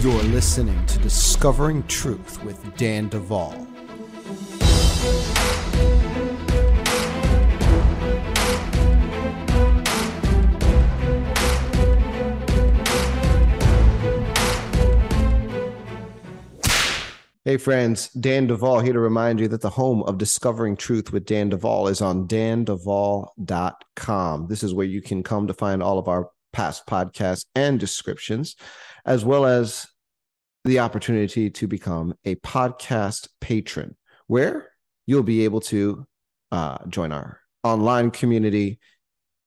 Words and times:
You're 0.00 0.22
listening 0.22 0.86
to 0.86 0.98
Discovering 1.00 1.82
Truth 1.82 2.42
with 2.42 2.74
Dan 2.78 3.10
Duvall. 3.10 3.66
Hey, 17.44 17.58
friends, 17.58 18.08
Dan 18.08 18.46
Duvall 18.46 18.80
here 18.80 18.94
to 18.94 19.00
remind 19.00 19.38
you 19.38 19.48
that 19.48 19.60
the 19.60 19.68
home 19.68 20.02
of 20.04 20.16
Discovering 20.16 20.78
Truth 20.78 21.12
with 21.12 21.26
Dan 21.26 21.50
Duvall 21.50 21.88
is 21.88 22.00
on 22.00 22.26
danduvall.com. 22.26 24.46
This 24.46 24.62
is 24.62 24.72
where 24.72 24.86
you 24.86 25.02
can 25.02 25.22
come 25.22 25.46
to 25.46 25.52
find 25.52 25.82
all 25.82 25.98
of 25.98 26.08
our 26.08 26.30
past 26.52 26.86
podcasts 26.86 27.46
and 27.54 27.78
descriptions, 27.78 28.56
as 29.04 29.24
well 29.24 29.46
as 29.46 29.86
the 30.64 30.80
opportunity 30.80 31.50
to 31.50 31.66
become 31.66 32.14
a 32.24 32.34
podcast 32.36 33.28
patron, 33.40 33.96
where 34.26 34.70
you'll 35.06 35.22
be 35.22 35.44
able 35.44 35.60
to 35.60 36.06
uh, 36.52 36.78
join 36.88 37.12
our 37.12 37.40
online 37.64 38.10
community, 38.10 38.78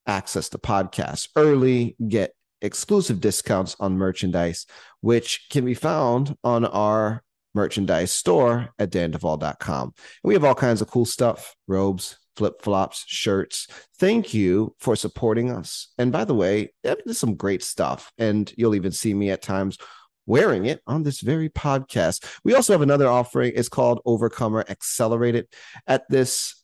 access 0.08 0.50
the 0.50 0.60
podcast 0.60 1.30
early, 1.36 1.96
get 2.08 2.34
exclusive 2.62 3.20
discounts 3.20 3.76
on 3.80 3.98
merchandise, 3.98 4.66
which 5.02 5.48
can 5.50 5.66
be 5.66 5.74
found 5.74 6.36
on 6.44 6.66
our 6.66 7.24
merchandise 7.54 8.12
store 8.12 8.70
at 8.80 8.90
danduvall.com. 8.90 9.94
We 10.24 10.34
have 10.34 10.44
all 10.44 10.56
kinds 10.56 10.82
of 10.82 10.90
cool 10.90 11.06
stuff 11.06 11.56
robes, 11.68 12.18
flip 12.36 12.62
flops, 12.62 13.04
shirts. 13.08 13.68
Thank 13.98 14.34
you 14.34 14.76
for 14.80 14.96
supporting 14.96 15.52
us. 15.52 15.90
And 15.98 16.12
by 16.12 16.26
the 16.26 16.34
way, 16.34 16.74
there's 16.84 17.18
some 17.18 17.36
great 17.36 17.64
stuff. 17.64 18.12
And 18.18 18.52
you'll 18.58 18.76
even 18.76 18.92
see 18.92 19.14
me 19.14 19.32
at 19.32 19.42
times 19.42 19.78
wearing 20.26 20.66
it 20.66 20.82
on 20.88 21.04
this 21.04 21.22
very 21.22 21.50
podcast. 21.50 22.26
We 22.44 22.54
also 22.56 22.74
have 22.74 22.82
another 22.82 23.08
offering. 23.08 23.54
It's 23.56 23.70
called 23.70 24.02
Overcomer 24.06 24.66
Accelerated. 24.70 25.48
At 25.88 26.04
this 26.10 26.64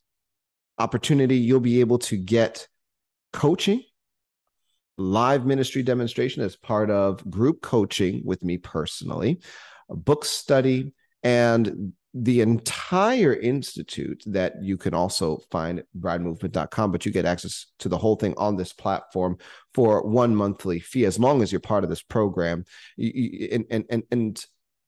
opportunity, 0.77 1.37
you'll 1.37 1.59
be 1.59 1.81
able 1.81 1.99
to 1.99 2.17
get 2.17 2.67
coaching, 3.33 3.83
live 4.97 5.45
ministry 5.45 5.83
demonstration 5.83 6.41
as 6.41 6.55
part 6.55 6.89
of 6.89 7.29
group 7.29 7.61
coaching 7.61 8.21
with 8.25 8.43
me 8.43 8.57
personally 8.57 9.41
book 9.89 10.25
study, 10.25 10.93
and 11.23 11.93
the 12.13 12.41
entire 12.41 13.35
institute 13.35 14.23
that 14.25 14.63
you 14.63 14.77
can 14.77 14.93
also 14.93 15.39
find 15.51 15.79
at 15.79 15.85
bridemovement.com, 15.97 16.91
but 16.91 17.05
you 17.05 17.11
get 17.11 17.25
access 17.25 17.67
to 17.79 17.89
the 17.89 17.97
whole 17.97 18.15
thing 18.15 18.33
on 18.37 18.55
this 18.55 18.73
platform 18.73 19.37
for 19.73 20.01
one 20.01 20.35
monthly 20.35 20.79
fee 20.79 21.05
as 21.05 21.19
long 21.19 21.43
as 21.43 21.51
you're 21.51 21.61
part 21.61 21.83
of 21.83 21.89
this 21.89 22.01
program. 22.01 22.65
And, 22.97 23.65
and, 23.69 23.85
and, 23.89 24.03
and 24.11 24.45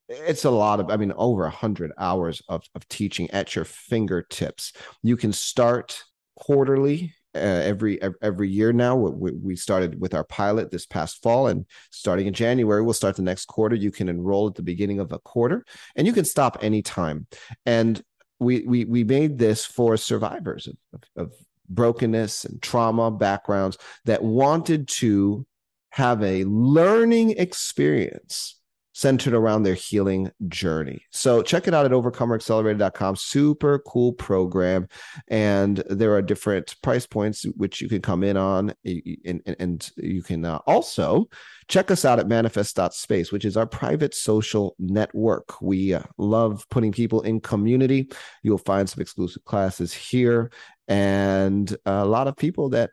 it's 0.09 0.45
a 0.45 0.51
lot 0.51 0.79
of, 0.79 0.89
I 0.89 0.97
mean, 0.97 1.13
over 1.15 1.45
a 1.45 1.51
hundred 1.51 1.91
hours 1.97 2.41
of, 2.49 2.63
of 2.73 2.87
teaching 2.87 3.29
at 3.31 3.55
your 3.55 3.65
fingertips. 3.65 4.73
You 5.03 5.15
can 5.15 5.31
start 5.31 6.03
quarterly 6.35 7.13
uh, 7.35 7.39
every 7.39 7.99
every 8.21 8.49
year 8.49 8.73
now. 8.73 8.95
We, 8.95 9.31
we 9.31 9.55
started 9.55 9.99
with 9.99 10.13
our 10.13 10.23
pilot 10.23 10.71
this 10.71 10.85
past 10.85 11.21
fall, 11.21 11.47
and 11.47 11.65
starting 11.91 12.27
in 12.27 12.33
January, 12.33 12.81
we'll 12.81 12.93
start 12.93 13.15
the 13.15 13.21
next 13.21 13.45
quarter. 13.45 13.75
You 13.75 13.91
can 13.91 14.09
enroll 14.09 14.47
at 14.47 14.55
the 14.55 14.63
beginning 14.63 14.99
of 14.99 15.11
a 15.11 15.19
quarter, 15.19 15.65
and 15.95 16.05
you 16.07 16.13
can 16.13 16.25
stop 16.25 16.57
anytime. 16.61 17.27
And 17.65 18.01
we 18.39 18.63
we 18.63 18.85
we 18.85 19.03
made 19.03 19.37
this 19.37 19.65
for 19.65 19.97
survivors 19.97 20.67
of, 20.67 20.75
of, 20.93 21.25
of 21.25 21.33
brokenness 21.69 22.45
and 22.45 22.61
trauma 22.61 23.11
backgrounds 23.11 23.77
that 24.05 24.23
wanted 24.23 24.87
to 24.87 25.45
have 25.91 26.23
a 26.23 26.43
learning 26.45 27.31
experience 27.31 28.60
centered 28.93 29.33
around 29.33 29.63
their 29.63 29.73
healing 29.73 30.31
journey. 30.47 31.05
So 31.11 31.41
check 31.41 31.67
it 31.67 31.73
out 31.73 31.85
at 31.85 31.91
overcomeraccelerated.com. 31.91 33.15
Super 33.15 33.79
cool 33.79 34.13
program. 34.13 34.87
And 35.27 35.77
there 35.89 36.13
are 36.13 36.21
different 36.21 36.75
price 36.81 37.05
points 37.05 37.45
which 37.55 37.81
you 37.81 37.87
can 37.87 38.01
come 38.01 38.23
in 38.23 38.37
on. 38.37 38.73
And, 38.83 39.41
and 39.59 39.91
you 39.97 40.21
can 40.21 40.43
uh, 40.43 40.59
also 40.67 41.29
check 41.67 41.89
us 41.89 42.03
out 42.03 42.19
at 42.19 42.27
manifest.space, 42.27 43.31
which 43.31 43.45
is 43.45 43.55
our 43.55 43.67
private 43.67 44.13
social 44.13 44.75
network. 44.77 45.61
We 45.61 45.93
uh, 45.93 46.03
love 46.17 46.65
putting 46.69 46.91
people 46.91 47.21
in 47.21 47.39
community. 47.39 48.11
You'll 48.43 48.57
find 48.57 48.89
some 48.89 49.01
exclusive 49.01 49.45
classes 49.45 49.93
here 49.93 50.51
and 50.87 51.75
a 51.85 52.05
lot 52.05 52.27
of 52.27 52.35
people 52.35 52.69
that 52.69 52.89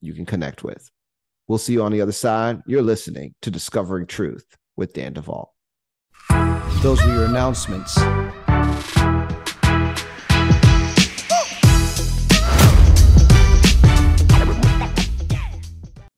you 0.00 0.12
can 0.12 0.26
connect 0.26 0.62
with. 0.62 0.90
We'll 1.46 1.56
see 1.56 1.72
you 1.72 1.82
on 1.82 1.92
the 1.92 2.02
other 2.02 2.12
side. 2.12 2.60
You're 2.66 2.82
listening 2.82 3.34
to 3.40 3.50
Discovering 3.50 4.06
Truth 4.06 4.57
with 4.78 4.94
Dan 4.94 5.12
Duvall. 5.12 5.54
Those 6.82 7.02
were 7.02 7.12
your 7.12 7.24
announcements. 7.24 7.98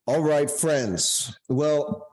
All 0.06 0.22
right, 0.22 0.50
friends. 0.50 1.38
Well, 1.49 2.06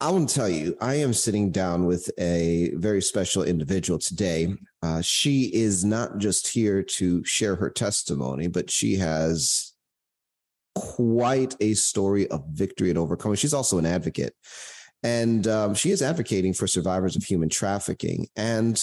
I 0.00 0.10
want 0.10 0.28
to 0.28 0.34
tell 0.34 0.48
you, 0.48 0.76
I 0.80 0.96
am 0.96 1.12
sitting 1.14 1.52
down 1.52 1.86
with 1.86 2.10
a 2.18 2.72
very 2.74 3.00
special 3.00 3.44
individual 3.44 3.98
today. 3.98 4.54
Uh, 4.82 5.00
she 5.00 5.50
is 5.54 5.84
not 5.84 6.18
just 6.18 6.48
here 6.48 6.82
to 6.82 7.24
share 7.24 7.56
her 7.56 7.70
testimony, 7.70 8.48
but 8.48 8.70
she 8.70 8.96
has 8.96 9.72
quite 10.74 11.54
a 11.60 11.74
story 11.74 12.28
of 12.28 12.44
victory 12.48 12.90
and 12.90 12.98
overcoming. 12.98 13.36
She's 13.36 13.54
also 13.54 13.78
an 13.78 13.86
advocate. 13.86 14.34
And 15.06 15.46
um, 15.46 15.74
she 15.74 15.92
is 15.92 16.02
advocating 16.02 16.52
for 16.52 16.66
survivors 16.66 17.14
of 17.14 17.22
human 17.22 17.48
trafficking 17.48 18.26
and 18.34 18.76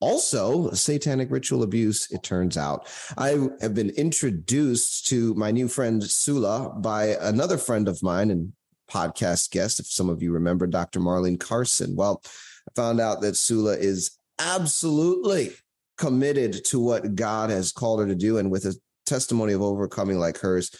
also 0.00 0.70
satanic 0.72 1.30
ritual 1.30 1.62
abuse, 1.62 2.10
it 2.10 2.22
turns 2.22 2.58
out. 2.58 2.86
I 3.16 3.38
have 3.62 3.72
been 3.72 3.88
introduced 3.88 5.06
to 5.06 5.32
my 5.32 5.50
new 5.50 5.66
friend 5.66 6.04
Sula 6.04 6.74
by 6.76 7.16
another 7.22 7.56
friend 7.56 7.88
of 7.88 8.02
mine 8.02 8.30
and 8.30 8.52
podcast 8.90 9.50
guest, 9.50 9.80
if 9.80 9.86
some 9.86 10.10
of 10.10 10.22
you 10.22 10.30
remember, 10.30 10.66
Dr. 10.66 11.00
Marlene 11.00 11.40
Carson. 11.40 11.96
Well, 11.96 12.20
I 12.68 12.78
found 12.78 13.00
out 13.00 13.22
that 13.22 13.38
Sula 13.38 13.78
is 13.78 14.10
absolutely 14.38 15.52
committed 15.96 16.66
to 16.66 16.80
what 16.80 17.14
God 17.14 17.48
has 17.48 17.72
called 17.72 18.00
her 18.00 18.06
to 18.06 18.14
do. 18.14 18.36
And 18.36 18.50
with 18.50 18.66
a 18.66 18.78
testimony 19.06 19.54
of 19.54 19.62
overcoming 19.62 20.18
like 20.18 20.36
hers, 20.36 20.70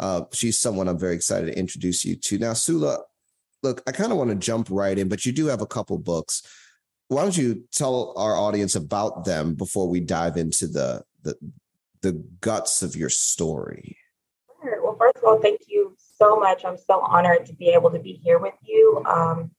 uh, 0.00 0.22
she's 0.32 0.58
someone 0.58 0.88
I'm 0.88 0.98
very 0.98 1.14
excited 1.14 1.46
to 1.46 1.56
introduce 1.56 2.04
you 2.04 2.16
to. 2.16 2.38
Now, 2.38 2.54
Sula, 2.54 2.98
look, 3.64 3.82
I 3.86 3.92
kind 3.92 4.12
of 4.12 4.18
want 4.18 4.30
to 4.30 4.36
jump 4.36 4.68
right 4.70 4.96
in, 4.96 5.08
but 5.08 5.26
you 5.26 5.32
do 5.32 5.46
have 5.46 5.62
a 5.62 5.66
couple 5.66 5.98
books. 5.98 6.42
Why 7.08 7.22
don't 7.22 7.36
you 7.36 7.64
tell 7.72 8.14
our 8.16 8.36
audience 8.36 8.76
about 8.76 9.24
them 9.24 9.54
before 9.54 9.88
we 9.88 10.00
dive 10.00 10.36
into 10.36 10.68
the 10.68 11.02
the 11.22 11.34
the 12.02 12.12
guts 12.40 12.82
of 12.82 12.94
your 12.94 13.10
story? 13.10 13.96
Well, 14.62 14.96
first 14.98 15.16
of 15.16 15.24
all, 15.24 15.40
thank 15.40 15.62
you 15.66 15.96
so 15.98 16.38
much. 16.38 16.64
I'm 16.64 16.76
so 16.76 17.00
honored 17.00 17.46
to 17.46 17.54
be 17.54 17.70
able 17.70 17.90
to 17.90 17.98
be 17.98 18.12
here 18.12 18.38
with 18.38 18.54
you. 18.62 19.02
Um, 19.06 19.50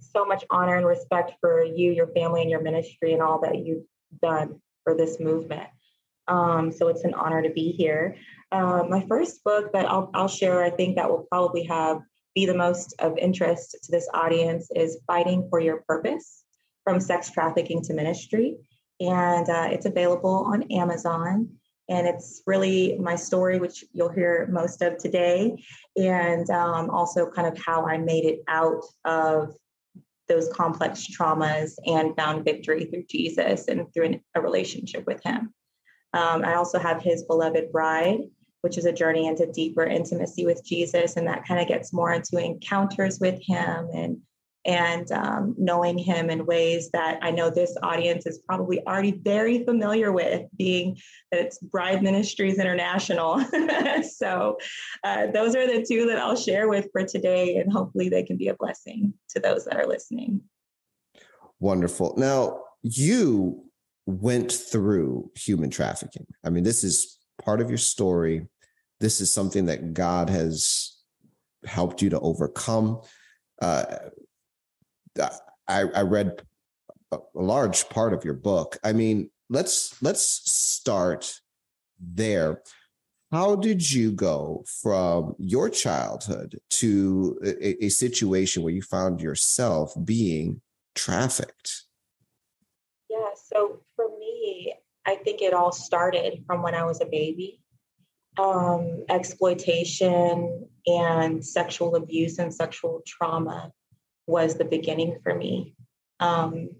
so 0.00 0.24
much 0.24 0.44
honor 0.50 0.76
and 0.76 0.86
respect 0.86 1.32
for 1.40 1.62
you, 1.62 1.92
your 1.92 2.08
family, 2.08 2.42
and 2.42 2.50
your 2.50 2.60
ministry, 2.60 3.12
and 3.12 3.22
all 3.22 3.40
that 3.42 3.64
you've 3.64 3.84
done 4.20 4.60
for 4.84 4.96
this 4.96 5.20
movement. 5.20 5.68
Um, 6.28 6.72
so 6.72 6.88
it's 6.88 7.04
an 7.04 7.14
honor 7.14 7.42
to 7.42 7.50
be 7.50 7.72
here. 7.72 8.16
Uh, 8.50 8.84
my 8.88 9.04
first 9.06 9.42
book 9.44 9.72
that 9.72 9.86
I'll, 9.86 10.10
I'll 10.14 10.28
share, 10.28 10.62
I 10.62 10.70
think 10.70 10.96
that 10.96 11.08
will 11.08 11.26
probably 11.30 11.64
have 11.64 12.00
be 12.34 12.46
the 12.46 12.54
most 12.54 12.94
of 12.98 13.18
interest 13.18 13.76
to 13.82 13.92
this 13.92 14.08
audience 14.14 14.68
is 14.74 14.98
Fighting 15.06 15.46
for 15.50 15.60
Your 15.60 15.82
Purpose 15.88 16.44
from 16.84 17.00
Sex 17.00 17.30
Trafficking 17.30 17.82
to 17.84 17.94
Ministry. 17.94 18.56
And 19.00 19.48
uh, 19.48 19.68
it's 19.70 19.86
available 19.86 20.44
on 20.46 20.62
Amazon. 20.72 21.48
And 21.88 22.06
it's 22.06 22.42
really 22.46 22.96
my 22.98 23.16
story, 23.16 23.58
which 23.58 23.84
you'll 23.92 24.08
hear 24.08 24.48
most 24.50 24.80
of 24.82 24.96
today, 24.98 25.62
and 25.96 26.48
um, 26.48 26.88
also 26.90 27.28
kind 27.28 27.48
of 27.48 27.58
how 27.58 27.86
I 27.86 27.98
made 27.98 28.24
it 28.24 28.42
out 28.48 28.82
of 29.04 29.54
those 30.28 30.48
complex 30.52 31.06
traumas 31.06 31.72
and 31.84 32.16
found 32.16 32.44
victory 32.44 32.84
through 32.86 33.04
Jesus 33.10 33.68
and 33.68 33.92
through 33.92 34.04
an, 34.04 34.20
a 34.34 34.40
relationship 34.40 35.04
with 35.06 35.22
Him. 35.24 35.52
Um, 36.14 36.44
I 36.44 36.54
also 36.54 36.78
have 36.78 37.02
His 37.02 37.24
Beloved 37.24 37.72
Bride, 37.72 38.20
which 38.62 38.78
is 38.78 38.86
a 38.86 38.92
journey 38.92 39.26
into 39.26 39.50
deeper 39.52 39.84
intimacy 39.84 40.46
with 40.46 40.64
Jesus, 40.64 41.16
and 41.16 41.26
that 41.28 41.46
kind 41.46 41.60
of 41.60 41.68
gets 41.68 41.92
more 41.92 42.12
into 42.12 42.38
encounters 42.38 43.20
with 43.20 43.40
Him 43.42 43.88
and 43.94 44.18
and 44.64 45.10
um, 45.10 45.56
knowing 45.58 45.98
Him 45.98 46.30
in 46.30 46.46
ways 46.46 46.88
that 46.92 47.18
I 47.20 47.32
know 47.32 47.50
this 47.50 47.76
audience 47.82 48.26
is 48.26 48.38
probably 48.38 48.84
already 48.86 49.10
very 49.10 49.64
familiar 49.64 50.12
with, 50.12 50.46
being 50.56 50.98
that 51.32 51.40
it's 51.40 51.58
Bride 51.58 52.02
Ministries 52.02 52.60
International. 52.60 53.44
so 54.16 54.58
uh, 55.02 55.26
those 55.32 55.56
are 55.56 55.66
the 55.66 55.84
two 55.84 56.06
that 56.06 56.18
I'll 56.18 56.36
share 56.36 56.68
with 56.68 56.88
for 56.92 57.04
today, 57.04 57.56
and 57.56 57.72
hopefully 57.72 58.08
they 58.08 58.22
can 58.22 58.36
be 58.36 58.48
a 58.48 58.54
blessing 58.54 59.14
to 59.30 59.40
those 59.40 59.64
that 59.64 59.76
are 59.76 59.86
listening. 59.86 60.40
Wonderful. 61.58 62.14
Now 62.16 62.60
you 62.82 63.64
went 64.06 64.52
through 64.52 65.30
human 65.34 65.70
trafficking. 65.70 66.26
I 66.44 66.50
mean, 66.50 66.64
this 66.64 66.84
is 66.84 67.18
part 67.38 67.60
of 67.60 67.68
your 67.68 67.78
story 67.78 68.46
this 69.02 69.20
is 69.20 69.32
something 69.32 69.66
that 69.66 69.94
God 69.94 70.30
has 70.30 70.96
helped 71.66 72.02
you 72.02 72.10
to 72.10 72.20
overcome. 72.20 73.00
Uh, 73.60 73.84
I, 75.68 75.82
I 75.94 76.02
read 76.02 76.40
a 77.10 77.18
large 77.34 77.88
part 77.88 78.12
of 78.12 78.24
your 78.24 78.34
book. 78.34 78.78
I 78.84 78.92
mean, 78.92 79.30
let's 79.50 80.00
let's 80.02 80.22
start 80.50 81.34
there. 82.00 82.62
How 83.32 83.56
did 83.56 83.90
you 83.90 84.12
go 84.12 84.64
from 84.82 85.34
your 85.38 85.68
childhood 85.68 86.60
to 86.70 87.40
a, 87.44 87.86
a 87.86 87.88
situation 87.88 88.62
where 88.62 88.72
you 88.72 88.82
found 88.82 89.20
yourself 89.20 89.94
being 90.04 90.60
trafficked? 90.94 91.86
Yeah, 93.10 93.30
so 93.34 93.80
for 93.96 94.06
me, 94.16 94.74
I 95.06 95.16
think 95.16 95.42
it 95.42 95.54
all 95.54 95.72
started 95.72 96.44
from 96.46 96.62
when 96.62 96.74
I 96.74 96.84
was 96.84 97.00
a 97.00 97.06
baby. 97.06 97.60
Um, 98.38 99.04
exploitation 99.10 100.68
and 100.86 101.44
sexual 101.44 101.96
abuse 101.96 102.38
and 102.38 102.54
sexual 102.54 103.02
trauma 103.06 103.72
was 104.26 104.56
the 104.56 104.64
beginning 104.64 105.18
for 105.22 105.34
me. 105.34 105.74
Um, 106.20 106.70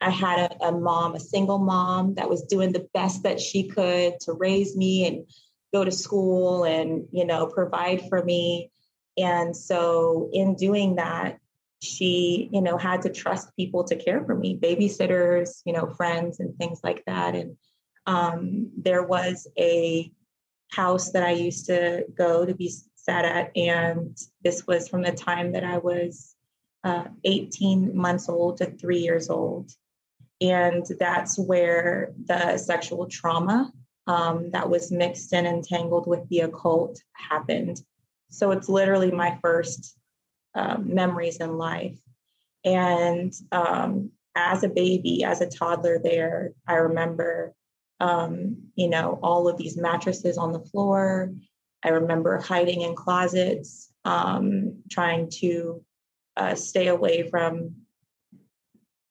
I 0.00 0.10
had 0.10 0.52
a, 0.52 0.66
a, 0.66 0.72
mom, 0.72 1.14
a 1.14 1.20
single 1.20 1.58
mom 1.58 2.14
that 2.14 2.28
was 2.28 2.42
doing 2.42 2.72
the 2.72 2.86
best 2.92 3.22
that 3.22 3.40
she 3.40 3.68
could 3.68 4.20
to 4.20 4.32
raise 4.32 4.76
me 4.76 5.06
and 5.06 5.26
go 5.72 5.84
to 5.84 5.90
school 5.90 6.64
and, 6.64 7.06
you 7.10 7.24
know, 7.24 7.46
provide 7.46 8.08
for 8.08 8.22
me. 8.22 8.70
And 9.16 9.56
so 9.56 10.28
in 10.32 10.54
doing 10.54 10.96
that, 10.96 11.38
she, 11.82 12.48
you 12.52 12.62
know, 12.62 12.78
had 12.78 13.02
to 13.02 13.10
trust 13.10 13.54
people 13.56 13.84
to 13.84 13.96
care 13.96 14.24
for 14.24 14.34
me, 14.34 14.58
babysitters, 14.58 15.60
you 15.64 15.72
know, 15.72 15.86
friends 15.86 16.40
and 16.40 16.56
things 16.56 16.80
like 16.82 17.02
that. 17.06 17.34
And 17.34 17.56
um, 18.06 18.70
there 18.76 19.02
was 19.02 19.46
a 19.58 20.10
house 20.70 21.12
that 21.12 21.22
I 21.22 21.32
used 21.32 21.66
to 21.66 22.04
go 22.14 22.44
to 22.44 22.54
be 22.54 22.74
sat 22.96 23.24
at. 23.24 23.56
And 23.56 24.16
this 24.42 24.66
was 24.66 24.88
from 24.88 25.02
the 25.02 25.12
time 25.12 25.52
that 25.52 25.64
I 25.64 25.78
was 25.78 26.34
uh, 26.84 27.04
18 27.24 27.96
months 27.96 28.28
old 28.28 28.58
to 28.58 28.66
three 28.66 28.98
years 28.98 29.30
old. 29.30 29.70
And 30.40 30.84
that's 30.98 31.38
where 31.38 32.12
the 32.24 32.58
sexual 32.58 33.06
trauma 33.06 33.72
um, 34.06 34.50
that 34.50 34.68
was 34.68 34.92
mixed 34.92 35.32
and 35.32 35.46
entangled 35.46 36.06
with 36.06 36.28
the 36.28 36.40
occult 36.40 37.00
happened. 37.12 37.80
So 38.30 38.50
it's 38.50 38.68
literally 38.68 39.10
my 39.10 39.38
first 39.40 39.96
um, 40.54 40.94
memories 40.94 41.38
in 41.38 41.58
life. 41.58 41.98
And 42.64 43.32
um, 43.52 44.10
as 44.34 44.64
a 44.64 44.68
baby, 44.68 45.24
as 45.24 45.40
a 45.40 45.48
toddler, 45.48 45.98
there, 46.02 46.52
I 46.66 46.74
remember, 46.74 47.54
um, 48.00 48.70
you 48.74 48.88
know, 48.88 49.18
all 49.22 49.48
of 49.48 49.56
these 49.56 49.76
mattresses 49.76 50.38
on 50.38 50.52
the 50.52 50.60
floor. 50.60 51.32
I 51.84 51.90
remember 51.90 52.38
hiding 52.38 52.80
in 52.80 52.94
closets, 52.94 53.92
um, 54.04 54.82
trying 54.90 55.30
to 55.40 55.84
uh, 56.36 56.54
stay 56.54 56.88
away 56.88 57.28
from 57.28 57.74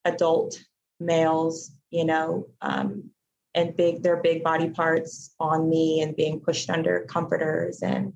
adult 0.06 0.60
males, 1.00 1.72
you 1.90 2.06
know, 2.06 2.48
um, 2.62 3.12
and 3.56 3.78
big 3.78 4.01
their 4.01 4.18
big 4.18 4.44
body 4.44 4.69
parts 4.69 5.34
on 5.40 5.69
me 5.69 6.01
and 6.01 6.16
being 6.16 6.40
pushed 6.40 6.69
under 6.69 7.06
comforters 7.07 7.81
and 7.84 8.13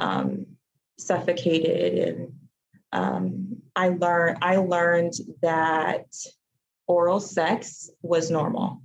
um, 0.00 0.46
suffocated 0.98 2.08
and 2.08 2.32
um, 2.92 3.62
I 3.76 3.88
learned 3.88 4.38
I 4.42 4.56
learned 4.56 5.12
that 5.42 6.06
oral 6.86 7.20
sex 7.20 7.90
was 8.02 8.30
normal 8.30 8.82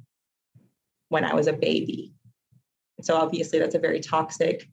when 1.09 1.23
I 1.23 1.33
was 1.33 1.47
a 1.47 1.53
baby. 1.53 2.13
So 3.01 3.15
obviously 3.15 3.59
that's 3.59 3.75
a 3.75 3.79
very 3.79 3.99
toxic, 3.99 4.67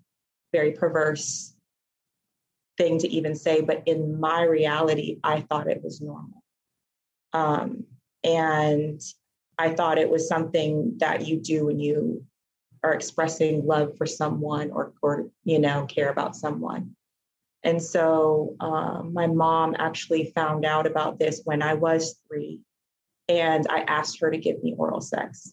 very 0.52 0.72
perverse 0.72 1.54
thing 2.76 2.98
to 2.98 3.08
even 3.08 3.34
say, 3.34 3.60
but 3.60 3.82
in 3.86 4.18
my 4.18 4.42
reality, 4.42 5.18
I 5.22 5.42
thought 5.42 5.68
it 5.68 5.82
was 5.82 6.00
normal. 6.00 6.42
Um, 7.32 7.84
and 8.24 9.00
I 9.58 9.70
thought 9.70 9.98
it 9.98 10.10
was 10.10 10.28
something 10.28 10.96
that 10.98 11.26
you 11.26 11.40
do 11.40 11.66
when 11.66 11.78
you 11.78 12.24
are 12.82 12.94
expressing 12.94 13.66
love 13.66 13.96
for 13.98 14.06
someone 14.06 14.70
or, 14.70 14.92
or 15.02 15.28
you 15.44 15.58
know, 15.58 15.84
care 15.86 16.08
about 16.08 16.34
someone. 16.34 16.96
And 17.62 17.82
so 17.82 18.56
um, 18.60 19.12
my 19.12 19.26
mom 19.26 19.76
actually 19.78 20.32
found 20.34 20.64
out 20.64 20.86
about 20.86 21.18
this 21.18 21.42
when 21.44 21.62
I 21.62 21.74
was 21.74 22.18
three, 22.26 22.60
and 23.28 23.66
I 23.68 23.80
asked 23.80 24.20
her 24.20 24.30
to 24.30 24.38
give 24.38 24.62
me 24.62 24.74
oral 24.76 25.00
sex. 25.00 25.52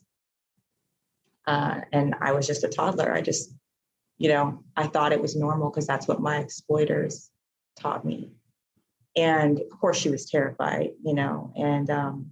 Uh, 1.46 1.82
and 1.92 2.16
I 2.22 2.32
was 2.34 2.48
just 2.48 2.64
a 2.64 2.70
toddler. 2.70 3.14
I 3.14 3.22
just, 3.22 3.54
you 4.18 4.30
know, 4.30 4.64
I 4.76 4.88
thought 4.88 5.14
it 5.14 5.22
was 5.22 5.36
normal 5.36 5.70
because 5.70 5.88
that's 5.88 6.08
what 6.08 6.22
my 6.22 6.38
exploiters 6.38 7.30
taught 7.80 8.06
me. 8.06 8.32
And 9.16 9.60
of 9.60 9.80
course, 9.80 9.98
she 9.98 10.10
was 10.10 10.30
terrified, 10.30 10.92
you 11.04 11.14
know, 11.14 11.52
and 11.56 11.90
um, 11.90 12.32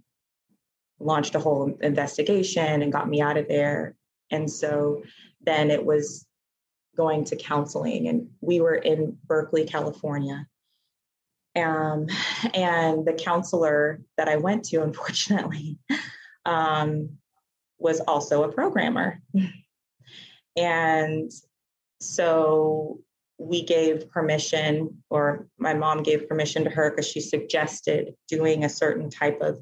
launched 1.00 1.36
a 1.36 1.40
whole 1.40 1.78
investigation 1.82 2.82
and 2.82 2.92
got 2.92 3.10
me 3.10 3.22
out 3.22 3.38
of 3.38 3.48
there. 3.48 3.96
And 4.32 4.50
so 4.50 5.04
then 5.42 5.72
it 5.72 5.86
was 5.86 6.26
going 6.96 7.26
to 7.26 7.36
counseling, 7.36 8.08
and 8.08 8.30
we 8.42 8.60
were 8.60 8.76
in 8.76 9.18
Berkeley, 9.26 9.66
California. 9.66 10.48
Um, 11.56 12.08
and 12.54 13.06
the 13.06 13.14
counselor 13.18 14.02
that 14.18 14.28
I 14.28 14.38
went 14.38 14.66
to, 14.66 14.78
unfortunately, 14.84 15.78
um, 16.46 17.18
was 17.78 18.00
also 18.02 18.44
a 18.44 18.52
programmer. 18.52 19.22
and 20.56 21.32
so 22.02 23.00
we 23.38 23.64
gave 23.64 24.10
permission, 24.10 25.04
or 25.10 25.48
my 25.58 25.74
mom 25.74 26.04
gave 26.04 26.30
permission 26.30 26.64
to 26.64 26.70
her 26.70 26.90
because 26.90 27.08
she 27.08 27.20
suggested 27.20 28.14
doing 28.28 28.64
a 28.64 28.70
certain 28.70 29.10
type 29.10 29.42
of 29.42 29.60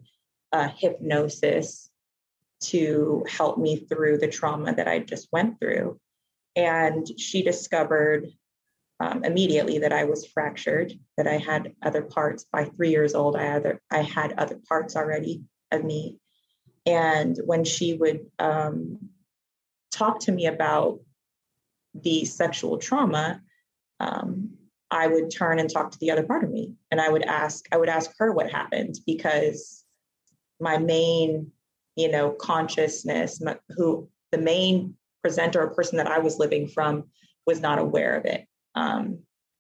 uh, 0.52 0.70
hypnosis 0.78 1.90
to 2.62 3.26
help 3.28 3.58
me 3.58 3.78
through 3.78 4.18
the 4.18 4.28
trauma 4.28 4.74
that 4.76 4.88
I 4.88 5.00
just 5.00 5.28
went 5.32 5.60
through. 5.60 6.00
And 6.56 7.08
she 7.20 7.42
discovered 7.42 8.28
um, 9.00 9.24
immediately 9.24 9.80
that 9.80 9.94
I 9.94 10.04
was 10.06 10.26
fractured, 10.26 10.94
that 11.18 11.28
I 11.28 11.38
had 11.38 11.74
other 11.82 12.04
parts. 12.04 12.46
By 12.52 12.66
three 12.66 12.92
years 12.92 13.16
old, 13.16 13.36
I 13.36 13.44
had, 13.44 13.80
I 13.92 14.02
had 14.02 14.34
other 14.38 14.60
parts 14.68 14.96
already 14.96 15.44
of 15.72 15.84
me. 15.84 16.20
And 16.86 17.38
when 17.46 17.64
she 17.64 17.94
would 17.94 18.28
um, 18.40 19.10
talk 19.92 20.20
to 20.22 20.32
me 20.32 20.46
about 20.46 21.00
the 21.94 22.26
sexual 22.26 22.78
trauma, 22.78 23.42
um, 24.00 24.52
I 24.92 25.08
would 25.08 25.32
turn 25.32 25.60
and 25.60 25.70
talk 25.70 25.92
to 25.92 26.00
the 26.00 26.12
other 26.12 26.24
part 26.24 26.44
of 26.44 26.52
me, 26.52 26.74
and 26.92 27.02
I 27.02 27.10
would 27.10 27.24
ask, 27.24 27.66
I 27.72 27.78
would 27.78 27.90
ask 27.90 28.12
her 28.20 28.32
what 28.32 28.52
happened 28.52 29.00
because 29.08 29.84
my 30.60 30.78
main, 30.78 31.52
you 31.96 32.12
know, 32.12 32.30
consciousness, 32.32 33.42
my, 33.42 33.58
who 33.76 34.10
the 34.32 34.38
main 34.38 34.96
presenter 35.24 35.62
or 35.62 35.74
person 35.74 35.98
that 35.98 36.08
I 36.08 36.20
was 36.20 36.38
living 36.38 36.68
from 36.68 37.06
was 37.48 37.60
not 37.60 37.80
aware 37.80 38.16
of 38.16 38.26
it. 38.26 38.46
Um, 38.76 39.20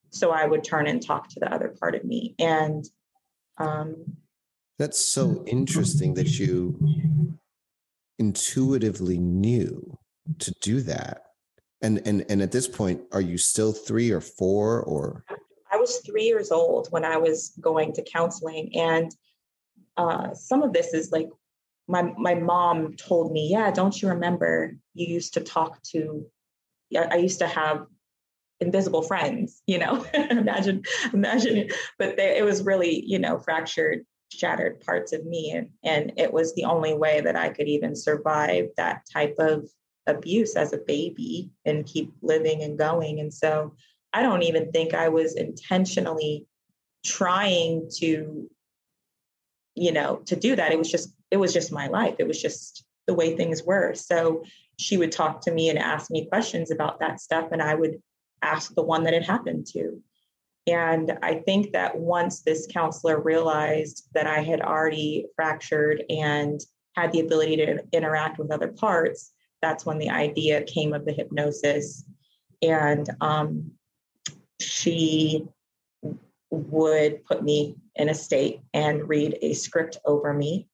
so 0.10 0.32
I 0.32 0.46
would 0.46 0.63
turn 0.63 0.86
and 0.86 1.01
talk 1.01 1.29
to 1.29 1.39
the 1.39 1.51
other 1.51 1.75
part 1.79 1.96
of 1.96 2.03
me. 2.03 2.36
And 2.38 2.86
um, 3.58 4.17
that's 4.77 5.03
so 5.03 5.43
interesting 5.48 6.13
that 6.15 6.38
you 6.39 7.38
intuitively 8.20 9.17
knew 9.17 9.98
to 10.39 10.53
do 10.62 10.82
that. 10.82 11.22
And 11.82 12.01
and 12.05 12.25
and 12.29 12.41
at 12.41 12.51
this 12.51 12.67
point, 12.67 13.01
are 13.12 13.22
you 13.22 13.38
still 13.38 13.74
three 13.74 14.12
or 14.12 14.22
four 14.22 14.82
or? 14.84 15.25
I 15.72 15.77
was 15.77 15.98
three 16.05 16.24
years 16.24 16.51
old 16.51 16.88
when 16.91 17.03
I 17.03 17.17
was 17.17 17.53
going 17.60 17.93
to 17.93 18.03
counseling, 18.03 18.72
and 18.75 19.13
uh, 19.98 20.34
some 20.34 20.63
of 20.63 20.72
this 20.72 20.93
is 20.93 21.12
like 21.12 21.29
my 21.88 22.13
my 22.18 22.36
mom 22.36 22.96
told 22.96 23.32
me, 23.32 23.50
yeah, 23.50 23.72
don't 23.72 24.02
you 24.02 24.10
remember 24.10 24.75
you 24.94 25.08
used 25.08 25.34
to 25.34 25.42
talk 25.42 25.82
to 25.92 26.25
I 26.96 27.16
used 27.16 27.40
to 27.40 27.48
have 27.48 27.88
invisible 28.60 29.02
friends, 29.02 29.62
you 29.68 29.78
know. 29.78 30.06
imagine, 30.13 30.84
imagine, 31.13 31.70
but 31.98 32.18
they, 32.18 32.38
it 32.38 32.44
was 32.44 32.63
really, 32.63 33.04
you 33.06 33.20
know, 33.20 33.38
fractured, 33.38 34.06
shattered 34.32 34.82
parts 34.82 35.13
of 35.13 35.25
me, 35.25 35.52
and 35.52 35.70
and 35.84 36.13
it 36.18 36.32
was 36.32 36.54
the 36.56 36.66
only 36.66 36.94
way 36.94 37.22
that 37.22 37.36
I 37.36 37.50
could 37.50 37.68
even 37.68 37.96
survive 37.96 38.68
that 38.78 39.04
type 39.12 39.36
of 39.40 39.68
abuse 40.08 40.56
as 40.56 40.74
a 40.74 40.78
baby 40.78 41.50
and 41.66 41.86
keep 41.86 42.13
living 42.22 42.62
and 42.63 42.78
going. 42.78 43.20
And 43.20 43.34
so, 43.34 43.74
I 44.12 44.22
don't 44.22 44.44
even 44.44 44.72
think 44.72 44.94
I 44.94 45.10
was 45.10 45.36
intentionally 45.36 46.46
trying 47.06 47.90
to, 47.98 48.50
you 49.75 49.92
know, 49.92 50.18
to 50.25 50.36
do 50.36 50.56
that. 50.56 50.72
It 50.72 50.78
was 50.78 50.92
just, 50.92 51.13
it 51.34 51.40
was 51.40 51.52
just 51.52 51.72
my 51.72 51.88
life. 51.88 52.18
It 52.20 52.28
was 52.28 52.40
just 52.40 52.86
the 53.08 53.16
way 53.16 53.36
things 53.36 53.63
were. 53.63 53.96
So 53.96 54.44
she 54.78 54.98
would 54.98 55.12
talk 55.12 55.42
to 55.42 55.52
me 55.52 55.70
and 55.70 55.80
ask 55.80 56.12
me 56.12 56.28
questions 56.28 56.70
about 56.70 57.00
that 57.00 57.20
stuff, 57.20 57.50
and 57.52 57.60
I 57.60 57.74
would 57.74 58.00
ask 58.44 58.75
the 58.75 58.84
one 58.84 59.04
that 59.06 59.16
it 59.16 59.24
happened 59.24 59.66
to. 59.74 60.00
And 60.68 61.18
I 61.24 61.36
think 61.40 61.72
that 61.74 61.98
once 61.98 62.44
this 62.44 62.68
counselor 62.72 63.20
realized 63.20 64.10
that 64.13 64.28
I 64.28 64.42
had 64.42 64.62
already 64.62 65.25
fractured 65.36 66.04
and 66.08 66.62
had 66.96 67.12
the 67.12 67.22
ability 67.22 67.58
to 67.58 67.84
interact 67.92 68.38
with 68.38 68.52
other 68.52 68.68
parts, 68.68 69.34
that's 69.60 69.88
when 69.88 69.98
the 69.98 70.12
idea 70.12 70.62
came 70.62 70.94
of 70.94 71.04
the 71.04 71.13
hypnosis. 71.13 72.06
And 72.62 73.10
um, 73.22 73.72
she 74.60 75.48
would 76.52 77.25
put 77.25 77.44
me 77.44 77.75
in 77.96 78.10
a 78.10 78.13
state 78.13 78.62
and 78.72 79.10
read 79.10 79.40
a 79.42 79.54
script 79.54 79.98
over 80.06 80.32
me 80.32 80.68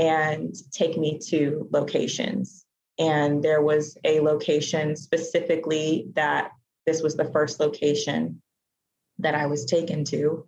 and 0.00 0.54
take 0.72 0.96
me 0.96 1.18
to 1.28 1.68
locations. 1.70 2.64
And 2.98 3.44
there 3.44 3.62
was 3.62 3.98
a 4.02 4.20
location 4.20 4.96
specifically 4.96 6.08
that 6.14 6.52
this 6.86 7.02
was 7.02 7.16
the 7.16 7.30
first 7.30 7.60
location 7.60 8.40
that 9.18 9.34
I 9.34 9.46
was 9.46 9.66
taken 9.66 10.04
to. 10.06 10.46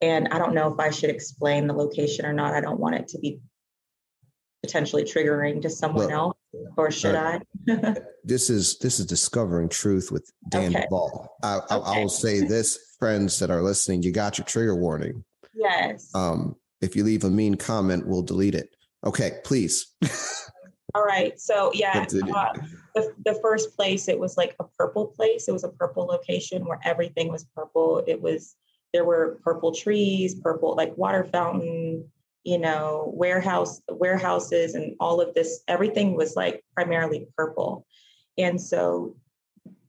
And 0.00 0.28
I 0.28 0.38
don't 0.38 0.54
know 0.54 0.72
if 0.72 0.78
I 0.78 0.90
should 0.90 1.10
explain 1.10 1.66
the 1.66 1.74
location 1.74 2.26
or 2.26 2.32
not. 2.32 2.54
I 2.54 2.60
don't 2.60 2.78
want 2.78 2.94
it 2.94 3.08
to 3.08 3.18
be 3.18 3.40
potentially 4.62 5.02
triggering 5.02 5.62
to 5.62 5.70
someone 5.70 6.06
well, 6.06 6.36
else, 6.54 6.72
or 6.76 6.90
should 6.92 7.16
I? 7.16 7.40
this 8.24 8.50
is 8.50 8.78
this 8.78 9.00
is 9.00 9.06
discovering 9.06 9.68
truth 9.68 10.12
with 10.12 10.30
Dan 10.48 10.76
okay. 10.76 10.86
Ball. 10.90 11.28
I, 11.42 11.60
I, 11.70 11.76
okay. 11.76 11.90
I 11.90 12.00
will 12.00 12.08
say 12.08 12.40
this, 12.46 12.78
friends 12.98 13.38
that 13.40 13.50
are 13.50 13.62
listening, 13.62 14.02
you 14.02 14.12
got 14.12 14.38
your 14.38 14.44
trigger 14.44 14.76
warning. 14.76 15.24
Yes. 15.54 16.10
Um, 16.14 16.56
if 16.80 16.94
you 16.94 17.02
leave 17.02 17.24
a 17.24 17.30
mean 17.30 17.56
comment, 17.56 18.06
we'll 18.06 18.22
delete 18.22 18.54
it. 18.54 18.75
Okay, 19.06 19.38
please. 19.44 19.94
All 20.94 21.04
right. 21.04 21.38
So 21.38 21.70
yeah, 21.74 22.06
uh, 22.34 22.52
the, 22.94 23.14
the 23.24 23.38
first 23.42 23.76
place 23.76 24.08
it 24.08 24.18
was 24.18 24.36
like 24.36 24.56
a 24.58 24.64
purple 24.78 25.06
place. 25.06 25.46
It 25.46 25.52
was 25.52 25.64
a 25.64 25.68
purple 25.68 26.06
location 26.06 26.66
where 26.66 26.80
everything 26.84 27.30
was 27.30 27.46
purple. 27.54 28.02
It 28.06 28.20
was 28.20 28.56
there 28.92 29.04
were 29.04 29.38
purple 29.44 29.72
trees, 29.72 30.34
purple 30.36 30.74
like 30.74 30.96
water 30.96 31.24
fountain, 31.24 32.10
you 32.44 32.58
know, 32.58 33.12
warehouse 33.14 33.80
warehouses, 33.88 34.74
and 34.74 34.96
all 34.98 35.20
of 35.20 35.34
this. 35.34 35.60
Everything 35.68 36.16
was 36.16 36.34
like 36.34 36.64
primarily 36.74 37.28
purple, 37.36 37.86
and 38.38 38.60
so 38.60 39.16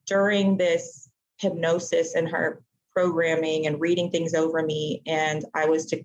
during 0.06 0.58
this 0.58 1.10
hypnosis 1.40 2.16
and 2.16 2.28
her 2.28 2.62
programming 2.92 3.68
and 3.68 3.80
reading 3.80 4.12
things 4.12 4.34
over 4.34 4.62
me, 4.62 5.02
and 5.06 5.46
I 5.56 5.66
was 5.66 5.86
to 5.88 6.04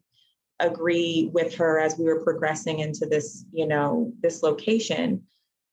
agree 0.61 1.31
with 1.33 1.55
her 1.57 1.79
as 1.79 1.99
we 1.99 2.05
were 2.05 2.23
progressing 2.23 2.79
into 2.79 3.07
this, 3.07 3.45
you 3.53 3.67
know, 3.67 4.13
this 4.21 4.43
location. 4.43 5.23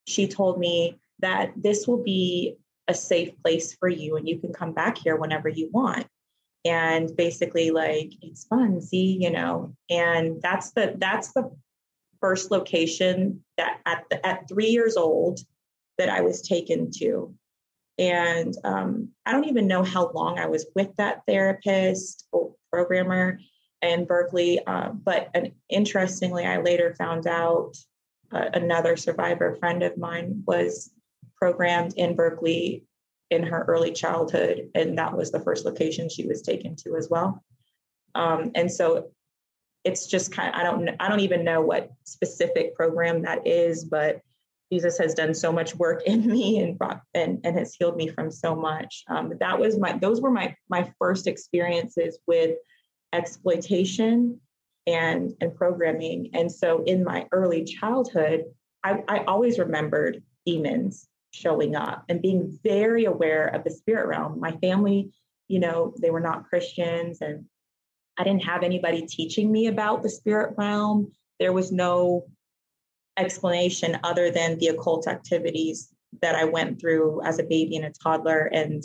She 0.07 0.27
told 0.27 0.59
me 0.59 0.99
that 1.19 1.51
this 1.55 1.87
will 1.87 2.03
be 2.03 2.57
a 2.87 2.93
safe 2.93 3.31
place 3.43 3.75
for 3.75 3.87
you 3.87 4.17
and 4.17 4.27
you 4.27 4.39
can 4.39 4.51
come 4.51 4.73
back 4.73 4.97
here 4.97 5.15
whenever 5.15 5.47
you 5.47 5.69
want. 5.71 6.07
And 6.65 7.15
basically 7.15 7.71
like 7.71 8.11
it's 8.21 8.45
fun, 8.45 8.81
see, 8.81 9.17
you 9.21 9.31
know, 9.31 9.75
and 9.89 10.41
that's 10.41 10.71
the 10.71 10.95
that's 10.97 11.31
the 11.31 11.49
first 12.19 12.51
location 12.51 13.45
that 13.57 13.79
at 13.85 14.03
the, 14.09 14.25
at 14.25 14.49
3 14.49 14.65
years 14.65 14.97
old 14.97 15.39
that 15.97 16.09
I 16.09 16.21
was 16.21 16.41
taken 16.41 16.91
to. 16.97 17.33
And 17.97 18.55
um, 18.63 19.09
I 19.25 19.31
don't 19.31 19.47
even 19.47 19.67
know 19.67 19.83
how 19.83 20.11
long 20.11 20.39
I 20.39 20.47
was 20.47 20.65
with 20.75 20.95
that 20.95 21.21
therapist 21.27 22.27
or 22.31 22.55
programmer 22.71 23.39
in 23.81 24.05
Berkeley. 24.05 24.65
Uh, 24.65 24.89
but 24.89 25.29
an, 25.33 25.53
interestingly, 25.69 26.45
I 26.45 26.61
later 26.61 26.95
found 26.97 27.27
out 27.27 27.73
uh, 28.31 28.49
another 28.53 28.97
survivor 28.97 29.55
friend 29.55 29.83
of 29.83 29.97
mine 29.97 30.43
was 30.45 30.91
programmed 31.35 31.93
in 31.95 32.15
Berkeley 32.15 32.85
in 33.29 33.43
her 33.43 33.63
early 33.67 33.91
childhood, 33.91 34.69
and 34.75 34.97
that 34.97 35.15
was 35.15 35.31
the 35.31 35.39
first 35.39 35.65
location 35.65 36.09
she 36.09 36.27
was 36.27 36.41
taken 36.41 36.75
to 36.77 36.95
as 36.95 37.09
well. 37.09 37.43
Um, 38.15 38.51
and 38.55 38.71
so 38.71 39.09
it's 39.83 40.07
just 40.07 40.31
kind 40.31 40.49
of, 40.49 40.55
I 40.59 40.63
don't 40.63 40.89
I 40.99 41.07
don't 41.07 41.21
even 41.21 41.43
know 41.43 41.61
what 41.61 41.91
specific 42.03 42.75
program 42.75 43.21
that 43.23 43.47
is, 43.47 43.85
but 43.85 44.21
Jesus 44.71 44.97
has 44.97 45.13
done 45.13 45.33
so 45.33 45.51
much 45.51 45.75
work 45.75 46.03
in 46.05 46.25
me 46.27 46.59
and 46.59 46.77
brought 46.77 47.01
and, 47.13 47.39
and 47.43 47.57
has 47.57 47.73
healed 47.73 47.97
me 47.97 48.07
from 48.07 48.31
so 48.31 48.55
much. 48.55 49.03
Um, 49.07 49.33
that 49.39 49.59
was 49.59 49.77
my 49.77 49.97
those 49.97 50.21
were 50.21 50.31
my 50.31 50.55
my 50.69 50.91
first 50.99 51.27
experiences 51.27 52.19
with 52.27 52.57
exploitation 53.13 54.39
and 54.87 55.33
and 55.41 55.55
programming. 55.55 56.31
And 56.33 56.51
so 56.51 56.83
in 56.83 57.03
my 57.03 57.27
early 57.31 57.63
childhood, 57.63 58.45
I, 58.83 59.03
I 59.07 59.23
always 59.25 59.59
remembered 59.59 60.23
demons 60.45 61.07
showing 61.31 61.75
up 61.75 62.05
and 62.09 62.21
being 62.21 62.57
very 62.63 63.05
aware 63.05 63.47
of 63.47 63.63
the 63.63 63.71
spirit 63.71 64.07
realm. 64.07 64.39
My 64.39 64.51
family, 64.57 65.11
you 65.47 65.59
know, 65.59 65.93
they 66.01 66.09
were 66.09 66.19
not 66.19 66.45
Christians 66.49 67.21
and 67.21 67.45
I 68.17 68.23
didn't 68.23 68.43
have 68.43 68.63
anybody 68.63 69.05
teaching 69.05 69.51
me 69.51 69.67
about 69.67 70.03
the 70.03 70.09
spirit 70.09 70.55
realm. 70.57 71.11
There 71.39 71.53
was 71.53 71.71
no 71.71 72.25
explanation 73.17 73.99
other 74.03 74.31
than 74.31 74.57
the 74.57 74.67
occult 74.67 75.07
activities 75.07 75.93
that 76.21 76.35
I 76.35 76.45
went 76.45 76.81
through 76.81 77.21
as 77.23 77.39
a 77.39 77.43
baby 77.43 77.77
and 77.77 77.85
a 77.85 77.91
toddler 77.91 78.45
and 78.45 78.83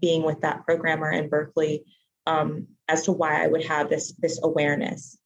being 0.00 0.22
with 0.22 0.40
that 0.40 0.64
programmer 0.64 1.10
in 1.10 1.28
Berkeley 1.28 1.84
um, 2.26 2.66
as 2.88 3.02
to 3.04 3.12
why 3.12 3.42
I 3.42 3.46
would 3.46 3.64
have 3.64 3.88
this 3.88 4.12
this 4.12 4.40
awareness. 4.42 5.18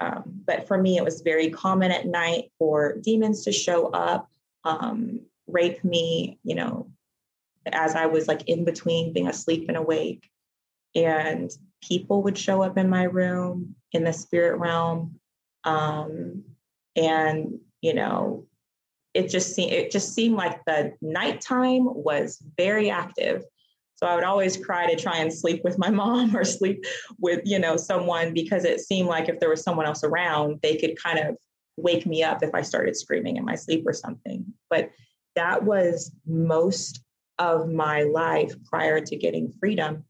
Um, 0.00 0.42
but 0.46 0.66
for 0.68 0.76
me, 0.76 0.98
it 0.98 1.04
was 1.04 1.22
very 1.22 1.50
common 1.50 1.90
at 1.90 2.06
night 2.06 2.52
for 2.58 2.96
demons 3.00 3.44
to 3.44 3.52
show 3.52 3.86
up, 3.88 4.28
um, 4.64 5.20
rape 5.46 5.82
me, 5.84 6.38
you 6.42 6.54
know, 6.54 6.90
as 7.72 7.94
I 7.94 8.06
was 8.06 8.28
like 8.28 8.46
in 8.48 8.64
between 8.64 9.12
being 9.12 9.28
asleep 9.28 9.66
and 9.68 9.76
awake. 9.76 10.28
And 10.94 11.50
people 11.82 12.22
would 12.22 12.36
show 12.36 12.62
up 12.62 12.76
in 12.76 12.88
my 12.88 13.04
room 13.04 13.74
in 13.92 14.04
the 14.04 14.12
spirit 14.12 14.58
realm. 14.58 15.18
Um, 15.64 16.44
and, 16.94 17.58
you 17.80 17.94
know, 17.94 18.46
it 19.14 19.30
just 19.30 19.54
seemed 19.54 19.72
it 19.72 19.90
just 19.90 20.14
seemed 20.14 20.36
like 20.36 20.62
the 20.66 20.92
nighttime 21.00 21.84
was 21.86 22.42
very 22.58 22.90
active 22.90 23.44
so 23.96 24.06
I 24.06 24.14
would 24.14 24.24
always 24.24 24.56
cry 24.56 24.86
to 24.86 25.00
try 25.00 25.18
and 25.18 25.32
sleep 25.32 25.62
with 25.64 25.78
my 25.78 25.90
mom 26.02 26.36
or 26.36 26.44
sleep 26.44 26.84
with, 27.18 27.40
you 27.44 27.58
know, 27.58 27.76
someone 27.76 28.32
because 28.32 28.64
it 28.64 28.80
seemed 28.80 29.08
like 29.08 29.28
if 29.28 29.40
there 29.40 29.50
was 29.50 29.62
someone 29.62 29.86
else 29.86 30.04
around, 30.04 30.60
they 30.62 30.76
could 30.76 31.00
kind 31.02 31.18
of 31.18 31.36
wake 31.76 32.06
me 32.06 32.22
up 32.22 32.42
if 32.42 32.54
I 32.54 32.62
started 32.62 32.96
screaming 32.96 33.36
in 33.36 33.44
my 33.44 33.54
sleep 33.54 33.84
or 33.86 33.92
something. 33.92 34.44
But 34.70 34.90
that 35.34 35.64
was 35.64 36.12
most 36.26 37.02
of 37.38 37.68
my 37.68 38.02
life 38.02 38.54
prior 38.64 39.00
to 39.00 39.16
getting 39.16 39.52
freedom. 39.60 40.04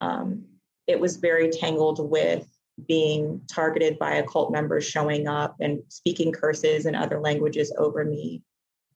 Um, 0.00 0.44
it 0.86 0.98
was 0.98 1.16
very 1.16 1.50
tangled 1.50 2.10
with 2.10 2.46
being 2.88 3.40
targeted 3.50 3.98
by 3.98 4.14
occult 4.14 4.50
members 4.50 4.84
showing 4.84 5.28
up 5.28 5.56
and 5.60 5.80
speaking 5.88 6.32
curses 6.32 6.86
and 6.86 6.96
other 6.96 7.20
languages 7.20 7.72
over 7.78 8.04
me 8.04 8.42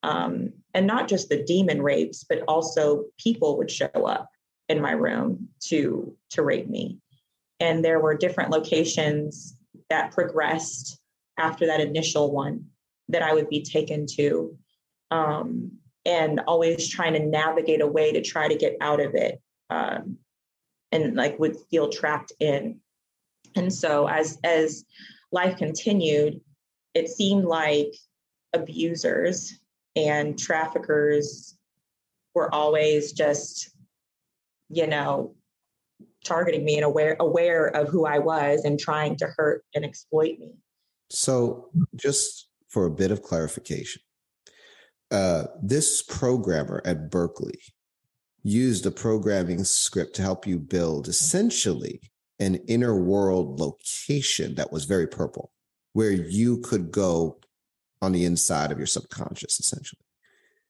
um, 0.03 0.53
and 0.73 0.85
not 0.85 1.07
just 1.07 1.29
the 1.29 1.43
demon 1.43 1.81
rapes, 1.81 2.23
but 2.23 2.43
also 2.47 3.05
people 3.17 3.57
would 3.57 3.71
show 3.71 3.87
up 3.87 4.29
in 4.67 4.81
my 4.81 4.91
room 4.91 5.49
to 5.61 6.15
to 6.31 6.43
rape 6.43 6.69
me. 6.69 6.99
And 7.59 7.83
there 7.83 7.99
were 7.99 8.15
different 8.15 8.51
locations 8.51 9.55
that 9.89 10.11
progressed 10.11 10.99
after 11.37 11.65
that 11.65 11.81
initial 11.81 12.31
one 12.31 12.65
that 13.09 13.23
I 13.23 13.33
would 13.33 13.49
be 13.49 13.63
taken 13.63 14.05
to, 14.15 14.55
um, 15.11 15.71
and 16.05 16.39
always 16.41 16.87
trying 16.87 17.13
to 17.13 17.19
navigate 17.19 17.81
a 17.81 17.87
way 17.87 18.11
to 18.13 18.21
try 18.21 18.47
to 18.47 18.55
get 18.55 18.77
out 18.79 18.99
of 19.01 19.15
it, 19.15 19.41
um, 19.69 20.17
and 20.91 21.15
like 21.15 21.39
would 21.39 21.57
feel 21.71 21.89
trapped 21.89 22.31
in. 22.39 22.79
And 23.55 23.73
so 23.73 24.07
as 24.07 24.37
as 24.43 24.85
life 25.31 25.57
continued, 25.57 26.41
it 26.93 27.09
seemed 27.09 27.45
like 27.45 27.93
abusers 28.53 29.59
and 30.07 30.37
traffickers 30.37 31.57
were 32.35 32.53
always 32.53 33.11
just 33.11 33.71
you 34.69 34.87
know 34.87 35.35
targeting 36.23 36.65
me 36.65 36.75
and 36.75 36.85
aware 36.85 37.15
aware 37.19 37.67
of 37.67 37.89
who 37.89 38.05
I 38.05 38.19
was 38.19 38.63
and 38.65 38.79
trying 38.79 39.15
to 39.17 39.27
hurt 39.37 39.63
and 39.73 39.85
exploit 39.85 40.39
me. 40.39 40.51
So, 41.09 41.69
just 41.95 42.47
for 42.67 42.85
a 42.85 42.91
bit 42.91 43.11
of 43.11 43.23
clarification, 43.23 44.01
uh, 45.11 45.45
this 45.61 46.03
programmer 46.03 46.81
at 46.85 47.09
Berkeley 47.09 47.59
used 48.43 48.85
a 48.85 48.91
programming 48.91 49.63
script 49.63 50.15
to 50.15 50.21
help 50.21 50.47
you 50.47 50.59
build 50.59 51.07
essentially 51.07 51.99
an 52.39 52.55
inner 52.67 52.95
world 52.95 53.59
location 53.59 54.55
that 54.55 54.71
was 54.71 54.85
very 54.85 55.07
purple, 55.07 55.51
where 55.93 56.11
you 56.11 56.59
could 56.59 56.91
go 56.91 57.39
on 58.01 58.11
the 58.11 58.25
inside 58.25 58.71
of 58.71 58.77
your 58.77 58.87
subconscious, 58.87 59.59
essentially. 59.59 60.01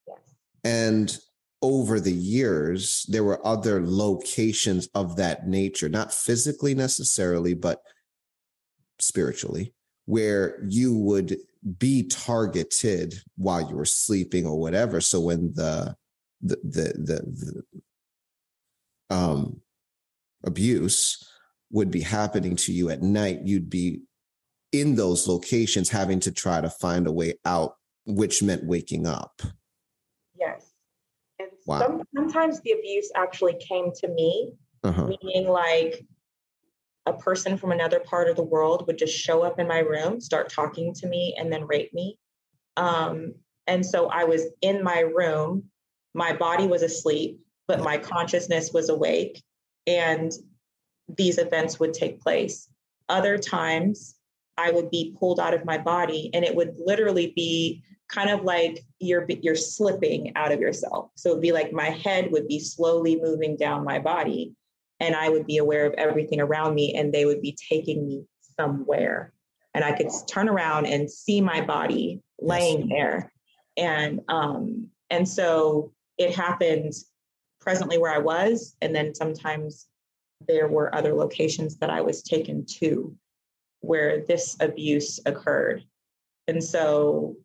Yes. 0.08 0.18
And 0.64 1.18
over 1.62 2.00
the 2.00 2.14
years, 2.14 3.06
there 3.10 3.24
were 3.24 3.46
other 3.46 3.86
locations 3.86 4.88
of 4.96 5.18
that 5.18 5.48
nature, 5.48 5.90
not 5.90 6.14
physically 6.14 6.74
necessarily, 6.74 7.54
but 7.54 7.82
spiritually, 9.00 9.74
where 10.06 10.64
you 10.68 10.96
would 10.96 11.38
be 11.78 12.04
targeted 12.04 13.14
while 13.36 13.62
you 13.70 13.76
were 13.76 13.86
sleeping 13.86 14.46
or 14.46 14.58
whatever. 14.58 15.02
So 15.02 15.20
when 15.20 15.54
the 15.54 15.96
the 16.42 16.56
the 16.64 16.94
the, 16.96 17.64
the 19.10 19.16
um 19.16 19.60
abuse 20.46 21.28
would 21.72 21.92
be 21.92 22.02
happening 22.02 22.56
to 22.56 22.72
you 22.72 22.90
at 22.90 23.02
night, 23.02 23.42
you'd 23.44 23.70
be 23.70 24.02
in 24.72 24.96
those 24.96 25.28
locations 25.28 25.90
having 25.90 26.20
to 26.22 26.32
try 26.32 26.62
to 26.62 26.70
find 26.70 27.08
a 27.08 27.12
way 27.12 27.34
out, 27.46 27.76
which 28.06 28.44
meant 28.44 28.64
waking 28.64 29.08
up. 29.08 29.42
Yes. 30.40 30.74
And 31.40 31.50
wow. 31.66 31.80
some, 31.80 32.04
sometimes 32.16 32.62
the 32.62 32.72
abuse 32.72 33.12
actually 33.16 33.56
came 33.60 33.92
to 33.96 34.08
me, 34.08 34.54
uh-huh. 34.84 35.08
meaning 35.08 35.50
like 35.50 36.06
a 37.06 37.14
person 37.14 37.58
from 37.58 37.72
another 37.72 38.00
part 38.00 38.30
of 38.30 38.36
the 38.36 38.44
world 38.44 38.86
would 38.88 38.98
just 38.98 39.18
show 39.18 39.42
up 39.42 39.60
in 39.60 39.68
my 39.68 39.80
room, 39.80 40.22
start 40.22 40.50
talking 40.50 40.94
to 40.94 41.08
me, 41.08 41.36
and 41.38 41.52
then 41.52 41.66
rape 41.66 41.94
me. 41.94 42.18
Um, 42.78 43.34
and 43.68 43.86
so 43.86 44.08
I 44.08 44.24
was 44.24 44.44
in 44.62 44.84
my 44.84 45.00
room, 45.00 45.66
my 46.14 46.34
body 46.34 46.68
was 46.68 46.84
asleep, 46.84 47.40
but 47.68 47.82
my 47.82 47.98
consciousness 47.98 48.72
was 48.74 48.90
awake, 48.90 49.44
and 49.86 50.32
these 51.18 51.38
events 51.38 51.80
would 51.80 51.94
take 51.94 52.22
place. 52.22 52.68
Other 53.10 53.38
times, 53.38 54.16
I 54.60 54.72
would 54.72 54.92
be 54.92 55.16
pulled 55.18 55.40
out 55.40 55.54
of 55.54 55.64
my 55.64 55.78
body, 55.78 56.30
and 56.34 56.44
it 56.44 56.54
would 56.54 56.76
literally 56.78 57.32
be 57.34 57.82
kind 58.10 58.30
of 58.30 58.44
like 58.44 58.84
you're 59.00 59.26
you're 59.42 59.56
slipping 59.56 60.36
out 60.36 60.52
of 60.52 60.60
yourself. 60.60 61.12
So 61.16 61.30
it'd 61.30 61.42
be 61.42 61.54
like 61.54 61.72
my 61.72 61.90
head 61.90 62.32
would 62.32 62.48
be 62.48 62.60
slowly 62.60 63.20
moving 63.22 63.56
down 63.56 63.86
my 63.86 64.00
body, 64.00 64.54
and 65.00 65.16
I 65.16 65.30
would 65.30 65.48
be 65.48 65.58
aware 65.58 65.86
of 65.86 65.94
everything 65.94 66.42
around 66.42 66.76
me, 66.76 66.94
and 66.94 67.14
they 67.14 67.26
would 67.26 67.42
be 67.42 67.58
taking 67.70 68.06
me 68.06 68.26
somewhere, 68.60 69.34
and 69.74 69.86
I 69.86 69.94
could 69.94 70.10
turn 70.28 70.50
around 70.50 70.88
and 70.88 71.10
see 71.10 71.40
my 71.40 71.62
body 71.62 72.22
laying 72.42 72.90
there, 72.90 73.32
and 73.78 74.20
um, 74.28 74.90
and 75.10 75.28
so 75.28 75.94
it 76.18 76.36
happened 76.36 76.94
presently 77.62 77.98
where 77.98 78.14
I 78.14 78.20
was, 78.20 78.76
and 78.82 78.94
then 78.94 79.16
sometimes 79.16 79.88
there 80.48 80.68
were 80.68 80.94
other 80.94 81.14
locations 81.14 81.78
that 81.78 81.90
I 81.90 82.02
was 82.02 82.22
taken 82.22 82.66
to 82.80 83.16
where 83.82 84.26
this 84.26 84.56
abuse 84.60 85.20
occurred. 85.26 85.84
And 86.48 86.64
so 86.64 87.36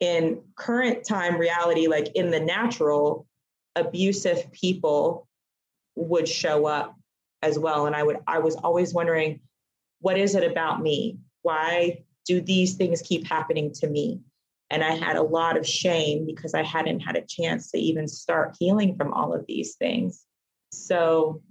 in 0.00 0.42
current 0.56 1.04
time 1.04 1.38
reality, 1.38 1.86
like 1.86 2.08
in 2.14 2.30
the 2.30 2.40
natural, 2.40 3.26
abusive 3.76 4.50
people 4.52 5.28
would 5.94 6.28
show 6.28 6.66
up 6.66 6.96
as 7.42 7.58
well. 7.58 7.86
And 7.86 7.94
I 7.94 8.02
would, 8.02 8.18
I 8.26 8.38
was 8.38 8.56
always 8.56 8.92
wondering, 8.94 9.40
what 10.00 10.18
is 10.18 10.34
it 10.34 10.50
about 10.50 10.80
me? 10.80 11.18
Why 11.42 12.04
do 12.26 12.40
these 12.40 12.74
things 12.74 13.02
keep 13.02 13.26
happening 13.26 13.72
to 13.74 13.88
me? 13.88 14.20
And 14.70 14.84
I 14.84 14.92
had 14.92 15.16
a 15.16 15.22
lot 15.22 15.56
of 15.56 15.66
shame 15.66 16.24
because 16.26 16.54
I 16.54 16.62
hadn't 16.62 17.00
had 17.00 17.16
a 17.16 17.22
chance 17.26 17.70
to 17.72 17.78
even 17.78 18.06
start 18.06 18.56
healing 18.58 18.96
from 18.96 19.12
all 19.12 19.34
of 19.34 19.44
these 19.46 19.74
things. 19.74 20.24
So, 20.72 21.42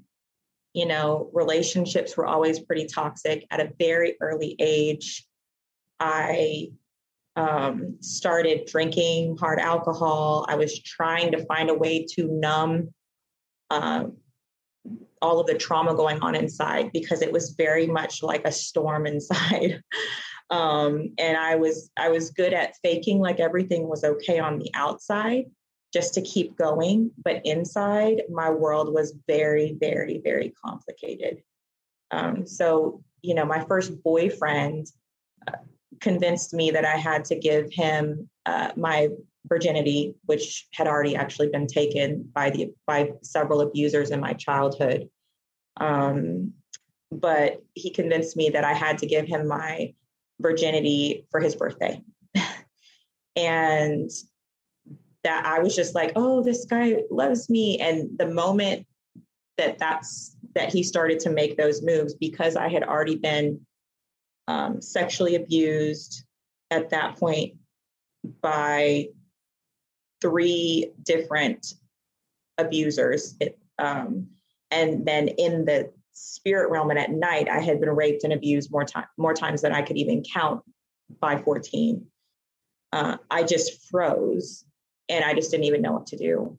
you 0.73 0.85
know, 0.85 1.29
relationships 1.33 2.15
were 2.15 2.27
always 2.27 2.59
pretty 2.59 2.85
toxic 2.85 3.45
at 3.51 3.59
a 3.59 3.71
very 3.79 4.15
early 4.21 4.55
age. 4.59 5.25
I 5.99 6.69
um, 7.35 7.97
started 8.01 8.65
drinking 8.65 9.37
hard 9.37 9.59
alcohol. 9.59 10.45
I 10.47 10.55
was 10.55 10.81
trying 10.81 11.31
to 11.31 11.45
find 11.45 11.69
a 11.69 11.73
way 11.73 12.05
to 12.15 12.27
numb 12.27 12.93
um, 13.71 14.17
all 15.21 15.39
of 15.39 15.47
the 15.47 15.55
trauma 15.55 15.95
going 15.95 16.21
on 16.21 16.35
inside 16.35 16.91
because 16.93 17.21
it 17.21 17.31
was 17.31 17.51
very 17.51 17.87
much 17.87 18.23
like 18.23 18.45
a 18.45 18.51
storm 18.51 19.05
inside. 19.13 19.81
um, 20.49 21.13
and 21.17 21.37
I 21.37 21.55
was 21.55 21.91
I 21.97 22.09
was 22.09 22.31
good 22.31 22.53
at 22.53 22.75
faking 22.83 23.19
like 23.19 23.39
everything 23.39 23.87
was 23.87 24.03
okay 24.03 24.39
on 24.39 24.59
the 24.59 24.71
outside 24.73 25.45
just 25.93 26.13
to 26.13 26.21
keep 26.21 26.55
going, 26.57 27.11
but 27.23 27.41
inside 27.45 28.23
my 28.29 28.49
world 28.49 28.93
was 28.93 29.15
very 29.27 29.75
very 29.79 30.19
very 30.23 30.53
complicated. 30.63 31.41
Um, 32.11 32.45
so 32.45 33.03
you 33.21 33.33
know, 33.33 33.45
my 33.45 33.63
first 33.65 34.03
boyfriend. 34.03 34.87
Uh, 35.47 35.57
convinced 36.01 36.53
me 36.53 36.71
that 36.71 36.85
I 36.85 36.95
had 36.95 37.25
to 37.25 37.35
give 37.35 37.73
him 37.73 38.29
uh, 38.45 38.71
my 38.77 39.09
virginity, 39.47 40.15
which 40.25 40.67
had 40.73 40.87
already 40.87 41.15
actually 41.15 41.49
been 41.49 41.67
taken 41.67 42.29
by 42.33 42.49
the 42.49 42.73
by 42.85 43.11
several 43.21 43.61
abusers 43.61 44.11
in 44.11 44.19
my 44.19 44.33
childhood. 44.33 45.09
Um, 45.77 46.53
but 47.11 47.63
he 47.73 47.89
convinced 47.89 48.37
me 48.37 48.49
that 48.51 48.63
I 48.63 48.73
had 48.73 48.99
to 48.99 49.07
give 49.07 49.25
him 49.25 49.47
my 49.47 49.93
virginity 50.39 51.25
for 51.31 51.39
his 51.39 51.55
birthday, 51.55 52.01
and 53.35 54.09
that 55.23 55.45
I 55.45 55.59
was 55.59 55.75
just 55.75 55.95
like, 55.95 56.13
"Oh, 56.15 56.41
this 56.43 56.65
guy 56.65 56.97
loves 57.09 57.49
me." 57.49 57.79
And 57.79 58.17
the 58.17 58.27
moment 58.27 58.85
that 59.57 59.77
that's 59.77 60.35
that 60.55 60.71
he 60.71 60.83
started 60.83 61.19
to 61.19 61.29
make 61.29 61.57
those 61.57 61.81
moves 61.81 62.13
because 62.13 62.55
I 62.55 62.69
had 62.69 62.83
already 62.83 63.15
been 63.15 63.59
um, 64.47 64.81
sexually 64.81 65.35
abused 65.35 66.23
at 66.71 66.89
that 66.89 67.17
point 67.17 67.53
by 68.41 69.07
three 70.21 70.91
different 71.03 71.73
abusers. 72.57 73.35
It, 73.39 73.57
um, 73.77 74.27
and 74.71 75.05
then 75.05 75.29
in 75.29 75.65
the 75.65 75.91
spirit 76.13 76.69
realm 76.69 76.89
and 76.89 76.99
at 76.99 77.11
night, 77.11 77.47
I 77.47 77.59
had 77.59 77.79
been 77.79 77.89
raped 77.89 78.23
and 78.23 78.33
abused 78.33 78.71
more 78.71 78.83
time 78.83 79.05
more 79.17 79.33
times 79.33 79.61
than 79.61 79.73
I 79.73 79.81
could 79.81 79.97
even 79.97 80.23
count 80.23 80.63
by 81.19 81.37
14. 81.37 82.05
Uh, 82.91 83.17
I 83.29 83.43
just 83.43 83.89
froze 83.89 84.65
and 85.09 85.25
I 85.25 85.33
just 85.33 85.51
didn't 85.51 85.65
even 85.65 85.81
know 85.81 85.93
what 85.93 86.07
to 86.07 86.17
do. 86.17 86.57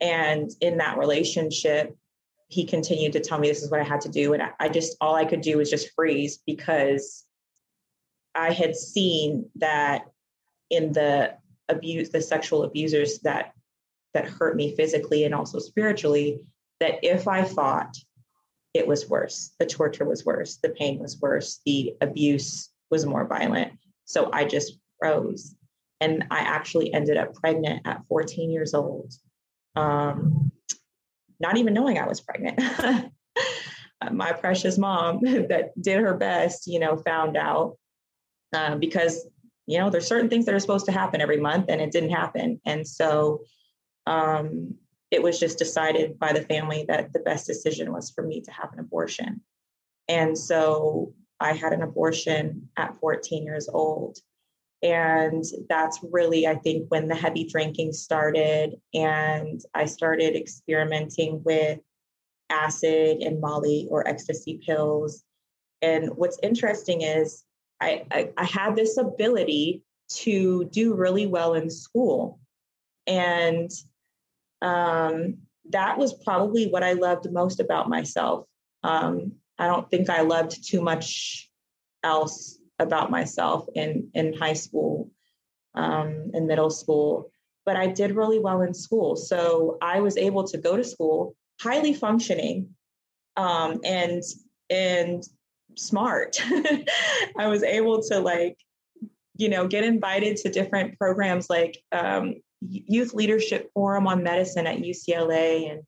And 0.00 0.50
in 0.60 0.78
that 0.78 0.98
relationship, 0.98 1.96
he 2.48 2.64
continued 2.64 3.12
to 3.12 3.20
tell 3.20 3.38
me 3.38 3.48
this 3.48 3.62
is 3.62 3.70
what 3.70 3.80
I 3.80 3.84
had 3.84 4.00
to 4.02 4.08
do. 4.08 4.32
And 4.32 4.42
I, 4.58 4.68
just, 4.68 4.96
all 5.00 5.14
I 5.14 5.24
could 5.24 5.40
do 5.40 5.58
was 5.58 5.70
just 5.70 5.94
freeze 5.94 6.38
because 6.46 7.24
I 8.34 8.52
had 8.52 8.74
seen 8.74 9.48
that 9.56 10.06
in 10.70 10.92
the 10.92 11.34
abuse, 11.68 12.10
the 12.10 12.22
sexual 12.22 12.64
abusers 12.64 13.20
that 13.20 13.52
that 14.12 14.26
hurt 14.26 14.56
me 14.56 14.74
physically 14.74 15.24
and 15.24 15.32
also 15.32 15.60
spiritually, 15.60 16.40
that 16.80 16.98
if 17.02 17.28
I 17.28 17.44
fought, 17.44 17.96
it 18.74 18.86
was 18.86 19.08
worse. 19.08 19.52
The 19.60 19.66
torture 19.66 20.04
was 20.04 20.24
worse. 20.24 20.56
The 20.56 20.70
pain 20.70 20.98
was 20.98 21.20
worse. 21.20 21.60
The 21.64 21.94
abuse 22.00 22.70
was 22.90 23.06
more 23.06 23.24
violent. 23.24 23.72
So 24.04 24.30
I 24.32 24.44
just 24.44 24.78
froze. 24.98 25.54
And 26.00 26.24
I 26.30 26.40
actually 26.40 26.92
ended 26.94 27.16
up 27.16 27.34
pregnant 27.34 27.86
at 27.86 28.02
14 28.08 28.50
years 28.50 28.74
old, 28.74 29.12
um, 29.76 30.50
not 31.38 31.58
even 31.58 31.74
knowing 31.74 31.98
I 31.98 32.06
was 32.06 32.20
pregnant. 32.20 32.60
My 34.10 34.32
precious 34.32 34.78
mom 34.78 35.20
that 35.22 35.72
did 35.80 36.00
her 36.00 36.14
best, 36.14 36.66
you 36.66 36.78
know, 36.78 36.96
found 36.96 37.36
out 37.36 37.76
uh, 38.54 38.76
because 38.76 39.26
you 39.66 39.78
know 39.78 39.90
there's 39.90 40.06
certain 40.06 40.28
things 40.28 40.46
that 40.46 40.54
are 40.54 40.60
supposed 40.60 40.86
to 40.86 40.92
happen 40.92 41.20
every 41.20 41.36
month 41.36 41.66
and 41.68 41.80
it 41.80 41.92
didn't 41.92 42.10
happen. 42.10 42.60
And 42.64 42.86
so 42.86 43.42
um, 44.06 44.74
it 45.10 45.22
was 45.22 45.38
just 45.38 45.58
decided 45.58 46.18
by 46.18 46.32
the 46.32 46.42
family 46.42 46.84
that 46.88 47.12
the 47.12 47.20
best 47.20 47.46
decision 47.46 47.92
was 47.92 48.10
for 48.10 48.24
me 48.24 48.40
to 48.40 48.50
have 48.50 48.72
an 48.72 48.80
abortion. 48.80 49.42
And 50.08 50.36
so 50.36 51.14
i 51.40 51.52
had 51.52 51.72
an 51.72 51.82
abortion 51.82 52.68
at 52.76 52.96
14 53.00 53.44
years 53.44 53.68
old 53.68 54.18
and 54.82 55.44
that's 55.68 56.00
really 56.10 56.46
i 56.46 56.54
think 56.54 56.86
when 56.88 57.08
the 57.08 57.14
heavy 57.14 57.44
drinking 57.44 57.92
started 57.92 58.74
and 58.94 59.60
i 59.74 59.84
started 59.84 60.34
experimenting 60.34 61.42
with 61.44 61.78
acid 62.48 63.18
and 63.18 63.40
molly 63.40 63.86
or 63.90 64.06
ecstasy 64.08 64.60
pills 64.66 65.24
and 65.82 66.10
what's 66.16 66.38
interesting 66.42 67.02
is 67.02 67.44
I, 67.80 68.04
I, 68.10 68.30
I 68.36 68.44
had 68.44 68.76
this 68.76 68.98
ability 68.98 69.82
to 70.10 70.64
do 70.66 70.94
really 70.94 71.26
well 71.26 71.54
in 71.54 71.70
school. 71.70 72.38
And 73.06 73.70
um, 74.60 75.38
that 75.70 75.96
was 75.96 76.12
probably 76.12 76.68
what 76.68 76.82
I 76.82 76.92
loved 76.92 77.30
most 77.32 77.60
about 77.60 77.88
myself. 77.88 78.46
Um, 78.82 79.32
I 79.58 79.66
don't 79.66 79.90
think 79.90 80.10
I 80.10 80.22
loved 80.22 80.66
too 80.68 80.82
much 80.82 81.50
else 82.02 82.58
about 82.80 83.10
myself 83.10 83.66
in, 83.74 84.10
in 84.14 84.32
high 84.32 84.54
school 84.54 85.10
um, 85.74 86.30
and 86.34 86.46
middle 86.46 86.70
school, 86.70 87.30
but 87.64 87.76
I 87.76 87.86
did 87.86 88.16
really 88.16 88.38
well 88.38 88.62
in 88.62 88.74
school. 88.74 89.16
So 89.16 89.78
I 89.80 90.00
was 90.00 90.16
able 90.16 90.44
to 90.44 90.58
go 90.58 90.76
to 90.76 90.84
school 90.84 91.34
highly 91.60 91.92
functioning 91.94 92.70
um, 93.36 93.80
and 93.84 94.22
and 94.70 95.22
smart. 95.76 96.40
I 97.38 97.46
was 97.46 97.62
able 97.62 98.02
to 98.04 98.18
like, 98.18 98.56
you 99.36 99.48
know, 99.48 99.66
get 99.66 99.84
invited 99.84 100.36
to 100.38 100.50
different 100.50 100.98
programs 100.98 101.48
like 101.50 101.78
um, 101.92 102.34
Youth 102.60 103.14
Leadership 103.14 103.70
Forum 103.74 104.06
on 104.06 104.22
Medicine 104.22 104.66
at 104.66 104.78
UCLA 104.78 105.72
and 105.72 105.82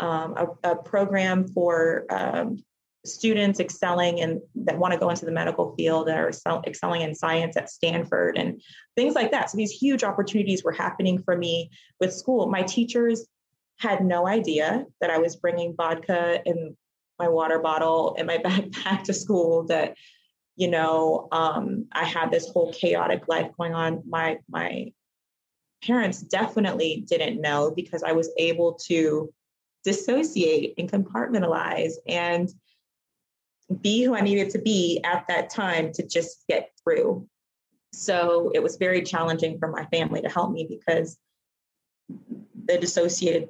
um, 0.00 0.34
a, 0.36 0.72
a, 0.72 0.76
program 0.76 1.48
for 1.48 2.04
um, 2.10 2.62
students 3.06 3.60
excelling 3.60 4.20
and 4.20 4.40
that 4.54 4.78
want 4.78 4.92
to 4.92 4.98
go 4.98 5.10
into 5.10 5.24
the 5.24 5.32
medical 5.32 5.74
field 5.76 6.08
that 6.08 6.18
are 6.18 6.30
excelling 6.66 7.02
in 7.02 7.14
science 7.14 7.56
at 7.56 7.70
Stanford 7.70 8.36
and 8.36 8.60
things 8.96 9.14
like 9.14 9.30
that. 9.30 9.50
So 9.50 9.56
these 9.56 9.72
huge 9.72 10.04
opportunities 10.04 10.64
were 10.64 10.72
happening 10.72 11.22
for 11.22 11.36
me 11.36 11.70
with 12.00 12.12
school. 12.12 12.48
My 12.48 12.62
teachers 12.62 13.26
had 13.78 14.04
no 14.04 14.26
idea 14.26 14.86
that 15.00 15.10
I 15.10 15.18
was 15.18 15.36
bringing 15.36 15.74
vodka 15.76 16.40
in 16.44 16.76
my 17.18 17.28
water 17.28 17.58
bottle 17.58 18.14
and 18.18 18.26
my 18.26 18.38
backpack 18.44 19.04
to 19.04 19.14
school 19.14 19.64
that 19.64 19.94
you 20.56 20.68
know 20.68 21.28
um, 21.32 21.86
i 21.92 22.04
had 22.04 22.30
this 22.30 22.48
whole 22.48 22.72
chaotic 22.72 23.28
life 23.28 23.50
going 23.56 23.74
on 23.74 24.02
my 24.08 24.38
my 24.48 24.90
parents 25.84 26.20
definitely 26.22 27.04
didn't 27.06 27.40
know 27.40 27.70
because 27.70 28.02
i 28.02 28.12
was 28.12 28.30
able 28.38 28.74
to 28.74 29.32
dissociate 29.84 30.74
and 30.78 30.90
compartmentalize 30.90 31.92
and 32.08 32.48
be 33.80 34.02
who 34.02 34.14
I 34.14 34.20
needed 34.20 34.50
to 34.50 34.60
be 34.60 35.00
at 35.04 35.26
that 35.28 35.50
time 35.50 35.92
to 35.92 36.06
just 36.06 36.44
get 36.48 36.70
through. 36.82 37.26
So 37.92 38.50
it 38.54 38.62
was 38.62 38.76
very 38.76 39.02
challenging 39.02 39.58
for 39.58 39.68
my 39.68 39.84
family 39.86 40.22
to 40.22 40.28
help 40.28 40.52
me 40.52 40.66
because 40.68 41.18
the 42.64 42.78
dissociated 42.78 43.48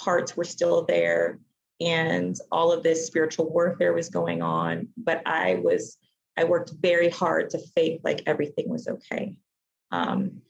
parts 0.00 0.36
were 0.36 0.44
still 0.44 0.84
there 0.84 1.38
and 1.80 2.36
all 2.52 2.72
of 2.72 2.82
this 2.82 3.06
spiritual 3.06 3.50
warfare 3.50 3.92
was 3.92 4.10
going 4.10 4.42
on. 4.42 4.88
But 4.96 5.22
I 5.26 5.54
was, 5.54 5.96
I 6.36 6.44
worked 6.44 6.72
very 6.80 7.08
hard 7.08 7.50
to 7.50 7.58
fake 7.74 8.00
like 8.04 8.22
everything 8.26 8.68
was 8.68 8.86
okay. 8.86 9.34
Um, 9.90 10.42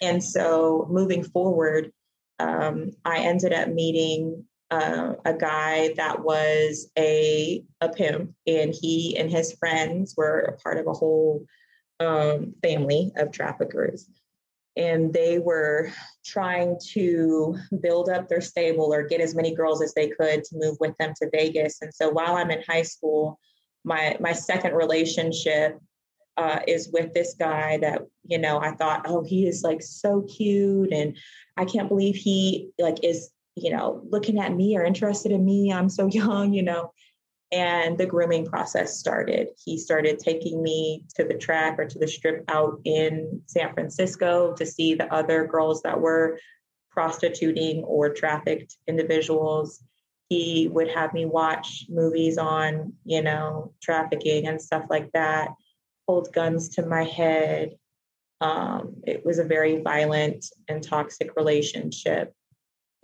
and 0.00 0.22
so 0.22 0.86
moving 0.90 1.22
forward, 1.22 1.92
um, 2.38 2.90
I 3.04 3.18
ended 3.18 3.52
up 3.52 3.68
meeting 3.68 4.44
uh, 4.72 5.16
a 5.26 5.34
guy 5.34 5.92
that 5.98 6.24
was 6.24 6.90
a, 6.98 7.62
a 7.82 7.90
pimp, 7.90 8.32
and 8.46 8.74
he 8.74 9.16
and 9.18 9.30
his 9.30 9.52
friends 9.52 10.14
were 10.16 10.40
a 10.40 10.56
part 10.56 10.78
of 10.78 10.86
a 10.86 10.94
whole 10.94 11.44
um, 12.00 12.54
family 12.62 13.12
of 13.16 13.30
traffickers. 13.30 14.08
And 14.74 15.12
they 15.12 15.38
were 15.38 15.92
trying 16.24 16.78
to 16.94 17.58
build 17.82 18.08
up 18.08 18.28
their 18.28 18.40
stable 18.40 18.94
or 18.94 19.02
get 19.02 19.20
as 19.20 19.34
many 19.34 19.54
girls 19.54 19.82
as 19.82 19.92
they 19.92 20.08
could 20.08 20.42
to 20.44 20.56
move 20.56 20.78
with 20.80 20.96
them 20.96 21.12
to 21.20 21.28
Vegas. 21.30 21.82
And 21.82 21.92
so 21.92 22.08
while 22.08 22.36
I'm 22.36 22.50
in 22.50 22.62
high 22.66 22.82
school, 22.82 23.38
my 23.84 24.16
my 24.20 24.32
second 24.32 24.72
relationship 24.74 25.78
uh, 26.38 26.60
is 26.66 26.88
with 26.90 27.12
this 27.12 27.34
guy 27.38 27.76
that 27.82 28.06
you 28.24 28.38
know 28.38 28.58
I 28.58 28.72
thought, 28.72 29.02
oh, 29.04 29.22
he 29.22 29.46
is 29.46 29.62
like 29.62 29.82
so 29.82 30.22
cute, 30.22 30.94
and 30.94 31.18
I 31.58 31.66
can't 31.66 31.90
believe 31.90 32.14
he 32.14 32.70
like 32.78 33.04
is 33.04 33.30
you 33.54 33.70
know 33.70 34.02
looking 34.08 34.38
at 34.38 34.54
me 34.54 34.76
or 34.76 34.84
interested 34.84 35.32
in 35.32 35.44
me. 35.44 35.72
I'm 35.72 35.88
so 35.88 36.06
young, 36.10 36.52
you 36.52 36.62
know. 36.62 36.92
And 37.50 37.98
the 37.98 38.06
grooming 38.06 38.46
process 38.46 38.98
started. 38.98 39.48
He 39.62 39.76
started 39.76 40.18
taking 40.18 40.62
me 40.62 41.04
to 41.16 41.24
the 41.24 41.34
track 41.34 41.78
or 41.78 41.84
to 41.84 41.98
the 41.98 42.08
strip 42.08 42.44
out 42.48 42.80
in 42.84 43.42
San 43.44 43.74
Francisco 43.74 44.54
to 44.54 44.64
see 44.64 44.94
the 44.94 45.12
other 45.12 45.46
girls 45.46 45.82
that 45.82 46.00
were 46.00 46.38
prostituting 46.90 47.84
or 47.84 48.08
trafficked 48.08 48.78
individuals. 48.86 49.84
He 50.30 50.68
would 50.72 50.88
have 50.88 51.12
me 51.12 51.26
watch 51.26 51.84
movies 51.90 52.38
on, 52.38 52.94
you 53.04 53.22
know, 53.22 53.74
trafficking 53.82 54.46
and 54.46 54.60
stuff 54.60 54.86
like 54.88 55.12
that 55.12 55.50
hold 56.06 56.32
guns 56.32 56.68
to 56.70 56.86
my 56.86 57.04
head. 57.04 57.76
Um, 58.40 58.96
it 59.06 59.24
was 59.24 59.38
a 59.38 59.44
very 59.44 59.80
violent 59.80 60.44
and 60.68 60.82
toxic 60.82 61.36
relationship. 61.36 62.34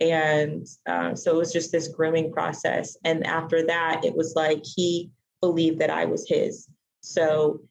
And 0.01 0.65
uh, 0.87 1.15
so 1.15 1.31
it 1.31 1.37
was 1.37 1.51
just 1.51 1.71
this 1.71 1.89
grooming 1.89 2.31
process. 2.31 2.97
And 3.03 3.25
after 3.25 3.65
that, 3.67 4.05
it 4.05 4.15
was 4.15 4.33
like 4.35 4.63
he 4.63 5.11
believed 5.41 5.79
that 5.79 5.89
I 5.89 6.05
was 6.05 6.27
his. 6.27 6.67
So 7.01 7.61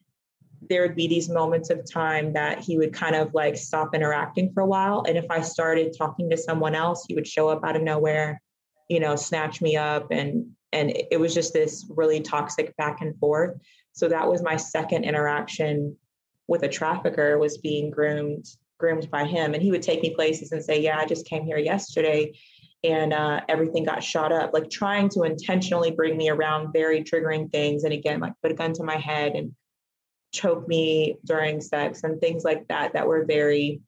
there 0.68 0.82
would 0.82 0.96
be 0.96 1.06
these 1.06 1.28
moments 1.28 1.70
of 1.70 1.90
time 1.90 2.32
that 2.32 2.60
he 2.60 2.76
would 2.76 2.92
kind 2.92 3.14
of 3.14 3.32
like 3.32 3.56
stop 3.56 3.94
interacting 3.94 4.52
for 4.52 4.62
a 4.62 4.66
while. 4.66 5.04
And 5.06 5.16
if 5.16 5.30
I 5.30 5.40
started 5.40 5.94
talking 5.96 6.28
to 6.30 6.36
someone 6.36 6.74
else, 6.74 7.04
he 7.06 7.14
would 7.14 7.26
show 7.26 7.48
up 7.48 7.64
out 7.64 7.76
of 7.76 7.82
nowhere, 7.82 8.42
you 8.88 9.00
know, 9.00 9.16
snatch 9.16 9.62
me 9.62 9.76
up. 9.76 10.10
And 10.10 10.50
and 10.72 10.92
it 11.10 11.18
was 11.18 11.32
just 11.32 11.54
this 11.54 11.86
really 11.88 12.20
toxic 12.20 12.76
back 12.76 13.00
and 13.00 13.18
forth. 13.18 13.58
So 13.92 14.08
that 14.08 14.28
was 14.28 14.42
my 14.42 14.56
second 14.56 15.04
interaction 15.04 15.96
with 16.46 16.62
a 16.62 16.68
trafficker 16.68 17.38
was 17.38 17.58
being 17.58 17.90
groomed 17.90 18.46
groomed 18.78 19.10
by 19.10 19.24
him. 19.24 19.54
And 19.54 19.62
he 19.62 19.70
would 19.70 19.82
take 19.82 20.02
me 20.02 20.14
places 20.14 20.52
and 20.52 20.64
say 20.64 20.80
yeah 20.80 20.98
i 20.98 21.04
just 21.04 21.26
came 21.26 21.44
here 21.44 21.58
yesterday. 21.58 22.32
And 22.84 23.12
uh, 23.12 23.40
everything 23.48 23.84
got 23.84 24.04
shot 24.04 24.30
up 24.30 24.52
like 24.54 24.70
trying 24.70 25.08
to 25.10 25.24
intentionally 25.24 25.90
bring 25.90 26.16
me 26.16 26.30
around 26.30 26.72
very 26.72 27.02
triggering 27.02 27.50
things. 27.50 27.84
And 27.84 27.92
again 27.92 28.20
like 28.20 28.34
put 28.42 28.52
a 28.52 28.54
gun 28.54 28.72
to 28.74 28.84
my 28.84 28.96
head 28.96 29.32
and 29.34 29.54
choke 30.32 30.68
me 30.68 31.16
during 31.24 31.60
sex 31.60 32.04
and 32.04 32.20
things 32.20 32.44
like 32.44 32.68
that 32.68 32.92
that 32.92 33.06
were 33.06 33.24
very 33.24 33.80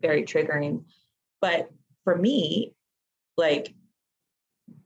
very 0.00 0.24
triggering. 0.24 0.84
But 1.40 1.70
for 2.04 2.16
me 2.16 2.74
like 3.36 3.74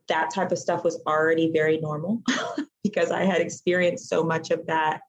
that 0.09 0.33
type 0.33 0.53
of 0.53 0.59
stuff 0.59 0.85
was 0.85 1.01
already 1.07 1.51
very 1.51 1.79
normal 1.79 2.23
because 2.85 3.11
I 3.11 3.25
had 3.25 3.41
experienced 3.41 4.09
so 4.09 4.23
much 4.23 4.51
of 4.51 4.67
that 4.67 5.01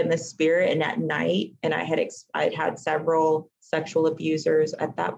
in 0.00 0.08
the 0.08 0.18
spirit 0.18 0.72
and 0.72 0.82
at 0.82 0.98
night. 0.98 1.52
And 1.62 1.72
I 1.72 1.84
had 1.84 2.00
ex- 2.00 2.26
I'd 2.34 2.54
had 2.54 2.78
several 2.78 3.50
sexual 3.60 4.06
abusers 4.06 4.74
at 4.74 4.96
that. 4.96 5.14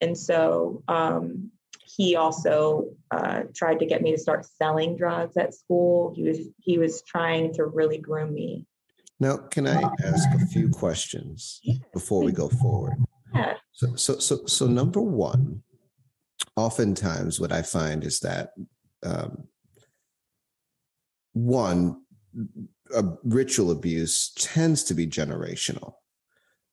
And 0.00 0.18
so 0.18 0.82
um, 0.88 1.50
he 1.96 2.16
also 2.16 2.90
uh, 3.10 3.42
tried 3.54 3.78
to 3.78 3.86
get 3.86 4.02
me 4.02 4.10
to 4.12 4.18
start 4.18 4.44
selling 4.44 4.96
drugs 4.96 5.36
at 5.36 5.54
school. 5.54 6.12
He 6.16 6.24
was 6.24 6.38
he 6.58 6.78
was 6.78 7.02
trying 7.02 7.54
to 7.54 7.66
really 7.66 7.98
groom 7.98 8.34
me. 8.34 8.66
Now, 9.20 9.36
can 9.36 9.66
I 9.66 9.80
ask 10.04 10.28
a 10.34 10.46
few 10.46 10.68
questions 10.68 11.60
before 11.92 12.22
we 12.24 12.32
go 12.32 12.48
forward? 12.48 12.94
Yeah. 13.32 13.54
So, 13.72 13.94
so, 13.94 14.18
so, 14.18 14.44
so 14.46 14.66
number 14.66 15.00
one, 15.00 15.62
oftentimes 16.56 17.38
what 17.40 17.52
I 17.52 17.62
find 17.62 18.04
is 18.04 18.20
that 18.20 18.50
um, 19.04 19.44
one, 21.32 22.02
ritual 23.24 23.70
abuse 23.70 24.32
tends 24.36 24.84
to 24.84 24.94
be 24.94 25.06
generational. 25.06 25.94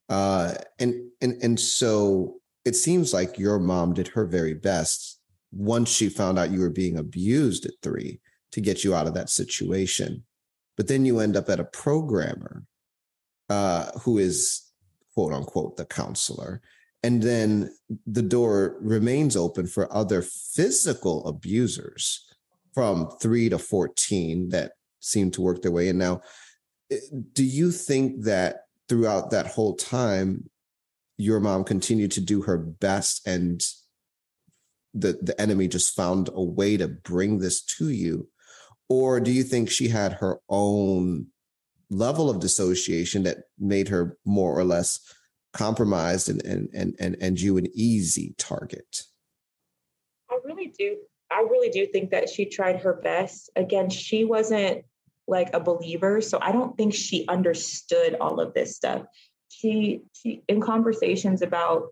Uh, 0.10 0.54
and, 0.80 0.94
and, 1.22 1.42
and 1.42 1.60
so 1.60 2.36
it 2.66 2.76
seems 2.76 3.14
like 3.14 3.40
your 3.40 3.60
mom 3.60 3.94
did 3.94 4.10
her 4.10 4.26
very 4.26 4.54
best 4.54 5.20
once 5.52 5.90
she 5.90 6.10
found 6.10 6.38
out 6.38 6.52
you 6.52 6.60
were 6.60 6.70
being 6.70 6.98
abused 6.98 7.66
at 7.66 7.74
three 7.82 8.20
to 8.52 8.62
get 8.62 8.84
you 8.84 8.94
out 8.94 9.08
of 9.08 9.14
that 9.14 9.30
situation. 9.30 10.24
But 10.78 10.88
then 10.88 11.06
you 11.06 11.20
end 11.20 11.38
up 11.38 11.50
at 11.50 11.60
a 11.60 11.66
programmer 11.66 12.64
uh, 13.50 13.92
who 14.00 14.18
is 14.18 14.72
quote 15.14 15.34
unquote 15.34 15.78
the 15.78 15.86
counselor. 15.86 16.62
And 17.04 17.22
then 17.22 17.74
the 18.06 18.22
door 18.22 18.78
remains 18.80 19.36
open 19.36 19.68
for 19.68 19.92
other 19.94 20.22
physical 20.22 21.26
abusers 21.26 22.28
from 22.74 23.10
three 23.22 23.50
to 23.50 23.58
14 23.58 24.50
that 24.50 24.74
seem 25.02 25.32
to 25.32 25.42
work 25.42 25.62
their 25.62 25.72
way 25.72 25.90
in. 25.90 25.98
Now, 25.98 26.22
eh, 26.90 26.98
do 27.34 27.44
you 27.44 27.72
think 27.72 28.24
that 28.24 28.62
throughout 28.88 29.32
that 29.32 29.48
whole 29.48 29.76
time, 29.76 30.50
your 31.18 31.40
mom 31.40 31.64
continued 31.64 32.12
to 32.12 32.22
do 32.22 32.42
her 32.44 32.58
best 32.58 33.28
and 33.28 33.62
the, 34.94 35.18
the 35.22 35.40
enemy 35.40 35.68
just 35.68 35.96
found 35.96 36.30
a 36.34 36.44
way 36.44 36.78
to 36.78 36.88
bring 36.88 37.40
this 37.40 37.62
to 37.64 37.90
you? 37.90 38.28
Or 38.90 39.20
do 39.20 39.32
you 39.32 39.44
think 39.44 39.70
she 39.70 39.88
had 39.88 40.14
her 40.14 40.40
own 40.50 41.28
level 41.90 42.30
of 42.30 42.40
dissociation 42.40 43.24
that 43.24 43.44
made 43.60 43.90
her 43.90 44.18
more 44.26 44.58
or 44.58 44.64
less 44.64 45.00
compromised 45.54 46.30
and 46.30 46.44
and 46.46 46.70
and 46.74 46.96
and, 47.00 47.18
and 47.22 47.40
you 47.40 47.58
an 47.58 47.68
easy 47.74 48.36
target? 48.38 49.04
I 50.30 50.40
really 50.44 50.74
do 50.78 50.98
I 51.32 51.42
really 51.50 51.70
do 51.70 51.86
think 51.86 52.12
that 52.12 52.30
she 52.30 52.46
tried 52.46 52.82
her 52.82 52.94
best. 52.94 53.50
Again, 53.56 53.90
she 53.90 54.26
wasn't 54.26 54.84
like 55.28 55.50
a 55.54 55.60
believer, 55.60 56.22
so 56.22 56.40
I 56.42 56.52
don't 56.52 56.76
think 56.78 56.94
she 56.94 57.28
understood 57.28 58.16
all 58.20 58.40
of 58.40 58.54
this 58.54 58.76
stuff. 58.76 59.04
She 59.50 60.02
she 60.14 60.44
in 60.48 60.62
conversations 60.62 61.42
about 61.42 61.88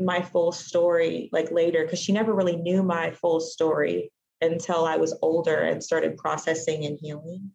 my 0.00 0.22
full 0.22 0.52
story 0.52 1.28
like 1.32 1.50
later 1.50 1.82
because 1.84 1.98
she 1.98 2.12
never 2.12 2.32
really 2.32 2.56
knew 2.56 2.82
my 2.82 3.10
full 3.10 3.40
story 3.40 4.12
until 4.40 4.84
I 4.84 4.96
was 4.96 5.18
older 5.22 5.56
and 5.56 5.82
started 5.82 6.16
processing 6.16 6.84
and 6.84 6.98
healing. 7.00 7.50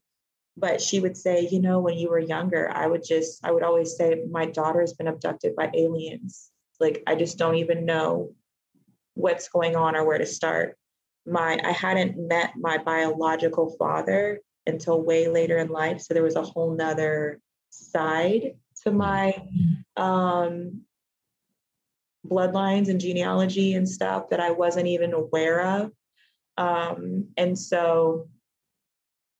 But 0.56 0.82
she 0.82 1.00
would 1.00 1.17
say, 1.17 1.48
you 1.50 1.62
know, 1.62 1.80
when 1.80 1.98
you 1.98 2.10
were 2.10 2.19
younger, 2.19 2.69
I 2.72 2.86
would 2.86 3.04
just, 3.04 3.43
I 3.43 3.52
would 3.52 3.63
always 3.63 3.96
say, 3.96 4.24
my 4.30 4.46
daughter's 4.46 4.93
been 4.93 5.08
abducted 5.08 5.56
by 5.56 5.72
aliens. 5.74 6.52
Like, 6.80 7.02
I 7.08 7.15
just 7.15 7.38
don't 7.38 7.56
even 7.56 7.86
know 7.86 8.34
what's 9.15 9.48
going 9.48 9.76
on 9.76 9.96
or 9.96 10.06
where 10.06 10.17
to 10.17 10.26
start. 10.26 10.78
My 11.26 11.60
I 11.64 11.72
hadn't 11.72 12.18
met 12.18 12.54
my 12.58 12.78
biological 12.78 13.76
father 13.78 14.40
until 14.66 15.02
way 15.02 15.28
later 15.28 15.58
in 15.58 15.70
life. 15.70 16.02
So 16.02 16.14
there 16.14 16.24
was 16.24 16.36
a 16.36 16.42
whole 16.42 16.76
nother 16.76 17.40
side 17.70 18.54
to 18.84 18.92
my 18.92 19.36
um, 19.98 20.82
bloodlines 22.28 22.90
and 22.90 23.00
genealogy 23.00 23.74
and 23.74 23.88
stuff 23.88 24.30
that 24.30 24.40
I 24.40 24.52
wasn't 24.52 24.88
even 24.88 25.14
aware 25.14 25.62
of. 25.62 25.92
Um, 26.58 27.28
and 27.38 27.58
so 27.58 28.28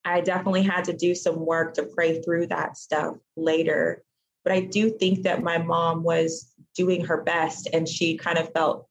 I 0.06 0.22
definitely 0.22 0.64
had 0.64 0.86
to 0.86 0.94
do 0.94 1.16
some 1.16 1.46
work 1.46 1.76
to 1.76 1.84
pray 1.84 2.22
through 2.22 2.48
that 2.48 2.78
stuff 2.78 3.16
later. 3.38 4.04
But 4.44 4.54
I 4.54 4.62
do 4.62 4.90
think 4.90 5.24
that 5.24 5.44
my 5.44 5.58
mom 5.58 6.04
was 6.04 6.52
doing 6.76 7.06
her 7.06 7.22
best 7.22 7.70
and 7.72 7.88
she 7.88 8.18
kind 8.18 8.38
of 8.38 8.52
felt 8.52 8.88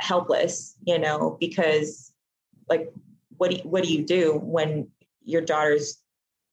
helpless, 0.00 0.76
you 0.84 0.98
know, 0.98 1.36
because 1.38 2.09
like 2.70 2.90
what 3.36 3.50
do 3.50 3.56
you, 3.56 3.62
what 3.64 3.84
do 3.84 3.92
you 3.92 4.06
do 4.06 4.40
when 4.42 4.88
your 5.22 5.42
daughter's 5.42 5.98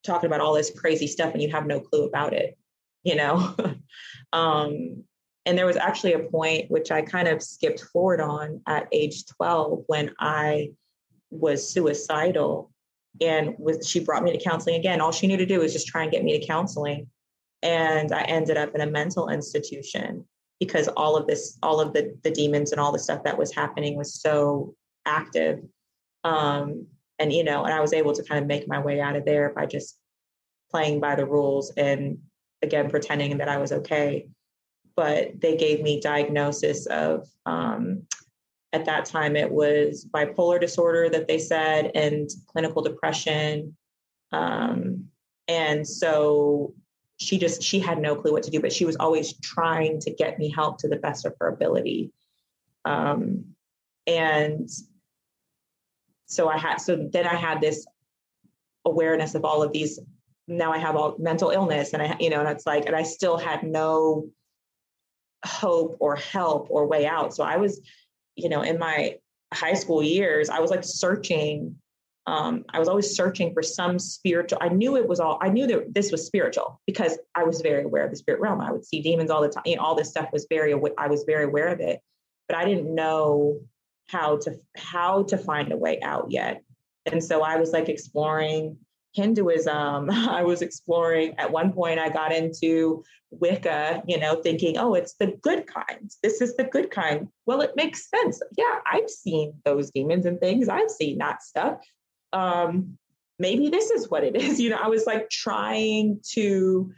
talking 0.04 0.28
about 0.28 0.42
all 0.42 0.54
this 0.54 0.72
crazy 0.72 1.08
stuff 1.08 1.34
and 1.34 1.42
you 1.42 1.50
have 1.52 1.66
no 1.68 1.80
clue 1.80 2.06
about 2.06 2.34
it, 2.34 2.58
you 3.04 3.16
know? 3.16 3.56
um, 4.34 5.04
and 5.46 5.58
there 5.58 5.66
was 5.66 5.78
actually 5.78 6.14
a 6.14 6.20
point 6.20 6.70
which 6.70 6.92
I 6.92 7.02
kind 7.02 7.28
of 7.28 7.42
skipped 7.42 7.80
forward 7.80 8.20
on 8.20 8.62
at 8.68 8.88
age 8.92 9.26
12 9.28 9.84
when 9.88 10.14
I 10.20 10.72
was 11.30 11.72
suicidal 11.72 12.72
and 13.22 13.56
was 13.58 13.88
she 13.88 14.00
brought 14.00 14.24
me 14.24 14.38
to 14.38 14.44
counseling 14.44 14.76
again. 14.76 15.00
All 15.00 15.12
she 15.12 15.28
knew 15.28 15.38
to 15.38 15.46
do 15.46 15.60
was 15.60 15.74
just 15.74 15.88
try 15.88 16.04
and 16.04 16.12
get 16.12 16.24
me 16.24 16.38
to 16.38 16.46
counseling. 16.46 17.08
And 17.64 18.12
i 18.12 18.22
ended 18.24 18.58
up 18.58 18.76
in 18.76 18.82
a 18.82 18.86
mental 18.86 19.30
institution 19.30 20.26
because 20.60 20.88
all 20.90 21.16
of 21.16 21.28
this 21.28 21.58
all 21.64 21.80
of 21.80 21.94
the 21.94 22.16
the 22.24 22.32
demons 22.32 22.72
and 22.72 22.80
all 22.80 22.92
the 22.92 23.00
stuff 23.00 23.24
that 23.24 23.38
was 23.38 23.54
happening 23.54 23.98
was 23.98 24.22
so 24.22 24.76
active 25.06 25.60
um 26.24 26.88
and 27.20 27.32
you 27.32 27.44
know 27.44 27.64
and 27.64 27.74
i 27.74 27.80
was 27.80 27.94
able 27.94 28.14
to 28.14 28.24
kind 28.24 28.42
of 28.42 28.48
make 28.48 28.68
my 28.68 28.80
way 28.80 29.00
out 29.00 29.16
of 29.16 29.26
there 29.26 29.54
by 29.56 29.66
just 29.66 29.98
playing 30.70 31.00
by 31.00 31.16
the 31.16 31.26
rules 31.26 31.72
and 31.78 32.18
again 32.62 32.90
pretending 32.90 33.38
that 33.38 33.50
i 33.50 33.58
was 33.58 33.72
okay. 33.72 34.28
But 34.96 35.40
they 35.40 35.56
gave 35.56 35.84
me 35.84 36.02
diagnosis 36.02 36.88
of 36.88 37.28
um, 37.46 38.08
at 38.74 38.86
that 38.86 39.06
time 39.06 39.36
it 39.36 39.52
was 39.52 40.08
bipolar 40.12 40.60
disorder 40.60 41.08
that 41.10 41.28
they 41.28 41.38
said 41.38 41.92
and 41.94 42.28
clinical 42.48 42.82
depression. 42.82 43.78
Um, 44.32 45.06
and 45.48 45.88
so 45.88 46.74
she 47.18 47.38
just 47.38 47.62
she 47.62 47.80
had 47.80 48.00
no 48.00 48.16
clue 48.16 48.32
what 48.32 48.44
to 48.44 48.52
do 48.52 48.60
but 48.60 48.74
she 48.74 48.86
was 48.86 48.96
always 48.98 49.34
trying 49.40 50.00
to 50.00 50.12
get 50.12 50.38
me 50.38 50.52
help 50.52 50.78
to 50.80 50.88
the 50.88 50.98
best 50.98 51.26
of 51.26 51.36
her 51.40 51.48
ability. 51.48 52.12
Um, 52.84 53.46
and 54.08 54.68
so 56.28 56.48
i 56.48 56.58
had 56.58 56.78
so 56.78 57.08
then 57.12 57.26
i 57.26 57.36
had 57.36 57.60
this 57.60 57.86
awareness 58.86 59.36
of 59.36 59.44
all 59.44 59.64
of 59.64 59.74
these 59.74 60.00
now 60.48 60.72
i 60.72 60.78
have 60.78 60.96
all 60.96 61.16
mental 61.18 61.50
illness 61.50 61.94
and 61.94 62.02
i 62.02 62.16
you 62.20 62.30
know 62.30 62.40
and 62.40 62.50
it's 62.50 62.66
like 62.66 62.86
and 62.86 62.96
i 62.96 63.04
still 63.04 63.38
had 63.38 63.64
no 63.64 64.30
hope 65.46 65.98
or 66.00 66.16
help 66.16 66.68
or 66.70 66.88
way 66.88 67.06
out 67.06 67.34
so 67.34 67.44
i 67.44 67.58
was 67.58 67.82
you 68.38 68.50
know, 68.50 68.62
in 68.62 68.80
my 68.80 69.16
high 69.54 69.74
school 69.74 70.02
years, 70.02 70.50
I 70.50 70.60
was 70.60 70.72
like 70.72 70.84
searching. 70.84 71.76
Um, 72.28 72.66
I 72.70 72.80
was 72.80 72.88
always 72.88 73.16
searching 73.16 73.54
for 73.54 73.64
some 73.64 74.00
spiritual. 74.00 74.60
I 74.62 74.70
knew 74.70 74.96
it 74.96 75.08
was 75.08 75.20
all. 75.20 75.40
I 75.42 75.50
knew 75.50 75.66
that 75.68 75.94
this 75.94 76.12
was 76.12 76.26
spiritual 76.26 76.80
because 76.86 77.18
I 77.36 77.44
was 77.44 77.62
very 77.62 77.84
aware 77.84 78.04
of 78.04 78.12
the 78.12 78.18
spirit 78.18 78.40
realm. 78.40 78.62
I 78.62 78.72
would 78.72 78.86
see 78.86 79.02
demons 79.02 79.32
all 79.32 79.42
the 79.42 79.50
time. 79.50 79.64
You 79.66 79.78
know, 79.78 79.82
all 79.82 79.96
this 79.96 80.10
stuff 80.10 80.30
was 80.32 80.46
very. 80.50 80.74
I 80.98 81.08
was 81.08 81.24
very 81.24 81.46
aware 81.46 81.68
of 81.68 81.80
it, 81.80 82.00
but 82.48 82.58
I 82.58 82.66
didn't 82.66 82.94
know 82.94 83.60
how 84.08 84.38
to 84.38 84.56
how 84.76 85.24
to 85.24 85.38
find 85.38 85.72
a 85.72 85.78
way 85.78 86.00
out 86.02 86.28
yet. 86.30 86.64
And 87.06 87.24
so 87.24 87.42
I 87.42 87.58
was 87.58 87.72
like 87.72 87.90
exploring 87.90 88.78
Hinduism. 89.14 90.10
I 90.12 90.44
was 90.44 90.62
exploring. 90.62 91.36
At 91.38 91.52
one 91.52 91.74
point, 91.74 92.00
I 92.00 92.10
got 92.10 92.34
into 92.34 93.04
Wicca, 93.32 94.04
you 94.08 94.20
know, 94.20 94.42
thinking, 94.42 94.78
oh, 94.78 94.94
it's 94.94 95.16
the 95.16 95.38
good 95.42 95.68
kind. 95.68 96.10
This 96.24 96.42
is 96.42 96.56
the 96.56 96.64
good 96.64 96.92
kind. 96.92 97.28
Well, 97.46 97.62
it 97.62 97.72
makes 97.76 98.10
sense. 98.10 98.42
Yeah, 98.58 98.80
I've 98.90 99.10
seen 99.10 99.54
those 99.66 99.92
demons 99.92 100.26
and 100.26 100.40
things. 100.40 100.70
I've 100.70 100.92
seen 100.92 101.18
that 101.18 101.44
stuff. 101.44 101.80
Um, 102.34 102.98
maybe 103.40 103.70
this 103.70 103.92
is 103.92 104.10
what 104.10 104.24
it 104.24 104.36
is. 104.36 104.60
You 104.68 104.70
know, 104.70 104.80
I 104.82 104.88
was 104.88 105.06
like 105.06 105.30
trying 105.30 106.20
to 106.34 106.92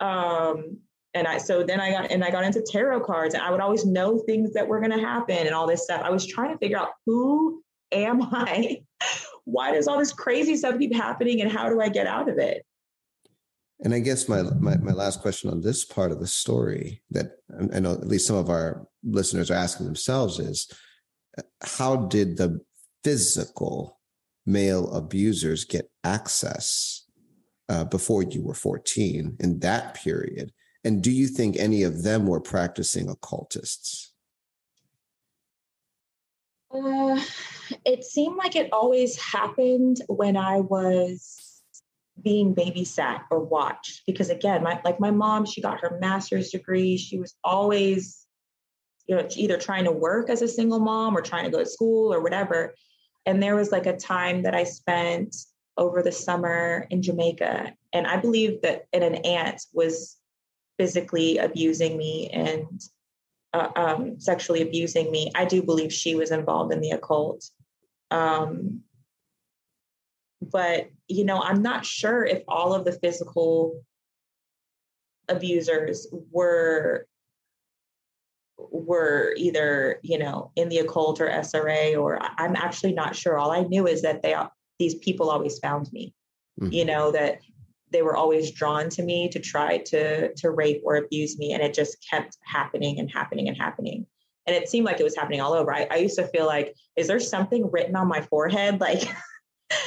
um 0.00 0.78
and 1.14 1.26
I 1.26 1.38
so 1.38 1.62
then 1.62 1.80
I 1.80 1.90
got 1.90 2.10
and 2.10 2.24
I 2.24 2.30
got 2.30 2.44
into 2.44 2.62
tarot 2.62 3.00
cards 3.00 3.34
and 3.34 3.42
I 3.42 3.50
would 3.50 3.60
always 3.60 3.84
know 3.84 4.18
things 4.18 4.52
that 4.54 4.66
were 4.66 4.80
gonna 4.80 5.00
happen 5.00 5.46
and 5.46 5.54
all 5.54 5.66
this 5.66 5.84
stuff. 5.84 6.02
I 6.02 6.10
was 6.10 6.26
trying 6.26 6.52
to 6.52 6.58
figure 6.58 6.78
out 6.78 6.90
who 7.06 7.62
am 7.92 8.22
I? 8.32 8.82
Why 9.44 9.72
does 9.72 9.88
all 9.88 9.98
this 9.98 10.12
crazy 10.12 10.56
stuff 10.56 10.78
keep 10.78 10.94
happening 10.94 11.40
and 11.40 11.50
how 11.50 11.68
do 11.68 11.80
I 11.80 11.88
get 11.88 12.06
out 12.06 12.28
of 12.28 12.38
it? 12.38 12.64
And 13.84 13.92
I 13.92 13.98
guess 13.98 14.28
my, 14.28 14.42
my, 14.42 14.76
my 14.76 14.92
last 14.92 15.20
question 15.20 15.50
on 15.50 15.60
this 15.60 15.84
part 15.84 16.12
of 16.12 16.20
the 16.20 16.26
story 16.26 17.02
that 17.10 17.32
I 17.72 17.80
know 17.80 17.92
at 17.92 18.06
least 18.06 18.28
some 18.28 18.36
of 18.36 18.48
our 18.48 18.86
listeners 19.02 19.50
are 19.50 19.54
asking 19.54 19.86
themselves 19.86 20.38
is, 20.38 20.70
how 21.60 21.96
did 21.96 22.36
the 22.36 22.60
physical 23.02 23.98
male 24.46 24.92
abusers 24.94 25.64
get 25.64 25.90
access 26.04 27.06
uh, 27.68 27.84
before 27.84 28.22
you 28.22 28.42
were 28.42 28.54
14 28.54 29.36
in 29.40 29.58
that 29.60 29.94
period? 29.94 30.52
And 30.84 31.02
do 31.02 31.10
you 31.10 31.28
think 31.28 31.56
any 31.56 31.82
of 31.82 32.02
them 32.02 32.26
were 32.26 32.40
practicing 32.40 33.08
occultists? 33.08 34.12
Uh, 36.72 37.20
it 37.84 38.04
seemed 38.04 38.36
like 38.36 38.56
it 38.56 38.72
always 38.72 39.20
happened 39.20 39.98
when 40.08 40.36
I 40.36 40.60
was 40.60 41.42
being 42.20 42.54
babysat 42.54 43.22
or 43.30 43.40
watched 43.40 44.02
because 44.06 44.28
again 44.30 44.62
my 44.62 44.80
like 44.84 45.00
my 45.00 45.10
mom 45.10 45.44
she 45.44 45.60
got 45.60 45.80
her 45.80 45.98
master's 46.00 46.50
degree 46.50 46.96
she 46.96 47.18
was 47.18 47.34
always 47.42 48.26
you 49.06 49.16
know 49.16 49.26
either 49.34 49.56
trying 49.56 49.84
to 49.84 49.90
work 49.90 50.28
as 50.28 50.42
a 50.42 50.48
single 50.48 50.78
mom 50.78 51.16
or 51.16 51.22
trying 51.22 51.44
to 51.44 51.50
go 51.50 51.58
to 51.58 51.66
school 51.66 52.12
or 52.12 52.22
whatever 52.22 52.74
and 53.24 53.42
there 53.42 53.56
was 53.56 53.72
like 53.72 53.86
a 53.86 53.96
time 53.96 54.42
that 54.42 54.54
i 54.54 54.62
spent 54.62 55.34
over 55.78 56.02
the 56.02 56.12
summer 56.12 56.86
in 56.90 57.02
jamaica 57.02 57.72
and 57.94 58.06
i 58.06 58.16
believe 58.16 58.60
that 58.60 58.86
and 58.92 59.02
an 59.02 59.16
aunt 59.16 59.60
was 59.72 60.18
physically 60.82 61.38
abusing 61.38 61.96
me 61.96 62.28
and 62.30 62.82
uh, 63.54 63.68
um, 63.76 64.18
sexually 64.18 64.62
abusing 64.62 65.12
me 65.12 65.30
i 65.36 65.44
do 65.44 65.62
believe 65.62 65.92
she 65.92 66.16
was 66.16 66.32
involved 66.32 66.72
in 66.72 66.80
the 66.80 66.90
occult 66.90 67.48
um, 68.10 68.80
but 70.40 70.90
you 71.06 71.24
know 71.24 71.40
i'm 71.40 71.62
not 71.62 71.86
sure 71.86 72.24
if 72.24 72.42
all 72.48 72.74
of 72.74 72.84
the 72.84 72.94
physical 72.94 73.80
abusers 75.28 76.08
were 76.32 77.06
were 78.58 79.32
either 79.36 80.00
you 80.02 80.18
know 80.18 80.50
in 80.56 80.68
the 80.68 80.78
occult 80.78 81.20
or 81.20 81.28
sra 81.44 81.94
or 81.94 82.18
i'm 82.38 82.56
actually 82.56 82.92
not 82.92 83.14
sure 83.14 83.38
all 83.38 83.52
i 83.52 83.62
knew 83.62 83.86
is 83.86 84.02
that 84.02 84.20
they 84.20 84.34
these 84.80 84.96
people 84.96 85.30
always 85.30 85.60
found 85.60 85.88
me 85.92 86.12
mm-hmm. 86.60 86.72
you 86.72 86.84
know 86.84 87.12
that 87.12 87.38
they 87.92 88.02
were 88.02 88.16
always 88.16 88.50
drawn 88.50 88.88
to 88.90 89.02
me 89.02 89.28
to 89.28 89.38
try 89.38 89.78
to 89.78 90.32
to 90.34 90.50
rape 90.50 90.82
or 90.84 90.96
abuse 90.96 91.38
me 91.38 91.52
and 91.52 91.62
it 91.62 91.74
just 91.74 92.04
kept 92.08 92.38
happening 92.44 92.98
and 92.98 93.10
happening 93.10 93.48
and 93.48 93.56
happening. 93.56 94.06
And 94.46 94.56
it 94.56 94.68
seemed 94.68 94.86
like 94.86 94.98
it 94.98 95.04
was 95.04 95.14
happening 95.14 95.40
all 95.40 95.52
over. 95.52 95.72
I, 95.72 95.86
I 95.90 95.96
used 95.96 96.16
to 96.16 96.26
feel 96.28 96.46
like 96.46 96.74
is 96.96 97.06
there 97.06 97.20
something 97.20 97.70
written 97.70 97.96
on 97.96 98.08
my 98.08 98.22
forehead? 98.22 98.80
Like 98.80 99.02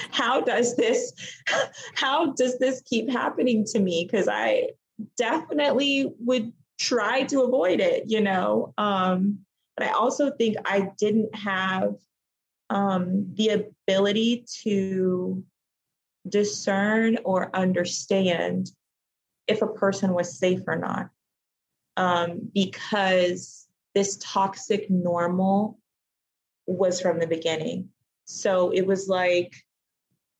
how 0.09 0.41
does 0.41 0.75
this 0.75 1.13
how 1.95 2.33
does 2.33 2.57
this 2.57 2.81
keep 2.85 3.09
happening 3.09 3.65
to 3.65 3.79
me? 3.79 4.07
Because 4.09 4.27
i 4.27 4.69
definitely 5.17 6.09
would 6.19 6.53
try 6.79 7.23
to 7.23 7.41
avoid 7.41 7.79
it 7.79 8.03
you 8.07 8.21
know? 8.21 8.73
Um, 8.77 9.39
but 9.77 9.87
i 9.87 9.91
also 9.91 10.31
think 10.31 10.55
i 10.65 10.89
didn't 10.97 11.35
have 11.35 11.95
um, 12.69 13.33
the 13.35 13.49
ability 13.49 14.45
to 14.63 15.43
discern 16.27 17.17
or 17.23 17.55
understand 17.55 18.71
if 19.47 19.61
a 19.61 19.67
person 19.67 20.13
was 20.13 20.37
safe 20.37 20.61
or 20.67 20.75
not 20.75 21.09
um, 21.97 22.49
because 22.53 23.67
this 23.93 24.17
toxic 24.21 24.89
normal 24.89 25.79
was 26.67 26.99
from 26.99 27.19
the 27.19 27.27
beginning 27.27 27.89
so 28.25 28.71
it 28.71 28.85
was 28.85 29.07
like 29.07 29.53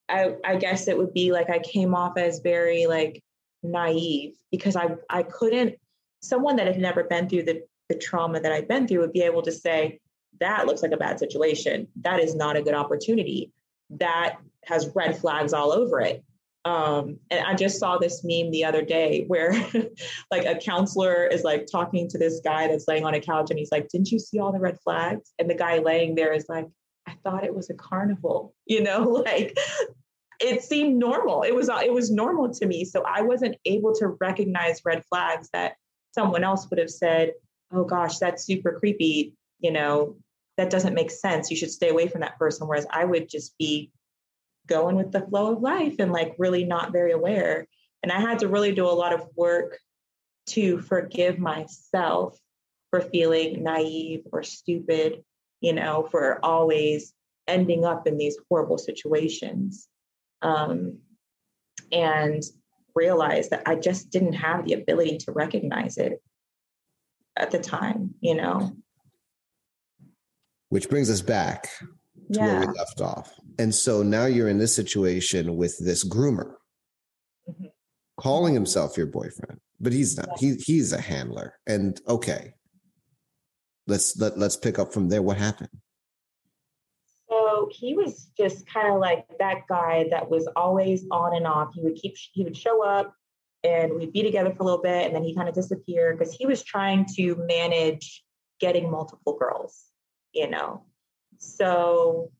I, 0.08 0.36
I 0.43 0.56
guess 0.58 0.88
it 0.88 0.98
would 0.98 1.13
be 1.13 1.32
like 1.32 1.50
I 1.50 1.60
came 1.60 1.95
off 1.95 2.17
as 2.17 2.39
very 2.39 2.86
like 2.88 3.24
naive 3.63 4.36
because 4.52 4.76
I 4.76 4.95
I 5.10 5.24
couldn't 5.24 5.76
someone 6.21 6.56
that 6.56 6.67
had 6.67 6.80
never 6.80 7.04
been 7.04 7.30
through 7.30 7.43
the 7.43 7.63
the 7.89 7.95
trauma 7.95 8.39
that 8.39 8.52
I'd 8.52 8.67
been 8.67 8.88
through 8.88 9.02
would 9.02 9.13
be 9.13 9.21
able 9.21 9.43
to 9.43 9.52
say 9.52 10.00
that 10.39 10.65
looks 10.65 10.82
like 10.82 10.91
a 10.91 10.98
bad 10.98 11.19
situation. 11.19 11.88
That 12.02 12.19
is 12.19 12.36
not 12.36 12.58
a 12.58 12.62
good 12.62 12.74
opportunity. 12.74 13.52
That 13.91 14.38
has 14.63 14.91
red 14.95 15.17
flags 15.17 15.54
all 15.54 15.71
over 15.71 16.00
it. 16.00 16.24
Um, 16.65 17.19
and 17.30 17.45
I 17.45 17.54
just 17.54 17.80
saw 17.80 18.00
this 18.00 18.24
meme 18.24 18.50
the 18.50 18.65
other 18.65 18.82
day 18.82 19.26
where 19.28 19.52
like 20.32 20.45
a 20.45 20.56
counselor 20.56 21.28
is 21.28 21.43
like 21.43 21.67
talking 21.71 22.08
to 22.10 22.17
this 22.17 22.41
guy 22.43 22.67
that's 22.67 22.88
laying 22.88 23.06
on 23.06 23.13
a 23.13 23.19
couch 23.19 23.52
and 23.52 23.60
he's 23.60 23.71
like, 23.71 23.88
Didn't 23.89 24.12
you 24.12 24.17
see 24.17 24.39
all 24.39 24.52
the 24.52 24.60
red 24.60 24.80
flags? 24.84 25.32
And 25.38 25.48
the 25.48 25.56
guy 25.56 25.78
laying 25.78 26.15
there 26.15 26.34
is 26.34 26.48
like, 26.50 26.67
I 27.08 27.13
thought 27.24 27.43
it 27.43 27.56
was 27.56 27.69
a 27.69 27.76
carnival, 27.76 28.56
you 28.65 28.82
know, 28.82 29.04
like 29.26 29.58
it 30.41 30.63
seemed 30.63 30.98
normal. 30.98 31.43
It 31.43 31.56
was 31.56 31.69
it 31.69 31.93
was 31.93 32.12
normal 32.12 32.54
to 32.54 32.65
me. 32.65 32.86
So 32.86 33.04
I 33.08 33.21
wasn't 33.21 33.56
able 33.65 33.93
to 33.95 34.17
recognize 34.19 34.82
red 34.84 35.04
flags 35.06 35.50
that 35.54 35.76
someone 36.13 36.43
else 36.43 36.69
would 36.69 36.80
have 36.80 36.89
said, 36.89 37.34
"Oh 37.71 37.86
gosh, 37.86 38.17
that's 38.17 38.43
super 38.43 38.78
creepy." 38.80 39.34
You 39.60 39.71
know, 39.71 40.17
that 40.58 40.70
doesn't 40.70 40.94
make 40.94 41.12
sense. 41.12 41.52
You 41.52 41.58
should 41.58 41.72
stay 41.72 41.89
away 41.89 42.08
from 42.08 42.22
that 42.22 42.38
person. 42.38 42.68
Whereas 42.68 42.88
I 42.89 43.06
would 43.06 43.30
just 43.30 43.58
be 43.58 43.91
going 44.68 44.96
with 44.96 45.12
the 45.12 45.22
flow 45.22 45.54
of 45.54 45.62
life 45.62 45.96
and 46.00 46.12
like 46.12 46.36
really 46.38 46.63
not 46.63 46.91
very 46.91 47.12
aware. 47.12 47.68
And 48.04 48.12
I 48.12 48.20
had 48.20 48.39
to 48.39 48.48
really 48.48 48.74
do 48.74 48.86
a 48.86 48.89
lot 48.89 49.13
of 49.13 49.28
work 49.36 49.78
to 50.48 50.80
forgive 50.80 51.39
myself 51.39 52.38
for 52.89 53.02
feeling 53.02 53.63
naive 53.63 54.22
or 54.32 54.44
stupid 54.44 55.24
you 55.65 55.74
know, 55.74 56.08
for 56.12 56.39
always 56.46 57.12
ending 57.48 57.86
up 57.86 58.06
in 58.06 58.18
these 58.18 58.38
horrible 58.50 58.78
situations. 58.78 59.88
Um, 60.44 61.00
and 61.91 62.44
realize 62.94 63.50
that 63.50 63.63
I 63.65 63.76
just 63.76 64.12
didn't 64.12 64.34
have 64.34 64.65
the 64.65 64.74
ability 64.74 65.18
to 65.20 65.32
recognize 65.32 65.98
it 65.98 66.22
at 67.36 67.52
the 67.52 67.60
time, 67.60 68.13
you 68.22 68.36
know. 68.36 68.76
Which 70.69 70.89
brings 70.89 71.10
us 71.10 71.21
back 71.21 71.69
to 71.80 71.88
yeah. 72.30 72.45
where 72.45 72.60
we 72.62 72.73
left 72.73 73.01
off. 73.01 73.34
And 73.60 73.73
so 73.73 74.01
now 74.04 74.25
you're 74.25 74.49
in 74.49 74.58
this 74.58 74.75
situation 74.75 75.56
with 75.58 75.78
this 75.80 76.04
groomer 76.04 76.56
Mhm. 77.49 77.71
calling 78.17 78.54
himself 78.54 78.97
your 78.97 79.06
boyfriend, 79.06 79.60
but 79.80 79.93
he's 79.93 80.17
not. 80.17 80.39
He 80.39 80.56
he's 80.56 80.91
a 80.93 80.99
handler. 81.01 81.54
And 81.67 82.01
okay. 82.08 82.54
Let's 83.88 84.17
let, 84.17 84.38
let's 84.39 84.58
pick 84.58 84.80
up 84.80 84.91
from 84.91 85.10
there. 85.10 85.21
What 85.21 85.38
happened? 85.38 85.69
So 87.30 87.69
he 87.71 87.95
was 87.95 88.32
just 88.36 88.65
kind 88.67 88.91
of 88.91 88.99
like 88.99 89.25
that 89.39 89.67
guy 89.69 90.08
that 90.10 90.30
was 90.30 90.47
always 90.56 91.06
on 91.12 91.36
and 91.36 91.45
off. 91.45 91.69
He 91.75 91.82
would 91.82 91.95
keep 91.95 92.15
he 92.34 92.43
would 92.43 92.58
show 92.58 92.84
up 92.84 93.13
and 93.63 93.93
we'd 93.93 94.13
be 94.13 94.23
together 94.23 94.51
for 94.54 94.63
a 94.63 94.65
little 94.65 94.82
bit 94.82 95.06
and 95.06 95.15
then 95.15 95.23
he 95.23 95.36
kind 95.36 95.47
of 95.49 95.56
disappear 95.56 96.15
because 96.15 96.34
he 96.34 96.45
was 96.45 96.63
trying 96.63 97.06
to 97.15 97.36
manage 97.47 98.23
getting 98.60 98.89
multiple 98.89 99.38
girls, 99.38 99.86
you 100.36 100.50
know. 100.50 100.84
So 101.38 102.32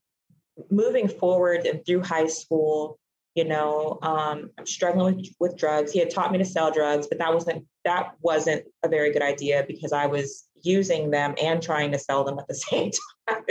moving 0.70 1.08
forward 1.08 1.66
and 1.66 1.86
through 1.86 2.04
high 2.04 2.28
school, 2.28 3.00
you 3.36 3.44
know, 3.46 4.00
um, 4.02 4.50
I'm 4.58 4.66
struggling 4.66 5.18
with, 5.18 5.36
with 5.40 5.58
drugs. 5.58 5.92
He 5.92 6.00
had 6.00 6.10
taught 6.10 6.32
me 6.32 6.38
to 6.38 6.46
sell 6.46 6.72
drugs, 6.72 7.08
but 7.08 7.18
that 7.20 7.34
wasn't 7.34 7.66
that 7.84 8.14
wasn't 8.22 8.66
a 8.84 8.88
very 8.88 9.12
good 9.12 9.22
idea 9.22 9.66
because 9.68 9.92
I 9.92 10.06
was 10.06 10.46
using 10.62 11.12
them 11.12 11.36
and 11.42 11.62
trying 11.62 11.92
to 11.92 12.00
sell 12.00 12.24
them 12.24 12.40
at 12.40 12.48
the 12.48 12.56
same 12.70 12.92
time. 13.28 13.44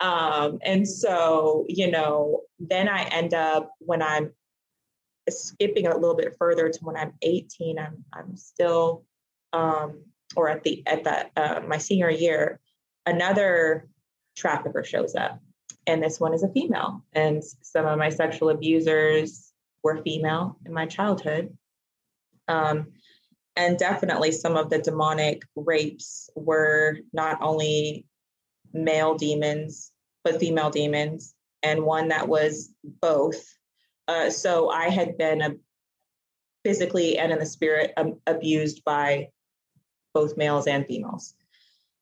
um, 0.00 0.58
and 0.62 0.86
so, 0.86 1.64
you 1.68 1.90
know, 1.90 2.42
then 2.58 2.88
I 2.88 3.04
end 3.04 3.32
up 3.32 3.72
when 3.78 4.02
I'm 4.02 4.32
skipping 5.28 5.86
a 5.86 5.94
little 5.94 6.16
bit 6.16 6.34
further 6.38 6.68
to 6.68 6.78
when 6.82 6.96
I'm 6.96 7.12
18, 7.22 7.78
I'm 7.78 8.04
I'm 8.12 8.36
still 8.36 9.04
um, 9.52 10.02
or 10.36 10.48
at 10.48 10.62
the 10.64 10.82
at 10.86 11.04
that 11.04 11.30
uh, 11.36 11.60
my 11.66 11.78
senior 11.78 12.10
year, 12.10 12.60
another 13.06 13.88
trafficker 14.36 14.84
shows 14.84 15.14
up, 15.14 15.40
and 15.86 16.02
this 16.02 16.20
one 16.20 16.34
is 16.34 16.42
a 16.42 16.48
female. 16.48 17.04
And 17.12 17.42
some 17.62 17.86
of 17.86 17.98
my 17.98 18.10
sexual 18.10 18.50
abusers 18.50 19.52
were 19.82 20.02
female 20.02 20.58
in 20.66 20.72
my 20.72 20.86
childhood, 20.86 21.56
um, 22.48 22.92
and 23.56 23.78
definitely 23.78 24.32
some 24.32 24.56
of 24.56 24.70
the 24.70 24.78
demonic 24.78 25.42
rapes 25.56 26.30
were 26.34 26.98
not 27.12 27.38
only 27.42 28.06
male 28.72 29.16
demons 29.16 29.92
but 30.24 30.40
female 30.40 30.70
demons, 30.70 31.34
and 31.62 31.82
one 31.82 32.08
that 32.08 32.28
was 32.28 32.72
both. 32.84 33.42
Uh, 34.08 34.30
so 34.30 34.70
I 34.70 34.88
had 34.88 35.16
been 35.16 35.42
a, 35.42 35.54
physically 36.64 37.18
and 37.18 37.32
in 37.32 37.38
the 37.38 37.46
spirit 37.46 37.92
um, 37.96 38.20
abused 38.26 38.84
by 38.84 39.28
both 40.12 40.36
males 40.36 40.66
and 40.66 40.86
females. 40.86 41.34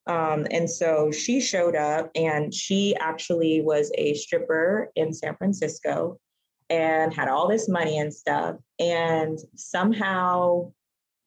Um, 0.09 0.47
and 0.51 0.69
so 0.69 1.11
she 1.11 1.41
showed 1.41 1.77
up 1.77 2.11
and 2.15 2.53
she 2.53 2.97
actually 2.99 3.61
was 3.61 3.93
a 3.97 4.15
stripper 4.15 4.91
in 4.97 5.13
San 5.13 5.37
Francisco 5.37 6.19
and 6.71 7.13
had 7.13 7.29
all 7.29 7.47
this 7.47 7.69
money 7.69 7.99
and 7.99 8.13
stuff 8.13 8.57
and 8.79 9.39
somehow 9.55 10.73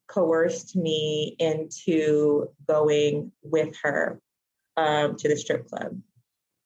coerced 0.08 0.76
me 0.76 1.36
into 1.40 2.48
going 2.68 3.32
with 3.44 3.76
her 3.84 4.20
um, 4.78 5.16
to 5.16 5.28
the 5.28 5.38
strip 5.38 5.68
club. 5.68 5.98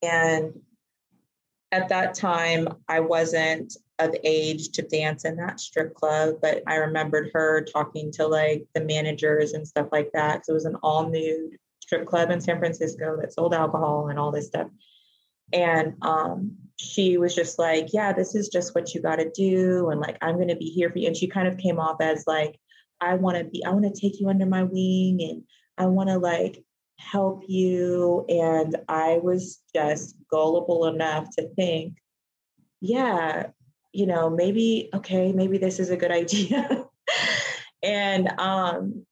And 0.02 0.54
at 1.72 1.90
that 1.90 2.14
time, 2.14 2.70
I 2.88 3.02
wasn't 3.02 3.76
of 4.00 4.16
age 4.24 4.70
to 4.72 4.82
dance 4.82 5.26
in 5.26 5.36
that 5.38 5.60
strip 5.60 5.94
club, 5.94 6.36
but 6.42 6.64
I 6.68 6.76
remembered 6.76 7.32
her 7.34 7.62
talking 7.62 8.12
to 8.14 8.28
like 8.28 8.66
the 8.74 8.82
managers 8.82 9.54
and 9.54 9.68
stuff 9.68 9.88
like 9.92 10.12
that. 10.14 10.36
Because 10.36 10.50
it 10.50 10.54
was 10.54 10.66
an 10.66 10.78
all 10.82 11.10
nude 11.10 11.58
strip 11.86 12.08
club 12.08 12.32
in 12.32 12.42
San 12.42 12.58
Francisco 12.58 13.18
that 13.22 13.32
sold 13.32 13.54
alcohol 13.54 14.10
and 14.10 14.18
all 14.18 14.32
this 14.32 14.48
stuff. 14.48 14.68
And 15.54 15.94
um, 16.02 16.56
she 16.78 17.18
was 17.18 17.36
just 17.36 17.60
like, 17.60 17.94
Yeah, 17.94 18.12
this 18.12 18.34
is 18.34 18.50
just 18.50 18.74
what 18.74 18.94
you 18.94 19.02
got 19.02 19.18
to 19.18 19.30
do. 19.30 19.90
And 19.90 20.02
like, 20.02 20.18
I'm 20.22 20.36
going 20.36 20.48
to 20.48 20.56
be 20.56 20.66
here 20.70 20.90
for 20.90 20.98
you. 20.98 21.08
And 21.08 21.16
she 21.16 21.28
kind 21.28 21.48
of 21.48 21.58
came 21.58 21.80
off 21.80 21.98
as 22.02 22.24
like, 22.26 22.60
I 23.00 23.16
want 23.16 23.38
to 23.38 23.44
be, 23.44 23.64
I 23.64 23.70
want 23.70 23.86
to 23.86 24.02
take 24.02 24.20
you 24.20 24.30
under 24.30 24.48
my 24.48 24.64
wing 24.64 25.22
and 25.22 25.44
I 25.78 25.86
want 25.86 26.10
to 26.10 26.18
like 26.18 26.64
help 26.98 27.44
you. 27.48 28.26
And 28.28 28.76
I 28.90 29.20
was 29.22 29.62
just 29.76 30.16
gullible 30.32 30.88
enough 30.88 31.28
to 31.38 31.48
think, 31.50 31.98
yeah, 32.82 33.48
you 33.94 34.08
know, 34.08 34.30
maybe, 34.30 34.90
okay, 34.94 35.32
maybe 35.32 35.60
this 35.60 35.80
is 35.80 35.92
a 35.92 35.98
good 35.98 36.12
idea. 36.24 36.86
and 37.84 38.28
um, 38.40 39.06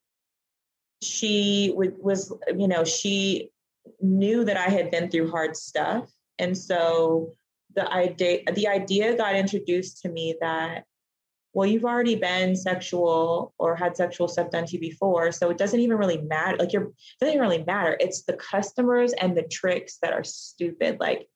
she 1.03 1.73
was, 1.75 2.33
you 2.47 2.67
know, 2.67 2.83
she 2.83 3.49
knew 4.01 4.43
that 4.45 4.57
I 4.57 4.69
had 4.69 4.91
been 4.91 5.09
through 5.09 5.29
hard 5.31 5.55
stuff. 5.55 6.09
And 6.39 6.57
so 6.57 7.33
the 7.75 7.91
idea, 7.91 8.41
the 8.53 8.67
idea 8.67 9.15
got 9.15 9.35
introduced 9.35 10.01
to 10.01 10.09
me 10.09 10.35
that, 10.41 10.85
well, 11.53 11.67
you've 11.67 11.85
already 11.85 12.15
been 12.15 12.55
sexual 12.55 13.53
or 13.59 13.75
had 13.75 13.95
sexual 13.95 14.27
stuff 14.27 14.49
done 14.49 14.65
to 14.65 14.73
you 14.73 14.79
before. 14.79 15.31
So 15.31 15.49
it 15.51 15.57
doesn't 15.57 15.79
even 15.79 15.97
really 15.97 16.21
matter. 16.21 16.57
Like 16.57 16.73
you're, 16.73 16.87
it 16.87 17.19
doesn't 17.19 17.39
really 17.39 17.63
matter. 17.63 17.95
It's 17.99 18.23
the 18.23 18.33
customers 18.33 19.13
and 19.13 19.37
the 19.37 19.43
tricks 19.43 19.97
that 20.01 20.13
are 20.13 20.23
stupid. 20.23 20.99
Like 20.99 21.27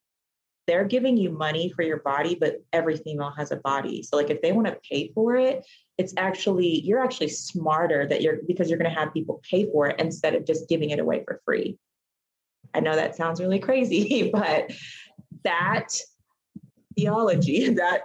they're 0.66 0.86
giving 0.86 1.18
you 1.18 1.32
money 1.32 1.70
for 1.70 1.84
your 1.84 2.00
body, 2.00 2.36
but 2.40 2.64
every 2.74 2.98
female 2.98 3.32
has 3.38 3.52
a 3.52 3.58
body. 3.58 4.04
So 4.04 4.18
like 4.18 4.30
if 4.30 4.42
they 4.42 4.52
want 4.52 4.68
to 4.68 4.80
pay 4.90 5.12
for 5.14 5.36
it, 5.36 5.66
it's 5.98 6.14
actually 6.18 6.82
you're 6.82 7.04
actually 7.04 7.30
smarter 7.30 8.08
that 8.08 8.22
you're 8.22 8.38
because 8.48 8.70
you're 8.70 8.78
going 8.78 8.92
to 8.92 9.00
have 9.00 9.14
people 9.14 9.42
pay 9.50 9.70
for 9.72 9.88
it 9.88 10.00
instead 10.00 10.36
of 10.36 10.46
just 10.46 10.70
giving 10.70 10.92
it 10.92 11.00
away 11.00 11.24
for 11.24 11.42
free. 11.44 11.78
I 12.74 12.80
know 12.82 12.96
that 12.96 13.16
sounds 13.16 13.42
really 13.42 13.60
crazy, 13.60 14.30
but 14.34 14.72
that 15.44 15.90
theology, 16.96 17.70
that 17.74 18.02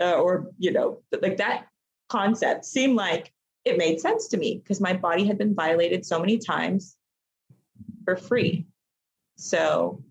uh, 0.00 0.14
or 0.14 0.50
you 0.58 0.72
know, 0.72 1.02
like 1.20 1.36
that 1.36 1.66
concept 2.08 2.64
seemed 2.64 2.96
like 2.96 3.32
it 3.64 3.78
made 3.78 4.00
sense 4.00 4.28
to 4.28 4.36
me 4.36 4.58
because 4.58 4.80
my 4.80 4.92
body 4.92 5.24
had 5.24 5.38
been 5.38 5.54
violated 5.54 6.04
so 6.04 6.18
many 6.18 6.38
times 6.38 6.96
for 8.04 8.16
free. 8.16 8.66
So 9.36 10.02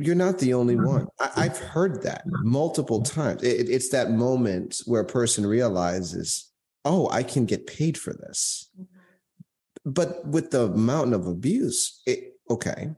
you're 0.00 0.14
not 0.14 0.38
the 0.38 0.54
only 0.54 0.76
mm-hmm. 0.76 0.86
one. 0.86 1.06
I, 1.36 1.44
have 1.44 1.58
heard 1.58 2.02
that 2.02 2.22
multiple 2.26 3.02
times. 3.02 3.42
It, 3.42 3.68
it's 3.68 3.90
that 3.90 4.10
moment 4.10 4.80
where 4.86 5.02
a 5.02 5.06
person 5.06 5.46
realizes, 5.46 6.50
oh, 6.84 7.08
I 7.10 7.22
can 7.22 7.44
get 7.44 7.66
paid 7.66 7.98
for 7.98 8.14
this. 8.14 8.70
Mm-hmm. 8.74 9.92
But 9.92 10.26
with 10.26 10.50
the 10.50 10.68
mountain 10.70 11.12
of 11.12 11.26
abuse, 11.26 12.02
it, 12.06 12.34
okay, 12.48 12.90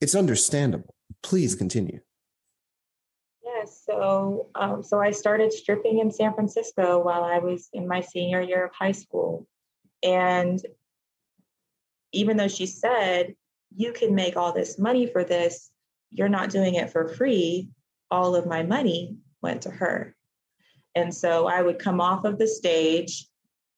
it's 0.00 0.14
understandable. 0.14 0.94
Please 1.22 1.52
mm-hmm. 1.52 1.58
continue. 1.60 2.00
Yeah, 3.42 3.64
so 3.64 4.48
um, 4.54 4.82
so 4.82 5.00
I 5.00 5.12
started 5.12 5.52
stripping 5.52 6.00
in 6.00 6.10
San 6.10 6.34
Francisco 6.34 7.02
while 7.02 7.24
I 7.24 7.38
was 7.38 7.68
in 7.72 7.88
my 7.88 8.02
senior 8.02 8.42
year 8.42 8.66
of 8.66 8.72
high 8.74 8.92
school, 8.92 9.46
and 10.02 10.60
even 12.12 12.36
though 12.36 12.48
she 12.48 12.66
said 12.66 13.34
you 13.74 13.92
can 13.92 14.14
make 14.14 14.36
all 14.36 14.52
this 14.52 14.78
money 14.78 15.06
for 15.06 15.24
this. 15.24 15.70
You're 16.10 16.28
not 16.28 16.50
doing 16.50 16.74
it 16.74 16.90
for 16.90 17.08
free. 17.08 17.70
All 18.10 18.36
of 18.36 18.46
my 18.46 18.62
money 18.62 19.16
went 19.42 19.62
to 19.62 19.70
her. 19.70 20.14
And 20.94 21.14
so 21.14 21.46
I 21.46 21.62
would 21.62 21.78
come 21.78 22.00
off 22.00 22.24
of 22.24 22.38
the 22.38 22.48
stage 22.48 23.28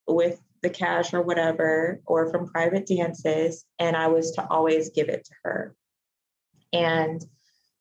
with 0.07 0.41
the 0.63 0.71
cash 0.71 1.15
or 1.15 1.23
whatever, 1.23 2.01
or 2.07 2.31
from 2.31 2.47
private 2.47 2.87
dances, 2.87 3.65
and 3.79 3.97
I 3.97 4.09
was 4.09 4.33
to 4.33 4.47
always 4.49 4.91
give 4.91 5.09
it 5.09 5.25
to 5.25 5.33
her. 5.45 5.75
And 6.73 7.25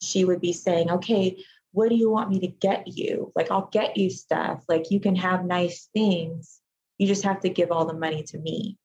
she 0.02 0.26
would 0.26 0.41
be 0.41 0.54
saying, 0.54 0.91
Okay, 0.91 1.43
what 1.72 1.89
do 1.89 1.96
you 1.96 2.10
want 2.10 2.30
me 2.30 2.39
to 2.39 2.48
get 2.48 2.88
you? 2.88 3.32
Like, 3.36 3.52
I'll 3.52 3.70
get 3.72 3.98
you 3.98 4.10
stuff. 4.10 4.63
Like, 4.67 4.91
you 4.91 5.00
can 5.00 5.15
have 5.15 5.46
nice 5.46 5.89
things. 5.93 6.60
You 6.98 7.08
just 7.08 7.24
have 7.24 7.41
to 7.41 7.50
give 7.50 7.72
all 7.72 7.86
the 7.86 7.93
money 7.93 8.24
to 8.24 8.38
me. 8.38 8.78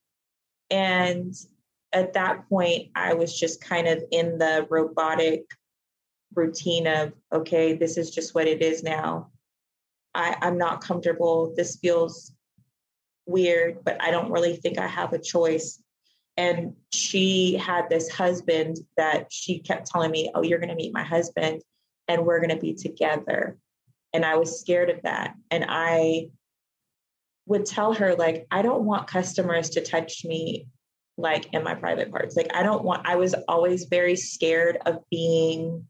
And 0.71 1.35
at 1.93 2.15
that 2.15 2.49
point, 2.49 2.91
I 2.95 3.15
was 3.15 3.39
just 3.39 3.63
kind 3.63 3.87
of 3.87 4.03
in 4.11 4.39
the 4.39 4.67
robotic 4.71 5.45
routine 6.35 6.87
of, 6.87 7.13
okay, 7.33 7.75
this 7.75 7.97
is 7.97 8.11
just 8.11 8.35
what 8.35 8.47
it 8.47 8.63
is 8.63 8.83
now. 8.83 9.31
I, 10.15 10.37
I'm 10.41 10.59
not 10.59 10.83
comfortable. 10.83 11.55
This 11.57 11.77
feels 11.77 12.33
weird, 13.27 13.85
but 13.85 14.03
I 14.03 14.11
don't 14.11 14.33
really 14.33 14.57
think 14.57 14.79
I 14.79 14.87
have 14.87 15.13
a 15.13 15.19
choice. 15.19 15.83
And 16.37 16.75
she 16.93 17.55
had 17.57 17.91
this 17.91 18.09
husband 18.09 18.79
that 18.97 19.27
she 19.31 19.59
kept 19.59 19.87
telling 19.87 20.11
me, 20.11 20.31
oh, 20.35 20.43
you're 20.43 20.59
going 20.59 20.71
to 20.71 20.75
meet 20.75 20.95
my 20.95 21.05
husband 21.05 21.63
and 22.09 22.25
we're 22.25 22.41
going 22.41 22.51
to 22.51 22.57
be 22.57 22.75
together. 22.75 23.59
And 24.15 24.25
I 24.25 24.37
was 24.37 24.61
scared 24.61 24.91
of 24.91 25.03
that. 25.03 25.35
And 25.51 25.67
I 25.69 26.31
would 27.47 27.67
tell 27.67 27.93
her, 27.95 28.15
like, 28.15 28.47
I 28.51 28.63
don't 28.63 28.85
want 28.85 29.09
customers 29.09 29.71
to 29.71 29.83
touch 29.83 30.25
me 30.25 30.67
like 31.17 31.53
in 31.53 31.63
my 31.63 31.75
private 31.75 32.11
parts. 32.11 32.37
Like 32.37 32.55
I 32.55 32.63
don't 32.63 32.85
want 32.85 33.07
I 33.07 33.17
was 33.17 33.35
always 33.49 33.85
very 33.85 34.17
scared 34.17 34.79
of 34.87 34.99
being 35.11 35.87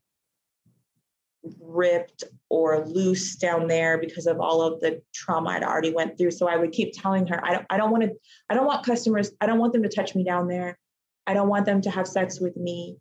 ripped 1.61 2.25
or 2.49 2.85
loose 2.87 3.37
down 3.37 3.67
there 3.67 3.99
because 3.99 4.27
of 4.27 4.41
all 4.41 4.63
of 4.63 4.81
the 4.81 5.03
trauma 5.13 5.51
I'd 5.51 5.65
already 5.65 5.93
went 5.93 6.17
through. 6.17 6.31
So 6.31 6.47
I 6.47 6.57
would 6.57 6.73
keep 6.73 6.93
telling 6.93 7.27
her, 7.29 7.45
I 7.45 7.55
don't 7.55 7.67
I 7.71 7.77
don't 7.77 7.91
want 7.91 8.05
to 8.05 8.13
I 8.49 8.55
don't 8.55 8.67
want 8.67 8.87
customers, 8.87 9.33
I 9.41 9.47
don't 9.47 9.59
want 9.59 9.73
them 9.73 9.83
to 9.83 9.89
touch 9.89 10.15
me 10.15 10.25
down 10.25 10.49
there. 10.49 10.79
I 11.27 11.35
don't 11.35 11.49
want 11.49 11.67
them 11.67 11.81
to 11.83 11.91
have 11.91 12.07
sex 12.07 12.41
with 12.41 12.57
me. 12.57 12.97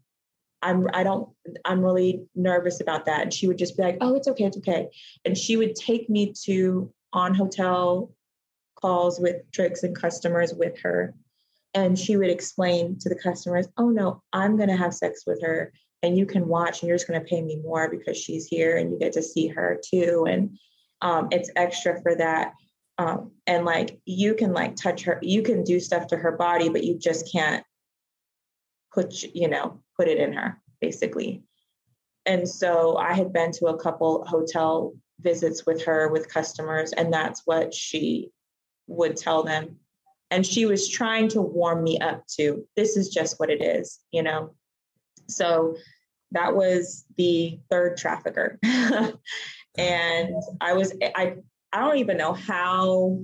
I'm 0.62 0.88
I 0.94 1.04
don't 1.04 1.30
I'm 1.66 1.82
really 1.82 2.24
nervous 2.36 2.82
about 2.82 3.06
that. 3.06 3.22
And 3.22 3.34
she 3.34 3.48
would 3.48 3.58
just 3.58 3.78
be 3.78 3.84
like, 3.84 3.98
oh, 4.02 4.16
it's 4.16 4.28
okay, 4.28 4.46
it's 4.46 4.58
okay. 4.58 4.90
And 5.26 5.38
she 5.38 5.58
would 5.58 5.76
take 5.76 6.10
me 6.10 6.34
to 6.46 6.92
on 7.14 7.34
hotel 7.34 8.12
calls 8.76 9.20
with 9.20 9.50
tricks 9.52 9.84
and 9.84 9.96
customers 9.96 10.54
with 10.54 10.80
her. 10.82 11.14
And 11.74 11.98
she 11.98 12.18
would 12.18 12.30
explain 12.30 12.98
to 13.00 13.10
the 13.10 13.16
customers, 13.16 13.68
oh 13.78 13.90
no, 13.90 14.22
I'm 14.34 14.58
gonna 14.58 14.76
have 14.76 14.94
sex 14.94 15.24
with 15.26 15.42
her 15.42 15.72
and 16.04 16.18
you 16.18 16.26
can 16.26 16.48
watch 16.48 16.82
and 16.82 16.88
you're 16.88 16.98
just 16.98 17.08
gonna 17.08 17.22
pay 17.22 17.42
me 17.42 17.62
more 17.64 17.90
because 17.90 18.18
she's 18.18 18.48
here 18.48 18.78
and 18.78 18.92
you 18.92 19.00
get 19.00 19.14
to 19.14 19.24
see 19.24 19.48
her 19.48 19.80
too. 19.90 20.26
And 20.28 20.58
um, 21.02 21.30
it's 21.32 21.52
extra 21.56 22.02
for 22.02 22.16
that. 22.16 22.54
Um, 22.98 23.32
and 23.48 23.66
like 23.66 24.00
you 24.06 24.36
can 24.36 24.54
like 24.54 24.76
touch 24.76 25.04
her, 25.04 25.18
you 25.22 25.42
can 25.42 25.64
do 25.64 25.80
stuff 25.80 26.08
to 26.08 26.18
her 26.18 26.34
body, 26.34 26.70
but 26.70 26.84
you 26.84 26.98
just 26.98 27.32
can't 27.32 27.64
put 28.94 29.24
you 29.24 29.48
know 29.48 29.80
put 29.98 30.08
it 30.08 30.18
in 30.18 30.34
her 30.34 30.62
basically. 30.82 31.44
And 32.26 32.48
so 32.48 32.98
I 32.98 33.14
had 33.14 33.34
been 33.34 33.52
to 33.54 33.68
a 33.68 33.80
couple 33.80 34.26
hotel 34.26 34.94
visits 35.20 35.66
with 35.66 35.84
her 35.86 36.10
with 36.10 36.32
customers, 36.32 36.94
and 36.94 37.12
that's 37.12 37.42
what 37.46 37.74
she 37.74 38.32
would 38.88 39.18
tell 39.18 39.44
them. 39.44 39.78
And 40.32 40.46
she 40.46 40.66
was 40.66 40.90
trying 40.90 41.28
to 41.30 41.42
warm 41.42 41.84
me 41.84 42.00
up 42.00 42.26
to 42.38 42.66
this 42.76 42.98
is 42.98 43.10
just 43.10 43.40
what 43.40 43.50
it 43.50 43.62
is, 43.62 44.00
you 44.12 44.24
know. 44.24 44.56
So 45.28 45.76
that 46.32 46.56
was 46.56 47.06
the 47.18 47.60
third 47.70 47.98
trafficker. 47.98 48.58
and 49.78 50.36
I 50.60 50.74
was 50.74 50.94
I 51.02 51.36
I 51.74 51.80
don't 51.80 51.98
even 51.98 52.18
know 52.18 52.34
how 52.34 53.20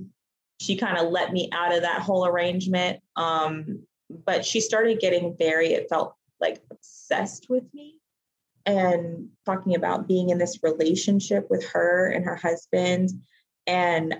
she 0.60 0.76
kind 0.76 0.98
of 0.98 1.10
let 1.10 1.32
me 1.32 1.48
out 1.52 1.74
of 1.74 1.82
that 1.82 2.02
whole 2.02 2.26
arrangement. 2.26 3.00
Um, 3.16 3.86
but 4.10 4.44
she 4.44 4.60
started 4.60 5.00
getting 5.00 5.36
very, 5.38 5.72
it 5.72 5.88
felt 5.88 6.14
like 6.40 6.62
obsessed 6.70 7.48
with 7.48 7.64
me 7.74 7.96
and 8.64 9.28
talking 9.46 9.74
about 9.74 10.08
being 10.08 10.30
in 10.30 10.38
this 10.38 10.60
relationship 10.62 11.46
with 11.50 11.64
her 11.66 12.10
and 12.10 12.24
her 12.24 12.36
husband. 12.36 13.10
And 13.66 14.16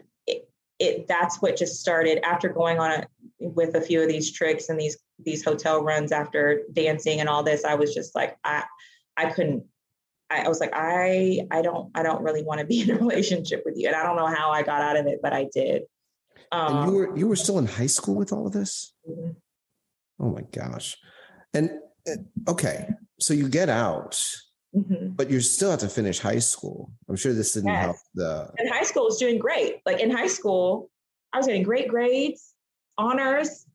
it, 0.79 1.09
that's 1.09 1.43
what 1.43 1.57
just 1.57 1.81
started 1.81 2.25
after 2.25 2.49
going 2.49 2.79
on 2.79 2.91
a, 2.91 3.07
with 3.41 3.75
a 3.75 3.81
few 3.81 4.03
of 4.03 4.09
these 4.09 4.33
tricks 4.33 4.69
and 4.69 4.79
these 4.79 4.99
these 5.19 5.45
hotel 5.45 5.83
runs 5.83 6.13
after 6.13 6.63
dancing 6.73 7.21
and 7.21 7.29
all 7.29 7.43
this. 7.43 7.65
I 7.65 7.75
was 7.75 7.93
just 7.95 8.15
like, 8.15 8.37
I 8.45 8.65
I 9.17 9.31
couldn't 9.31 9.65
I, 10.31 10.49
was 10.49 10.61
like, 10.61 10.73
I 10.75 11.41
I 11.51 11.63
don't 11.63 11.91
I 11.95 12.03
don't 12.03 12.23
really 12.23 12.43
want 12.43 12.61
to 12.61 12.67
be 12.67 12.83
in 12.89 12.91
a 12.91 12.99
relationship 12.99 13.63
with 13.65 13.77
you. 13.77 13.89
And 13.89 13.97
I 13.97 14.03
don't 14.03 14.17
know 14.17 14.27
how 14.27 14.51
I 14.51 14.63
got 14.63 14.83
out 14.83 14.97
of 14.97 15.07
it, 15.07 15.21
but 15.23 15.33
I 15.33 15.49
did. 15.53 15.83
Um, 16.51 16.77
and 16.77 16.91
you 16.91 16.97
were 16.97 17.17
you 17.17 17.29
were 17.29 17.37
still 17.37 17.59
in 17.59 17.67
high 17.67 17.87
school 17.87 18.15
with 18.15 18.33
all 18.33 18.47
of 18.47 18.53
this? 18.53 18.95
Mm-hmm. 19.09 19.31
Oh 20.21 20.31
my 20.31 20.43
gosh. 20.53 20.97
And 21.55 21.71
uh, 22.09 22.51
okay, 22.51 22.89
so 23.21 23.35
you 23.35 23.49
get 23.49 23.69
out, 23.69 24.23
mm-hmm. 24.79 25.09
but 25.11 25.31
you 25.31 25.41
still 25.41 25.71
have 25.71 25.81
to 25.81 25.89
finish 25.89 26.19
high 26.19 26.39
school. 26.39 26.91
I'm 27.09 27.17
sure 27.17 27.33
this 27.33 27.53
didn't 27.53 27.71
yes. 27.71 27.85
help 27.85 27.97
the. 28.15 28.51
And 28.59 28.69
high 28.69 28.83
school 28.83 29.05
was 29.05 29.19
doing 29.19 29.39
great. 29.39 29.81
Like 29.87 30.01
in 30.01 30.11
high 30.11 30.27
school, 30.27 30.91
I 31.33 31.39
was 31.39 31.47
getting 31.47 31.63
great 31.63 31.89
grades, 31.89 32.55
honors, 32.97 33.67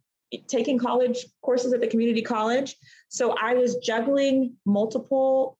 taking 0.48 0.78
college 0.78 1.26
courses 1.42 1.74
at 1.74 1.82
the 1.82 1.88
community 1.88 2.22
college. 2.22 2.76
So 3.10 3.36
I 3.40 3.54
was 3.54 3.76
juggling 3.78 4.56
multiple 4.66 5.58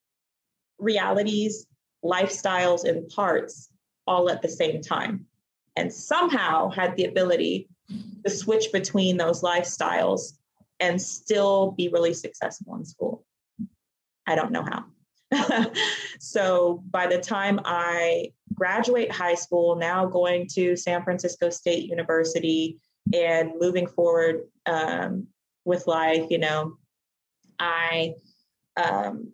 realities, 0.80 1.68
lifestyles, 2.04 2.84
and 2.84 3.08
parts 3.10 3.70
all 4.08 4.30
at 4.30 4.42
the 4.42 4.50
same 4.50 4.82
time. 4.82 5.26
And 5.76 5.92
somehow 5.94 6.70
had 6.70 6.96
the 6.96 7.06
ability 7.06 7.68
to 8.26 8.30
switch 8.30 8.72
between 8.72 9.18
those 9.18 9.42
lifestyles 9.42 10.34
and 10.80 11.02
still 11.02 11.72
be 11.72 11.90
really 11.90 12.14
successful 12.14 12.76
in 12.76 12.86
school. 12.86 13.24
I 14.28 14.36
don't 14.36 14.52
know 14.52 14.64
how. 14.64 14.86
so 16.20 16.84
by 16.90 17.08
the 17.08 17.20
time 17.20 17.60
I 17.66 18.32
graduate 18.54 19.12
high 19.12 19.36
school, 19.36 19.76
now 19.76 20.06
going 20.06 20.48
to 20.54 20.76
San 20.76 21.04
Francisco 21.04 21.50
State 21.50 21.90
University 21.90 22.80
and 23.14 23.52
moving 23.60 23.88
forward 23.88 24.44
um, 24.66 25.28
with 25.66 25.88
life, 25.88 26.26
you 26.30 26.38
know, 26.38 26.78
I 27.60 28.16
um, 28.76 29.32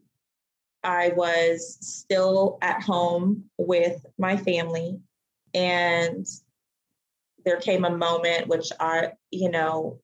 I 0.83 1.09
was 1.15 1.77
still 1.81 2.57
at 2.61 2.81
home 2.81 3.45
with 3.57 4.05
my 4.17 4.37
family, 4.37 4.99
and 5.53 6.25
there 7.45 7.57
came 7.57 7.85
a 7.85 7.89
moment 7.89 8.47
which 8.47 8.69
I, 8.79 9.13
you 9.31 9.49
know, 9.49 9.99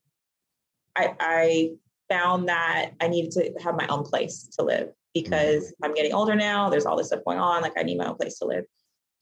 I, 0.94 1.14
I 1.20 1.70
found 2.08 2.48
that 2.48 2.92
I 3.00 3.08
needed 3.08 3.32
to 3.32 3.52
have 3.62 3.76
my 3.76 3.86
own 3.88 4.04
place 4.04 4.48
to 4.58 4.64
live 4.64 4.92
because 5.22 5.68
mm-hmm. 5.68 5.84
I'm 5.84 5.94
getting 5.94 6.12
older 6.12 6.34
now. 6.34 6.68
There's 6.68 6.84
all 6.84 6.96
this 6.96 7.06
stuff 7.06 7.24
going 7.24 7.38
on. 7.38 7.62
Like 7.62 7.72
I 7.78 7.82
need 7.82 7.96
my 7.96 8.06
own 8.06 8.16
place 8.16 8.38
to 8.38 8.44
live, 8.44 8.64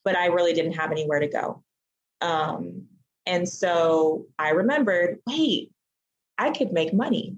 but 0.03 0.17
I 0.17 0.25
really 0.25 0.51
didn't 0.51 0.73
have 0.73 0.91
anywhere 0.91 1.19
to 1.19 1.27
go. 1.27 1.63
Um, 2.19 2.87
and 3.25 3.47
so 3.47 4.25
I 4.37 4.49
remembered, 4.49 5.19
wait, 5.25 5.71
I 6.37 6.51
could 6.51 6.73
make 6.73 6.93
money 6.93 7.37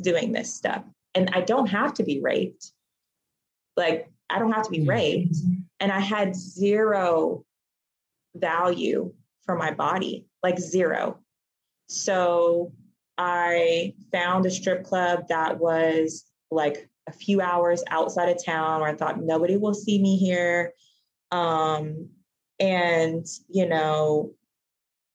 doing 0.00 0.32
this 0.32 0.54
stuff, 0.54 0.84
and 1.14 1.30
I 1.32 1.40
don't 1.40 1.66
have 1.66 1.94
to 1.94 2.04
be 2.04 2.20
raped. 2.20 2.72
Like 3.76 4.08
I 4.28 4.38
don't 4.38 4.52
have 4.52 4.64
to 4.64 4.70
be 4.70 4.78
mm-hmm. 4.78 4.90
raped, 4.90 5.36
and 5.80 5.90
I 5.90 5.98
had 5.98 6.36
zero 6.36 7.44
value 8.36 9.12
for 9.44 9.56
my 9.56 9.72
body, 9.72 10.26
like 10.44 10.58
zero. 10.60 11.18
So 11.88 12.72
I 13.18 13.94
found 14.12 14.46
a 14.46 14.50
strip 14.50 14.84
club 14.84 15.26
that 15.28 15.58
was 15.58 16.24
like 16.52 16.89
a 17.10 17.12
few 17.12 17.40
hours 17.40 17.82
outside 17.90 18.28
of 18.28 18.44
town 18.44 18.80
where 18.80 18.90
I 18.90 18.94
thought 18.94 19.20
nobody 19.20 19.56
will 19.56 19.74
see 19.74 20.00
me 20.00 20.16
here. 20.16 20.72
Um, 21.32 22.08
and, 22.58 23.26
you 23.48 23.66
know, 23.66 24.34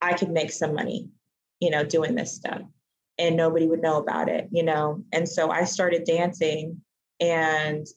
I 0.01 0.13
could 0.13 0.29
make 0.29 0.51
some 0.51 0.73
money, 0.73 1.09
you 1.59 1.69
know, 1.71 1.83
doing 1.83 2.15
this 2.15 2.33
stuff 2.33 2.61
and 3.17 3.37
nobody 3.37 3.67
would 3.67 3.81
know 3.81 3.97
about 3.97 4.29
it, 4.29 4.49
you 4.51 4.63
know. 4.63 5.03
And 5.13 5.27
so 5.27 5.51
I 5.51 5.63
started 5.63 6.03
dancing 6.05 6.81
and, 7.19 7.87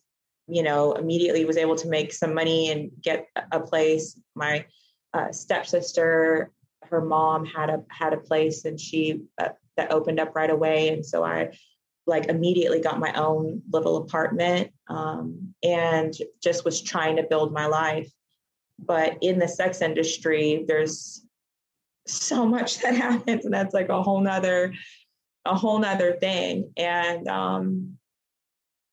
you 0.46 0.62
know, 0.62 0.92
immediately 0.92 1.44
was 1.44 1.56
able 1.56 1.76
to 1.76 1.88
make 1.88 2.12
some 2.12 2.34
money 2.34 2.70
and 2.70 2.90
get 3.02 3.26
a 3.50 3.60
place. 3.60 4.18
My 4.34 4.64
uh, 5.12 5.32
stepsister, 5.32 6.52
her 6.84 7.00
mom 7.00 7.44
had 7.44 7.70
a 7.70 7.82
had 7.90 8.12
a 8.12 8.18
place 8.18 8.64
and 8.64 8.78
she 8.78 9.22
uh, 9.38 9.50
that 9.76 9.92
opened 9.92 10.20
up 10.20 10.36
right 10.36 10.50
away. 10.50 10.88
And 10.88 11.04
so 11.04 11.24
I 11.24 11.50
like 12.08 12.26
immediately 12.26 12.80
got 12.80 12.98
my 12.98 13.12
own 13.12 13.62
little 13.70 13.98
apartment 13.98 14.72
um, 14.88 15.54
and 15.62 16.14
just 16.42 16.64
was 16.64 16.80
trying 16.82 17.16
to 17.16 17.22
build 17.22 17.52
my 17.52 17.66
life. 17.66 18.10
But 18.78 19.18
in 19.20 19.38
the 19.38 19.48
sex 19.48 19.82
industry, 19.82 20.64
there's 20.66 21.24
so 22.06 22.46
much 22.46 22.80
that 22.80 22.94
happens, 22.96 23.44
and 23.44 23.54
that's 23.54 23.74
like 23.74 23.88
a 23.88 24.02
whole 24.02 24.20
nother, 24.20 24.72
a 25.44 25.54
whole 25.54 25.78
nother 25.78 26.14
thing. 26.14 26.72
And 26.76 27.28
um, 27.28 27.98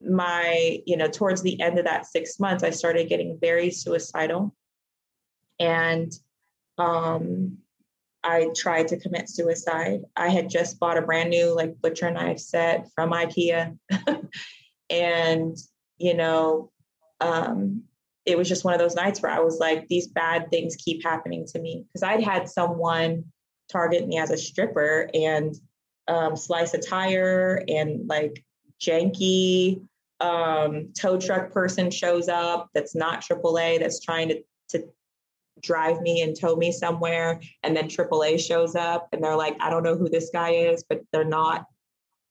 my, 0.01 0.79
you 0.85 0.97
know, 0.97 1.07
towards 1.07 1.41
the 1.41 1.59
end 1.61 1.79
of 1.79 1.85
that 1.85 2.05
six 2.05 2.39
months, 2.39 2.63
I 2.63 2.71
started 2.71 3.09
getting 3.09 3.39
very 3.39 3.71
suicidal, 3.71 4.53
and 5.59 6.11
um, 6.77 7.59
I 8.25 8.49
tried 8.55 8.87
to 8.87 8.97
commit 8.97 9.29
suicide. 9.29 10.01
I 10.15 10.29
had 10.29 10.49
just 10.49 10.79
bought 10.79 10.97
a 10.97 11.01
brand 11.03 11.29
new 11.29 11.55
like 11.55 11.79
butcher 11.79 12.09
knife 12.09 12.39
set 12.39 12.87
from 12.95 13.11
IKEA. 13.11 13.77
and, 14.89 15.55
you 15.97 16.15
know, 16.15 16.71
um, 17.21 17.83
it 18.25 18.35
was 18.35 18.49
just 18.49 18.65
one 18.65 18.73
of 18.73 18.79
those 18.79 18.95
nights 18.95 19.21
where 19.21 19.31
I 19.31 19.41
was 19.41 19.59
like, 19.59 19.87
these 19.87 20.07
bad 20.07 20.49
things 20.49 20.75
keep 20.75 21.03
happening 21.03 21.45
to 21.51 21.59
me. 21.59 21.85
Because 21.87 22.01
I'd 22.01 22.23
had 22.23 22.49
someone 22.49 23.25
target 23.71 24.07
me 24.07 24.17
as 24.17 24.31
a 24.31 24.37
stripper 24.37 25.07
and 25.13 25.55
um, 26.07 26.35
slice 26.35 26.73
a 26.73 26.79
tire 26.79 27.63
and 27.67 28.07
like 28.07 28.43
janky 28.81 29.81
um, 30.19 30.93
tow 30.99 31.19
truck 31.19 31.51
person 31.51 31.91
shows 31.91 32.27
up 32.27 32.69
that's 32.73 32.95
not 32.95 33.21
AAA 33.21 33.79
that's 33.79 33.99
trying 33.99 34.29
to 34.29 34.43
to 34.69 34.87
drive 35.61 36.01
me 36.01 36.21
and 36.21 36.39
tow 36.39 36.55
me 36.55 36.71
somewhere 36.71 37.39
and 37.63 37.75
then 37.75 37.87
AAA 37.87 38.39
shows 38.39 38.75
up 38.75 39.07
and 39.11 39.23
they're 39.23 39.35
like 39.35 39.55
I 39.59 39.69
don't 39.69 39.83
know 39.83 39.95
who 39.95 40.09
this 40.09 40.29
guy 40.31 40.51
is 40.51 40.83
but 40.87 41.01
they're 41.11 41.23
not 41.23 41.65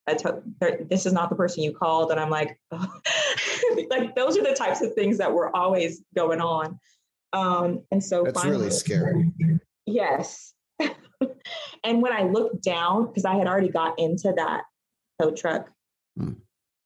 to- 0.07 0.43
they're, 0.61 0.81
this 0.89 1.07
is 1.07 1.12
not 1.12 1.31
the 1.31 1.37
person 1.37 1.62
you 1.62 1.72
called 1.72 2.11
and 2.11 2.20
I'm 2.20 2.31
like 2.31 2.59
oh. 2.70 3.01
like 3.91 4.14
those 4.14 4.37
are 4.37 4.43
the 4.43 4.55
types 4.55 4.83
of 4.83 4.95
things 4.95 5.18
that 5.18 5.33
were 5.33 5.55
always 5.57 6.03
going 6.14 6.41
on 6.41 6.79
um 7.33 7.83
and 7.91 8.03
so 8.05 8.25
that's 8.25 8.41
finally, 8.41 8.59
really 8.59 8.70
scary 8.70 9.33
yes 9.87 10.53
and 10.81 12.03
when 12.03 12.12
I 12.12 12.25
looked 12.25 12.62
down 12.62 13.07
because 13.07 13.25
I 13.25 13.37
had 13.37 13.47
already 13.47 13.70
got 13.70 13.99
into 13.99 14.33
that 14.37 14.64
tow 15.20 15.31
truck 15.31 15.70
hmm. 16.18 16.33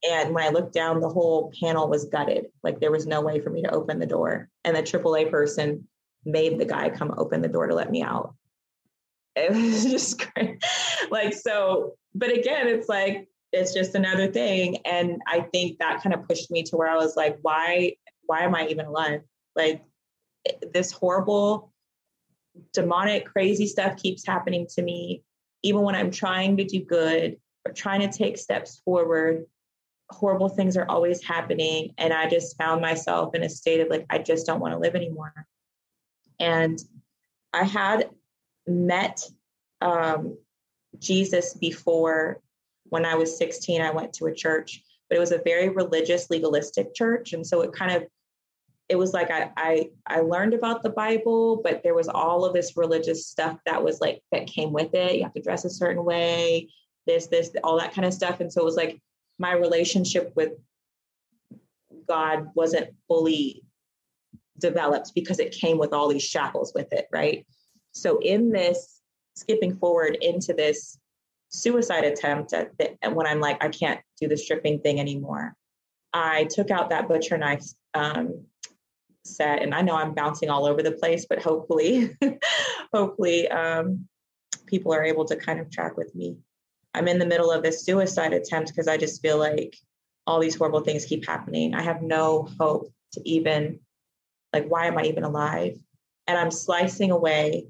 And 0.09 0.33
when 0.33 0.45
I 0.45 0.51
looked 0.51 0.73
down, 0.73 1.01
the 1.01 1.09
whole 1.09 1.53
panel 1.61 1.89
was 1.89 2.05
gutted. 2.05 2.47
Like 2.63 2.79
there 2.79 2.93
was 2.93 3.07
no 3.07 3.21
way 3.21 3.41
for 3.41 3.51
me 3.51 3.63
to 3.63 3.75
open 3.75 3.99
the 3.99 4.07
door. 4.07 4.49
And 4.65 4.77
the 4.77 4.83
AAA 4.83 5.31
person 5.31 5.89
made 6.29 6.59
the 6.59 6.65
guy 6.65 6.91
come 6.91 7.15
open 7.17 7.43
the 7.43 7.49
door 7.49 7.67
to 7.67 7.75
let 7.75 7.91
me 7.91 8.03
out. 8.03 8.35
It 9.35 9.53
was 9.53 9.85
just 9.91 10.25
like, 11.11 11.33
so, 11.33 11.95
but 12.15 12.31
again, 12.31 12.69
it's 12.69 12.89
like 12.89 13.29
it's 13.53 13.73
just 13.73 13.95
another 13.95 14.31
thing. 14.31 14.79
And 14.85 15.23
I 15.27 15.41
think 15.41 15.79
that 15.79 16.03
kind 16.03 16.15
of 16.15 16.29
pushed 16.29 16.51
me 16.51 16.63
to 16.65 16.77
where 16.77 16.89
I 16.89 16.97
was 16.97 17.17
like, 17.17 17.39
why, 17.43 17.95
why 18.27 18.43
am 18.43 18.55
I 18.55 18.67
even 18.67 18.87
alive? 18.87 19.23
Like 19.57 19.83
this 20.73 20.93
horrible, 20.93 21.73
demonic, 22.73 23.27
crazy 23.27 23.67
stuff 23.67 23.97
keeps 23.97 24.27
happening 24.27 24.67
to 24.75 24.83
me. 24.83 25.23
Even 25.63 25.83
when 25.83 25.95
I'm 25.95 26.11
trying 26.11 26.57
to 26.59 26.65
do 26.65 26.85
good 26.85 27.37
or 27.67 27.73
trying 27.73 28.01
to 28.09 28.17
take 28.17 28.39
steps 28.39 28.81
forward, 28.85 29.47
horrible 30.11 30.49
things 30.49 30.77
are 30.77 30.89
always 30.89 31.23
happening. 31.23 31.95
And 31.99 32.13
I 32.13 32.29
just 32.29 32.57
found 32.57 32.81
myself 32.81 33.35
in 33.35 33.43
a 33.43 33.49
state 33.49 33.81
of 33.81 33.89
like, 33.89 34.07
I 34.11 34.19
just 34.19 34.47
don't 34.47 34.61
want 34.61 34.75
to 34.75 34.79
live 34.79 34.95
anymore. 34.95 35.33
And 36.39 36.79
I 37.53 37.65
had 37.65 38.11
met 38.67 39.23
um, 39.81 40.37
Jesus 40.99 41.55
before 41.55 42.41
when 42.85 43.05
I 43.05 43.15
was 43.15 43.37
16. 43.39 43.81
I 43.81 43.91
went 43.91 44.13
to 44.15 44.27
a 44.27 44.35
church, 44.35 44.83
but 45.09 45.17
it 45.17 45.21
was 45.21 45.33
a 45.33 45.43
very 45.45 45.69
religious, 45.69 46.31
legalistic 46.31 46.95
church. 46.95 47.33
And 47.33 47.47
so 47.47 47.63
it 47.63 47.73
kind 47.73 47.93
of, 47.93 48.05
it 48.89 48.97
was 48.97 49.13
like 49.13 49.31
I, 49.31 49.51
I 49.57 49.91
I 50.07 50.21
learned 50.21 50.55
about 50.55 50.83
the 50.83 50.89
Bible, 50.89 51.61
but 51.63 51.83
there 51.83 51.95
was 51.95 52.09
all 52.09 52.47
of 52.47 52.55
this 52.55 52.75
religious 52.75 53.27
stuff 53.27 53.59
that 53.67 53.85
was 53.85 54.01
like 54.01 54.23
that 54.33 54.47
came 54.47 54.73
with 54.73 54.95
it. 54.95 55.17
You 55.17 55.25
have 55.25 55.35
to 55.35 55.43
dress 55.43 55.67
a 55.67 55.71
certain 55.71 56.05
way, 56.05 56.71
this, 57.07 57.27
this, 57.27 57.51
all 57.63 57.79
that 57.79 57.93
kind 57.93 58.07
of 58.07 58.15
stuff. 58.15 58.41
And 58.41 58.51
so 58.51 58.63
it 58.63 58.65
was 58.65 58.77
like 58.77 58.99
my 59.39 59.53
relationship 59.53 60.33
with 60.35 60.53
God 62.09 62.49
wasn't 62.55 62.95
fully 63.07 63.63
developed 64.59 65.13
because 65.15 65.39
it 65.39 65.53
came 65.53 65.79
with 65.79 65.93
all 65.93 66.09
these 66.09 66.25
shackles 66.25 66.73
with 66.75 66.93
it, 66.93 67.07
right? 67.13 67.47
So 67.93 68.19
in 68.19 68.51
this 68.51 69.01
skipping 69.37 69.77
forward 69.77 70.17
into 70.21 70.53
this 70.53 70.99
suicide 71.51 72.05
attempt 72.05 72.53
at 72.53 72.77
the, 72.79 72.97
when 73.11 73.27
I'm 73.27 73.41
like, 73.41 73.63
I 73.63 73.69
can't 73.69 74.01
do 74.21 74.29
the 74.29 74.37
stripping 74.37 74.81
thing 74.81 75.01
anymore, 75.01 75.55
I 76.13 76.45
took 76.45 76.71
out 76.71 76.91
that 76.91 77.09
butcher 77.09 77.39
knife 77.39 77.65
um, 77.95 78.45
set, 79.25 79.63
and 79.63 79.75
I 79.75 79.83
know 79.83 79.95
I'm 79.95 80.15
bouncing 80.15 80.51
all 80.51 80.67
over 80.67 80.83
the 80.83 80.93
place, 80.93 81.27
but 81.29 81.43
hopefully, 81.43 82.17
hopefully, 82.93 83.49
um, 83.49 84.07
people 84.67 84.93
are 84.93 85.05
able 85.05 85.25
to 85.27 85.37
kind 85.37 85.61
of 85.61 85.71
track 85.71 85.97
with 85.97 86.15
me. 86.15 86.37
I'm 86.95 87.09
in 87.09 87.19
the 87.19 87.27
middle 87.27 87.51
of 87.51 87.63
this 87.63 87.85
suicide 87.85 88.33
attempt 88.33 88.71
because 88.71 88.89
I 88.89 88.97
just 88.97 89.23
feel 89.23 89.39
like 89.39 89.77
all 90.27 90.41
these 90.41 90.57
horrible 90.57 90.81
things 90.81 91.05
keep 91.05 91.27
happening. 91.27 91.75
I 91.75 91.83
have 91.83 92.03
no 92.03 92.49
hope 92.59 92.93
to 93.13 93.29
even 93.29 93.81
like 94.53 94.67
why 94.67 94.87
am 94.87 94.99
I 94.99 95.05
even 95.05 95.25
alive? 95.25 95.79
And 96.27 96.39
I'm 96.39 96.51
slicing 96.51 97.11
away 97.11 97.67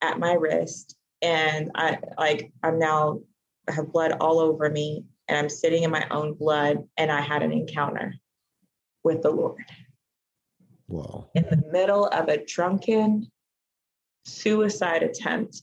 at 0.00 0.18
my 0.18 0.32
wrist 0.32 0.96
and 1.20 1.70
I 1.74 1.98
like 2.18 2.52
I'm 2.62 2.78
now 2.78 3.20
I 3.68 3.72
have 3.72 3.92
blood 3.92 4.12
all 4.20 4.40
over 4.40 4.68
me 4.68 5.04
and 5.28 5.38
I'm 5.38 5.48
sitting 5.48 5.84
in 5.84 5.90
my 5.90 6.06
own 6.10 6.34
blood 6.34 6.84
and 6.96 7.10
I 7.10 7.20
had 7.20 7.42
an 7.42 7.52
encounter 7.52 8.14
with 9.04 9.22
the 9.22 9.30
Lord. 9.30 9.64
Wow. 10.88 11.30
In 11.34 11.44
the 11.44 11.62
middle 11.70 12.06
of 12.06 12.28
a 12.28 12.44
drunken 12.44 13.30
suicide 14.24 15.02
attempt 15.02 15.62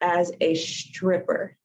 as 0.00 0.32
a 0.40 0.54
stripper. 0.54 1.56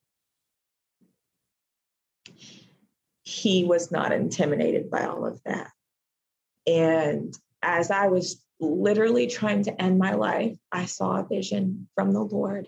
He 3.23 3.63
was 3.63 3.91
not 3.91 4.11
intimidated 4.11 4.89
by 4.89 5.05
all 5.05 5.25
of 5.25 5.41
that. 5.43 5.71
And 6.65 7.37
as 7.61 7.91
I 7.91 8.07
was 8.07 8.41
literally 8.59 9.27
trying 9.27 9.63
to 9.63 9.81
end 9.81 9.99
my 9.99 10.13
life, 10.13 10.57
I 10.71 10.85
saw 10.85 11.17
a 11.17 11.27
vision 11.27 11.87
from 11.95 12.13
the 12.13 12.21
Lord. 12.21 12.67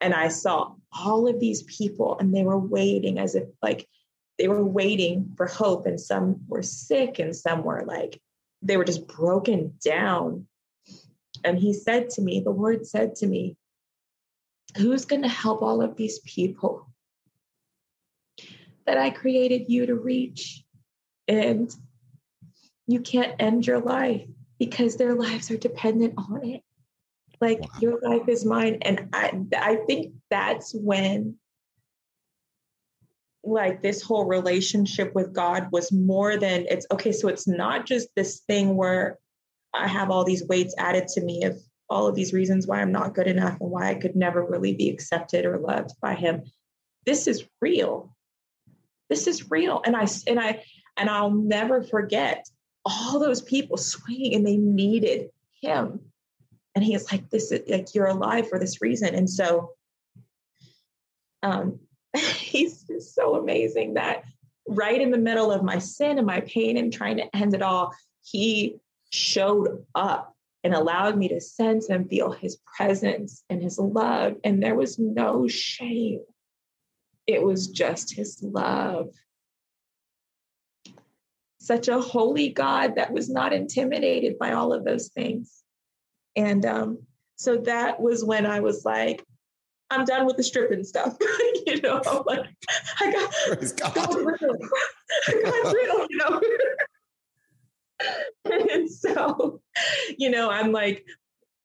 And 0.00 0.12
I 0.12 0.28
saw 0.28 0.74
all 0.92 1.28
of 1.28 1.40
these 1.40 1.62
people, 1.62 2.18
and 2.18 2.34
they 2.34 2.42
were 2.42 2.58
waiting 2.58 3.18
as 3.18 3.34
if 3.34 3.48
like 3.62 3.88
they 4.38 4.48
were 4.48 4.64
waiting 4.64 5.32
for 5.36 5.46
hope. 5.46 5.86
And 5.86 6.00
some 6.00 6.40
were 6.48 6.62
sick, 6.62 7.18
and 7.18 7.34
some 7.34 7.62
were 7.62 7.84
like, 7.86 8.20
they 8.60 8.76
were 8.76 8.84
just 8.84 9.06
broken 9.06 9.74
down. 9.84 10.46
And 11.44 11.58
he 11.58 11.72
said 11.72 12.10
to 12.10 12.22
me, 12.22 12.40
the 12.40 12.50
Lord 12.50 12.86
said 12.86 13.16
to 13.16 13.26
me, 13.26 13.56
Who's 14.76 15.04
going 15.04 15.22
to 15.22 15.28
help 15.28 15.62
all 15.62 15.82
of 15.82 15.96
these 15.96 16.18
people 16.20 16.88
that 18.86 18.98
I 18.98 19.10
created 19.10 19.66
you 19.68 19.86
to 19.86 19.94
reach? 19.94 20.64
And 21.28 21.72
you 22.86 23.00
can't 23.00 23.34
end 23.38 23.66
your 23.66 23.80
life 23.80 24.26
because 24.58 24.96
their 24.96 25.14
lives 25.14 25.50
are 25.50 25.56
dependent 25.56 26.14
on 26.16 26.44
it. 26.44 26.62
Like 27.40 27.60
wow. 27.60 27.68
your 27.80 28.00
life 28.00 28.28
is 28.28 28.44
mine. 28.44 28.78
And 28.82 29.08
I 29.12 29.32
I 29.56 29.76
think 29.86 30.14
that's 30.30 30.74
when 30.74 31.36
like 33.42 33.82
this 33.82 34.02
whole 34.02 34.24
relationship 34.24 35.14
with 35.14 35.32
God 35.32 35.68
was 35.70 35.92
more 35.92 36.36
than 36.36 36.66
it's 36.68 36.86
okay. 36.90 37.12
So 37.12 37.28
it's 37.28 37.46
not 37.46 37.86
just 37.86 38.08
this 38.14 38.40
thing 38.40 38.76
where 38.76 39.18
I 39.74 39.86
have 39.86 40.10
all 40.10 40.24
these 40.24 40.46
weights 40.46 40.74
added 40.78 41.08
to 41.08 41.20
me 41.20 41.44
of 41.44 41.58
all 41.90 42.06
of 42.06 42.14
these 42.14 42.32
reasons 42.32 42.66
why 42.66 42.80
I'm 42.80 42.92
not 42.92 43.14
good 43.14 43.26
enough 43.26 43.58
and 43.60 43.70
why 43.70 43.90
I 43.90 43.94
could 43.94 44.16
never 44.16 44.44
really 44.44 44.74
be 44.74 44.88
accepted 44.88 45.44
or 45.44 45.58
loved 45.58 45.90
by 46.00 46.14
him. 46.14 46.44
This 47.04 47.26
is 47.26 47.44
real. 47.60 48.16
This 49.10 49.26
is 49.26 49.50
real. 49.50 49.82
And 49.84 49.94
I 49.94 50.06
and 50.26 50.40
I 50.40 50.62
and 50.96 51.10
I'll 51.10 51.30
never 51.30 51.82
forget 51.82 52.46
all 52.84 53.18
those 53.18 53.40
people 53.40 53.76
swinging 53.76 54.34
and 54.34 54.46
they 54.46 54.56
needed 54.56 55.30
him. 55.60 56.00
And 56.74 56.84
he's 56.84 57.10
like, 57.10 57.30
this 57.30 57.52
is 57.52 57.68
like, 57.68 57.94
you're 57.94 58.06
alive 58.06 58.48
for 58.48 58.58
this 58.58 58.82
reason. 58.82 59.14
And 59.14 59.28
so 59.28 59.70
um, 61.42 61.78
he's 62.16 62.82
just 62.82 63.14
so 63.14 63.36
amazing 63.36 63.94
that 63.94 64.24
right 64.66 65.00
in 65.00 65.10
the 65.10 65.18
middle 65.18 65.52
of 65.52 65.62
my 65.62 65.78
sin 65.78 66.18
and 66.18 66.26
my 66.26 66.40
pain 66.40 66.76
and 66.76 66.92
trying 66.92 67.18
to 67.18 67.36
end 67.36 67.54
it 67.54 67.62
all, 67.62 67.94
he 68.22 68.76
showed 69.10 69.84
up 69.94 70.34
and 70.64 70.74
allowed 70.74 71.16
me 71.16 71.28
to 71.28 71.40
sense 71.40 71.90
and 71.90 72.08
feel 72.08 72.32
his 72.32 72.58
presence 72.76 73.44
and 73.50 73.62
his 73.62 73.78
love. 73.78 74.36
And 74.42 74.62
there 74.62 74.74
was 74.74 74.98
no 74.98 75.46
shame, 75.46 76.20
it 77.26 77.42
was 77.42 77.68
just 77.68 78.14
his 78.14 78.42
love 78.42 79.10
such 81.64 81.88
a 81.88 81.98
holy 82.00 82.50
God 82.50 82.96
that 82.96 83.10
was 83.12 83.30
not 83.30 83.52
intimidated 83.52 84.38
by 84.38 84.52
all 84.52 84.72
of 84.72 84.84
those 84.84 85.08
things. 85.08 85.62
And 86.36 86.64
um, 86.66 86.98
so 87.36 87.56
that 87.58 88.00
was 88.00 88.24
when 88.24 88.44
I 88.44 88.60
was 88.60 88.84
like, 88.84 89.24
I'm 89.90 90.04
done 90.04 90.26
with 90.26 90.36
the 90.36 90.42
stripping 90.42 90.84
stuff. 90.84 91.16
you 91.66 91.80
know, 91.80 92.02
I'm 92.06 92.22
like, 92.26 92.46
I 93.00 93.12
got 93.12 93.32
Praise 93.46 93.72
God. 93.72 93.94
God's 93.94 94.16
real. 94.16 94.56
God's 95.42 95.74
real, 95.74 96.06
you 96.10 96.16
know. 96.18 96.40
and 98.70 98.90
so, 98.90 99.60
you 100.18 100.30
know, 100.30 100.50
I'm 100.50 100.72
like, 100.72 101.06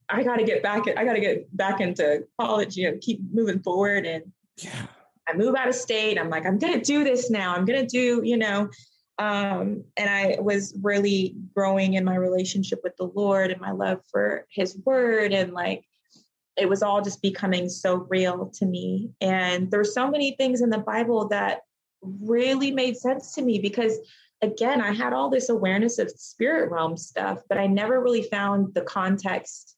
I 0.07 0.23
gotta 0.23 0.43
get 0.43 0.63
back, 0.63 0.83
I 0.87 1.03
gotta 1.03 1.19
get 1.19 1.55
back 1.55 1.81
into 1.81 2.25
college, 2.39 2.77
you 2.77 2.89
know, 2.89 2.97
keep 3.01 3.19
moving 3.33 3.61
forward. 3.61 4.05
And 4.05 4.31
yeah. 4.57 4.87
I 5.27 5.35
move 5.35 5.55
out 5.55 5.67
of 5.67 5.75
state. 5.75 6.17
I'm 6.17 6.29
like, 6.29 6.45
I'm 6.45 6.57
gonna 6.57 6.81
do 6.81 7.03
this 7.03 7.29
now. 7.29 7.53
I'm 7.53 7.65
gonna 7.65 7.85
do, 7.85 8.21
you 8.23 8.37
know, 8.37 8.69
um, 9.19 9.83
and 9.97 10.09
I 10.09 10.37
was 10.39 10.73
really 10.81 11.35
growing 11.53 11.95
in 11.95 12.05
my 12.05 12.15
relationship 12.15 12.79
with 12.83 12.95
the 12.97 13.11
Lord 13.13 13.51
and 13.51 13.59
my 13.59 13.71
love 13.71 13.99
for 14.09 14.47
His 14.49 14.77
Word, 14.85 15.33
and 15.33 15.53
like 15.53 15.83
it 16.57 16.67
was 16.67 16.81
all 16.81 17.01
just 17.01 17.21
becoming 17.21 17.69
so 17.69 17.95
real 18.09 18.51
to 18.55 18.65
me. 18.65 19.11
And 19.21 19.69
there 19.69 19.79
were 19.79 19.85
so 19.85 20.09
many 20.09 20.35
things 20.37 20.61
in 20.61 20.69
the 20.69 20.77
Bible 20.77 21.27
that 21.29 21.61
really 22.01 22.71
made 22.71 22.97
sense 22.97 23.33
to 23.35 23.41
me 23.41 23.59
because, 23.59 23.97
again, 24.41 24.81
I 24.81 24.91
had 24.91 25.13
all 25.13 25.29
this 25.29 25.49
awareness 25.49 25.99
of 25.99 26.09
spirit 26.11 26.71
realm 26.71 26.97
stuff, 26.97 27.41
but 27.47 27.57
I 27.57 27.67
never 27.67 28.01
really 28.01 28.23
found 28.23 28.73
the 28.73 28.81
context 28.81 29.75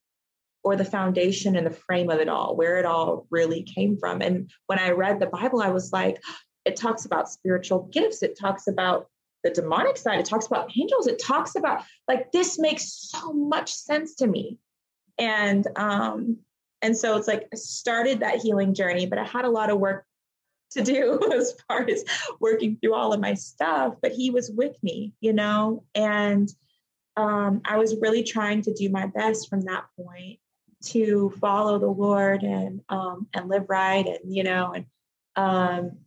or 0.63 0.75
the 0.75 0.85
foundation 0.85 1.55
and 1.55 1.65
the 1.65 1.71
frame 1.71 2.09
of 2.09 2.19
it 2.19 2.29
all, 2.29 2.55
where 2.55 2.77
it 2.77 2.85
all 2.85 3.25
really 3.31 3.63
came 3.63 3.97
from. 3.97 4.21
And 4.21 4.51
when 4.67 4.77
I 4.79 4.91
read 4.91 5.19
the 5.19 5.25
Bible, 5.27 5.61
I 5.61 5.69
was 5.69 5.91
like, 5.91 6.21
it 6.65 6.75
talks 6.75 7.05
about 7.05 7.29
spiritual 7.29 7.89
gifts. 7.91 8.21
It 8.21 8.37
talks 8.39 8.67
about 8.67 9.07
the 9.43 9.49
demonic 9.49 9.97
side, 9.97 10.19
it 10.19 10.25
talks 10.25 10.45
about 10.45 10.71
angels, 10.77 11.07
it 11.07 11.19
talks 11.19 11.55
about 11.55 11.83
like 12.07 12.31
this 12.31 12.59
makes 12.59 13.09
so 13.09 13.33
much 13.33 13.73
sense 13.73 14.15
to 14.15 14.27
me. 14.27 14.57
And 15.17 15.67
um, 15.75 16.37
and 16.81 16.97
so 16.97 17.17
it's 17.17 17.27
like 17.27 17.47
I 17.53 17.55
started 17.55 18.19
that 18.19 18.39
healing 18.39 18.73
journey, 18.73 19.05
but 19.05 19.19
I 19.19 19.23
had 19.23 19.45
a 19.45 19.49
lot 19.49 19.69
of 19.69 19.79
work 19.79 20.05
to 20.71 20.83
do 20.83 21.31
as 21.33 21.55
far 21.67 21.87
as 21.89 22.03
working 22.39 22.77
through 22.77 22.93
all 22.93 23.13
of 23.13 23.19
my 23.19 23.33
stuff. 23.33 23.95
But 24.01 24.11
he 24.11 24.29
was 24.31 24.51
with 24.51 24.81
me, 24.83 25.13
you 25.21 25.33
know, 25.33 25.83
and 25.93 26.49
um, 27.17 27.61
I 27.65 27.77
was 27.77 27.97
really 28.01 28.23
trying 28.23 28.61
to 28.63 28.73
do 28.73 28.89
my 28.89 29.07
best 29.07 29.49
from 29.49 29.61
that 29.61 29.85
point 29.97 30.39
to 30.83 31.31
follow 31.39 31.77
the 31.77 31.87
Lord 31.87 32.43
and 32.43 32.81
um, 32.89 33.27
and 33.33 33.49
live 33.49 33.65
right, 33.69 34.05
and 34.05 34.33
you 34.33 34.43
know, 34.43 34.73
and 34.73 34.85
um, 35.35 35.97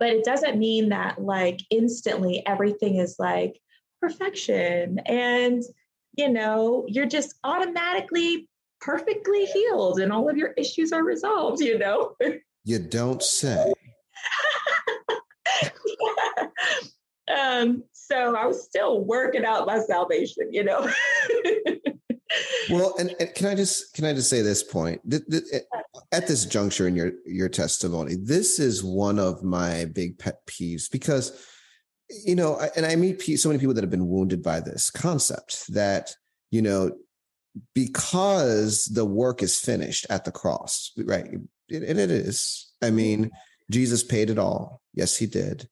but 0.00 0.08
it 0.08 0.24
doesn't 0.24 0.58
mean 0.58 0.88
that 0.88 1.22
like 1.22 1.60
instantly 1.70 2.42
everything 2.46 2.96
is 2.96 3.16
like 3.18 3.60
perfection 4.00 4.98
and 5.06 5.62
you 6.16 6.28
know 6.28 6.84
you're 6.88 7.06
just 7.06 7.34
automatically 7.44 8.48
perfectly 8.80 9.44
healed 9.44 10.00
and 10.00 10.12
all 10.12 10.28
of 10.28 10.36
your 10.36 10.52
issues 10.56 10.92
are 10.92 11.04
resolved 11.04 11.60
you 11.60 11.78
know? 11.78 12.16
You 12.64 12.78
don't 12.78 13.22
say. 13.22 13.72
Um, 17.30 17.84
so 17.92 18.34
I 18.34 18.46
was 18.46 18.64
still 18.64 19.04
working 19.04 19.44
out 19.44 19.66
my 19.66 19.78
salvation, 19.80 20.52
you 20.52 20.64
know. 20.64 20.90
well, 22.70 22.94
and, 22.98 23.14
and, 23.18 23.34
can 23.34 23.46
I 23.46 23.54
just 23.54 23.94
can 23.94 24.04
I 24.04 24.12
just 24.12 24.30
say 24.30 24.42
this 24.42 24.62
point 24.62 25.00
at 26.12 26.26
this 26.26 26.46
juncture 26.46 26.86
in 26.86 26.96
your 26.96 27.12
your 27.26 27.48
testimony? 27.48 28.16
This 28.16 28.58
is 28.58 28.84
one 28.84 29.18
of 29.18 29.42
my 29.42 29.86
big 29.86 30.18
pet 30.18 30.46
peeves 30.46 30.90
because 30.90 31.46
you 32.24 32.34
know, 32.34 32.60
and 32.74 32.84
I 32.84 32.96
meet 32.96 33.22
so 33.38 33.48
many 33.48 33.60
people 33.60 33.74
that 33.74 33.84
have 33.84 33.90
been 33.90 34.08
wounded 34.08 34.42
by 34.42 34.60
this 34.60 34.90
concept 34.90 35.72
that 35.72 36.14
you 36.50 36.62
know 36.62 36.92
because 37.74 38.84
the 38.86 39.04
work 39.04 39.42
is 39.42 39.58
finished 39.58 40.06
at 40.10 40.24
the 40.24 40.32
cross, 40.32 40.92
right? 40.98 41.26
And 41.26 41.48
it 41.68 42.10
is. 42.10 42.72
I 42.82 42.90
mean, 42.90 43.30
Jesus 43.70 44.02
paid 44.02 44.30
it 44.30 44.38
all. 44.38 44.80
Yes, 44.94 45.16
he 45.16 45.26
did. 45.26 45.68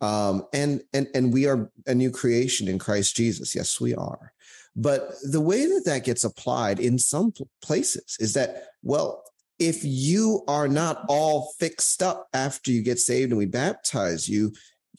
Um, 0.00 0.46
and 0.52 0.82
and 0.92 1.06
and 1.14 1.32
we 1.32 1.46
are 1.46 1.70
a 1.86 1.94
new 1.94 2.10
creation 2.10 2.68
in 2.68 2.78
Christ 2.78 3.14
Jesus. 3.14 3.54
Yes, 3.54 3.80
we 3.80 3.94
are. 3.94 4.32
But 4.74 5.14
the 5.22 5.40
way 5.40 5.66
that 5.66 5.82
that 5.84 6.04
gets 6.04 6.24
applied 6.24 6.80
in 6.80 6.98
some 6.98 7.32
places 7.62 8.16
is 8.18 8.32
that 8.34 8.68
well, 8.82 9.22
if 9.58 9.80
you 9.84 10.42
are 10.48 10.68
not 10.68 11.04
all 11.08 11.52
fixed 11.58 12.02
up 12.02 12.28
after 12.32 12.70
you 12.70 12.82
get 12.82 12.98
saved 12.98 13.30
and 13.30 13.38
we 13.38 13.46
baptize 13.46 14.28
you, 14.28 14.52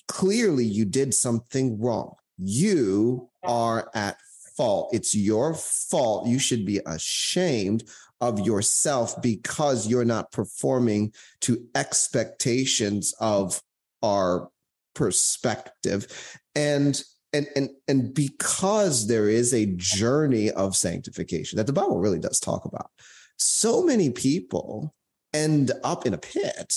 clearly 0.07 0.65
you 0.65 0.86
did 0.86 1.13
something 1.13 1.80
wrong. 1.82 2.15
You 2.38 3.30
are 3.43 3.89
at 3.93 4.17
fault. 4.55 4.93
It's 4.93 5.15
your 5.15 5.53
fault. 5.55 6.28
You 6.28 6.39
should 6.39 6.65
be 6.65 6.80
ashamed 6.86 7.84
of 8.21 8.39
yourself 8.39 9.21
because 9.21 9.88
you're 9.88 10.05
not 10.05 10.32
performing 10.32 11.13
to 11.41 11.67
expectations 11.76 13.13
of 13.19 13.61
our 14.01 14.49
perspective 14.95 16.07
and 16.55 17.03
and 17.34 17.48
and 17.56 17.70
and 17.88 18.14
because 18.14 19.08
there 19.08 19.28
is 19.28 19.54
a 19.54 19.66
journey 19.76 20.52
of 20.52 20.76
sanctification 20.76 21.58
that 21.58 21.68
the 21.68 21.74
bible 21.74 22.00
really 22.00 22.20
does 22.20 22.40
talk 22.40 22.66
about 22.66 22.90
so 23.38 23.84
many 23.84 24.10
people 24.10 24.94
end 25.34 25.72
up 25.84 26.06
in 26.06 26.14
a 26.14 26.18
pit 26.18 26.74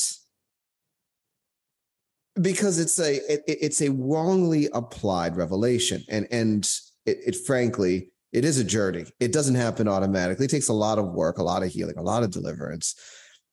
because 2.41 2.79
it's 2.79 2.99
a 2.99 3.17
it, 3.33 3.43
it's 3.47 3.83
a 3.83 3.91
wrongly 3.91 4.69
applied 4.73 5.37
revelation 5.37 6.03
and 6.09 6.27
and 6.31 6.71
it, 7.05 7.19
it 7.27 7.37
frankly 7.47 8.11
it 8.33 8.45
is 8.45 8.59
a 8.59 8.65
journey 8.65 9.05
it 9.21 9.33
doesn't 9.33 9.55
happen 9.55 9.89
automatically 9.89 10.47
it 10.47 10.51
takes 10.51 10.69
a 10.69 10.73
lot 10.73 10.99
of 10.99 11.13
work 11.13 11.39
a 11.39 11.43
lot 11.43 11.63
of 11.63 11.71
healing 11.71 11.97
a 11.99 12.03
lot 12.03 12.23
of 12.23 12.31
deliverance 12.31 12.95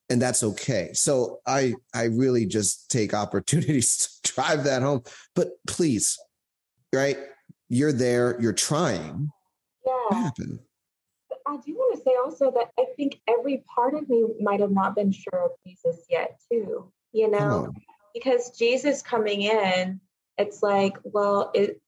and 0.10 0.22
that's 0.22 0.44
okay. 0.44 0.92
So 0.94 1.40
I 1.46 1.74
I 1.94 2.04
really 2.04 2.46
just 2.46 2.92
take 2.92 3.14
opportunities 3.14 3.98
to 4.24 4.34
drive 4.34 4.64
that 4.66 4.82
home. 4.82 5.04
But 5.36 5.50
please, 5.68 6.18
right? 6.94 7.18
You're 7.70 7.92
there, 7.92 8.40
you're 8.40 8.54
trying. 8.54 9.32
Yeah. 9.86 9.92
What 10.10 10.18
happened? 10.18 10.60
I 11.46 11.58
do 11.58 11.74
want 11.74 11.98
to 11.98 12.04
say 12.04 12.16
also 12.24 12.52
that 12.52 12.72
I 12.80 12.86
think 12.96 13.20
every 13.28 13.64
part 13.74 13.96
of 13.96 14.08
me 14.08 14.26
might 14.40 14.62
have 14.62 14.72
not 14.72 14.96
been 14.96 15.12
sure 15.12 15.46
of 15.46 15.52
Jesus 15.66 16.06
yet, 16.10 16.40
too. 16.52 16.92
You 17.12 17.30
know, 17.30 17.72
because 18.14 18.58
Jesus 18.58 19.02
coming 19.02 19.42
in, 19.42 20.00
it's 20.38 20.64
like, 20.64 20.98
well, 21.04 21.52
it 21.54 21.80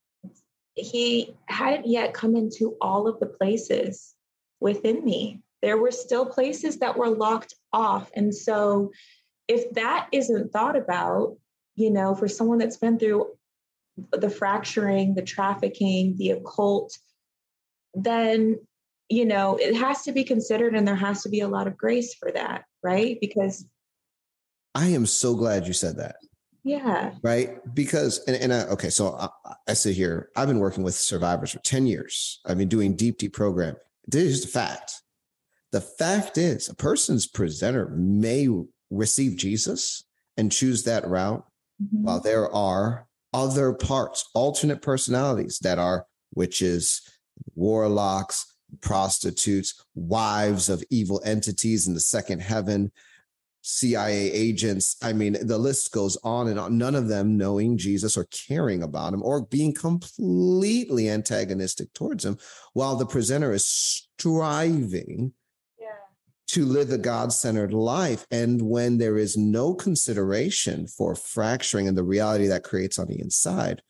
he 0.76 1.36
hadn't 1.48 1.88
yet 1.88 2.14
come 2.14 2.36
into 2.36 2.76
all 2.82 3.08
of 3.08 3.20
the 3.20 3.26
places 3.26 4.14
within 4.60 5.04
me 5.06 5.42
there 5.66 5.78
were 5.80 5.92
still 5.92 6.28
places 6.28 6.78
that 6.78 6.96
were 6.96 7.10
locked 7.10 7.56
off. 7.74 8.12
And 8.16 8.34
so, 8.34 8.92
if 9.48 9.72
that 9.72 10.08
isn't 10.12 10.52
thought 10.52 10.76
about, 10.76 11.38
you 11.76 11.90
know, 11.90 12.14
for 12.14 12.28
someone 12.28 12.60
that's 12.60 12.78
been 12.78 13.00
through 13.00 13.32
the 14.12 14.30
fracturing, 14.30 15.16
the 15.16 15.22
trafficking, 15.22 16.16
the 16.18 16.32
occult, 16.32 16.98
then, 17.94 18.60
you 19.10 19.26
know, 19.26 19.56
it 19.56 19.76
has 19.76 20.02
to 20.04 20.12
be 20.12 20.24
considered 20.24 20.76
and 20.76 20.88
there 20.88 20.96
has 20.96 21.24
to 21.24 21.30
be 21.30 21.40
a 21.40 21.48
lot 21.48 21.68
of 21.68 21.78
grace 21.78 22.14
for 22.14 22.32
that, 22.32 22.66
right? 22.84 23.18
Because 23.22 23.66
I 24.74 24.88
am 24.88 25.06
so 25.06 25.36
glad 25.36 25.68
you 25.68 25.74
said 25.74 25.98
that. 25.98 26.18
Yeah. 26.64 27.14
Right. 27.24 27.58
Because, 27.74 28.24
and, 28.26 28.36
and 28.36 28.52
I, 28.52 28.64
okay, 28.66 28.90
so 28.90 29.16
I, 29.16 29.30
I 29.68 29.74
sit 29.74 29.96
here, 29.96 30.30
I've 30.36 30.48
been 30.48 30.60
working 30.60 30.84
with 30.84 30.96
survivors 30.96 31.52
for 31.52 31.60
10 31.60 31.86
years. 31.86 32.42
I've 32.46 32.58
been 32.58 32.68
doing 32.68 32.96
deep, 32.96 33.20
deep 33.20 33.34
programming. 33.34 33.80
This 34.08 34.24
is 34.24 34.46
a 34.46 34.48
fact. 34.48 35.02
The 35.72 35.82
fact 35.82 36.38
is, 36.38 36.68
a 36.68 36.76
person's 36.76 37.28
presenter 37.28 37.90
may 37.90 38.48
receive 38.90 39.38
Jesus 39.38 40.04
and 40.38 40.52
choose 40.52 40.84
that 40.84 41.08
route, 41.08 41.46
mm-hmm. 41.82 42.04
while 42.04 42.20
there 42.20 42.52
are 42.52 43.08
other 43.36 43.74
parts, 43.74 44.30
alternate 44.34 44.82
personalities 44.82 45.60
that 45.60 45.78
are 45.78 46.08
witches, 46.36 47.02
warlocks, 47.54 48.56
prostitutes, 48.80 49.84
wives 49.94 50.70
of 50.70 50.82
evil 50.90 51.22
entities 51.26 51.86
in 51.86 51.94
the 51.94 52.00
second 52.00 52.42
heaven, 52.42 52.94
CIA 53.62 54.32
agents. 54.32 54.96
I 55.04 55.12
mean, 55.12 55.36
the 55.42 55.58
list 55.58 55.92
goes 55.92 56.16
on 56.24 56.48
and 56.48 56.58
on. 56.58 56.78
None 56.78 56.96
of 56.96 57.10
them 57.10 57.36
knowing 57.36 57.78
Jesus 57.78 58.16
or 58.16 58.26
caring 58.26 58.84
about 58.84 59.14
him 59.14 59.22
or 59.22 59.46
being 59.46 59.74
completely 59.74 61.10
antagonistic 61.10 61.92
towards 61.94 62.24
him, 62.24 62.38
while 62.72 62.96
the 62.96 63.06
presenter 63.06 63.52
is 63.52 63.66
striving 63.66 65.34
to 66.48 66.66
live 66.66 66.92
a 66.92 66.98
God 66.98 67.34
centered 67.34 67.74
life. 67.74 68.26
And 68.30 68.62
when 68.62 68.98
there 68.98 69.18
is 69.18 69.36
no 69.36 69.74
consideration 69.74 70.88
for 70.88 71.16
fracturing 71.16 71.88
and 71.88 71.98
the 71.98 72.04
reality 72.04 72.48
that 72.48 72.64
creates 72.64 73.00
on 73.00 73.08
the 73.08 73.20
inside, 73.20 73.82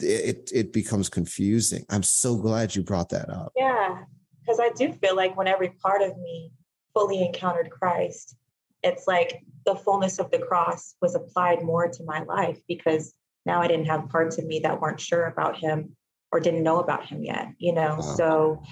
it, 0.00 0.50
it 0.52 0.72
becomes 0.72 1.08
confusing. 1.08 1.84
I'm 1.88 2.02
so 2.02 2.36
glad 2.36 2.74
you 2.74 2.82
brought 2.82 3.10
that 3.10 3.30
up. 3.30 3.52
Yeah, 3.56 4.02
because 4.40 4.58
I 4.60 4.70
do 4.70 4.92
feel 4.92 5.14
like 5.14 5.36
when 5.36 5.46
every 5.46 5.70
part 5.70 6.02
of 6.02 6.16
me 6.18 6.50
fully 6.94 7.24
encountered 7.24 7.70
Christ, 7.70 8.36
it's 8.82 9.06
like 9.06 9.40
the 9.64 9.76
fullness 9.76 10.18
of 10.18 10.30
the 10.30 10.38
cross 10.38 10.94
was 11.00 11.14
applied 11.14 11.62
more 11.62 11.88
to 11.88 12.04
my 12.04 12.22
life 12.24 12.58
because 12.68 13.14
now 13.46 13.62
I 13.62 13.68
didn't 13.68 13.86
have 13.86 14.08
parts 14.08 14.38
of 14.38 14.46
me 14.46 14.60
that 14.60 14.80
weren't 14.80 15.00
sure 15.00 15.26
about 15.26 15.56
him 15.56 15.96
or 16.32 16.40
didn't 16.40 16.62
know 16.62 16.80
about 16.80 17.06
him 17.06 17.22
yet, 17.22 17.48
you 17.58 17.72
know? 17.72 17.96
Wow. 17.98 18.14
So, 18.16 18.62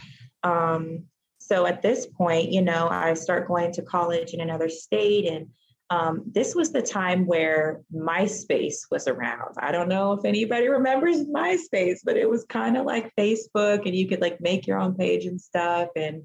um, 0.43 1.05
so 1.53 1.66
at 1.66 1.82
this 1.82 2.07
point, 2.07 2.50
you 2.50 2.62
know, 2.62 2.88
I 2.88 3.12
start 3.12 3.46
going 3.46 3.72
to 3.74 3.82
college 3.82 4.32
in 4.32 4.40
another 4.40 4.70
state. 4.70 5.26
And 5.26 5.48
um, 5.90 6.22
this 6.24 6.55
was 6.55 6.72
the 6.72 6.80
time 6.80 7.26
where 7.26 7.82
MySpace 7.94 8.86
was 8.90 9.07
around. 9.07 9.57
I 9.59 9.70
don't 9.70 9.90
know 9.90 10.14
if 10.14 10.24
anybody 10.24 10.68
remembers 10.68 11.26
MySpace, 11.26 11.98
but 12.07 12.16
it 12.16 12.30
was 12.30 12.46
kind 12.46 12.78
of 12.78 12.86
like 12.86 13.14
Facebook 13.18 13.84
and 13.84 13.94
you 13.94 14.09
could 14.09 14.22
like 14.22 14.40
make 14.40 14.66
your 14.66 14.78
own 14.78 14.94
page 14.94 15.26
and 15.26 15.38
stuff. 15.38 15.90
And 15.94 16.22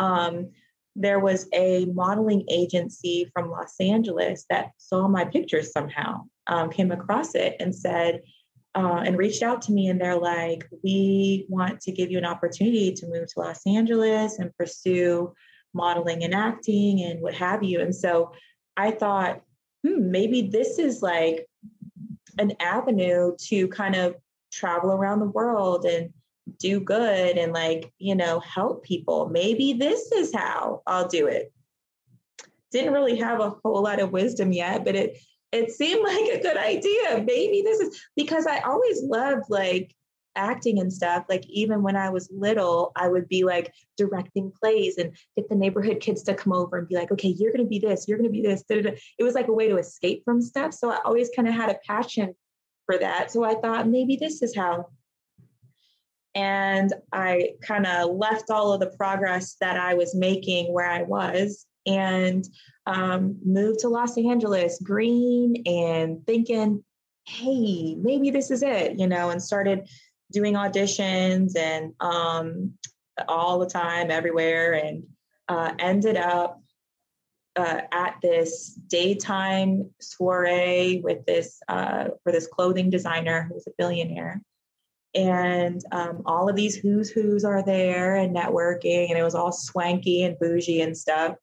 um, 0.00 0.50
there 0.96 1.20
was 1.20 1.46
a 1.54 1.84
modeling 1.84 2.44
agency 2.50 3.30
from 3.32 3.52
Los 3.52 3.76
Angeles 3.78 4.44
that 4.50 4.72
saw 4.76 5.06
my 5.06 5.24
pictures 5.24 5.70
somehow, 5.70 6.24
um, 6.48 6.68
came 6.68 6.90
across 6.90 7.36
it 7.36 7.54
and 7.60 7.72
said, 7.72 8.22
uh, 8.74 9.02
and 9.04 9.18
reached 9.18 9.42
out 9.42 9.62
to 9.62 9.72
me 9.72 9.88
and 9.88 10.00
they're 10.00 10.18
like, 10.18 10.68
we 10.84 11.46
want 11.48 11.80
to 11.80 11.92
give 11.92 12.10
you 12.10 12.18
an 12.18 12.24
opportunity 12.24 12.92
to 12.92 13.06
move 13.08 13.26
to 13.26 13.40
Los 13.40 13.66
Angeles 13.66 14.38
and 14.38 14.56
pursue 14.56 15.32
modeling 15.74 16.24
and 16.24 16.34
acting 16.34 17.02
and 17.02 17.20
what 17.20 17.34
have 17.34 17.62
you. 17.62 17.80
And 17.80 17.94
so 17.94 18.32
I 18.76 18.90
thought, 18.90 19.42
hmm, 19.86 20.10
maybe 20.10 20.42
this 20.42 20.78
is 20.78 21.02
like 21.02 21.46
an 22.38 22.52
avenue 22.60 23.32
to 23.48 23.68
kind 23.68 23.96
of 23.96 24.16
travel 24.52 24.92
around 24.92 25.20
the 25.20 25.26
world 25.26 25.84
and 25.84 26.10
do 26.58 26.80
good 26.80 27.36
and 27.36 27.52
like, 27.52 27.92
you 27.98 28.14
know, 28.14 28.40
help 28.40 28.84
people. 28.84 29.28
Maybe 29.28 29.74
this 29.74 30.12
is 30.12 30.34
how 30.34 30.82
I'll 30.86 31.08
do 31.08 31.26
it. 31.26 31.52
Didn't 32.70 32.92
really 32.92 33.16
have 33.16 33.40
a 33.40 33.54
whole 33.62 33.82
lot 33.82 34.00
of 34.00 34.12
wisdom 34.12 34.52
yet, 34.52 34.84
but 34.84 34.94
it 34.94 35.18
it 35.52 35.70
seemed 35.70 36.02
like 36.06 36.38
a 36.38 36.42
good 36.42 36.56
idea. 36.56 37.24
Maybe 37.24 37.62
this 37.62 37.80
is 37.80 38.00
because 38.16 38.46
I 38.46 38.60
always 38.60 39.02
loved 39.02 39.44
like 39.48 39.94
acting 40.36 40.78
and 40.78 40.92
stuff. 40.92 41.24
Like 41.28 41.44
even 41.48 41.82
when 41.82 41.96
I 41.96 42.10
was 42.10 42.30
little, 42.32 42.92
I 42.96 43.08
would 43.08 43.28
be 43.28 43.44
like 43.44 43.72
directing 43.96 44.52
plays 44.60 44.96
and 44.96 45.16
get 45.36 45.48
the 45.48 45.56
neighborhood 45.56 46.00
kids 46.00 46.22
to 46.24 46.34
come 46.34 46.52
over 46.52 46.78
and 46.78 46.88
be 46.88 46.94
like, 46.94 47.10
okay, 47.10 47.28
you're 47.28 47.52
going 47.52 47.64
to 47.64 47.68
be 47.68 47.80
this, 47.80 48.06
you're 48.06 48.18
going 48.18 48.30
to 48.30 48.32
be 48.32 48.42
this. 48.42 48.64
It 48.68 49.24
was 49.24 49.34
like 49.34 49.48
a 49.48 49.52
way 49.52 49.68
to 49.68 49.76
escape 49.76 50.22
from 50.24 50.40
stuff. 50.40 50.72
So 50.72 50.90
I 50.90 50.98
always 51.04 51.30
kind 51.34 51.48
of 51.48 51.54
had 51.54 51.70
a 51.70 51.78
passion 51.86 52.34
for 52.86 52.98
that. 52.98 53.30
So 53.30 53.44
I 53.44 53.54
thought 53.54 53.88
maybe 53.88 54.16
this 54.16 54.42
is 54.42 54.54
how. 54.56 54.86
And 56.34 56.92
I 57.12 57.54
kind 57.62 57.86
of 57.86 58.14
left 58.14 58.50
all 58.50 58.72
of 58.72 58.80
the 58.80 58.94
progress 58.96 59.56
that 59.60 59.76
I 59.76 59.94
was 59.94 60.14
making 60.14 60.72
where 60.72 60.88
I 60.88 61.02
was 61.02 61.66
and 61.88 62.46
um, 62.86 63.38
moved 63.44 63.80
to 63.80 63.88
Los 63.88 64.16
Angeles 64.16 64.78
green 64.82 65.62
and 65.66 66.24
thinking, 66.26 66.84
hey, 67.26 67.96
maybe 67.96 68.30
this 68.30 68.50
is 68.50 68.62
it, 68.62 68.98
you 68.98 69.06
know, 69.06 69.30
and 69.30 69.42
started 69.42 69.88
doing 70.30 70.54
auditions 70.54 71.56
and 71.56 71.92
um, 72.00 72.74
all 73.26 73.58
the 73.58 73.68
time, 73.68 74.10
everywhere, 74.10 74.74
and 74.74 75.04
uh, 75.48 75.72
ended 75.78 76.16
up 76.16 76.62
uh, 77.56 77.80
at 77.90 78.16
this 78.22 78.74
daytime 78.86 79.90
soiree 80.00 81.00
with 81.02 81.24
this 81.26 81.60
uh, 81.68 82.08
for 82.22 82.32
this 82.32 82.46
clothing 82.46 82.90
designer 82.90 83.48
who's 83.50 83.66
a 83.66 83.72
billionaire. 83.76 84.40
And 85.14 85.82
um, 85.90 86.22
all 86.26 86.48
of 86.48 86.54
these 86.54 86.76
who's 86.76 87.10
who's 87.10 87.44
are 87.44 87.64
there 87.64 88.16
and 88.16 88.36
networking 88.36 89.08
and 89.08 89.18
it 89.18 89.22
was 89.22 89.34
all 89.34 89.50
swanky 89.50 90.22
and 90.22 90.38
bougie 90.38 90.82
and 90.82 90.96
stuff 90.96 91.34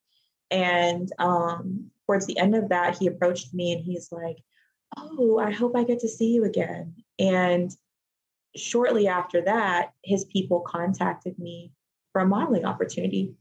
and 0.51 1.11
um, 1.19 1.91
towards 2.05 2.25
the 2.25 2.37
end 2.37 2.55
of 2.55 2.69
that 2.69 2.97
he 2.97 3.07
approached 3.07 3.53
me 3.53 3.73
and 3.73 3.83
he's 3.83 4.11
like 4.11 4.37
oh 4.97 5.39
i 5.39 5.51
hope 5.51 5.75
i 5.75 5.83
get 5.83 5.99
to 5.99 6.07
see 6.07 6.33
you 6.33 6.45
again 6.45 6.93
and 7.19 7.71
shortly 8.55 9.07
after 9.07 9.41
that 9.41 9.91
his 10.03 10.25
people 10.25 10.61
contacted 10.61 11.37
me 11.39 11.71
for 12.11 12.21
a 12.21 12.27
modeling 12.27 12.65
opportunity 12.65 13.33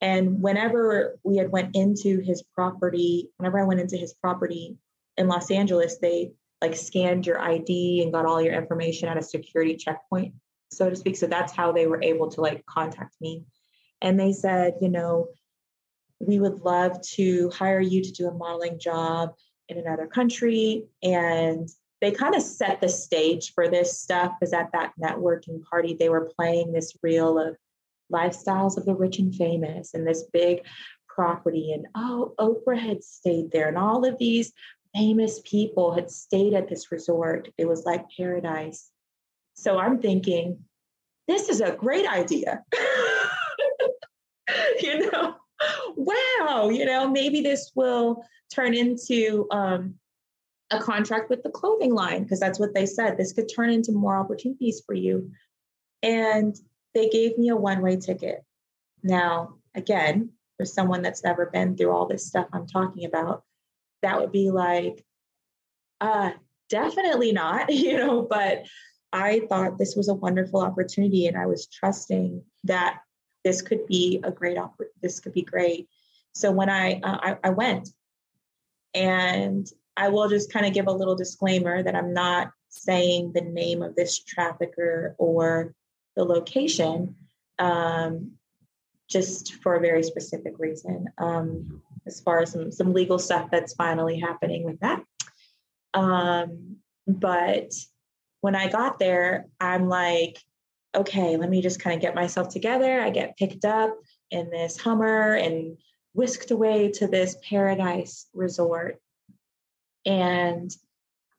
and 0.00 0.42
whenever 0.42 1.18
we 1.24 1.36
had 1.36 1.50
went 1.50 1.74
into 1.74 2.20
his 2.20 2.42
property 2.42 3.30
whenever 3.36 3.58
i 3.58 3.64
went 3.64 3.80
into 3.80 3.96
his 3.96 4.12
property 4.14 4.76
in 5.16 5.28
los 5.28 5.50
angeles 5.50 5.98
they 5.98 6.32
like 6.60 6.74
scanned 6.74 7.26
your 7.26 7.40
ID 7.40 8.02
and 8.02 8.12
got 8.12 8.26
all 8.26 8.42
your 8.42 8.54
information 8.54 9.08
at 9.08 9.16
a 9.16 9.22
security 9.22 9.76
checkpoint, 9.76 10.34
so 10.70 10.90
to 10.90 10.96
speak. 10.96 11.16
So 11.16 11.26
that's 11.26 11.52
how 11.52 11.72
they 11.72 11.86
were 11.86 12.02
able 12.02 12.30
to 12.30 12.40
like 12.40 12.66
contact 12.66 13.14
me. 13.20 13.44
And 14.00 14.18
they 14.18 14.32
said, 14.32 14.74
you 14.80 14.88
know, 14.88 15.28
we 16.20 16.38
would 16.38 16.60
love 16.60 17.00
to 17.14 17.50
hire 17.50 17.80
you 17.80 18.02
to 18.02 18.12
do 18.12 18.28
a 18.28 18.34
modeling 18.34 18.78
job 18.78 19.34
in 19.68 19.78
another 19.78 20.06
country. 20.06 20.84
And 21.02 21.68
they 22.00 22.10
kind 22.10 22.34
of 22.34 22.42
set 22.42 22.80
the 22.80 22.88
stage 22.88 23.52
for 23.54 23.68
this 23.68 24.00
stuff 24.00 24.32
because 24.38 24.52
at 24.52 24.72
that 24.72 24.92
networking 25.00 25.62
party, 25.62 25.96
they 25.98 26.08
were 26.08 26.30
playing 26.36 26.72
this 26.72 26.94
reel 27.02 27.38
of 27.38 27.56
lifestyles 28.12 28.76
of 28.76 28.86
the 28.86 28.94
rich 28.94 29.18
and 29.18 29.34
famous 29.34 29.94
and 29.94 30.06
this 30.06 30.24
big 30.32 30.62
property. 31.08 31.72
And 31.72 31.86
oh, 31.94 32.34
Oprah 32.38 32.78
had 32.78 33.02
stayed 33.02 33.50
there, 33.50 33.68
and 33.68 33.76
all 33.76 34.04
of 34.04 34.18
these 34.18 34.52
famous 34.94 35.40
people 35.44 35.92
had 35.92 36.10
stayed 36.10 36.54
at 36.54 36.68
this 36.68 36.92
resort. 36.92 37.48
It 37.58 37.66
was 37.66 37.84
like 37.84 38.04
paradise. 38.16 38.90
So 39.54 39.78
I'm 39.78 40.00
thinking, 40.00 40.58
this 41.26 41.48
is 41.48 41.60
a 41.60 41.72
great 41.72 42.06
idea. 42.06 42.62
you 44.80 45.07
wow, 46.08 46.70
you 46.70 46.84
know, 46.84 47.08
maybe 47.08 47.40
this 47.40 47.72
will 47.74 48.24
turn 48.54 48.74
into 48.74 49.46
um, 49.50 49.94
a 50.70 50.80
contract 50.80 51.30
with 51.30 51.42
the 51.42 51.50
clothing 51.50 51.94
line 51.94 52.22
because 52.22 52.40
that's 52.40 52.58
what 52.58 52.74
they 52.74 52.86
said. 52.86 53.16
This 53.16 53.32
could 53.32 53.50
turn 53.54 53.70
into 53.70 53.92
more 53.92 54.16
opportunities 54.16 54.82
for 54.84 54.94
you. 54.94 55.30
And 56.02 56.56
they 56.94 57.08
gave 57.08 57.38
me 57.38 57.48
a 57.48 57.56
one 57.56 57.82
way 57.82 57.96
ticket. 57.96 58.44
Now, 59.02 59.56
again, 59.74 60.30
for 60.56 60.64
someone 60.64 61.02
that's 61.02 61.24
never 61.24 61.46
been 61.46 61.76
through 61.76 61.92
all 61.92 62.06
this 62.06 62.26
stuff 62.26 62.48
I'm 62.52 62.66
talking 62.66 63.04
about, 63.04 63.44
that 64.02 64.18
would 64.20 64.32
be 64.32 64.50
like, 64.50 65.04
uh, 66.00 66.32
definitely 66.68 67.32
not, 67.32 67.72
you 67.72 67.96
know, 67.96 68.22
but 68.22 68.64
I 69.12 69.42
thought 69.48 69.78
this 69.78 69.96
was 69.96 70.08
a 70.08 70.14
wonderful 70.14 70.60
opportunity 70.60 71.26
and 71.26 71.36
I 71.36 71.46
was 71.46 71.66
trusting 71.66 72.42
that 72.64 73.00
this 73.44 73.62
could 73.62 73.86
be 73.86 74.20
a 74.24 74.30
great 74.30 74.58
op- 74.58 74.80
this 75.00 75.20
could 75.20 75.32
be 75.32 75.42
great. 75.42 75.88
So 76.32 76.50
when 76.50 76.70
I, 76.70 77.00
uh, 77.02 77.18
I, 77.22 77.36
I 77.44 77.50
went 77.50 77.88
and 78.94 79.68
I 79.96 80.08
will 80.08 80.28
just 80.28 80.52
kind 80.52 80.66
of 80.66 80.72
give 80.72 80.86
a 80.86 80.92
little 80.92 81.16
disclaimer 81.16 81.82
that 81.82 81.96
I'm 81.96 82.12
not 82.12 82.50
saying 82.68 83.32
the 83.32 83.40
name 83.40 83.82
of 83.82 83.96
this 83.96 84.22
trafficker 84.22 85.14
or 85.18 85.74
the 86.14 86.24
location, 86.24 87.16
um, 87.58 88.32
just 89.08 89.54
for 89.62 89.74
a 89.74 89.80
very 89.80 90.02
specific 90.02 90.58
reason. 90.58 91.06
Um, 91.18 91.82
as 92.06 92.20
far 92.20 92.40
as 92.40 92.52
some, 92.52 92.70
some 92.70 92.92
legal 92.92 93.18
stuff 93.18 93.50
that's 93.50 93.74
finally 93.74 94.18
happening 94.18 94.64
with 94.64 94.78
that. 94.80 95.02
Um, 95.94 96.76
but 97.06 97.72
when 98.40 98.54
I 98.54 98.68
got 98.68 98.98
there, 98.98 99.46
I'm 99.60 99.88
like, 99.88 100.38
okay, 100.94 101.36
let 101.36 101.50
me 101.50 101.60
just 101.60 101.80
kind 101.80 101.94
of 101.94 102.02
get 102.02 102.14
myself 102.14 102.48
together. 102.48 103.00
I 103.00 103.10
get 103.10 103.36
picked 103.36 103.64
up 103.64 103.96
in 104.30 104.50
this 104.50 104.78
Hummer 104.78 105.34
and 105.34 105.76
whisked 106.18 106.50
away 106.50 106.90
to 106.90 107.06
this 107.06 107.36
paradise 107.48 108.26
resort. 108.34 109.00
And 110.04 110.70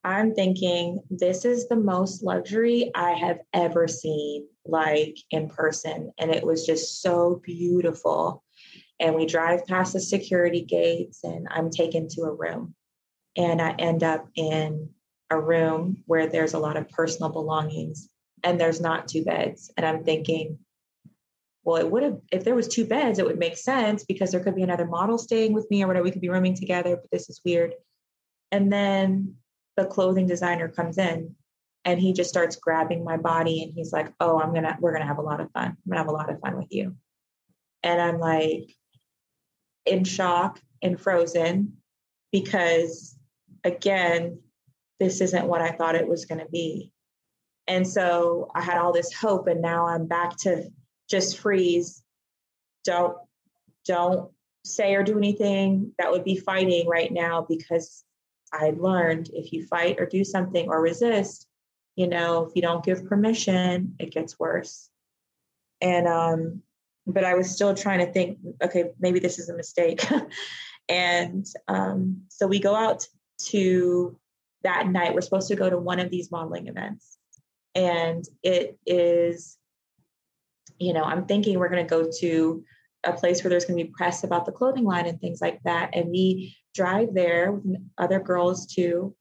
I'm 0.03 0.33
thinking, 0.33 1.01
this 1.09 1.43
is 1.43 1.67
the 1.67 1.75
most 1.75 2.23
luxury 2.23 2.89
I 2.95 3.11
have 3.11 3.41
ever 3.53 3.89
seen, 3.89 4.47
like 4.65 5.17
in 5.31 5.49
person. 5.49 6.13
And 6.17 6.31
it 6.31 6.45
was 6.45 6.65
just 6.65 7.01
so 7.01 7.41
beautiful 7.43 8.43
and 8.99 9.15
we 9.15 9.25
drive 9.25 9.65
past 9.65 9.93
the 9.93 9.99
security 9.99 10.61
gates 10.61 11.23
and 11.23 11.47
i'm 11.51 11.69
taken 11.69 12.07
to 12.09 12.23
a 12.23 12.33
room 12.33 12.75
and 13.37 13.61
i 13.61 13.71
end 13.71 14.03
up 14.03 14.27
in 14.35 14.89
a 15.29 15.39
room 15.39 16.03
where 16.05 16.27
there's 16.27 16.53
a 16.53 16.59
lot 16.59 16.77
of 16.77 16.89
personal 16.89 17.29
belongings 17.29 18.09
and 18.43 18.59
there's 18.59 18.81
not 18.81 19.07
two 19.07 19.23
beds 19.23 19.71
and 19.77 19.85
i'm 19.85 20.03
thinking 20.03 20.59
well 21.63 21.77
it 21.77 21.89
would 21.89 22.03
have 22.03 22.19
if 22.31 22.43
there 22.43 22.55
was 22.55 22.67
two 22.67 22.85
beds 22.85 23.19
it 23.19 23.25
would 23.25 23.39
make 23.39 23.57
sense 23.57 24.03
because 24.03 24.31
there 24.31 24.43
could 24.43 24.55
be 24.55 24.63
another 24.63 24.85
model 24.85 25.17
staying 25.17 25.53
with 25.53 25.69
me 25.69 25.83
or 25.83 25.87
whatever. 25.87 26.03
We 26.03 26.11
could 26.11 26.21
be 26.21 26.29
rooming 26.29 26.55
together 26.55 26.95
but 26.95 27.11
this 27.11 27.29
is 27.29 27.41
weird. 27.45 27.73
And 28.51 28.71
then 28.71 29.35
the 29.77 29.85
clothing 29.85 30.27
designer 30.27 30.67
comes 30.67 30.97
in 30.97 31.35
and 31.85 31.99
he 31.99 32.13
just 32.13 32.29
starts 32.29 32.55
grabbing 32.55 33.03
my 33.03 33.17
body 33.17 33.63
and 33.63 33.73
he's 33.73 33.93
like 33.93 34.11
oh 34.19 34.39
i'm 34.39 34.53
gonna 34.53 34.77
we're 34.79 34.93
gonna 34.93 35.05
have 35.05 35.19
a 35.19 35.23
lot 35.23 35.41
of 35.41 35.51
fun. 35.51 35.67
I'm 35.67 35.77
gonna 35.89 36.01
have 36.01 36.09
a 36.09 36.11
lot 36.11 36.31
of 36.31 36.39
fun 36.39 36.57
with 36.57 36.67
you. 36.71 36.95
And 37.83 38.01
i'm 38.01 38.19
like 38.19 38.75
in 39.85 40.03
shock 40.03 40.59
and 40.81 40.99
frozen 40.99 41.77
because, 42.31 43.17
again, 43.63 44.39
this 44.99 45.21
isn't 45.21 45.47
what 45.47 45.61
I 45.61 45.71
thought 45.71 45.95
it 45.95 46.07
was 46.07 46.25
going 46.25 46.39
to 46.39 46.49
be. 46.51 46.91
And 47.67 47.87
so 47.87 48.49
I 48.55 48.61
had 48.61 48.77
all 48.77 48.93
this 48.93 49.13
hope, 49.13 49.47
and 49.47 49.61
now 49.61 49.87
I'm 49.87 50.07
back 50.07 50.37
to 50.39 50.69
just 51.09 51.39
freeze. 51.39 52.03
Don't, 52.85 53.17
don't 53.85 54.31
say 54.65 54.95
or 54.95 55.03
do 55.03 55.17
anything 55.17 55.93
that 55.97 56.11
would 56.11 56.23
be 56.23 56.37
fighting 56.37 56.87
right 56.87 57.11
now 57.11 57.45
because 57.47 58.03
I 58.53 58.73
learned 58.77 59.29
if 59.33 59.53
you 59.53 59.65
fight 59.65 59.97
or 59.99 60.05
do 60.05 60.23
something 60.23 60.69
or 60.69 60.81
resist, 60.81 61.47
you 61.95 62.07
know, 62.07 62.45
if 62.45 62.55
you 62.55 62.61
don't 62.61 62.83
give 62.83 63.05
permission, 63.05 63.95
it 63.99 64.11
gets 64.11 64.39
worse. 64.39 64.89
And 65.81 66.07
um, 66.07 66.63
but 67.05 67.23
I 67.23 67.35
was 67.35 67.51
still 67.51 67.73
trying 67.73 67.99
to 67.99 68.11
think, 68.11 68.37
okay, 68.63 68.91
maybe 68.99 69.19
this 69.19 69.39
is 69.39 69.49
a 69.49 69.55
mistake. 69.55 70.05
and 70.89 71.45
um, 71.67 72.23
so 72.29 72.47
we 72.47 72.59
go 72.59 72.75
out 72.75 73.07
to 73.47 74.17
that 74.63 74.87
night. 74.87 75.13
We're 75.13 75.21
supposed 75.21 75.47
to 75.49 75.55
go 75.55 75.69
to 75.69 75.77
one 75.77 75.99
of 75.99 76.09
these 76.09 76.31
modeling 76.31 76.67
events. 76.67 77.17
And 77.75 78.25
it 78.43 78.77
is, 78.85 79.57
you 80.79 80.93
know, 80.93 81.03
I'm 81.03 81.25
thinking 81.25 81.59
we're 81.59 81.69
going 81.69 81.85
to 81.85 81.89
go 81.89 82.09
to 82.19 82.63
a 83.05 83.13
place 83.13 83.43
where 83.43 83.49
there's 83.49 83.65
going 83.65 83.77
to 83.77 83.83
be 83.85 83.91
press 83.95 84.23
about 84.23 84.45
the 84.45 84.51
clothing 84.51 84.83
line 84.83 85.05
and 85.05 85.19
things 85.19 85.41
like 85.41 85.59
that. 85.63 85.91
And 85.93 86.09
we 86.09 86.57
drive 86.73 87.13
there 87.13 87.51
with 87.51 87.77
other 87.97 88.19
girls 88.19 88.65
too. 88.65 89.15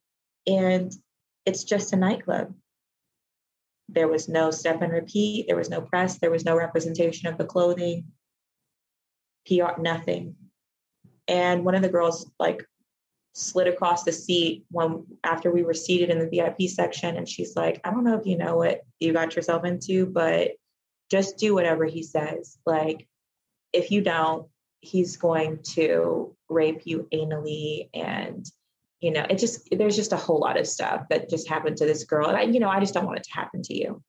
And 0.47 0.91
it's 1.45 1.63
just 1.63 1.93
a 1.93 1.97
nightclub. 1.97 2.53
There 3.87 4.07
was 4.07 4.29
no 4.29 4.51
step 4.51 4.81
and 4.81 4.91
repeat. 4.91 5.47
There 5.47 5.55
was 5.55 5.69
no 5.69 5.81
press. 5.81 6.19
There 6.19 6.31
was 6.31 6.45
no 6.45 6.55
representation 6.55 7.27
of 7.27 7.37
the 7.37 7.45
clothing. 7.45 8.05
PR, 9.47 9.79
nothing. 9.79 10.35
And 11.27 11.65
one 11.65 11.75
of 11.75 11.81
the 11.81 11.89
girls 11.89 12.29
like 12.39 12.65
slid 13.33 13.67
across 13.67 14.03
the 14.03 14.11
seat 14.11 14.65
when 14.71 15.05
after 15.23 15.51
we 15.51 15.63
were 15.63 15.73
seated 15.73 16.09
in 16.09 16.19
the 16.19 16.29
VIP 16.29 16.69
section, 16.69 17.15
and 17.15 17.27
she's 17.27 17.55
like, 17.55 17.79
"I 17.83 17.91
don't 17.91 18.03
know 18.03 18.17
if 18.17 18.25
you 18.25 18.37
know 18.37 18.57
what 18.57 18.81
you 18.99 19.13
got 19.13 19.35
yourself 19.35 19.65
into, 19.65 20.05
but 20.05 20.51
just 21.09 21.37
do 21.37 21.53
whatever 21.53 21.85
he 21.85 22.03
says. 22.03 22.57
Like, 22.65 23.07
if 23.73 23.91
you 23.91 24.01
don't, 24.01 24.47
he's 24.81 25.17
going 25.17 25.59
to 25.63 26.35
rape 26.49 26.81
you 26.85 27.07
anally 27.11 27.89
and 27.93 28.49
you 28.99 29.11
know, 29.11 29.25
it 29.29 29.37
just, 29.37 29.69
there's 29.71 29.95
just 29.95 30.11
a 30.11 30.17
whole 30.17 30.39
lot 30.39 30.59
of 30.59 30.67
stuff 30.67 31.07
that 31.09 31.29
just 31.29 31.47
happened 31.47 31.77
to 31.77 31.85
this 31.85 32.03
girl. 32.03 32.27
And 32.27 32.37
I, 32.37 32.41
you 32.41 32.59
know, 32.59 32.69
I 32.69 32.79
just 32.79 32.93
don't 32.93 33.05
want 33.05 33.17
it 33.17 33.23
to 33.23 33.33
happen 33.33 33.61
to 33.63 33.73
you. 33.73 34.03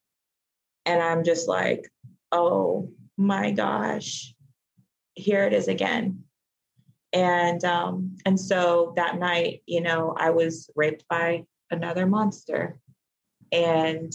And 0.84 1.00
I'm 1.00 1.22
just 1.22 1.46
like, 1.46 1.88
oh 2.32 2.90
my 3.16 3.52
gosh, 3.52 4.34
here 5.14 5.44
it 5.44 5.52
is 5.52 5.68
again. 5.68 6.24
And, 7.12 7.64
um, 7.64 8.16
and 8.24 8.38
so 8.38 8.92
that 8.96 9.18
night, 9.18 9.62
you 9.66 9.80
know, 9.80 10.14
I 10.16 10.30
was 10.30 10.70
raped 10.74 11.04
by 11.08 11.44
another 11.70 12.06
monster. 12.06 12.78
And 13.52 14.12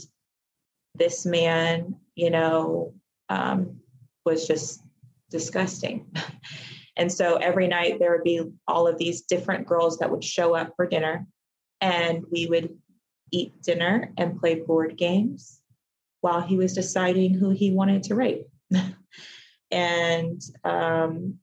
this 0.93 1.25
man, 1.25 1.95
you 2.16 2.30
know, 2.30 2.93
um, 3.30 3.82
was 4.26 4.47
just 4.47 4.82
disgusting. 5.30 6.07
And 6.97 7.11
so 7.11 7.36
every 7.36 7.68
night 7.68 7.99
there 7.99 8.11
would 8.11 8.24
be 8.24 8.41
all 8.68 8.88
of 8.88 8.97
these 8.97 9.24
different 9.24 9.68
girls 9.68 9.97
that 9.97 10.09
would 10.09 10.24
show 10.24 10.55
up 10.55 10.74
for 10.76 10.88
dinner, 10.88 11.28
and 11.82 12.24
we 12.32 12.47
would 12.47 12.78
eat 13.32 13.61
dinner 13.61 14.13
and 14.18 14.39
play 14.39 14.55
board 14.55 14.97
games 14.97 15.59
while 16.22 16.41
he 16.41 16.57
was 16.57 16.74
deciding 16.74 17.34
who 17.34 17.49
he 17.49 17.72
wanted 17.72 18.03
to 18.03 18.16
rape. 18.16 18.47
and 19.72 20.41
um, 20.63 21.36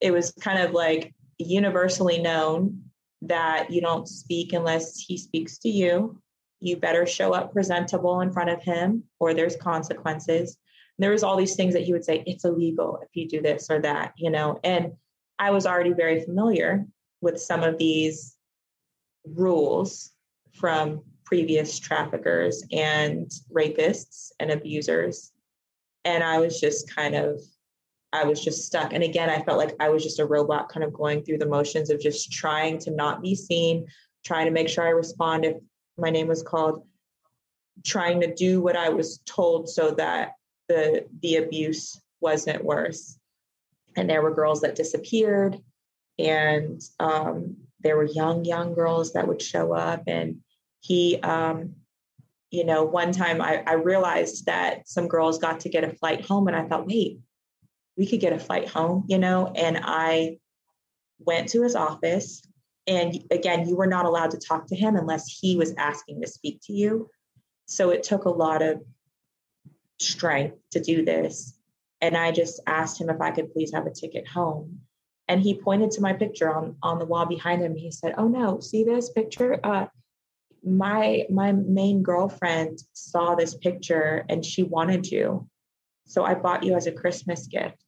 it 0.00 0.12
was 0.12 0.32
kind 0.40 0.62
of 0.62 0.72
like 0.72 1.12
universally 1.38 2.20
known 2.20 2.84
that 3.22 3.70
you 3.70 3.80
don't 3.80 4.08
speak 4.08 4.52
unless 4.52 4.98
he 4.98 5.18
speaks 5.18 5.58
to 5.58 5.68
you. 5.68 6.20
You 6.60 6.76
better 6.76 7.06
show 7.06 7.32
up 7.32 7.52
presentable 7.52 8.20
in 8.20 8.32
front 8.32 8.50
of 8.50 8.62
him 8.62 9.04
or 9.18 9.34
there's 9.34 9.56
consequences. 9.56 10.56
And 10.96 11.04
there 11.04 11.12
was 11.12 11.22
all 11.22 11.36
these 11.36 11.56
things 11.56 11.74
that 11.74 11.82
he 11.82 11.92
would 11.92 12.04
say, 12.04 12.22
it's 12.26 12.44
illegal 12.44 13.00
if 13.02 13.08
you 13.14 13.28
do 13.28 13.40
this 13.40 13.70
or 13.70 13.80
that, 13.80 14.12
you 14.16 14.30
know. 14.30 14.60
And 14.62 14.92
I 15.38 15.50
was 15.50 15.66
already 15.66 15.92
very 15.92 16.22
familiar 16.22 16.86
with 17.20 17.40
some 17.40 17.62
of 17.62 17.78
these 17.78 18.36
rules 19.24 20.10
from 20.52 21.02
previous 21.24 21.78
traffickers 21.78 22.64
and 22.72 23.30
rapists 23.52 24.32
and 24.38 24.50
abusers. 24.50 25.32
And 26.04 26.22
I 26.22 26.38
was 26.38 26.60
just 26.60 26.94
kind 26.94 27.14
of 27.14 27.40
I 28.12 28.24
was 28.24 28.42
just 28.42 28.64
stuck. 28.64 28.92
And 28.92 29.04
again, 29.04 29.30
I 29.30 29.42
felt 29.42 29.58
like 29.58 29.76
I 29.78 29.88
was 29.88 30.02
just 30.02 30.18
a 30.18 30.26
robot 30.26 30.68
kind 30.68 30.82
of 30.82 30.92
going 30.92 31.22
through 31.22 31.38
the 31.38 31.46
motions 31.46 31.90
of 31.90 32.00
just 32.00 32.32
trying 32.32 32.78
to 32.80 32.90
not 32.90 33.22
be 33.22 33.34
seen, 33.34 33.86
trying 34.24 34.46
to 34.46 34.52
make 34.52 34.68
sure 34.68 34.84
I 34.84 34.90
respond 34.90 35.44
if 35.44 35.56
my 35.98 36.10
name 36.10 36.28
was 36.28 36.42
called, 36.42 36.84
trying 37.84 38.20
to 38.20 38.34
do 38.34 38.60
what 38.60 38.76
I 38.76 38.90
was 38.90 39.18
told 39.26 39.68
so 39.68 39.92
that 39.92 40.32
the 40.68 41.06
the 41.22 41.36
abuse 41.36 42.00
wasn't 42.20 42.64
worse. 42.64 43.18
And 43.96 44.08
there 44.08 44.22
were 44.22 44.34
girls 44.34 44.60
that 44.60 44.76
disappeared, 44.76 45.58
and 46.18 46.80
um, 47.00 47.56
there 47.80 47.96
were 47.96 48.04
young, 48.04 48.44
young 48.44 48.74
girls 48.74 49.12
that 49.14 49.26
would 49.26 49.42
show 49.42 49.72
up. 49.72 50.04
And 50.06 50.42
he, 50.80 51.18
um, 51.22 51.74
you 52.50 52.64
know, 52.64 52.84
one 52.84 53.12
time 53.12 53.40
I, 53.40 53.62
I 53.66 53.72
realized 53.74 54.46
that 54.46 54.88
some 54.88 55.08
girls 55.08 55.38
got 55.38 55.60
to 55.60 55.68
get 55.68 55.84
a 55.84 55.96
flight 55.96 56.24
home, 56.24 56.46
and 56.46 56.56
I 56.56 56.66
thought, 56.66 56.86
wait, 56.86 57.18
we 57.96 58.06
could 58.06 58.20
get 58.20 58.32
a 58.32 58.38
flight 58.38 58.68
home, 58.68 59.04
you 59.08 59.18
know, 59.18 59.52
and 59.54 59.78
I 59.82 60.38
went 61.18 61.50
to 61.50 61.62
his 61.62 61.74
office. 61.74 62.42
And 62.90 63.22
again, 63.30 63.68
you 63.68 63.76
were 63.76 63.86
not 63.86 64.04
allowed 64.04 64.32
to 64.32 64.38
talk 64.38 64.66
to 64.66 64.74
him 64.74 64.96
unless 64.96 65.28
he 65.28 65.56
was 65.56 65.72
asking 65.78 66.22
to 66.22 66.26
speak 66.26 66.60
to 66.64 66.72
you. 66.72 67.08
So 67.66 67.90
it 67.90 68.02
took 68.02 68.24
a 68.24 68.30
lot 68.30 68.62
of 68.62 68.82
strength 70.00 70.56
to 70.72 70.80
do 70.80 71.04
this. 71.04 71.56
And 72.00 72.16
I 72.16 72.32
just 72.32 72.60
asked 72.66 73.00
him 73.00 73.08
if 73.08 73.20
I 73.20 73.30
could 73.30 73.52
please 73.52 73.72
have 73.72 73.86
a 73.86 73.92
ticket 73.92 74.26
home. 74.26 74.80
And 75.28 75.40
he 75.40 75.54
pointed 75.54 75.92
to 75.92 76.00
my 76.00 76.14
picture 76.14 76.52
on, 76.52 76.74
on 76.82 76.98
the 76.98 77.04
wall 77.04 77.26
behind 77.26 77.62
him. 77.62 77.76
He 77.76 77.92
said, 77.92 78.14
Oh 78.18 78.26
no, 78.26 78.58
see 78.58 78.82
this 78.82 79.10
picture? 79.10 79.60
Uh, 79.62 79.86
my 80.64 81.26
my 81.30 81.52
main 81.52 82.02
girlfriend 82.02 82.82
saw 82.92 83.36
this 83.36 83.54
picture 83.54 84.26
and 84.28 84.44
she 84.44 84.64
wanted 84.64 85.06
you. 85.06 85.48
So 86.06 86.24
I 86.24 86.34
bought 86.34 86.64
you 86.64 86.74
as 86.74 86.88
a 86.88 86.92
Christmas 86.92 87.46
gift 87.46 87.84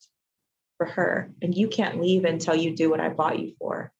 for 0.76 0.86
her. 0.86 1.32
And 1.42 1.52
you 1.56 1.66
can't 1.66 2.00
leave 2.00 2.24
until 2.24 2.54
you 2.54 2.76
do 2.76 2.88
what 2.88 3.00
I 3.00 3.08
bought 3.08 3.40
you 3.40 3.54
for. 3.58 3.91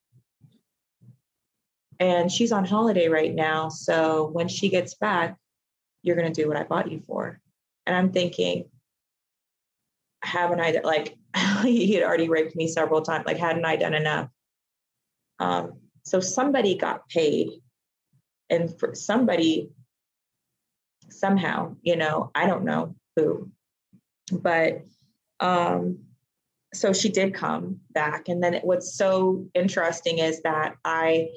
And 2.02 2.32
she's 2.32 2.50
on 2.50 2.64
holiday 2.64 3.06
right 3.06 3.32
now. 3.32 3.68
So 3.68 4.28
when 4.32 4.48
she 4.48 4.68
gets 4.68 4.94
back, 4.94 5.36
you're 6.02 6.16
going 6.16 6.32
to 6.32 6.42
do 6.42 6.48
what 6.48 6.56
I 6.56 6.64
bought 6.64 6.90
you 6.90 6.98
for. 6.98 7.38
And 7.86 7.94
I'm 7.94 8.10
thinking, 8.10 8.64
haven't 10.20 10.60
I, 10.60 10.80
like, 10.82 11.16
he 11.62 11.94
had 11.94 12.02
already 12.02 12.28
raped 12.28 12.56
me 12.56 12.66
several 12.66 13.02
times. 13.02 13.24
Like, 13.24 13.36
hadn't 13.36 13.64
I 13.64 13.76
done 13.76 13.94
enough? 13.94 14.28
Um, 15.38 15.74
so 16.02 16.18
somebody 16.18 16.76
got 16.76 17.08
paid. 17.08 17.50
And 18.50 18.76
for 18.80 18.96
somebody, 18.96 19.70
somehow, 21.08 21.76
you 21.82 21.94
know, 21.94 22.32
I 22.34 22.48
don't 22.48 22.64
know 22.64 22.96
who, 23.14 23.48
but 24.32 24.82
um, 25.38 26.00
so 26.74 26.92
she 26.92 27.10
did 27.10 27.32
come 27.32 27.78
back. 27.92 28.28
And 28.28 28.42
then 28.42 28.58
what's 28.64 28.96
so 28.96 29.46
interesting 29.54 30.18
is 30.18 30.42
that 30.42 30.74
I 30.84 31.28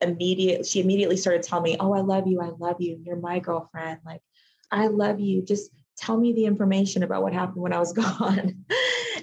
immediately, 0.00 0.64
she 0.64 0.80
immediately 0.80 1.16
started 1.16 1.42
telling 1.42 1.64
me, 1.64 1.76
Oh, 1.78 1.92
I 1.92 2.00
love 2.00 2.26
you. 2.26 2.40
I 2.40 2.50
love 2.58 2.76
you. 2.80 3.00
You're 3.04 3.16
my 3.16 3.38
girlfriend. 3.38 4.00
Like, 4.04 4.22
I 4.70 4.86
love 4.86 5.20
you. 5.20 5.42
Just 5.42 5.70
tell 5.96 6.16
me 6.16 6.32
the 6.32 6.46
information 6.46 7.02
about 7.02 7.22
what 7.22 7.32
happened 7.32 7.62
when 7.62 7.72
I 7.72 7.78
was 7.78 7.92
gone. 7.94 8.64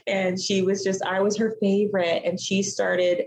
and 0.05 0.39
she 0.39 0.61
was 0.61 0.83
just, 0.83 1.03
I 1.03 1.21
was 1.21 1.37
her 1.37 1.55
favorite. 1.59 2.23
And 2.25 2.39
she 2.39 2.61
started 2.63 3.25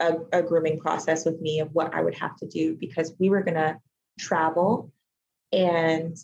a, 0.00 0.16
a 0.32 0.42
grooming 0.42 0.80
process 0.80 1.24
with 1.24 1.40
me 1.40 1.60
of 1.60 1.70
what 1.72 1.94
I 1.94 2.02
would 2.02 2.14
have 2.14 2.36
to 2.36 2.46
do 2.46 2.76
because 2.78 3.14
we 3.18 3.30
were 3.30 3.42
going 3.42 3.54
to 3.54 3.78
travel 4.18 4.92
and 5.52 6.16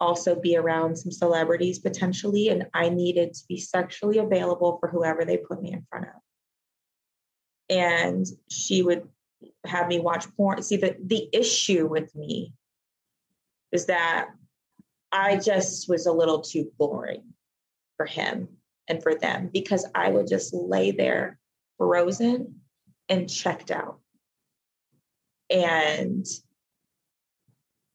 also 0.00 0.34
be 0.34 0.56
around 0.56 0.96
some 0.96 1.10
celebrities 1.10 1.78
potentially, 1.78 2.48
and 2.48 2.66
I 2.74 2.88
needed 2.88 3.34
to 3.34 3.44
be 3.48 3.58
sexually 3.58 4.18
available 4.18 4.78
for 4.78 4.88
whoever 4.88 5.24
they 5.24 5.36
put 5.36 5.62
me 5.62 5.72
in 5.72 5.86
front 5.88 6.06
of. 6.06 6.20
And 7.70 8.26
she 8.50 8.82
would 8.82 9.08
have 9.66 9.88
me 9.88 10.00
watch 10.00 10.26
porn. 10.36 10.62
See, 10.62 10.76
the, 10.76 10.96
the 11.02 11.28
issue 11.32 11.86
with 11.86 12.14
me 12.14 12.52
is 13.72 13.86
that 13.86 14.28
I 15.12 15.36
just 15.36 15.88
was 15.88 16.06
a 16.06 16.12
little 16.12 16.40
too 16.40 16.70
boring 16.78 17.22
for 17.96 18.06
him 18.06 18.48
and 18.88 19.02
for 19.02 19.14
them 19.14 19.50
because 19.52 19.86
I 19.94 20.10
would 20.10 20.28
just 20.28 20.52
lay 20.52 20.90
there 20.90 21.38
frozen 21.78 22.60
and 23.08 23.30
checked 23.30 23.70
out. 23.70 23.98
And 25.50 26.26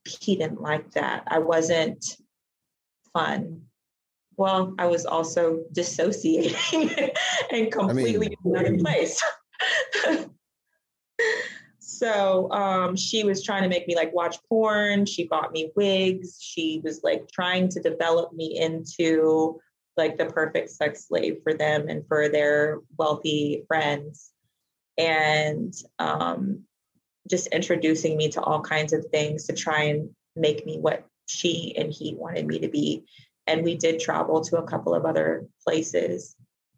he 0.06 0.36
didn't 0.36 0.62
like 0.62 0.92
that. 0.92 1.24
I 1.28 1.40
wasn't 1.40 2.06
fun. 3.14 3.64
Well, 4.38 4.74
I 4.80 4.88
was 4.88 5.06
also 5.06 5.64
dissociating 5.72 6.92
and 7.52 7.72
completely 7.72 8.28
I 8.28 8.30
mean, 8.30 8.38
in 8.46 8.56
another 8.56 8.78
place. 8.78 9.22
so 12.00 12.50
um, 12.52 12.96
she 12.96 13.26
was 13.26 13.44
trying 13.44 13.64
to 13.64 13.70
make 13.70 13.86
me 13.86 13.94
like 13.94 14.14
watch 14.14 14.38
porn. 14.48 15.06
She 15.06 15.28
bought 15.28 15.52
me 15.52 15.70
wigs. 15.76 16.38
She 16.42 16.80
was 16.82 17.02
like 17.04 17.30
trying 17.30 17.68
to 17.70 17.82
develop 17.82 18.32
me 18.32 18.58
into 18.58 19.60
like 19.98 20.18
the 20.18 20.28
perfect 20.28 20.70
sex 20.70 21.08
slave 21.10 21.40
for 21.44 21.54
them 21.54 21.90
and 21.90 22.08
for 22.08 22.30
their 22.30 22.80
wealthy 22.98 23.66
friends. 23.68 24.32
And 24.98 25.74
um, 26.00 26.62
just 27.30 27.48
introducing 27.48 28.16
me 28.16 28.30
to 28.30 28.42
all 28.42 28.62
kinds 28.62 28.94
of 28.94 29.06
things 29.08 29.48
to 29.48 29.54
try 29.54 29.84
and 29.84 30.10
make 30.38 30.66
me 30.66 30.80
what 30.80 31.06
she 31.26 31.76
and 31.78 31.92
he 31.92 32.16
wanted 32.16 32.48
me 32.48 32.60
to 32.60 32.70
be. 32.70 33.04
And 33.46 33.62
we 33.62 33.76
did 33.76 34.00
travel 34.00 34.40
to 34.46 34.58
a 34.58 34.64
couple 34.64 34.96
of 34.96 35.04
other 35.04 35.48
places. 35.68 36.38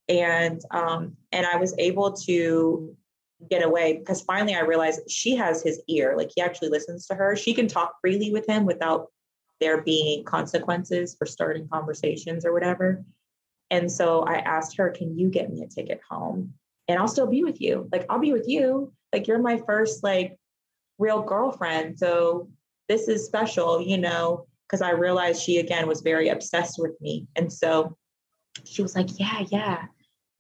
And 0.09 0.59
um, 0.71 1.15
and 1.31 1.45
I 1.45 1.57
was 1.57 1.75
able 1.77 2.13
to 2.13 2.97
get 3.49 3.63
away 3.63 3.97
because 3.97 4.21
finally 4.21 4.55
I 4.55 4.61
realized 4.61 5.09
she 5.09 5.35
has 5.35 5.63
his 5.63 5.81
ear. 5.87 6.15
Like 6.17 6.31
he 6.35 6.41
actually 6.41 6.69
listens 6.69 7.07
to 7.07 7.15
her. 7.15 7.35
She 7.35 7.53
can 7.53 7.67
talk 7.67 7.95
freely 8.01 8.31
with 8.31 8.47
him 8.47 8.65
without 8.65 9.07
there 9.59 9.81
being 9.81 10.23
consequences 10.23 11.15
for 11.17 11.25
starting 11.25 11.67
conversations 11.69 12.45
or 12.45 12.53
whatever. 12.53 13.03
And 13.69 13.89
so 13.89 14.21
I 14.21 14.35
asked 14.35 14.75
her, 14.77 14.89
Can 14.89 15.17
you 15.17 15.29
get 15.29 15.51
me 15.51 15.63
a 15.63 15.67
ticket 15.67 16.01
home? 16.09 16.53
And 16.87 16.99
I'll 16.99 17.07
still 17.07 17.27
be 17.27 17.43
with 17.43 17.61
you. 17.61 17.87
Like, 17.91 18.05
I'll 18.09 18.19
be 18.19 18.33
with 18.33 18.47
you. 18.47 18.91
Like, 19.13 19.27
you're 19.27 19.39
my 19.39 19.61
first, 19.65 20.03
like, 20.03 20.37
real 20.99 21.21
girlfriend. 21.21 21.97
So 21.97 22.49
this 22.89 23.07
is 23.07 23.25
special, 23.25 23.81
you 23.81 23.97
know, 23.97 24.45
because 24.67 24.81
I 24.81 24.91
realized 24.91 25.41
she 25.41 25.59
again 25.59 25.87
was 25.87 26.01
very 26.01 26.29
obsessed 26.29 26.77
with 26.79 26.99
me. 26.99 27.27
And 27.35 27.51
so 27.51 27.95
she 28.65 28.81
was 28.81 28.95
like, 28.95 29.07
Yeah, 29.17 29.45
yeah. 29.49 29.85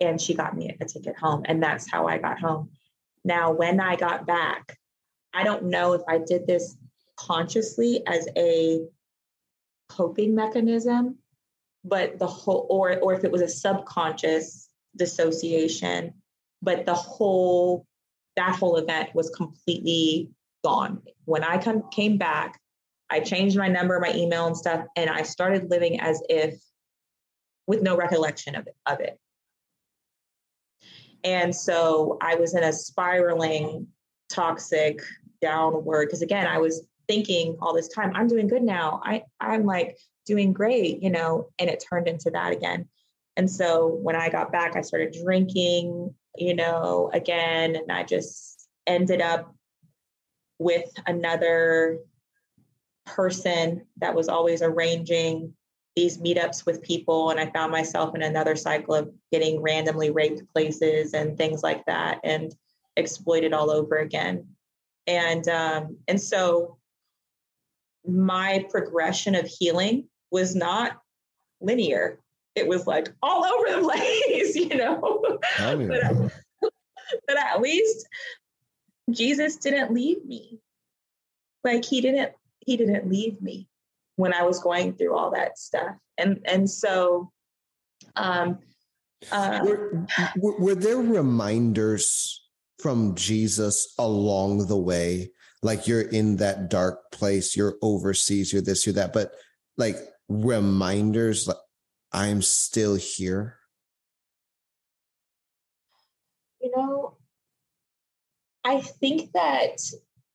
And 0.01 0.19
she 0.19 0.33
got 0.33 0.57
me 0.57 0.75
a 0.79 0.85
ticket 0.85 1.15
home. 1.17 1.43
And 1.45 1.61
that's 1.61 1.89
how 1.89 2.07
I 2.07 2.17
got 2.17 2.39
home. 2.39 2.71
Now, 3.23 3.51
when 3.51 3.79
I 3.79 3.95
got 3.95 4.25
back, 4.25 4.77
I 5.33 5.43
don't 5.43 5.65
know 5.65 5.93
if 5.93 6.01
I 6.07 6.17
did 6.17 6.47
this 6.47 6.75
consciously 7.15 8.05
as 8.07 8.27
a 8.35 8.81
coping 9.89 10.35
mechanism, 10.35 11.17
but 11.83 12.19
the 12.19 12.27
whole, 12.27 12.65
or, 12.69 12.97
or 12.99 13.13
if 13.13 13.23
it 13.23 13.31
was 13.31 13.41
a 13.41 13.47
subconscious 13.47 14.69
dissociation, 14.95 16.13
but 16.61 16.85
the 16.85 16.95
whole, 16.95 17.85
that 18.35 18.55
whole 18.55 18.77
event 18.77 19.13
was 19.13 19.29
completely 19.29 20.29
gone. 20.63 21.01
When 21.25 21.43
I 21.43 21.57
come, 21.57 21.83
came 21.91 22.17
back, 22.17 22.59
I 23.09 23.19
changed 23.19 23.57
my 23.57 23.67
number, 23.67 23.99
my 23.99 24.13
email, 24.13 24.47
and 24.47 24.55
stuff, 24.55 24.85
and 24.95 25.09
I 25.09 25.23
started 25.23 25.69
living 25.69 25.99
as 25.99 26.21
if 26.29 26.59
with 27.67 27.81
no 27.81 27.95
recollection 27.95 28.55
of 28.55 28.67
it. 28.67 28.75
Of 28.85 28.99
it. 29.01 29.19
And 31.23 31.55
so 31.55 32.17
I 32.21 32.35
was 32.35 32.55
in 32.55 32.63
a 32.63 32.73
spiraling, 32.73 33.87
toxic, 34.29 35.01
downward. 35.41 36.07
Because 36.07 36.21
again, 36.21 36.47
I 36.47 36.57
was 36.57 36.87
thinking 37.07 37.57
all 37.61 37.73
this 37.73 37.89
time, 37.89 38.11
I'm 38.15 38.27
doing 38.27 38.47
good 38.47 38.63
now. 38.63 39.01
I 39.03 39.23
I'm 39.39 39.65
like 39.65 39.97
doing 40.25 40.53
great, 40.53 41.01
you 41.01 41.09
know, 41.09 41.49
and 41.59 41.69
it 41.69 41.83
turned 41.89 42.07
into 42.07 42.29
that 42.31 42.53
again. 42.53 42.87
And 43.37 43.49
so 43.49 43.87
when 43.87 44.15
I 44.15 44.29
got 44.29 44.51
back, 44.51 44.75
I 44.75 44.81
started 44.81 45.15
drinking, 45.23 46.13
you 46.35 46.55
know, 46.55 47.09
again, 47.13 47.75
and 47.75 47.91
I 47.91 48.03
just 48.03 48.67
ended 48.87 49.21
up 49.21 49.53
with 50.59 50.89
another 51.07 51.99
person 53.05 53.85
that 53.97 54.15
was 54.15 54.29
always 54.29 54.61
arranging 54.61 55.53
these 55.95 56.19
meetups 56.19 56.65
with 56.65 56.81
people 56.81 57.31
and 57.31 57.39
I 57.39 57.47
found 57.47 57.71
myself 57.71 58.15
in 58.15 58.21
another 58.21 58.55
cycle 58.55 58.95
of 58.95 59.11
getting 59.31 59.61
randomly 59.61 60.09
raped 60.09 60.41
places 60.53 61.13
and 61.13 61.37
things 61.37 61.63
like 61.63 61.85
that 61.85 62.19
and 62.23 62.55
exploited 62.95 63.53
all 63.53 63.69
over 63.69 63.97
again. 63.97 64.47
And 65.07 65.47
um, 65.47 65.97
and 66.07 66.21
so 66.21 66.77
my 68.07 68.65
progression 68.69 69.35
of 69.35 69.47
healing 69.47 70.07
was 70.31 70.55
not 70.55 71.01
linear. 71.59 72.19
It 72.55 72.67
was 72.67 72.87
like 72.87 73.09
all 73.21 73.45
over 73.45 73.81
the 73.81 73.87
place, 74.27 74.55
you 74.55 74.75
know. 74.75 75.39
but, 75.59 76.31
but 77.27 77.37
at 77.37 77.61
least 77.61 78.07
Jesus 79.09 79.57
didn't 79.57 79.93
leave 79.93 80.23
me. 80.25 80.59
Like 81.63 81.83
he 81.83 82.01
didn't 82.01 82.31
he 82.65 82.77
didn't 82.77 83.09
leave 83.09 83.41
me 83.41 83.67
when 84.21 84.33
I 84.33 84.43
was 84.43 84.59
going 84.59 84.93
through 84.93 85.17
all 85.17 85.31
that 85.31 85.57
stuff. 85.57 85.95
And 86.17 86.39
and 86.45 86.69
so 86.69 87.31
um 88.15 88.59
uh, 89.31 89.59
were, 89.63 90.59
were 90.59 90.75
there 90.75 90.97
reminders 90.97 92.43
from 92.79 93.15
Jesus 93.15 93.93
along 93.97 94.67
the 94.67 94.77
way? 94.77 95.31
Like 95.63 95.87
you're 95.87 96.01
in 96.01 96.37
that 96.37 96.69
dark 96.69 97.11
place, 97.11 97.55
you're 97.55 97.77
overseas, 97.81 98.51
you're 98.51 98.63
this, 98.63 98.85
you're 98.85 98.95
that, 98.95 99.13
but 99.13 99.31
like 99.77 99.97
reminders 100.27 101.47
like 101.47 101.57
I'm 102.11 102.41
still 102.41 102.95
here? 102.95 103.57
You 106.61 106.71
know, 106.75 107.17
I 108.63 108.81
think 108.81 109.31
that 109.33 109.77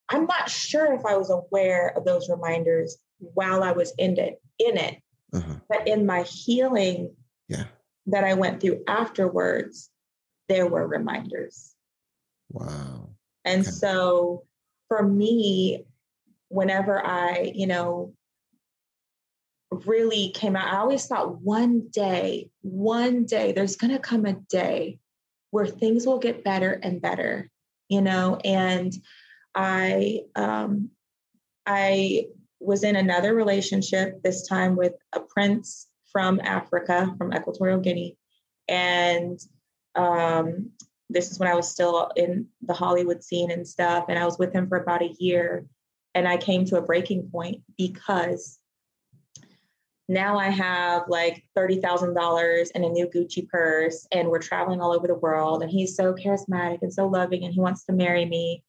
I'm 0.09 0.27
not 0.27 0.49
sure 0.49 0.93
if 0.95 1.05
I 1.05 1.17
was 1.17 1.31
aware 1.31 1.93
of 1.97 2.05
those 2.05 2.29
reminders 2.29 2.99
while 3.19 3.63
I 3.63 3.73
was 3.73 3.93
in 3.99 4.19
it, 4.19 4.41
in 4.59 4.77
it. 4.77 5.03
Uh-huh. 5.33 5.57
But 5.69 5.89
in 5.89 6.07
my 6.07 6.23
healing 6.23 7.15
yeah. 7.49 7.65
that 8.07 8.25
I 8.25 8.35
went 8.35 8.61
through 8.61 8.83
afterwards, 8.87 9.91
there 10.49 10.67
were 10.67 10.87
reminders. 10.87 11.75
Wow. 12.51 13.11
And 13.45 13.63
okay. 13.63 13.71
so 13.71 14.45
for 14.89 15.03
me, 15.03 15.85
whenever 16.49 17.05
I, 17.05 17.53
you 17.55 17.67
know, 17.67 18.15
really 19.71 20.31
came 20.31 20.57
out, 20.57 20.73
I 20.73 20.79
always 20.79 21.07
thought 21.07 21.41
one 21.41 21.89
day, 21.91 22.51
one 22.63 23.25
day, 23.25 23.53
there's 23.53 23.77
going 23.77 23.93
to 23.93 23.99
come 23.99 24.25
a 24.25 24.35
day 24.35 24.99
where 25.51 25.67
things 25.67 26.07
will 26.07 26.19
get 26.19 26.45
better 26.45 26.73
and 26.73 27.03
better, 27.03 27.51
you 27.89 28.01
know, 28.01 28.39
and 28.45 28.93
I, 29.55 30.21
um, 30.35 30.91
I 31.65 32.27
was 32.61 32.85
in 32.85 32.97
another 32.97 33.35
relationship, 33.35 34.23
this 34.23 34.47
time 34.47 34.77
with 34.77 34.95
a 35.13 35.21
prince 35.21 35.89
from 36.11 36.41
Africa, 36.43 37.15
from 37.19 37.33
Equatorial 37.33 37.81
Guinea. 37.81 38.17
And 38.69 39.39
um, 39.95 40.71
this 41.11 41.31
is 41.31 41.39
when 41.39 41.49
I 41.49 41.55
was 41.55 41.71
still 41.71 42.11
in 42.17 42.47
the 42.63 42.75
Hollywood 42.75 43.23
scene 43.23 43.51
and 43.51 43.67
stuff. 43.67 44.07
And 44.09 44.19
I 44.19 44.25
was 44.25 44.39
with 44.39 44.53
him 44.53 44.69
for 44.69 44.79
about 44.79 45.03
a 45.03 45.15
year. 45.19 45.67
And 46.15 46.27
I 46.27 46.39
came 46.39 46.65
to 46.67 46.79
a 46.79 46.83
breaking 46.83 47.29
point 47.31 47.63
because 47.77 48.59
now 50.09 50.39
I 50.39 50.49
have 50.49 51.09
like 51.09 51.45
$30,000 51.57 52.71
and 52.75 52.85
a 52.85 52.89
new 52.89 53.09
Gucci 53.09 53.49
purse, 53.49 54.07
and 54.13 54.29
we're 54.29 54.39
traveling 54.39 54.81
all 54.81 54.95
over 54.95 55.07
the 55.07 55.15
world. 55.15 55.63
And 55.63 55.71
he's 55.71 55.97
so 55.97 56.15
charismatic 56.15 56.79
and 56.83 56.93
so 56.93 57.07
loving, 57.07 57.45
and 57.45 57.53
he 57.53 57.61
wants 57.61 57.85
to 57.87 57.93
marry 57.93 58.25
me 58.25 58.63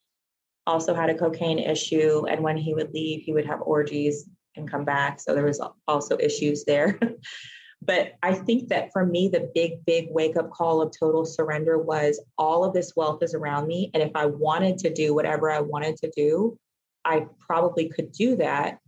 also 0.68 0.94
had 0.94 1.10
a 1.10 1.18
cocaine 1.18 1.60
issue. 1.60 2.26
And 2.28 2.44
when 2.44 2.58
he 2.58 2.74
would 2.74 2.94
leave, 2.94 3.22
he 3.22 3.34
would 3.34 3.46
have 3.46 3.62
orgies 3.62 4.30
and 4.56 4.70
come 4.70 4.86
back. 4.86 5.20
So 5.20 5.34
there 5.34 5.46
was 5.46 5.62
also 5.88 6.18
issues 6.20 6.66
there. 6.66 7.00
but 7.82 8.14
I 8.22 8.34
think 8.34 8.70
that 8.70 8.92
for 8.92 9.06
me, 9.06 9.30
the 9.30 9.50
big, 9.56 9.86
big 9.86 10.08
wake 10.10 10.36
up 10.38 10.52
call 10.52 10.82
of 10.82 10.92
total 10.98 11.26
surrender 11.26 11.78
was 11.78 12.20
all 12.38 12.64
of 12.64 12.74
this 12.74 12.94
wealth 12.96 13.24
is 13.24 13.34
around 13.34 13.68
me. 13.68 13.90
And 13.94 14.04
if 14.04 14.12
I 14.16 14.26
wanted 14.26 14.78
to 14.80 14.94
do 14.94 15.16
whatever 15.16 15.50
I 15.50 15.62
wanted 15.62 15.96
to 15.98 16.12
do, 16.16 16.58
I 17.06 17.26
probably 17.40 17.90
could 17.90 18.12
do 18.12 18.36
that. 18.38 18.80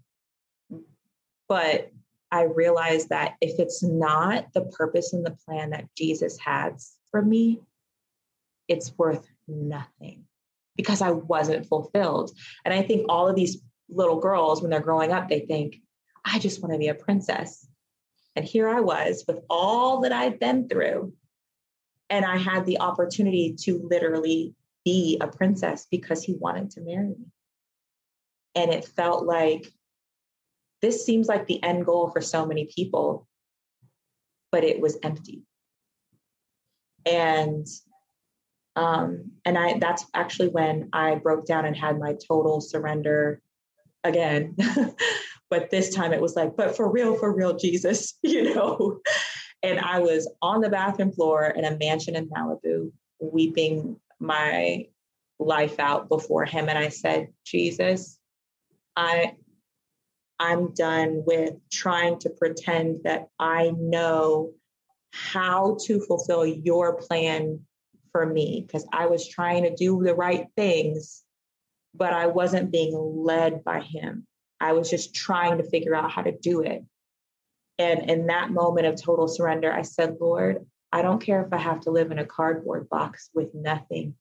But 1.47 1.91
I 2.31 2.43
realized 2.43 3.09
that 3.09 3.35
if 3.41 3.59
it's 3.59 3.81
not 3.81 4.53
the 4.53 4.65
purpose 4.65 5.13
and 5.13 5.25
the 5.25 5.37
plan 5.45 5.71
that 5.71 5.85
Jesus 5.97 6.37
has 6.39 6.93
for 7.09 7.21
me, 7.23 7.61
it's 8.67 8.95
worth 8.97 9.27
nothing 9.47 10.25
because 10.79 11.01
I 11.01 11.11
wasn't 11.11 11.67
fulfilled. 11.67 12.31
And 12.63 12.73
I 12.73 12.81
think 12.81 13.07
all 13.09 13.27
of 13.27 13.35
these 13.35 13.61
little 13.89 14.17
girls, 14.17 14.61
when 14.61 14.71
they're 14.71 14.79
growing 14.79 15.11
up, 15.11 15.27
they 15.27 15.41
think, 15.41 15.75
I 16.23 16.39
just 16.39 16.61
want 16.61 16.71
to 16.71 16.79
be 16.79 16.87
a 16.87 16.93
princess. 16.93 17.67
And 18.33 18.45
here 18.45 18.69
I 18.69 18.79
was 18.79 19.25
with 19.27 19.39
all 19.49 19.99
that 19.99 20.13
I'd 20.13 20.39
been 20.39 20.69
through. 20.69 21.11
And 22.09 22.23
I 22.23 22.37
had 22.37 22.65
the 22.65 22.79
opportunity 22.79 23.57
to 23.63 23.85
literally 23.91 24.55
be 24.85 25.17
a 25.19 25.27
princess 25.27 25.85
because 25.91 26.23
he 26.23 26.37
wanted 26.39 26.71
to 26.71 26.81
marry 26.81 27.09
me. 27.09 27.25
And 28.55 28.71
it 28.71 28.85
felt 28.85 29.25
like 29.25 29.67
this 30.81 31.05
seems 31.05 31.27
like 31.27 31.45
the 31.45 31.61
end 31.61 31.85
goal 31.85 32.09
for 32.09 32.21
so 32.21 32.45
many 32.45 32.71
people, 32.73 33.27
but 34.49 34.63
it 34.63 34.79
was 34.79 34.97
empty. 35.03 35.41
And 37.05 37.67
um, 38.79 39.31
and 39.43 39.57
I 39.57 39.77
that's 39.77 40.05
actually 40.13 40.47
when 40.47 40.87
I 40.93 41.15
broke 41.15 41.45
down 41.45 41.65
and 41.65 41.75
had 41.75 41.99
my 41.99 42.15
total 42.25 42.61
surrender 42.61 43.41
again. 44.05 44.55
but 45.49 45.69
this 45.69 45.93
time 45.93 46.13
it 46.13 46.21
was 46.21 46.37
like, 46.37 46.55
but 46.55 46.77
for 46.77 46.89
real, 46.89 47.17
for 47.17 47.35
real, 47.35 47.57
Jesus, 47.57 48.17
you 48.23 48.55
know. 48.55 49.01
And 49.61 49.79
I 49.81 49.99
was 49.99 50.31
on 50.41 50.61
the 50.61 50.69
bathroom 50.69 51.11
floor 51.11 51.47
in 51.47 51.65
a 51.65 51.77
mansion 51.77 52.15
in 52.15 52.29
Malibu, 52.29 52.93
weeping 53.19 53.97
my 54.17 54.85
life 55.39 55.77
out 55.77 56.07
before 56.07 56.45
him. 56.45 56.69
And 56.69 56.77
I 56.77 56.87
said, 56.87 57.27
Jesus, 57.45 58.17
I 58.95 59.33
I'm 60.39 60.73
done 60.73 61.23
with 61.25 61.55
trying 61.69 62.17
to 62.19 62.29
pretend 62.29 63.01
that 63.03 63.27
I 63.37 63.73
know 63.77 64.53
how 65.11 65.75
to 65.81 65.99
fulfill 65.99 66.45
your 66.45 66.95
plan 66.95 67.65
for 68.11 68.25
me 68.25 68.63
because 68.65 68.85
I 68.91 69.07
was 69.07 69.27
trying 69.27 69.63
to 69.63 69.75
do 69.75 70.01
the 70.03 70.15
right 70.15 70.47
things, 70.55 71.23
but 71.93 72.13
I 72.13 72.27
wasn't 72.27 72.71
being 72.71 72.95
led 72.95 73.63
by 73.63 73.81
him. 73.81 74.25
I 74.59 74.73
was 74.73 74.89
just 74.89 75.15
trying 75.15 75.57
to 75.57 75.69
figure 75.69 75.95
out 75.95 76.11
how 76.11 76.21
to 76.21 76.31
do 76.31 76.61
it. 76.61 76.83
And 77.77 78.09
in 78.09 78.27
that 78.27 78.51
moment 78.51 78.87
of 78.87 79.01
total 79.01 79.27
surrender, 79.27 79.71
I 79.71 79.83
said, 79.83 80.17
Lord, 80.19 80.65
I 80.91 81.01
don't 81.01 81.23
care 81.23 81.41
if 81.45 81.53
I 81.53 81.57
have 81.57 81.81
to 81.81 81.91
live 81.91 82.11
in 82.11 82.19
a 82.19 82.25
cardboard 82.25 82.89
box 82.89 83.29
with 83.33 83.53
nothing. 83.53 84.15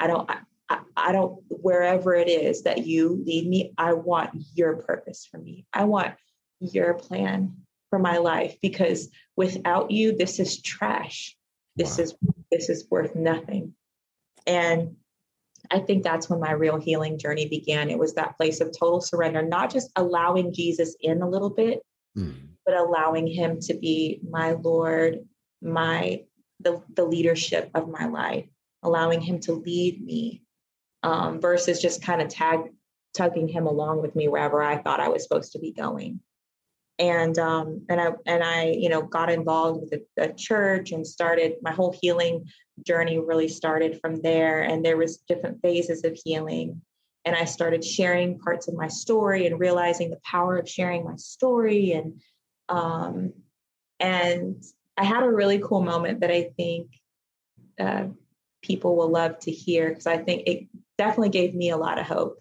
I 0.00 0.06
don't, 0.06 0.30
I, 0.68 0.78
I 0.96 1.12
don't, 1.12 1.42
wherever 1.48 2.14
it 2.14 2.28
is 2.28 2.62
that 2.62 2.86
you 2.86 3.22
lead 3.26 3.46
me, 3.46 3.72
I 3.76 3.92
want 3.92 4.30
your 4.54 4.76
purpose 4.76 5.28
for 5.30 5.38
me. 5.38 5.66
I 5.72 5.84
want 5.84 6.14
your 6.60 6.94
plan 6.94 7.56
for 7.90 7.98
my 7.98 8.18
life 8.18 8.56
because 8.62 9.10
without 9.36 9.90
you, 9.90 10.16
this 10.16 10.38
is 10.38 10.62
trash. 10.62 11.36
This 11.76 11.98
wow. 11.98 12.04
is 12.04 12.14
this 12.54 12.68
is 12.68 12.86
worth 12.90 13.14
nothing. 13.14 13.74
And 14.46 14.96
I 15.70 15.80
think 15.80 16.02
that's 16.02 16.28
when 16.28 16.40
my 16.40 16.52
real 16.52 16.78
healing 16.78 17.18
journey 17.18 17.48
began. 17.48 17.90
It 17.90 17.98
was 17.98 18.14
that 18.14 18.36
place 18.36 18.60
of 18.60 18.76
total 18.78 19.00
surrender, 19.00 19.42
not 19.42 19.72
just 19.72 19.90
allowing 19.96 20.52
Jesus 20.52 20.94
in 21.00 21.22
a 21.22 21.28
little 21.28 21.50
bit, 21.50 21.80
mm. 22.16 22.34
but 22.64 22.76
allowing 22.76 23.26
him 23.26 23.58
to 23.60 23.74
be 23.74 24.20
my 24.28 24.52
Lord, 24.52 25.20
my 25.62 26.22
the, 26.60 26.82
the 26.94 27.04
leadership 27.04 27.70
of 27.74 27.88
my 27.88 28.06
life, 28.06 28.46
allowing 28.82 29.20
him 29.20 29.40
to 29.40 29.54
lead 29.54 30.04
me 30.04 30.42
um, 31.02 31.40
versus 31.40 31.80
just 31.80 32.02
kind 32.02 32.22
of 32.22 32.28
tag 32.28 32.60
tugging 33.14 33.48
him 33.48 33.66
along 33.66 34.02
with 34.02 34.14
me 34.16 34.28
wherever 34.28 34.62
I 34.62 34.78
thought 34.78 35.00
I 35.00 35.08
was 35.08 35.22
supposed 35.22 35.52
to 35.52 35.58
be 35.58 35.72
going 35.72 36.20
and 36.98 37.38
um, 37.38 37.84
and 37.88 38.00
I 38.00 38.10
and 38.26 38.42
I 38.42 38.66
you 38.66 38.88
know 38.88 39.02
got 39.02 39.30
involved 39.30 39.82
with 39.82 40.00
a, 40.00 40.30
a, 40.30 40.32
church 40.32 40.92
and 40.92 41.06
started 41.06 41.56
my 41.62 41.72
whole 41.72 41.96
healing 42.00 42.46
journey 42.82 43.18
really 43.18 43.48
started 43.48 44.00
from 44.00 44.20
there. 44.20 44.62
And 44.62 44.84
there 44.84 44.96
was 44.96 45.18
different 45.28 45.60
phases 45.62 46.04
of 46.04 46.18
healing. 46.24 46.82
And 47.24 47.34
I 47.34 47.44
started 47.44 47.84
sharing 47.84 48.38
parts 48.38 48.68
of 48.68 48.74
my 48.74 48.88
story 48.88 49.46
and 49.46 49.58
realizing 49.58 50.10
the 50.10 50.20
power 50.24 50.58
of 50.58 50.68
sharing 50.68 51.04
my 51.04 51.16
story. 51.16 51.92
And 51.92 52.20
um, 52.68 53.32
and 54.00 54.62
I 54.96 55.04
had 55.04 55.22
a 55.22 55.30
really 55.30 55.58
cool 55.58 55.82
moment 55.82 56.20
that 56.20 56.30
I 56.30 56.50
think 56.56 56.88
uh, 57.80 58.06
people 58.62 58.96
will 58.96 59.10
love 59.10 59.38
to 59.40 59.50
hear 59.50 59.88
because 59.88 60.06
I 60.06 60.18
think 60.18 60.46
it 60.46 60.66
definitely 60.98 61.30
gave 61.30 61.54
me 61.54 61.70
a 61.70 61.76
lot 61.76 61.98
of 61.98 62.06
hope. 62.06 62.40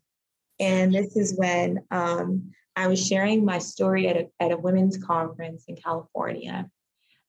And 0.59 0.93
this 0.93 1.15
is 1.15 1.35
when 1.35 1.83
um, 1.89 2.51
I 2.75 2.87
was 2.87 3.05
sharing 3.05 3.45
my 3.45 3.59
story 3.59 4.07
at 4.07 4.17
a, 4.17 4.27
at 4.39 4.51
a 4.51 4.57
women's 4.57 4.97
conference 4.97 5.65
in 5.67 5.75
California. 5.75 6.69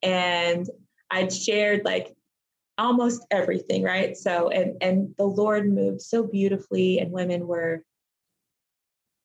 And 0.02 0.68
I'd 1.10 1.32
shared 1.32 1.84
like 1.84 2.14
almost 2.76 3.26
everything, 3.30 3.82
right? 3.82 4.16
So, 4.16 4.48
and, 4.48 4.82
and 4.82 5.14
the 5.16 5.26
Lord 5.26 5.70
moved 5.70 6.02
so 6.02 6.24
beautifully, 6.24 6.98
and 6.98 7.12
women 7.12 7.46
were 7.46 7.84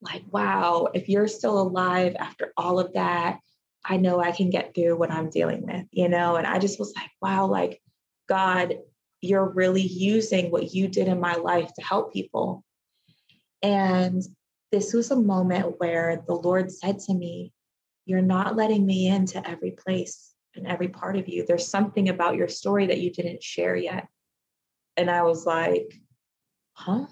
like, 0.02 0.24
wow, 0.32 0.88
if 0.94 1.10
you're 1.10 1.28
still 1.28 1.60
alive 1.60 2.16
after 2.20 2.54
all 2.56 2.80
of 2.80 2.94
that, 2.94 3.40
I 3.84 3.98
know 3.98 4.20
I 4.20 4.32
can 4.32 4.50
get 4.50 4.76
through 4.76 4.98
what 4.98 5.12
I'm 5.12 5.30
dealing 5.30 5.66
with, 5.66 5.86
you 5.92 6.10
know? 6.10 6.36
And 6.36 6.46
I 6.46 6.60
just 6.60 6.80
was 6.80 6.94
like, 6.96 7.10
wow, 7.22 7.48
like, 7.48 7.82
God, 8.28 8.76
you're 9.22 9.50
really 9.50 9.82
using 9.82 10.52
what 10.52 10.74
you 10.74 10.88
did 10.88 11.08
in 11.08 11.20
my 11.20 11.36
life 11.36 11.74
to 11.74 11.82
help 11.82 12.14
people. 12.14 12.64
And 13.62 14.22
this 14.72 14.94
was 14.94 15.12
a 15.12 15.16
moment 15.16 15.80
where 15.80 16.24
the 16.28 16.36
Lord 16.36 16.72
said 16.72 17.00
to 17.02 17.14
me, 17.14 17.54
You're 18.06 18.22
not 18.22 18.56
letting 18.56 18.86
me 18.86 19.08
into 19.08 19.48
every 19.48 19.72
place 19.72 20.34
and 20.56 20.68
every 20.68 20.88
part 20.88 21.16
of 21.16 21.28
you. 21.28 21.46
There's 21.46 21.68
something 21.68 22.10
about 22.10 22.36
your 22.36 22.48
story 22.48 22.88
that 22.88 23.00
you 23.00 23.12
didn't 23.12 23.44
share 23.44 23.76
yet. 23.76 24.08
And 24.98 25.10
I 25.10 25.24
was 25.24 25.46
like, 25.46 25.94
Huh? 26.74 27.08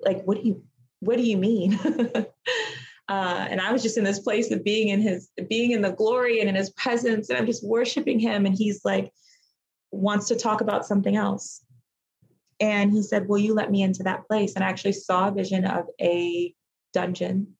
Like, 0.00 0.22
what 0.24 0.40
do 0.40 0.46
you 0.46 0.64
what 1.00 1.16
do 1.16 1.24
you 1.24 1.36
mean? 1.36 1.74
uh, 3.08 3.46
and 3.50 3.60
I 3.60 3.72
was 3.72 3.82
just 3.82 3.98
in 3.98 4.04
this 4.04 4.20
place 4.20 4.52
of 4.52 4.62
being 4.62 4.88
in 4.88 5.00
his 5.00 5.28
being 5.48 5.72
in 5.72 5.82
the 5.82 5.92
glory 5.92 6.40
and 6.40 6.48
in 6.48 6.54
his 6.54 6.70
presence, 6.70 7.28
and 7.28 7.38
I'm 7.38 7.46
just 7.46 7.66
worshiping 7.66 8.18
him. 8.18 8.46
And 8.46 8.54
he's 8.56 8.84
like, 8.84 9.12
wants 9.90 10.28
to 10.28 10.36
talk 10.36 10.60
about 10.60 10.86
something 10.86 11.16
else. 11.16 11.64
And 12.60 12.92
he 12.92 13.02
said, 13.02 13.28
Will 13.28 13.38
you 13.38 13.54
let 13.54 13.70
me 13.70 13.82
into 13.82 14.04
that 14.04 14.26
place? 14.26 14.54
And 14.54 14.64
I 14.64 14.68
actually 14.68 14.92
saw 14.92 15.28
a 15.28 15.32
vision 15.32 15.64
of 15.64 15.86
a 16.00 16.54
dungeon 16.92 17.54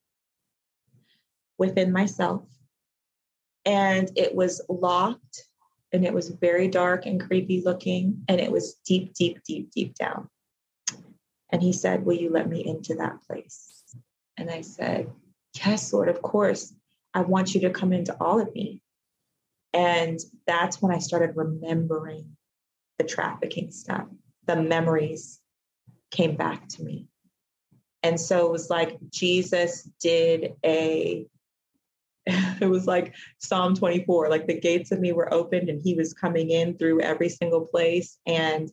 within 1.59 1.93
myself. 1.93 2.43
And 3.65 4.11
it 4.17 4.35
was 4.35 4.61
locked 4.69 5.45
and 5.93 6.05
it 6.05 6.13
was 6.13 6.31
very 6.31 6.69
dark 6.69 7.07
and 7.07 7.21
creepy 7.21 7.63
looking. 7.65 8.25
And 8.29 8.41
it 8.41 8.51
was 8.51 8.75
deep, 8.87 9.15
deep, 9.15 9.43
deep, 9.47 9.71
deep 9.71 9.95
down. 9.95 10.29
And 11.51 11.63
he 11.63 11.73
said, 11.73 12.05
Will 12.05 12.17
you 12.17 12.31
let 12.31 12.49
me 12.49 12.65
into 12.67 12.95
that 12.97 13.23
place? 13.27 13.85
And 14.37 14.51
I 14.51 14.63
said, 14.63 15.11
Yes, 15.55 15.93
Lord, 15.93 16.09
of 16.09 16.23
course. 16.23 16.75
I 17.15 17.21
want 17.21 17.55
you 17.55 17.61
to 17.61 17.71
come 17.71 17.93
into 17.93 18.17
all 18.19 18.41
of 18.41 18.55
me. 18.55 18.81
And 19.75 20.19
that's 20.47 20.81
when 20.81 20.93
I 20.95 20.99
started 20.99 21.37
remembering 21.37 22.37
the 22.99 23.05
trafficking 23.05 23.71
stuff. 23.71 24.07
The 24.47 24.57
memories 24.57 25.41
came 26.11 26.37
back 26.37 26.69
to 26.69 26.83
me. 26.83 27.07
And 28.03 28.21
so 28.21 28.47
it 28.47 28.53
was 28.53 28.71
like 28.71 28.99
Jesus 29.11 29.89
did 30.01 30.55
a, 30.65 31.27
it 32.27 32.69
was 32.69 32.87
like 32.87 33.15
Psalm 33.39 33.75
24, 33.75 34.29
like 34.29 34.47
the 34.47 34.59
gates 34.59 34.93
of 34.93 35.01
me 35.01 35.13
were 35.13 35.33
opened 35.33 35.69
and 35.69 35.81
he 35.81 35.95
was 35.95 36.15
coming 36.15 36.51
in 36.51 36.77
through 36.77 37.01
every 37.01 37.29
single 37.29 37.67
place. 37.67 38.19
And, 38.27 38.71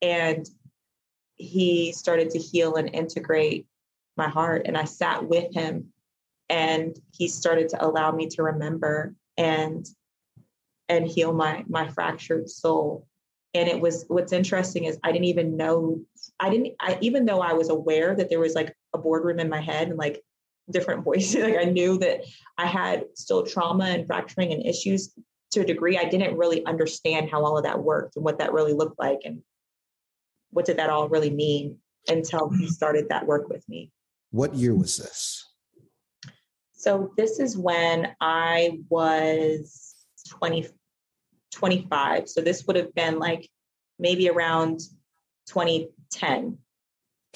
and 0.00 0.46
he 1.36 1.92
started 1.92 2.30
to 2.30 2.38
heal 2.38 2.76
and 2.76 2.94
integrate 2.94 3.66
my 4.16 4.28
heart 4.28 4.62
and 4.66 4.76
i 4.76 4.84
sat 4.84 5.26
with 5.26 5.52
him 5.54 5.92
and 6.48 6.96
he 7.12 7.28
started 7.28 7.68
to 7.68 7.84
allow 7.84 8.12
me 8.12 8.26
to 8.28 8.42
remember 8.42 9.14
and 9.36 9.86
and 10.88 11.06
heal 11.06 11.32
my 11.32 11.64
my 11.68 11.88
fractured 11.88 12.48
soul 12.48 13.06
and 13.54 13.68
it 13.68 13.80
was 13.80 14.04
what's 14.08 14.32
interesting 14.32 14.84
is 14.84 14.98
i 15.04 15.12
didn't 15.12 15.26
even 15.26 15.56
know 15.56 16.00
i 16.40 16.50
didn't 16.50 16.74
i 16.80 16.98
even 17.00 17.24
though 17.24 17.40
i 17.40 17.52
was 17.52 17.68
aware 17.68 18.14
that 18.14 18.28
there 18.28 18.40
was 18.40 18.54
like 18.54 18.74
a 18.94 18.98
boardroom 18.98 19.38
in 19.38 19.48
my 19.48 19.60
head 19.60 19.88
and 19.88 19.98
like 19.98 20.22
different 20.70 21.04
voices 21.04 21.42
like 21.42 21.56
i 21.58 21.64
knew 21.64 21.98
that 21.98 22.22
i 22.58 22.66
had 22.66 23.04
still 23.14 23.44
trauma 23.44 23.84
and 23.84 24.06
fracturing 24.06 24.52
and 24.52 24.64
issues 24.64 25.14
to 25.50 25.60
a 25.60 25.66
degree 25.66 25.98
i 25.98 26.04
didn't 26.04 26.36
really 26.36 26.64
understand 26.66 27.30
how 27.30 27.44
all 27.44 27.58
of 27.58 27.64
that 27.64 27.82
worked 27.82 28.16
and 28.16 28.24
what 28.24 28.38
that 28.38 28.52
really 28.52 28.72
looked 28.72 28.98
like 28.98 29.20
and 29.24 29.42
what 30.52 30.66
did 30.66 30.76
that 30.76 30.90
all 30.90 31.08
really 31.08 31.30
mean 31.30 31.78
until 32.08 32.48
he 32.50 32.64
mm-hmm. 32.64 32.72
started 32.72 33.08
that 33.08 33.26
work 33.26 33.48
with 33.48 33.68
me. 33.68 33.90
What 34.30 34.54
year 34.54 34.74
was 34.74 34.96
this? 34.96 35.48
So 36.72 37.12
this 37.16 37.38
is 37.38 37.56
when 37.56 38.14
I 38.20 38.78
was 38.88 39.94
20, 40.30 40.68
25. 41.52 42.28
So 42.28 42.40
this 42.40 42.66
would 42.66 42.76
have 42.76 42.94
been 42.94 43.18
like 43.18 43.48
maybe 43.98 44.28
around 44.28 44.80
2010 45.46 46.58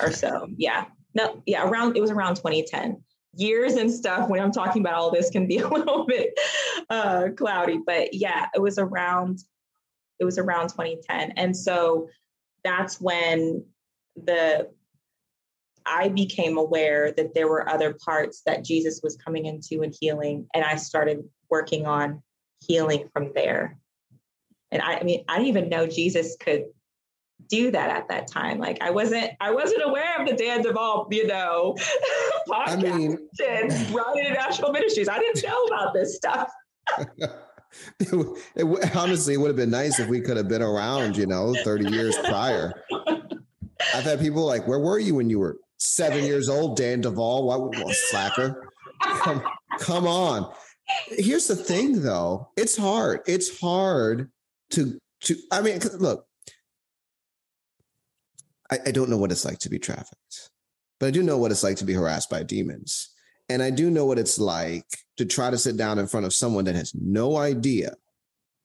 or 0.00 0.10
so. 0.10 0.48
Yeah. 0.56 0.86
No, 1.14 1.42
yeah, 1.46 1.68
around 1.68 1.96
it 1.96 2.00
was 2.00 2.10
around 2.10 2.36
2010. 2.36 3.02
Years 3.38 3.74
and 3.74 3.90
stuff 3.90 4.30
when 4.30 4.40
I'm 4.40 4.52
talking 4.52 4.82
about 4.82 4.94
all 4.94 5.10
this 5.10 5.30
can 5.30 5.46
be 5.46 5.58
a 5.58 5.68
little 5.68 6.06
bit 6.06 6.38
uh, 6.90 7.28
cloudy, 7.36 7.80
but 7.84 8.14
yeah, 8.14 8.46
it 8.54 8.60
was 8.60 8.78
around 8.78 9.40
it 10.18 10.24
was 10.24 10.38
around 10.38 10.68
2010. 10.68 11.32
And 11.32 11.54
so 11.54 12.08
that's 12.64 13.00
when 13.00 13.64
the 14.16 14.70
I 15.84 16.08
became 16.08 16.58
aware 16.58 17.12
that 17.12 17.32
there 17.32 17.48
were 17.48 17.68
other 17.68 17.94
parts 17.94 18.42
that 18.44 18.64
Jesus 18.64 19.00
was 19.02 19.16
coming 19.16 19.46
into 19.46 19.82
and 19.82 19.94
healing, 19.98 20.48
and 20.52 20.64
I 20.64 20.76
started 20.76 21.22
working 21.48 21.86
on 21.86 22.22
healing 22.66 23.08
from 23.12 23.32
there. 23.34 23.78
And 24.76 24.82
I, 24.82 24.98
I 24.98 25.02
mean, 25.04 25.24
I 25.26 25.36
didn't 25.36 25.48
even 25.48 25.68
know 25.70 25.86
Jesus 25.86 26.36
could 26.38 26.64
do 27.48 27.70
that 27.70 27.88
at 27.88 28.08
that 28.08 28.30
time. 28.30 28.58
Like 28.58 28.82
I 28.82 28.90
wasn't, 28.90 29.30
I 29.40 29.50
wasn't 29.50 29.82
aware 29.82 30.20
of 30.20 30.28
the 30.28 30.34
Dan 30.34 30.60
Duval, 30.60 31.08
you 31.10 31.26
know, 31.26 31.74
podcast 32.46 32.66
I 32.68 32.76
mean, 32.76 33.18
and 33.42 33.92
Bride 33.92 34.18
International 34.18 34.72
Ministries. 34.72 35.08
I 35.08 35.18
didn't 35.18 35.42
know 35.42 35.64
about 35.64 35.94
this 35.94 36.16
stuff. 36.16 36.50
it, 38.00 38.36
it, 38.56 38.96
honestly, 38.96 39.34
it 39.34 39.36
would 39.38 39.48
have 39.48 39.56
been 39.56 39.70
nice 39.70 39.98
if 39.98 40.08
we 40.08 40.20
could 40.20 40.36
have 40.36 40.48
been 40.48 40.62
around, 40.62 41.16
you 41.16 41.26
know, 41.26 41.54
30 41.64 41.90
years 41.90 42.16
prior. 42.18 42.74
I've 43.94 44.04
had 44.04 44.20
people 44.20 44.44
like, 44.44 44.68
where 44.68 44.78
were 44.78 44.98
you 44.98 45.14
when 45.14 45.30
you 45.30 45.38
were 45.38 45.56
seven 45.78 46.24
years 46.24 46.50
old, 46.50 46.76
Dan 46.76 47.00
Duval? 47.00 47.46
Why 47.46 47.56
would 47.56 47.74
well, 47.76 47.88
slacker? 47.90 48.70
Come, 49.02 49.42
come 49.78 50.06
on. 50.06 50.52
Here's 51.08 51.48
the 51.48 51.56
thing 51.56 52.02
though. 52.02 52.50
It's 52.56 52.76
hard. 52.76 53.20
It's 53.26 53.58
hard 53.58 54.30
to 54.70 54.98
to 55.22 55.36
I 55.50 55.62
mean, 55.62 55.80
look, 55.98 56.26
I, 58.70 58.78
I 58.86 58.90
don't 58.90 59.10
know 59.10 59.18
what 59.18 59.32
it's 59.32 59.44
like 59.44 59.58
to 59.60 59.70
be 59.70 59.78
trafficked, 59.78 60.50
but 61.00 61.06
I 61.06 61.10
do 61.10 61.22
know 61.22 61.38
what 61.38 61.50
it's 61.50 61.62
like 61.62 61.76
to 61.78 61.84
be 61.84 61.94
harassed 61.94 62.30
by 62.30 62.42
demons. 62.42 63.10
And 63.48 63.62
I 63.62 63.70
do 63.70 63.90
know 63.90 64.04
what 64.06 64.18
it's 64.18 64.38
like 64.38 64.86
to 65.18 65.24
try 65.24 65.50
to 65.50 65.58
sit 65.58 65.76
down 65.76 65.98
in 65.98 66.08
front 66.08 66.26
of 66.26 66.34
someone 66.34 66.64
that 66.64 66.74
has 66.74 66.94
no 66.94 67.36
idea 67.36 67.94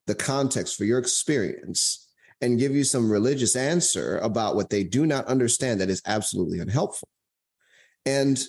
the 0.07 0.15
context 0.15 0.75
for 0.75 0.85
your 0.85 0.97
experience 0.97 2.09
and 2.41 2.59
give 2.59 2.73
you 2.73 2.83
some 2.83 3.11
religious 3.11 3.55
answer 3.55 4.17
about 4.19 4.55
what 4.55 4.69
they 4.69 4.83
do 4.83 5.05
not 5.05 5.25
understand 5.27 5.79
that 5.79 5.89
is 5.89 6.01
absolutely 6.05 6.59
unhelpful. 6.59 7.07
And 8.05 8.43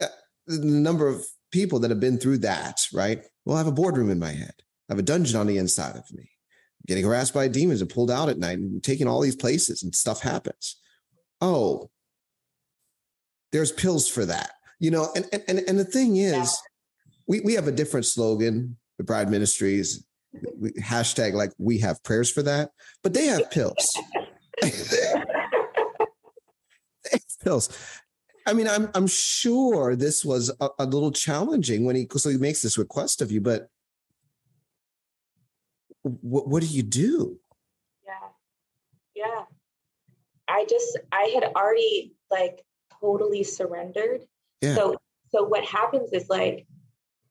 uh, 0.00 0.06
the 0.46 0.64
number 0.64 1.08
of 1.08 1.24
people 1.50 1.80
that 1.80 1.90
have 1.90 2.00
been 2.00 2.18
through 2.18 2.38
that, 2.38 2.86
right? 2.92 3.24
Well, 3.44 3.56
I 3.56 3.60
have 3.60 3.66
a 3.66 3.72
boardroom 3.72 4.10
in 4.10 4.20
my 4.20 4.30
head. 4.30 4.54
I 4.88 4.92
have 4.92 5.00
a 5.00 5.02
dungeon 5.02 5.38
on 5.38 5.48
the 5.48 5.58
inside 5.58 5.96
of 5.96 6.04
me. 6.12 6.30
Getting 6.86 7.04
harassed 7.04 7.34
by 7.34 7.48
demons 7.48 7.80
and 7.80 7.90
pulled 7.90 8.10
out 8.10 8.28
at 8.28 8.38
night 8.38 8.58
and 8.58 8.82
taking 8.82 9.06
all 9.06 9.20
these 9.20 9.36
places 9.36 9.82
and 9.82 9.94
stuff 9.94 10.20
happens. 10.20 10.76
Oh, 11.40 11.90
there's 13.52 13.72
pills 13.72 14.08
for 14.08 14.24
that 14.26 14.52
you 14.82 14.90
know, 14.90 15.08
and 15.14 15.24
and 15.46 15.60
and 15.60 15.78
the 15.78 15.84
thing 15.84 16.16
is, 16.16 16.34
yeah. 16.34 17.14
we 17.28 17.40
we 17.40 17.54
have 17.54 17.68
a 17.68 17.72
different 17.72 18.04
slogan, 18.04 18.76
the 18.98 19.04
Bride 19.04 19.30
Ministries, 19.30 20.04
we, 20.58 20.72
hashtag 20.72 21.34
like 21.34 21.52
we 21.56 21.78
have 21.78 22.02
prayers 22.02 22.28
for 22.28 22.42
that, 22.42 22.72
but 23.00 23.14
they 23.14 23.26
have 23.26 23.48
pills. 23.52 23.96
they 24.60 24.70
have 27.12 27.22
pills. 27.44 27.78
I 28.44 28.54
mean, 28.54 28.66
I'm 28.66 28.90
I'm 28.96 29.06
sure 29.06 29.94
this 29.94 30.24
was 30.24 30.50
a, 30.60 30.68
a 30.80 30.84
little 30.84 31.12
challenging 31.12 31.84
when 31.84 31.94
he 31.94 32.08
so 32.16 32.30
he 32.30 32.36
makes 32.36 32.60
this 32.60 32.76
request 32.76 33.22
of 33.22 33.30
you, 33.30 33.40
but 33.40 33.68
what 36.02 36.48
what 36.48 36.62
do 36.62 36.68
you 36.68 36.82
do? 36.82 37.38
Yeah, 38.04 38.28
yeah. 39.14 39.44
I 40.48 40.66
just 40.68 40.98
I 41.10 41.30
had 41.34 41.44
already 41.56 42.14
like 42.30 42.64
totally 43.00 43.42
surrendered 43.44 44.24
yeah. 44.62 44.74
So 44.74 44.96
so 45.30 45.44
what 45.44 45.64
happens 45.64 46.12
is 46.12 46.28
like 46.28 46.66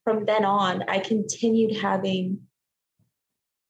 from 0.04 0.24
then 0.24 0.44
on, 0.44 0.84
I 0.88 0.98
continued 0.98 1.76
having 1.76 2.42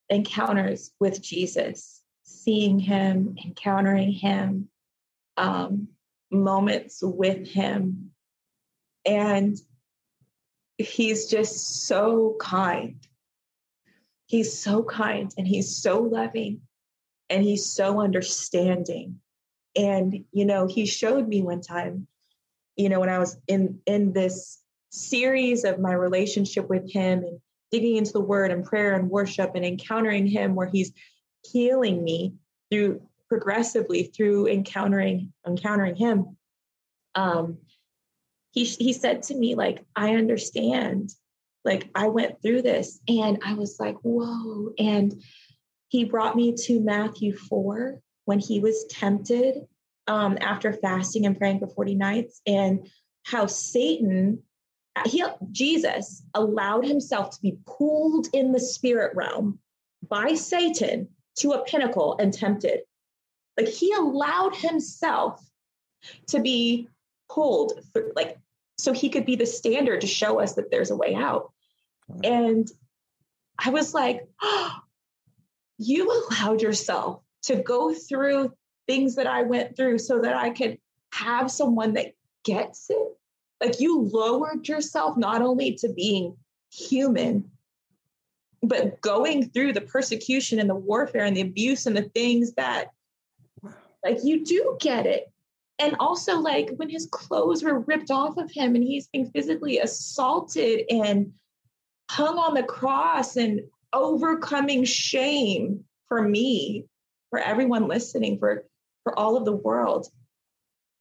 encounters 0.09 0.91
with 0.99 1.23
Jesus, 1.23 2.03
seeing 2.25 2.79
him, 2.79 3.37
encountering 3.45 4.13
him, 4.13 4.69
um, 5.37 5.89
moments 6.31 7.01
with 7.03 7.47
him. 7.47 8.11
And 9.05 9.57
he's 10.79 11.27
just 11.27 11.87
so 11.87 12.37
kind. 12.41 12.97
He's 14.33 14.59
so 14.59 14.83
kind 14.83 15.33
and 15.39 15.47
he's 15.47 15.77
so 15.77 16.01
loving 16.01 16.63
and 17.31 17.45
he's 17.45 17.67
so 17.67 18.01
understanding. 18.01 19.21
And, 19.77 20.25
you 20.33 20.45
know, 20.45 20.67
he 20.67 20.87
showed 20.87 21.29
me 21.29 21.43
one 21.43 21.61
time 21.61 22.09
you 22.77 22.89
know, 22.89 23.01
when 23.01 23.09
I 23.09 23.19
was 23.19 23.37
in 23.49 23.81
in 23.87 24.13
this 24.13 24.61
series 24.91 25.65
of 25.65 25.79
my 25.79 25.93
relationship 25.93 26.69
with 26.69 26.91
him 26.91 27.23
and 27.23 27.41
digging 27.71 27.97
into 27.97 28.13
the 28.13 28.21
word 28.21 28.51
and 28.51 28.65
prayer 28.65 28.95
and 28.95 29.11
worship 29.11 29.53
and 29.55 29.65
encountering 29.65 30.27
him 30.27 30.55
where 30.55 30.67
he's 30.67 30.93
healing 31.45 32.05
me 32.05 32.35
through 32.71 33.01
progressively 33.29 34.05
through 34.05 34.47
encountering 34.47 35.33
encountering 35.47 35.97
him 35.97 36.37
um 37.15 37.57
he 38.51 38.65
he 38.65 38.93
said 38.93 39.23
to 39.23 39.35
me 39.35 39.55
like 39.55 39.83
i 39.97 40.15
understand 40.15 41.11
like 41.65 41.89
I 41.95 42.09
went 42.09 42.43
through 42.43 42.63
this 42.63 43.01
and 43.09 43.39
I 43.45 43.55
was 43.55 43.79
like, 43.79 43.97
whoa. 44.03 44.73
And 44.79 45.23
he 45.89 46.05
brought 46.05 46.37
me 46.37 46.55
to 46.65 46.81
Matthew 46.81 47.37
4 47.37 48.01
when 48.25 48.39
he 48.39 48.61
was 48.61 48.87
tempted 48.91 49.67
um, 50.07 50.39
after 50.41 50.73
fasting 50.73 51.27
and 51.27 51.39
praying 51.39 51.61
for 51.61 51.69
40 51.69 51.95
nights, 51.95 52.41
and 52.47 52.89
how 53.25 53.47
Satan, 53.47 54.43
he, 55.07 55.25
Jesus 55.53 56.25
allowed 56.35 56.85
himself 56.85 57.31
to 57.31 57.41
be 57.41 57.59
pulled 57.67 58.27
in 58.33 58.53
the 58.53 58.61
spirit 58.61 59.15
realm 59.15 59.61
by 60.09 60.35
Satan 60.35 61.09
to 61.39 61.53
a 61.53 61.65
pinnacle 61.65 62.17
and 62.19 62.33
tempted. 62.33 62.81
Like 63.57 63.69
he 63.69 63.93
allowed 63.93 64.57
himself 64.57 65.41
to 66.29 66.41
be 66.41 66.89
pulled 67.31 67.73
through, 67.93 68.13
like 68.17 68.39
so 68.83 68.93
he 68.93 69.09
could 69.09 69.25
be 69.25 69.37
the 69.37 69.47
standard 69.47 70.01
to 70.01 70.07
show 70.09 70.41
us 70.41 70.55
that 70.55 70.71
there's 70.71 70.91
a 70.91 70.97
way 70.97 71.15
out. 71.15 71.53
And 72.25 72.69
I 73.65 73.71
was 73.71 73.95
like, 73.95 74.27
oh, 74.43 74.73
you 75.79 76.11
allowed 76.11 76.63
yourself 76.63 77.23
to 77.45 77.57
go 77.57 77.95
through 77.95 78.53
things 78.87 79.15
that 79.15 79.27
I 79.27 79.43
went 79.43 79.77
through 79.77 79.99
so 79.99 80.21
that 80.21 80.37
I 80.37 80.51
could 80.51 80.79
have 81.13 81.51
someone 81.51 81.95
that 81.95 82.13
gets 82.45 82.91
it. 82.91 83.17
Like 83.61 83.81
you 83.81 84.03
lowered 84.03 84.69
yourself 84.69 85.17
not 85.17 85.43
only 85.43 85.75
to 85.77 85.93
being 85.93 86.37
human, 86.73 87.51
but 88.63 89.01
going 89.01 89.51
through 89.51 89.73
the 89.73 89.81
persecution 89.81 90.59
and 90.59 90.69
the 90.69 90.75
warfare 90.75 91.25
and 91.25 91.37
the 91.37 91.41
abuse 91.41 91.87
and 91.87 91.97
the 91.97 92.11
things 92.15 92.53
that 92.55 92.91
like 94.05 94.19
you 94.25 94.45
do 94.45 94.77
get 94.81 95.07
it 95.07 95.32
and 95.83 95.97
also 95.99 96.39
like 96.39 96.71
when 96.77 96.89
his 96.89 97.09
clothes 97.11 97.63
were 97.63 97.81
ripped 97.81 98.11
off 98.11 98.37
of 98.37 98.51
him 98.51 98.75
and 98.75 98.85
he's 98.85 99.09
being 99.09 99.31
physically 99.31 99.79
assaulted 99.81 100.85
and 100.89 101.33
hung 102.11 102.39
on 102.39 102.55
the 102.55 102.63
cross 102.63 103.37
and 103.37 103.61
overcoming 103.93 104.85
shame 104.85 105.85
for 106.09 106.23
me 106.23 106.87
for 107.31 107.39
everyone 107.39 107.89
listening 107.89 108.39
for 108.39 108.65
for 109.03 109.19
all 109.19 109.37
of 109.37 109.45
the 109.45 109.53
world 109.53 110.07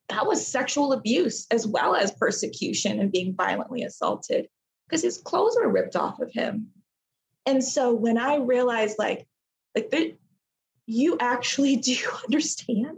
that 0.10 0.28
was 0.28 0.46
sexual 0.46 0.94
abuse 0.94 1.48
as 1.52 1.66
well 1.66 1.96
as 1.96 2.12
persecution 2.12 3.00
and 3.00 3.12
being 3.12 3.34
violently 3.34 3.84
assaulted 3.84 4.48
because 4.88 5.02
his 5.02 5.20
clothes 5.20 5.56
were 5.56 5.72
ripped 5.72 5.96
off 5.96 6.20
of 6.20 6.32
him. 6.34 6.68
And 7.46 7.64
so 7.64 7.94
when 7.94 8.18
i 8.18 8.36
realized 8.36 8.98
like 9.00 9.26
like 9.76 9.90
that 9.92 10.18
you 10.86 11.18
actually 11.20 11.76
do 11.88 11.96
understand? 12.26 12.98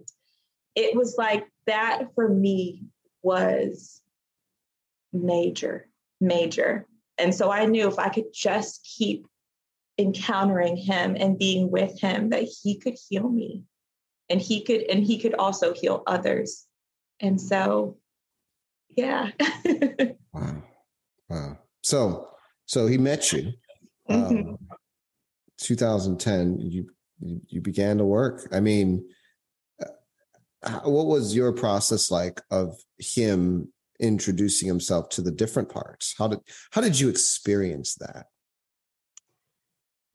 It 0.76 0.96
was 0.96 1.16
like 1.18 1.46
that 1.68 2.14
for 2.15 2.27
me 2.27 2.84
was 3.22 4.02
major, 5.11 5.88
major. 6.19 6.88
And 7.18 7.34
so 7.34 7.52
I 7.52 7.65
knew 7.65 7.88
if 7.88 7.99
I 7.99 8.10
could 8.10 8.34
just 8.34 8.88
keep 8.98 9.27
encountering 9.98 10.76
him 10.76 11.15
and 11.18 11.38
being 11.38 11.69
with 11.69 11.99
him, 11.99 12.30
that 12.30 12.44
he 12.44 12.77
could 12.77 12.98
heal 13.10 13.30
me 13.30 13.64
and 14.30 14.41
he 14.41 14.64
could, 14.64 14.84
and 14.84 15.03
he 15.03 15.19
could 15.19 15.35
also 15.35 15.73
heal 15.73 16.03
others. 16.07 16.65
And 17.19 17.40
so, 17.40 17.98
yeah. 18.90 19.30
wow. 20.34 20.64
Wow. 21.30 21.57
So, 21.84 22.30
so 22.65 22.88
he 22.88 22.98
met 22.98 23.31
you. 23.31 23.53
Mm-hmm. 24.10 24.49
Um, 24.49 24.57
2010, 25.60 26.60
you, 26.60 26.90
you 27.19 27.61
began 27.61 27.98
to 27.99 28.06
work. 28.06 28.48
I 28.52 28.60
mean, 28.60 29.07
what 30.84 31.07
was 31.07 31.35
your 31.35 31.52
process 31.52 32.11
like 32.11 32.41
of 32.52 32.77
him 32.98 33.72
introducing 33.99 34.68
himself 34.68 35.10
to 35.10 35.22
the 35.22 35.31
different 35.31 35.69
parts? 35.69 36.15
How 36.18 36.27
did 36.27 36.40
how 36.72 36.81
did 36.81 36.99
you 36.99 37.10
experience 37.10 37.95
that? 37.95 38.27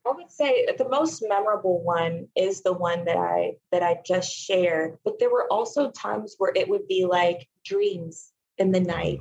I 0.06 0.12
would 0.12 0.30
say 0.30 0.66
the 0.78 0.88
most 0.88 1.22
memorable 1.26 1.82
one 1.82 2.28
is 2.34 2.62
the 2.62 2.72
one 2.72 3.04
that 3.04 3.18
i 3.18 3.52
that 3.72 3.82
i 3.82 3.98
just 4.06 4.32
shared 4.32 4.96
but 5.04 5.18
there 5.18 5.30
were 5.30 5.46
also 5.52 5.90
times 5.90 6.34
where 6.38 6.52
it 6.54 6.66
would 6.66 6.88
be 6.88 7.04
like 7.04 7.46
dreams 7.62 8.32
in 8.56 8.72
the 8.72 8.80
night 8.80 9.20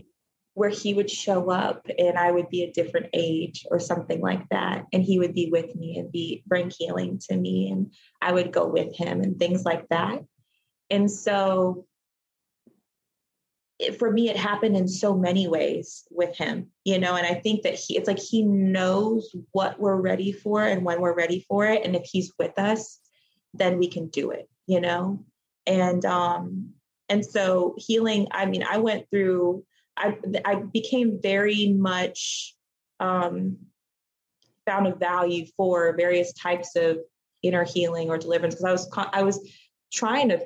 where 0.53 0.69
he 0.69 0.93
would 0.93 1.09
show 1.09 1.51
up 1.51 1.85
and 1.99 2.17
i 2.17 2.31
would 2.31 2.49
be 2.49 2.63
a 2.63 2.71
different 2.71 3.07
age 3.13 3.65
or 3.69 3.79
something 3.79 4.21
like 4.21 4.47
that 4.49 4.85
and 4.93 5.03
he 5.03 5.19
would 5.19 5.33
be 5.33 5.49
with 5.51 5.75
me 5.75 5.97
and 5.97 6.09
be 6.09 6.41
bring 6.47 6.71
healing 6.77 7.19
to 7.19 7.35
me 7.35 7.69
and 7.69 7.93
i 8.21 8.31
would 8.31 8.53
go 8.53 8.65
with 8.65 8.95
him 8.95 9.19
and 9.19 9.37
things 9.37 9.65
like 9.65 9.85
that 9.89 10.23
and 10.89 11.09
so 11.09 11.85
it, 13.79 13.99
for 13.99 14.11
me, 14.11 14.29
it 14.29 14.37
happened 14.37 14.75
in 14.75 14.87
so 14.87 15.15
many 15.15 15.47
ways 15.47 16.07
with 16.09 16.35
him, 16.35 16.67
you 16.83 16.97
know, 16.99 17.15
and 17.15 17.27
I 17.27 17.35
think 17.35 17.61
that 17.63 17.75
he, 17.75 17.95
it's 17.97 18.07
like 18.07 18.19
he 18.19 18.41
knows 18.41 19.35
what 19.51 19.79
we're 19.79 19.95
ready 19.95 20.31
for 20.31 20.63
and 20.63 20.83
when 20.83 20.99
we're 20.99 21.13
ready 21.13 21.45
for 21.47 21.65
it. 21.65 21.85
And 21.85 21.95
if 21.95 22.03
he's 22.05 22.33
with 22.39 22.57
us, 22.57 22.99
then 23.53 23.77
we 23.77 23.87
can 23.87 24.07
do 24.07 24.31
it, 24.31 24.49
you 24.65 24.81
know? 24.81 25.23
And, 25.67 26.03
um, 26.05 26.71
and 27.07 27.23
so 27.23 27.75
healing, 27.77 28.27
I 28.31 28.45
mean, 28.45 28.63
I 28.63 28.77
went 28.77 29.09
through, 29.11 29.63
I, 29.95 30.17
I 30.43 30.55
became 30.55 31.19
very 31.21 31.73
much, 31.73 32.55
um, 32.99 33.57
found 34.65 34.87
a 34.87 34.95
value 34.95 35.45
for 35.55 35.95
various 35.95 36.33
types 36.33 36.75
of 36.75 36.97
inner 37.43 37.63
healing 37.63 38.09
or 38.09 38.17
deliverance 38.17 38.55
because 38.55 38.65
I 38.65 38.71
was, 38.71 38.89
I 39.13 39.23
was 39.23 39.51
trying 39.93 40.29
to 40.29 40.45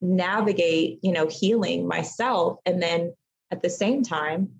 navigate, 0.00 0.98
you 1.02 1.12
know, 1.12 1.26
healing 1.26 1.86
myself. 1.86 2.58
And 2.64 2.82
then 2.82 3.14
at 3.50 3.62
the 3.62 3.70
same 3.70 4.02
time, 4.02 4.50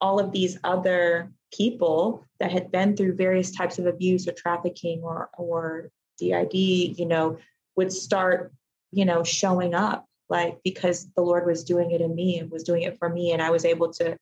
all 0.00 0.18
of 0.18 0.32
these 0.32 0.58
other 0.64 1.32
people 1.52 2.24
that 2.40 2.50
had 2.50 2.72
been 2.72 2.96
through 2.96 3.14
various 3.14 3.50
types 3.50 3.78
of 3.78 3.86
abuse 3.86 4.26
or 4.26 4.32
trafficking 4.32 5.00
or 5.02 5.30
or 5.38 5.90
DID, 6.18 6.54
you 6.54 7.06
know, 7.06 7.38
would 7.76 7.92
start, 7.92 8.52
you 8.90 9.04
know, 9.04 9.22
showing 9.22 9.74
up 9.74 10.06
like 10.28 10.58
because 10.64 11.08
the 11.14 11.22
Lord 11.22 11.46
was 11.46 11.64
doing 11.64 11.90
it 11.92 12.00
in 12.00 12.14
me 12.14 12.38
and 12.38 12.50
was 12.50 12.64
doing 12.64 12.82
it 12.82 12.98
for 12.98 13.08
me. 13.08 13.32
And 13.32 13.42
I 13.42 13.50
was 13.50 13.64
able 13.64 13.92
to 13.94 14.16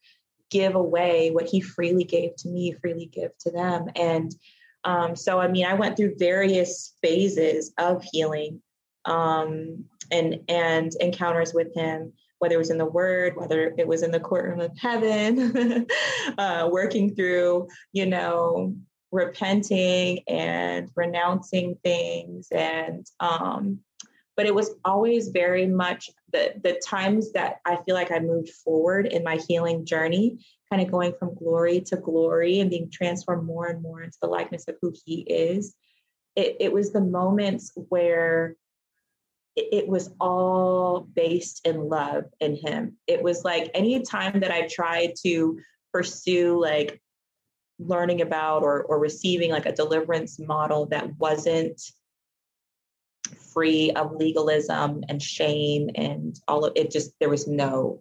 give 0.51 0.75
away 0.75 1.31
what 1.31 1.49
he 1.49 1.61
freely 1.61 2.05
gave 2.05 2.37
to 2.37 2.49
me, 2.49 2.73
freely 2.73 3.07
give 3.07 3.37
to 3.39 3.51
them. 3.51 3.87
And 3.95 4.35
um, 4.85 5.15
so, 5.15 5.41
I 5.41 5.49
mean, 5.49 5.65
I 5.65 5.75
went 5.75 5.97
through 5.97 6.17
various 6.19 6.95
phases 7.03 7.73
of 7.79 8.05
healing. 8.13 8.61
Um, 9.05 9.85
and 10.11 10.41
and 10.49 10.93
encounters 11.01 11.55
with 11.55 11.75
him 11.75 12.13
whether 12.39 12.55
it 12.55 12.59
was 12.59 12.71
in 12.71 12.79
the 12.79 12.85
word 12.85 13.37
whether 13.37 13.75
it 13.77 13.87
was 13.87 14.03
in 14.03 14.11
the 14.11 14.21
courtroom 14.21 14.61
of 14.61 14.77
heaven 14.79 15.87
uh, 16.39 16.69
working 16.71 17.15
through 17.15 17.69
you 17.93 18.07
know 18.07 18.75
repenting 19.13 20.21
and 20.29 20.91
renouncing 20.95 21.77
things. 21.83 22.49
And 22.53 23.07
um 23.21 23.81
but 24.37 24.47
it 24.47 24.55
was 24.55 24.71
always 24.85 25.29
very 25.29 25.67
much 25.67 26.11
the 26.33 26.55
the 26.63 26.81
times 26.87 27.33
that 27.33 27.57
i 27.67 27.77
feel 27.85 27.95
like 27.95 28.11
i 28.11 28.19
moved 28.19 28.49
forward 28.49 29.07
in 29.07 29.23
my 29.23 29.39
healing 29.49 29.85
journey 29.85 30.39
kind 30.71 30.81
of 30.81 30.91
going 30.91 31.13
from 31.19 31.35
glory 31.35 31.81
to 31.81 31.97
glory 31.97 32.61
and 32.61 32.71
being 32.71 32.91
transformed 32.91 33.45
more 33.45 33.67
and 33.67 33.83
more 33.83 34.03
into 34.03 34.17
the 34.23 34.29
likeness 34.29 34.65
of 34.69 34.77
who 34.81 34.95
he 35.05 35.23
is. 35.23 35.75
It, 36.37 36.57
it 36.61 36.73
was 36.73 36.93
the 36.93 37.01
moments 37.01 37.73
where 37.75 38.55
it 39.57 39.89
was 39.89 40.11
all 40.21 41.01
based 41.01 41.67
in 41.67 41.89
love 41.89 42.25
in 42.41 42.57
him. 42.57 42.97
It 43.07 43.23
was 43.23 43.45
like 43.45 43.71
any 43.75 44.01
time 44.03 44.41
that 44.41 44.51
I 44.51 44.69
tried 44.69 45.15
to 45.25 45.59
pursue 45.93 46.61
like 46.61 47.01
learning 47.79 48.21
about 48.21 48.63
or, 48.63 48.83
or 48.83 48.99
receiving 48.99 49.51
like 49.51 49.67
a 49.67 49.73
deliverance 49.73 50.39
model 50.39 50.87
that 50.87 51.17
wasn't 51.19 51.81
free 53.53 53.91
of 53.93 54.13
legalism 54.13 55.03
and 55.09 55.23
shame 55.23 55.91
and 55.95 56.39
all 56.47 56.65
of 56.65 56.73
it 56.77 56.91
just 56.91 57.13
there 57.21 57.29
was 57.29 57.47
no 57.47 58.01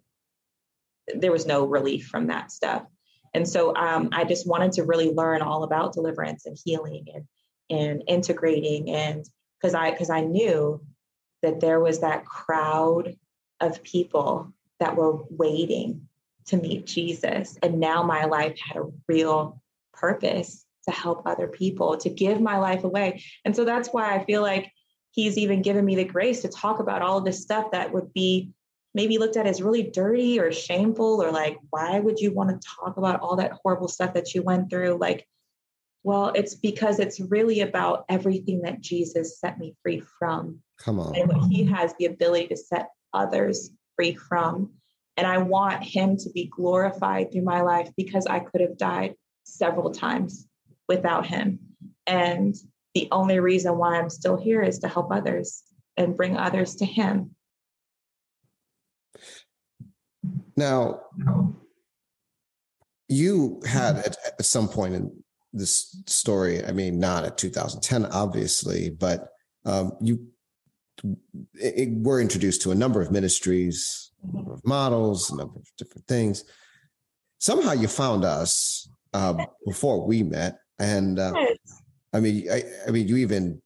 there 1.14 1.32
was 1.32 1.46
no 1.46 1.64
relief 1.64 2.06
from 2.06 2.28
that 2.28 2.50
stuff 2.50 2.84
and 3.34 3.48
so 3.48 3.74
um, 3.74 4.08
i 4.12 4.24
just 4.24 4.46
wanted 4.46 4.72
to 4.72 4.84
really 4.84 5.10
learn 5.10 5.42
all 5.42 5.64
about 5.64 5.92
deliverance 5.92 6.46
and 6.46 6.56
healing 6.64 7.06
and 7.14 7.24
and 7.70 8.02
integrating 8.08 8.90
and 8.90 9.24
because 9.60 9.74
i 9.74 9.90
because 9.90 10.10
i 10.10 10.20
knew 10.20 10.80
that 11.42 11.60
there 11.60 11.80
was 11.80 12.00
that 12.00 12.24
crowd 12.24 13.16
of 13.60 13.82
people 13.82 14.52
that 14.78 14.96
were 14.96 15.24
waiting 15.30 16.08
to 16.46 16.56
meet 16.56 16.86
Jesus. 16.86 17.58
And 17.62 17.80
now 17.80 18.02
my 18.02 18.24
life 18.24 18.58
had 18.58 18.76
a 18.76 18.90
real 19.08 19.62
purpose 19.92 20.64
to 20.88 20.90
help 20.90 21.26
other 21.26 21.46
people, 21.46 21.96
to 21.98 22.08
give 22.08 22.40
my 22.40 22.58
life 22.58 22.84
away. 22.84 23.22
And 23.44 23.54
so 23.54 23.64
that's 23.64 23.90
why 23.90 24.14
I 24.14 24.24
feel 24.24 24.42
like 24.42 24.72
he's 25.10 25.36
even 25.36 25.62
given 25.62 25.84
me 25.84 25.96
the 25.96 26.04
grace 26.04 26.42
to 26.42 26.48
talk 26.48 26.80
about 26.80 27.02
all 27.02 27.18
of 27.18 27.24
this 27.24 27.42
stuff 27.42 27.70
that 27.72 27.92
would 27.92 28.12
be 28.12 28.50
maybe 28.94 29.18
looked 29.18 29.36
at 29.36 29.46
as 29.46 29.62
really 29.62 29.84
dirty 29.84 30.40
or 30.40 30.50
shameful 30.50 31.22
or 31.22 31.30
like 31.30 31.58
why 31.70 32.00
would 32.00 32.18
you 32.18 32.32
want 32.32 32.50
to 32.50 32.68
talk 32.80 32.96
about 32.96 33.20
all 33.20 33.36
that 33.36 33.52
horrible 33.62 33.88
stuff 33.88 34.14
that 34.14 34.34
you 34.34 34.42
went 34.42 34.68
through 34.68 34.96
like 35.00 35.26
well 36.02 36.32
it's 36.34 36.54
because 36.54 36.98
it's 36.98 37.20
really 37.20 37.60
about 37.60 38.04
everything 38.08 38.62
that 38.62 38.80
jesus 38.80 39.38
set 39.38 39.58
me 39.58 39.74
free 39.82 40.02
from 40.18 40.60
Come 40.80 40.98
on. 40.98 41.14
And 41.14 41.28
what 41.28 41.50
he 41.50 41.64
has 41.66 41.94
the 41.98 42.06
ability 42.06 42.48
to 42.48 42.56
set 42.56 42.88
others 43.12 43.70
free 43.96 44.14
from. 44.14 44.72
And 45.16 45.26
I 45.26 45.38
want 45.38 45.84
him 45.84 46.16
to 46.16 46.30
be 46.30 46.46
glorified 46.46 47.30
through 47.30 47.42
my 47.42 47.60
life 47.60 47.90
because 47.96 48.26
I 48.26 48.40
could 48.40 48.62
have 48.62 48.78
died 48.78 49.14
several 49.44 49.90
times 49.90 50.46
without 50.88 51.26
him. 51.26 51.58
And 52.06 52.54
the 52.94 53.08
only 53.12 53.40
reason 53.40 53.76
why 53.76 53.98
I'm 53.98 54.08
still 54.08 54.36
here 54.36 54.62
is 54.62 54.78
to 54.80 54.88
help 54.88 55.12
others 55.12 55.62
and 55.96 56.16
bring 56.16 56.36
others 56.36 56.76
to 56.76 56.86
him. 56.86 57.34
Now, 60.56 61.02
you 63.08 63.60
had 63.66 63.98
at, 63.98 64.16
at 64.38 64.44
some 64.44 64.68
point 64.68 64.94
in 64.94 65.22
this 65.52 65.96
story, 66.06 66.64
I 66.64 66.72
mean, 66.72 66.98
not 66.98 67.24
at 67.24 67.38
2010, 67.38 68.06
obviously, 68.06 68.90
but 68.90 69.28
um, 69.64 69.92
you 70.00 70.28
it, 71.54 71.90
were 71.90 72.20
introduced 72.20 72.62
to 72.62 72.70
a 72.70 72.74
number 72.74 73.00
of 73.00 73.10
ministries, 73.10 74.12
a 74.22 74.36
number 74.36 74.52
of 74.52 74.64
models, 74.64 75.30
a 75.30 75.36
number 75.36 75.58
of 75.58 75.66
different 75.76 76.06
things. 76.06 76.44
Somehow 77.38 77.72
you 77.72 77.88
found 77.88 78.24
us 78.24 78.88
uh, 79.12 79.34
before 79.66 80.06
we 80.06 80.22
met, 80.22 80.58
and 80.78 81.18
uh, 81.18 81.32
I 82.12 82.20
mean, 82.20 82.50
I, 82.50 82.64
I, 82.86 82.90
mean, 82.90 83.08
you 83.08 83.16
even 83.16 83.60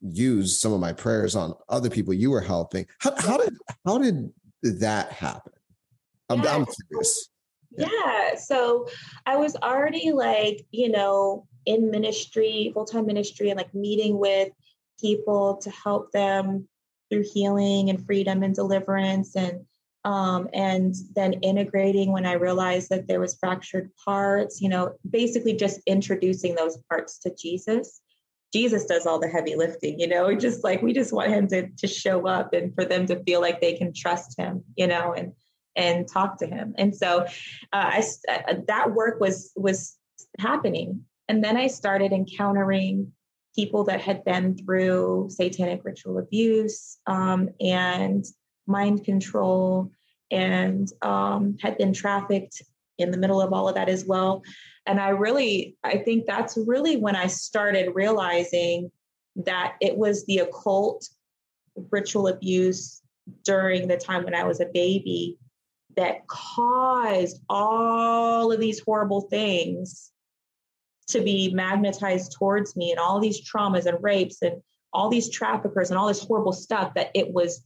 used 0.00 0.60
some 0.60 0.72
of 0.72 0.80
my 0.80 0.92
prayers 0.92 1.36
on 1.36 1.54
other 1.68 1.90
people 1.90 2.14
you 2.14 2.30
were 2.30 2.40
helping. 2.40 2.86
How, 2.98 3.14
how 3.16 3.36
did 3.38 3.54
how 3.86 3.98
did 3.98 4.32
that 4.62 5.12
happen? 5.12 5.52
I'm, 6.28 6.40
I'm 6.46 6.66
curious. 6.88 7.29
Yeah. 7.76 8.36
So 8.36 8.88
I 9.26 9.36
was 9.36 9.56
already 9.56 10.12
like, 10.12 10.66
you 10.70 10.90
know, 10.90 11.46
in 11.66 11.90
ministry, 11.90 12.70
full 12.74 12.84
time 12.84 13.06
ministry, 13.06 13.50
and 13.50 13.58
like 13.58 13.74
meeting 13.74 14.18
with 14.18 14.50
people 15.00 15.56
to 15.58 15.70
help 15.70 16.12
them 16.12 16.68
through 17.10 17.24
healing 17.32 17.90
and 17.90 18.04
freedom 18.04 18.42
and 18.42 18.54
deliverance 18.54 19.36
and 19.36 19.64
um, 20.02 20.48
and 20.54 20.94
then 21.14 21.34
integrating 21.34 22.10
when 22.10 22.24
I 22.24 22.32
realized 22.32 22.88
that 22.88 23.06
there 23.06 23.20
was 23.20 23.36
fractured 23.38 23.90
parts, 24.02 24.60
you 24.60 24.70
know, 24.70 24.94
basically 25.08 25.52
just 25.52 25.80
introducing 25.86 26.54
those 26.54 26.78
parts 26.88 27.18
to 27.18 27.34
Jesus. 27.34 28.00
Jesus 28.50 28.86
does 28.86 29.04
all 29.06 29.20
the 29.20 29.28
heavy 29.28 29.56
lifting, 29.56 30.00
you 30.00 30.08
know, 30.08 30.34
just 30.34 30.64
like 30.64 30.80
we 30.80 30.94
just 30.94 31.12
want 31.12 31.30
him 31.30 31.46
to, 31.48 31.68
to 31.68 31.86
show 31.86 32.26
up 32.26 32.54
and 32.54 32.74
for 32.74 32.86
them 32.86 33.04
to 33.06 33.22
feel 33.24 33.42
like 33.42 33.60
they 33.60 33.74
can 33.74 33.92
trust 33.92 34.38
him, 34.38 34.64
you 34.74 34.86
know, 34.86 35.12
and 35.12 35.32
and 35.80 36.06
talk 36.06 36.38
to 36.38 36.46
him. 36.46 36.74
And 36.76 36.94
so 36.94 37.22
uh, 37.72 37.90
I 37.98 38.04
uh, 38.28 38.54
that 38.68 38.92
work 38.92 39.18
was 39.18 39.50
was 39.56 39.96
happening, 40.38 41.04
and 41.28 41.42
then 41.42 41.56
I 41.56 41.66
started 41.68 42.12
encountering 42.12 43.12
people 43.56 43.84
that 43.84 44.00
had 44.00 44.24
been 44.24 44.56
through 44.56 45.28
satanic 45.30 45.80
ritual 45.84 46.18
abuse 46.18 46.98
um, 47.06 47.48
and 47.60 48.24
mind 48.66 49.04
control 49.04 49.90
and 50.30 50.88
um, 51.02 51.56
had 51.60 51.76
been 51.76 51.92
trafficked 51.92 52.62
in 52.98 53.10
the 53.10 53.18
middle 53.18 53.40
of 53.40 53.52
all 53.52 53.68
of 53.68 53.74
that 53.74 53.88
as 53.88 54.04
well. 54.04 54.42
And 54.86 55.00
I 55.00 55.08
really, 55.08 55.76
I 55.82 55.98
think 55.98 56.26
that's 56.26 56.56
really 56.56 56.96
when 56.96 57.16
I 57.16 57.26
started 57.26 57.94
realizing 57.94 58.92
that 59.36 59.74
it 59.80 59.96
was 59.96 60.24
the 60.26 60.38
occult 60.38 61.08
ritual 61.90 62.28
abuse 62.28 63.02
during 63.44 63.88
the 63.88 63.96
time 63.96 64.22
when 64.24 64.34
I 64.34 64.44
was 64.44 64.60
a 64.60 64.66
baby 64.66 65.38
that 65.96 66.26
caused 66.26 67.40
all 67.48 68.52
of 68.52 68.60
these 68.60 68.80
horrible 68.80 69.22
things 69.22 70.12
to 71.08 71.20
be 71.20 71.52
magnetized 71.52 72.32
towards 72.32 72.76
me 72.76 72.90
and 72.90 73.00
all 73.00 73.20
these 73.20 73.40
traumas 73.40 73.86
and 73.86 74.02
rapes 74.02 74.42
and 74.42 74.62
all 74.92 75.08
these 75.08 75.30
traffickers 75.30 75.90
and 75.90 75.98
all 75.98 76.08
this 76.08 76.22
horrible 76.22 76.52
stuff 76.52 76.94
that 76.94 77.10
it 77.14 77.32
was 77.32 77.64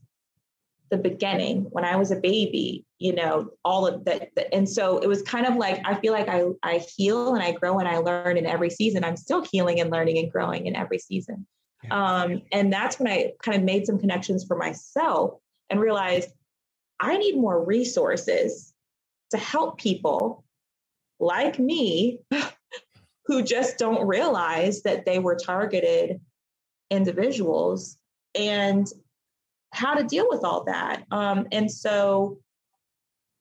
the 0.91 0.97
beginning 0.97 1.63
when 1.71 1.83
I 1.83 1.95
was 1.95 2.11
a 2.11 2.15
baby, 2.15 2.85
you 2.99 3.13
know, 3.13 3.49
all 3.63 3.87
of 3.87 4.05
that. 4.05 4.29
And 4.53 4.69
so 4.69 4.99
it 4.99 5.07
was 5.07 5.21
kind 5.23 5.47
of 5.47 5.55
like, 5.55 5.81
I 5.83 5.95
feel 5.95 6.13
like 6.13 6.27
I, 6.27 6.43
I 6.61 6.85
heal 6.95 7.33
and 7.33 7.43
I 7.43 7.51
grow 7.51 7.79
and 7.79 7.87
I 7.87 7.97
learn 7.97 8.37
in 8.37 8.45
every 8.45 8.69
season. 8.69 9.03
I'm 9.03 9.17
still 9.17 9.43
healing 9.51 9.79
and 9.79 9.91
learning 9.91 10.19
and 10.19 10.31
growing 10.31 10.67
in 10.67 10.75
every 10.75 10.99
season. 10.99 11.47
Um, 11.89 12.41
and 12.51 12.71
that's 12.71 12.99
when 12.99 13.11
I 13.11 13.33
kind 13.41 13.57
of 13.57 13.63
made 13.63 13.85
some 13.85 13.99
connections 13.99 14.45
for 14.45 14.57
myself 14.57 15.39
and 15.69 15.79
realized 15.79 16.29
I 16.99 17.17
need 17.17 17.37
more 17.37 17.63
resources 17.63 18.73
to 19.31 19.37
help 19.37 19.77
people 19.77 20.43
like 21.19 21.59
me 21.59 22.19
who 23.25 23.41
just 23.41 23.77
don't 23.77 24.07
realize 24.07 24.83
that 24.83 25.05
they 25.05 25.19
were 25.19 25.35
targeted 25.35 26.21
individuals 26.91 27.97
and 28.35 28.87
how 29.73 29.95
to 29.95 30.03
deal 30.03 30.27
with 30.29 30.43
all 30.43 30.63
that. 30.65 31.03
Um, 31.11 31.47
and 31.51 31.71
so 31.71 32.39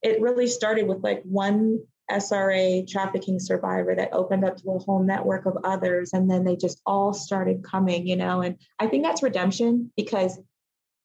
it 0.02 0.20
really 0.20 0.46
started 0.46 0.86
with 0.86 1.02
like 1.02 1.22
one 1.22 1.80
SRA 2.10 2.86
trafficking 2.86 3.38
survivor 3.38 3.94
that 3.94 4.12
opened 4.12 4.44
up 4.44 4.56
to 4.58 4.70
a 4.70 4.78
whole 4.78 5.02
network 5.02 5.46
of 5.46 5.56
others. 5.64 6.12
And 6.12 6.30
then 6.30 6.44
they 6.44 6.56
just 6.56 6.80
all 6.84 7.14
started 7.14 7.64
coming, 7.64 8.06
you 8.06 8.16
know. 8.16 8.42
And 8.42 8.58
I 8.78 8.86
think 8.86 9.04
that's 9.04 9.22
redemption 9.22 9.92
because 9.96 10.38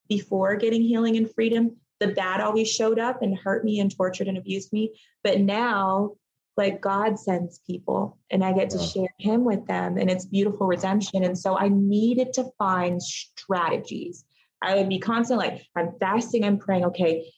before 0.09 0.55
getting 0.55 0.81
healing 0.81 1.15
and 1.15 1.33
freedom, 1.33 1.77
the 1.99 2.07
bad 2.07 2.41
always 2.41 2.71
showed 2.71 2.99
up 2.99 3.21
and 3.21 3.37
hurt 3.37 3.63
me 3.63 3.79
and 3.79 3.95
tortured 3.95 4.27
and 4.27 4.37
abused 4.37 4.71
me. 4.73 4.99
But 5.23 5.39
now, 5.39 6.15
like 6.57 6.81
God 6.81 7.19
sends 7.19 7.59
people 7.65 8.17
and 8.29 8.43
I 8.43 8.53
get 8.53 8.71
to 8.71 8.79
share 8.79 9.13
Him 9.17 9.45
with 9.45 9.65
them, 9.67 9.97
and 9.97 10.09
it's 10.09 10.25
beautiful 10.25 10.67
redemption. 10.67 11.23
And 11.23 11.37
so 11.37 11.57
I 11.57 11.69
needed 11.69 12.33
to 12.33 12.45
find 12.57 13.01
strategies 13.01 14.25
I 14.61 14.75
would 14.75 14.89
be 14.89 14.99
constantly 14.99 15.47
like, 15.47 15.65
I'm 15.75 15.93
fasting, 15.99 16.43
I'm 16.43 16.57
praying, 16.57 16.85
okay, 16.85 17.31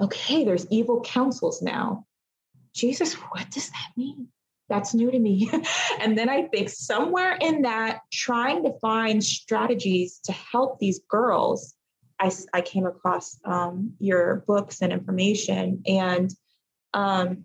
okay, 0.00 0.44
there's 0.44 0.66
evil 0.70 1.02
counsels 1.02 1.60
now. 1.62 2.06
Jesus, 2.74 3.14
what 3.14 3.50
does 3.50 3.68
that 3.68 3.88
mean? 3.96 4.28
That's 4.68 4.94
new 4.94 5.10
to 5.10 5.18
me. 5.18 5.50
and 6.00 6.16
then 6.16 6.30
I 6.30 6.44
think 6.44 6.70
somewhere 6.70 7.36
in 7.38 7.62
that, 7.62 8.00
trying 8.10 8.64
to 8.64 8.78
find 8.80 9.22
strategies 9.22 10.20
to 10.24 10.32
help 10.32 10.78
these 10.78 11.00
girls, 11.08 11.74
I, 12.22 12.30
I 12.54 12.60
came 12.60 12.86
across 12.86 13.38
um, 13.44 13.94
your 13.98 14.44
books 14.46 14.80
and 14.80 14.92
information 14.92 15.82
and 15.86 16.32
um, 16.94 17.42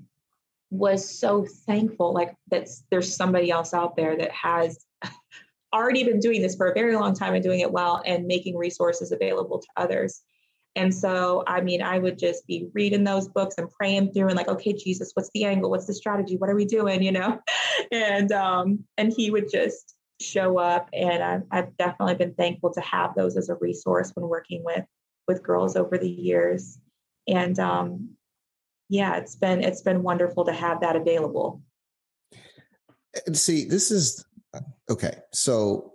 was 0.70 1.20
so 1.20 1.48
thankful 1.66 2.14
like 2.14 2.36
that 2.52 2.70
there's 2.92 3.16
somebody 3.16 3.50
else 3.50 3.74
out 3.74 3.96
there 3.96 4.16
that 4.16 4.32
has 4.32 4.86
already 5.74 6.04
been 6.04 6.20
doing 6.20 6.44
this 6.44 6.56
for 6.56 6.68
a 6.68 6.76
very 6.76 6.96
long 6.96 7.16
time 7.16 7.34
and 7.34 7.44
doing 7.44 7.62
it 7.62 7.72
well 7.72 8.04
and 8.06 8.28
making 8.28 8.56
resources 8.56 9.12
available 9.12 9.58
to 9.58 9.68
others. 9.78 10.22
And 10.76 10.94
so, 10.94 11.44
I 11.48 11.62
mean, 11.62 11.82
I 11.82 11.98
would 11.98 12.20
just 12.20 12.46
be 12.46 12.70
reading 12.74 13.04
those 13.04 13.28
books 13.28 13.56
and 13.58 13.68
praying 13.72 14.14
through 14.14 14.28
and 14.28 14.38
like, 14.38 14.48
okay, 14.48 14.74
Jesus, 14.74 15.10
what's 15.16 15.32
the 15.34 15.46
angle? 15.46 15.72
What's 15.72 15.88
the 15.88 15.94
strategy? 15.96 16.38
What 16.38 16.52
are 16.52 16.56
we 16.56 16.66
doing? 16.66 17.02
You 17.02 17.14
know? 17.14 17.40
And 17.92 18.32
um, 18.32 18.84
and 18.98 19.14
he 19.16 19.30
would 19.30 19.52
just 19.52 19.97
show 20.20 20.58
up. 20.58 20.90
And 20.94 21.24
I've, 21.24 21.44
I've 21.52 21.78
definitely 21.78 22.16
been 22.16 22.34
thankful 22.34 22.74
to 22.74 22.82
have 22.82 23.16
those 23.16 23.38
as 23.38 23.50
a 23.50 23.56
resource 23.56 24.12
when 24.14 24.28
working 24.28 24.64
with 24.64 24.86
with 25.28 25.44
girls 25.44 25.76
over 25.76 25.98
the 25.98 26.10
years. 26.10 26.80
And 27.28 27.60
um, 27.60 28.12
yeah, 28.90 29.18
it's 29.18 29.36
been 29.36 29.64
it's 29.64 29.82
been 29.82 30.04
wonderful 30.04 30.46
to 30.46 30.54
have 30.54 30.82
that 30.82 30.96
available. 30.96 31.62
And 33.26 33.38
see, 33.38 33.66
this 33.66 33.92
is 33.92 34.24
okay 34.90 35.18
so 35.34 35.94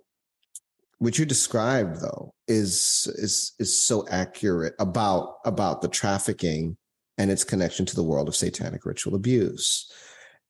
what 0.99 1.19
you 1.19 1.25
described 1.25 2.01
though 2.01 2.33
is 2.47 3.13
is 3.17 3.53
is 3.59 3.81
so 3.81 4.07
accurate 4.09 4.75
about 4.79 5.37
about 5.45 5.83
the 5.83 5.89
trafficking 5.89 6.77
and 7.19 7.31
its 7.31 7.45
connection 7.45 7.87
to 7.87 7.97
the 7.97 8.03
world 8.03 8.29
of 8.29 8.37
satanic 8.37 8.85
ritual 8.85 9.15
abuse 9.15 9.91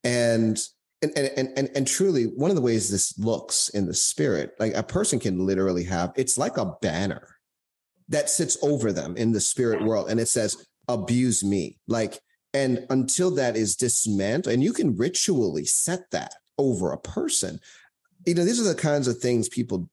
and 0.04 0.58
and, 1.02 1.12
and 1.16 1.52
and 1.56 1.70
and 1.74 1.86
truly 1.86 2.24
one 2.24 2.50
of 2.50 2.56
the 2.56 2.62
ways 2.62 2.90
this 2.90 3.18
looks 3.18 3.68
in 3.70 3.86
the 3.86 3.94
spirit 3.94 4.54
like 4.58 4.74
a 4.74 4.82
person 4.82 5.18
can 5.18 5.44
literally 5.44 5.84
have 5.84 6.12
it's 6.16 6.38
like 6.38 6.56
a 6.56 6.74
banner 6.80 7.36
that 8.08 8.30
sits 8.30 8.56
over 8.62 8.92
them 8.92 9.16
in 9.16 9.32
the 9.32 9.40
spirit 9.40 9.82
world 9.84 10.10
and 10.10 10.20
it 10.20 10.28
says 10.28 10.66
abuse 10.88 11.42
me 11.42 11.78
like 11.88 12.20
and 12.54 12.86
until 12.90 13.30
that 13.30 13.56
is 13.56 13.76
dismantled 13.76 14.52
and 14.52 14.62
you 14.62 14.72
can 14.72 14.96
ritually 14.96 15.64
set 15.64 16.10
that 16.10 16.34
over 16.58 16.92
a 16.92 16.98
person 16.98 17.58
you 18.26 18.34
know, 18.34 18.44
these 18.44 18.60
are 18.60 18.72
the 18.72 18.74
kinds 18.74 19.08
of 19.08 19.18
things 19.18 19.48
people 19.48 19.88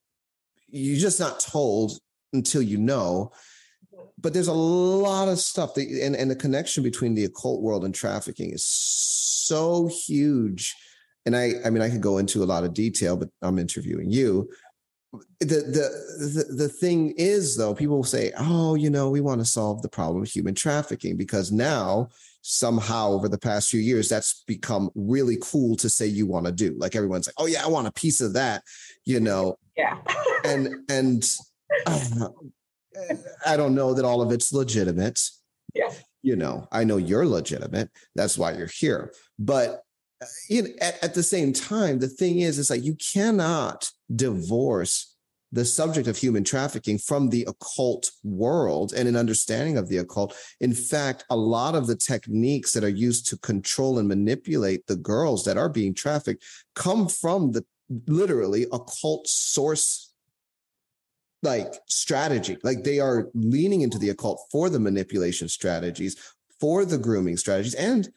you're 0.68 1.00
just 1.00 1.20
not 1.20 1.40
told 1.40 2.00
until 2.34 2.62
you 2.62 2.78
know. 2.78 3.32
But 4.18 4.34
there's 4.34 4.48
a 4.48 4.54
lot 4.54 5.30
of 5.30 5.40
stuff 5.40 5.74
that, 5.76 5.88
and, 5.88 6.16
and 6.16 6.30
the 6.30 6.36
connection 6.36 6.84
between 6.84 7.16
the 7.16 7.26
occult 7.26 7.62
world 7.62 7.86
and 7.86 7.96
trafficking 7.96 8.52
is 8.52 8.66
so 8.66 9.90
huge. 10.06 10.76
And 11.26 11.36
I, 11.36 11.54
I 11.66 11.70
mean, 11.70 11.82
I 11.82 11.90
could 11.90 12.02
go 12.02 12.18
into 12.18 12.44
a 12.44 12.46
lot 12.46 12.64
of 12.64 12.74
detail, 12.74 13.16
but 13.18 13.30
I'm 13.42 13.60
interviewing 13.60 14.10
you. 14.10 14.50
The, 15.40 15.46
the 15.46 16.26
the 16.26 16.54
the 16.56 16.70
thing 16.70 17.16
is 17.18 17.58
though, 17.58 17.74
people 17.74 18.04
say, 18.04 18.32
"Oh, 18.38 18.76
you 18.76 18.92
know, 18.92 19.10
we 19.10 19.22
want 19.22 19.42
to 19.42 19.46
solve 19.46 19.82
the 19.82 19.90
problem 19.90 20.22
of 20.22 20.30
human 20.30 20.54
trafficking 20.54 21.18
because 21.18 21.52
now 21.52 22.10
somehow 22.42 23.10
over 23.10 23.28
the 23.28 23.38
past 23.38 23.70
few 23.70 23.80
years 23.80 24.08
that's 24.08 24.44
become 24.48 24.90
really 24.96 25.38
cool 25.42 25.76
to 25.76 25.90
say 25.90 26.06
you 26.06 26.26
want 26.26 26.46
to 26.46 26.52
do. 26.52 26.76
Like 26.78 26.96
everyone's 26.96 27.28
like 27.28 27.36
oh 27.38 27.48
yeah 27.48 27.64
i 27.64 27.68
want 27.68 27.88
a 27.88 27.92
piece 27.92 28.22
of 28.22 28.34
that 28.34 28.64
you 29.06 29.20
know? 29.20 29.58
Yeah. 29.76 29.98
And 30.46 30.90
and 30.90 31.24
uh, 31.86 32.30
i 33.46 33.56
don't 33.56 33.76
know 33.76 33.94
that 33.94 34.06
all 34.06 34.22
of 34.22 34.32
it's 34.32 34.54
legitimate. 34.54 35.22
Yeah. 35.74 35.92
You 36.22 36.36
know 36.36 36.68
i 36.72 36.84
know 36.84 36.98
you're 36.98 37.28
legitimate. 37.28 37.90
That's 38.16 38.38
why 38.38 38.54
you're 38.54 38.68
here. 38.68 39.14
But 39.38 39.84
you 40.48 40.64
know, 40.64 40.70
at, 40.82 41.04
at 41.04 41.14
the 41.14 41.24
same 41.24 41.54
time, 41.54 42.00
the 42.00 42.08
thing 42.08 42.40
is, 42.40 42.60
it's 42.60 42.70
like 42.70 42.84
you 42.84 42.96
cannot 42.96 43.92
divorce 44.16 45.16
the 45.52 45.66
subject 45.66 46.08
of 46.08 46.18
human 46.18 46.44
trafficking 46.44 46.98
from 46.98 47.30
the 47.30 47.44
occult 47.48 48.12
world 48.24 48.94
and 48.94 49.08
an 49.08 49.16
understanding 49.16 49.78
of 49.78 49.90
the 49.90 49.98
occult. 49.98 50.36
In 50.60 50.74
fact, 50.74 51.26
a 51.30 51.36
lot 51.36 51.74
of 51.74 51.88
the 51.88 51.96
techniques 51.96 52.72
that 52.74 52.84
are 52.84 52.90
used 52.90 53.28
to 53.28 53.38
control 53.38 53.98
and 53.98 54.08
manipulate 54.08 54.86
the 54.86 54.96
girls 54.96 55.44
that 55.46 55.58
are 55.58 55.70
being 55.70 55.94
trafficked 55.94 56.44
come 56.76 57.08
from 57.08 57.52
the 57.52 57.66
literally 58.08 58.68
occult 58.72 59.28
source 59.28 60.14
like 61.42 61.74
strategy. 61.88 62.58
Like 62.64 62.84
they 62.84 63.00
are 63.00 63.30
leaning 63.34 63.82
into 63.82 63.98
the 63.98 64.10
occult 64.10 64.46
for 64.52 64.70
the 64.70 64.80
manipulation 64.80 65.48
strategies, 65.48 66.16
for 66.60 66.86
the 66.86 66.98
grooming 66.98 67.38
strategies. 67.38 67.74
And 67.74 68.10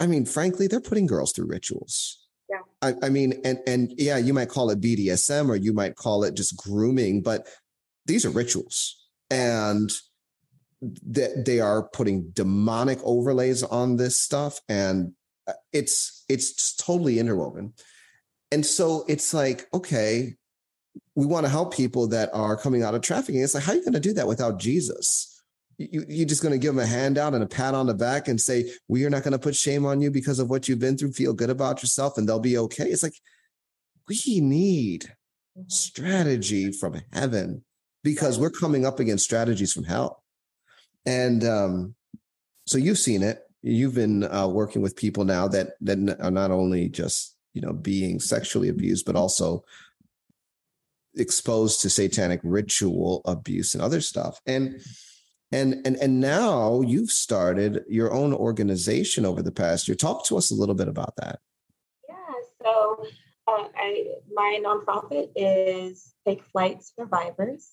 I 0.00 0.06
mean, 0.06 0.26
frankly, 0.26 0.66
they're 0.66 0.80
putting 0.80 1.06
girls 1.06 1.32
through 1.32 1.46
rituals. 1.46 2.26
Yeah. 2.50 2.58
I, 2.82 3.06
I 3.06 3.08
mean, 3.08 3.40
and 3.44 3.58
and 3.66 3.92
yeah, 3.96 4.18
you 4.18 4.34
might 4.34 4.48
call 4.48 4.70
it 4.70 4.80
BDSM 4.80 5.48
or 5.48 5.56
you 5.56 5.72
might 5.72 5.96
call 5.96 6.24
it 6.24 6.34
just 6.34 6.56
grooming, 6.56 7.22
but 7.22 7.46
these 8.06 8.24
are 8.24 8.30
rituals. 8.30 8.96
And 9.30 9.90
that 11.06 11.44
they 11.44 11.60
are 11.60 11.88
putting 11.88 12.30
demonic 12.30 12.98
overlays 13.04 13.62
on 13.62 13.96
this 13.96 14.16
stuff 14.16 14.60
and 14.68 15.12
uh, 15.46 15.52
it's 15.72 16.24
it's 16.28 16.74
totally 16.76 17.18
interwoven 17.18 17.72
and 18.52 18.64
so 18.64 19.04
it's 19.08 19.32
like 19.32 19.66
okay 19.72 20.34
we 21.14 21.26
want 21.26 21.46
to 21.46 21.50
help 21.50 21.74
people 21.74 22.08
that 22.08 22.28
are 22.32 22.56
coming 22.56 22.82
out 22.82 22.94
of 22.94 23.02
trafficking 23.02 23.40
it's 23.40 23.54
like 23.54 23.64
how 23.64 23.72
are 23.72 23.76
you 23.76 23.82
going 23.82 23.92
to 23.94 24.00
do 24.00 24.12
that 24.12 24.28
without 24.28 24.58
jesus 24.58 25.42
you, 25.78 26.04
you're 26.08 26.28
just 26.28 26.42
going 26.42 26.52
to 26.52 26.58
give 26.58 26.74
them 26.74 26.84
a 26.84 26.86
handout 26.86 27.34
and 27.34 27.42
a 27.42 27.46
pat 27.46 27.74
on 27.74 27.86
the 27.86 27.94
back 27.94 28.28
and 28.28 28.40
say 28.40 28.70
we 28.88 29.04
are 29.04 29.10
not 29.10 29.22
going 29.22 29.32
to 29.32 29.38
put 29.38 29.56
shame 29.56 29.84
on 29.84 30.00
you 30.00 30.10
because 30.10 30.38
of 30.38 30.50
what 30.50 30.68
you've 30.68 30.78
been 30.78 30.96
through. 30.96 31.12
Feel 31.12 31.32
good 31.32 31.50
about 31.50 31.82
yourself 31.82 32.18
and 32.18 32.28
they'll 32.28 32.38
be 32.38 32.58
okay. 32.58 32.84
It's 32.84 33.02
like 33.02 33.16
we 34.08 34.40
need 34.40 35.04
mm-hmm. 35.04 35.62
strategy 35.68 36.72
from 36.72 37.00
heaven 37.12 37.64
because 38.02 38.38
we're 38.38 38.50
coming 38.50 38.86
up 38.86 39.00
against 39.00 39.24
strategies 39.24 39.72
from 39.72 39.84
hell. 39.84 40.22
And 41.06 41.44
um, 41.44 41.94
so 42.66 42.78
you've 42.78 42.98
seen 42.98 43.22
it. 43.22 43.40
You've 43.62 43.94
been 43.94 44.24
uh, 44.24 44.48
working 44.48 44.82
with 44.82 44.96
people 44.96 45.24
now 45.24 45.48
that 45.48 45.70
that 45.80 46.18
are 46.20 46.30
not 46.30 46.50
only 46.50 46.88
just 46.88 47.36
you 47.54 47.62
know 47.62 47.72
being 47.72 48.20
sexually 48.20 48.68
abused 48.68 49.06
but 49.06 49.16
also 49.16 49.64
exposed 51.16 51.80
to 51.80 51.90
satanic 51.90 52.40
ritual 52.42 53.22
abuse 53.24 53.74
and 53.74 53.82
other 53.82 54.00
stuff. 54.00 54.40
And 54.46 54.80
and 55.54 55.86
and 55.86 55.96
and 55.96 56.20
now 56.20 56.80
you've 56.80 57.10
started 57.10 57.84
your 57.88 58.12
own 58.12 58.32
organization 58.32 59.24
over 59.24 59.42
the 59.42 59.52
past 59.52 59.88
year. 59.88 59.94
Talk 59.94 60.26
to 60.26 60.36
us 60.36 60.50
a 60.50 60.54
little 60.54 60.74
bit 60.74 60.88
about 60.88 61.14
that. 61.16 61.38
Yeah 62.08 62.14
so 62.64 63.06
uh, 63.46 63.68
I, 63.76 64.06
my 64.32 64.60
nonprofit 64.64 65.30
is 65.36 66.14
take 66.26 66.42
flight 66.44 66.82
survivors. 66.82 67.72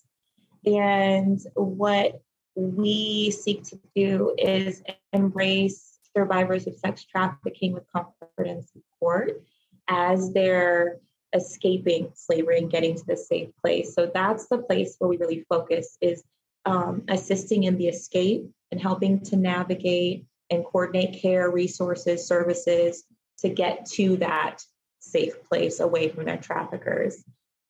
And 0.66 1.40
what 1.56 2.22
we 2.56 3.32
seek 3.32 3.64
to 3.64 3.80
do 3.96 4.36
is 4.38 4.84
embrace 5.14 5.98
survivors 6.16 6.68
of 6.68 6.76
sex 6.76 7.06
trafficking 7.06 7.74
with 7.74 7.84
comfort 7.92 8.46
and 8.46 8.64
support 8.66 9.42
as 9.88 10.34
they're 10.34 10.98
escaping 11.34 12.12
slavery 12.14 12.58
and 12.58 12.70
getting 12.70 12.96
to 12.96 13.06
the 13.08 13.16
safe 13.16 13.50
place. 13.62 13.96
So 13.96 14.12
that's 14.14 14.48
the 14.48 14.58
place 14.58 14.96
where 15.00 15.08
we 15.08 15.18
really 15.18 15.46
focus 15.50 15.98
is 16.02 16.24
um, 16.66 17.04
assisting 17.08 17.64
in 17.64 17.78
the 17.78 17.88
escape 17.88 18.50
and 18.72 18.82
helping 18.82 19.22
to 19.26 19.36
navigate 19.36 20.26
and 20.50 20.66
coordinate 20.66 21.22
care, 21.22 21.50
resources, 21.50 22.28
services 22.28 23.04
to 23.40 23.50
get 23.50 23.86
to 23.86 24.18
that 24.18 24.62
safe 25.00 25.44
place 25.44 25.80
away 25.80 26.10
from 26.10 26.26
their 26.26 26.38
traffickers. 26.38 27.24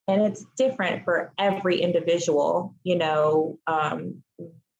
And 0.08 0.24
it's 0.24 0.46
different 0.58 1.06
for 1.06 1.32
every 1.38 1.80
individual, 1.80 2.76
you 2.84 2.98
know, 2.98 3.60
um, 3.68 4.24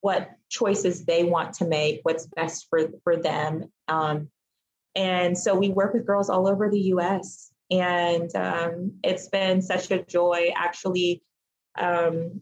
what 0.02 0.32
choices 0.50 1.06
they 1.06 1.24
want 1.24 1.54
to 1.56 1.66
make, 1.66 2.00
what's 2.04 2.26
best 2.26 2.68
for, 2.70 2.90
for 3.04 3.18
them. 3.18 3.72
Um, 3.88 4.30
and 4.96 5.38
so 5.38 5.56
we 5.56 5.70
work 5.70 5.94
with 5.94 6.06
girls 6.06 6.30
all 6.30 6.48
over 6.48 6.70
the 6.70 6.82
US. 6.96 7.52
And 7.70 8.36
um, 8.36 8.94
it's 9.04 9.30
been 9.30 9.62
such 9.62 9.92
a 9.92 10.04
joy. 10.04 10.52
Actually, 10.56 11.24
um, 11.80 12.42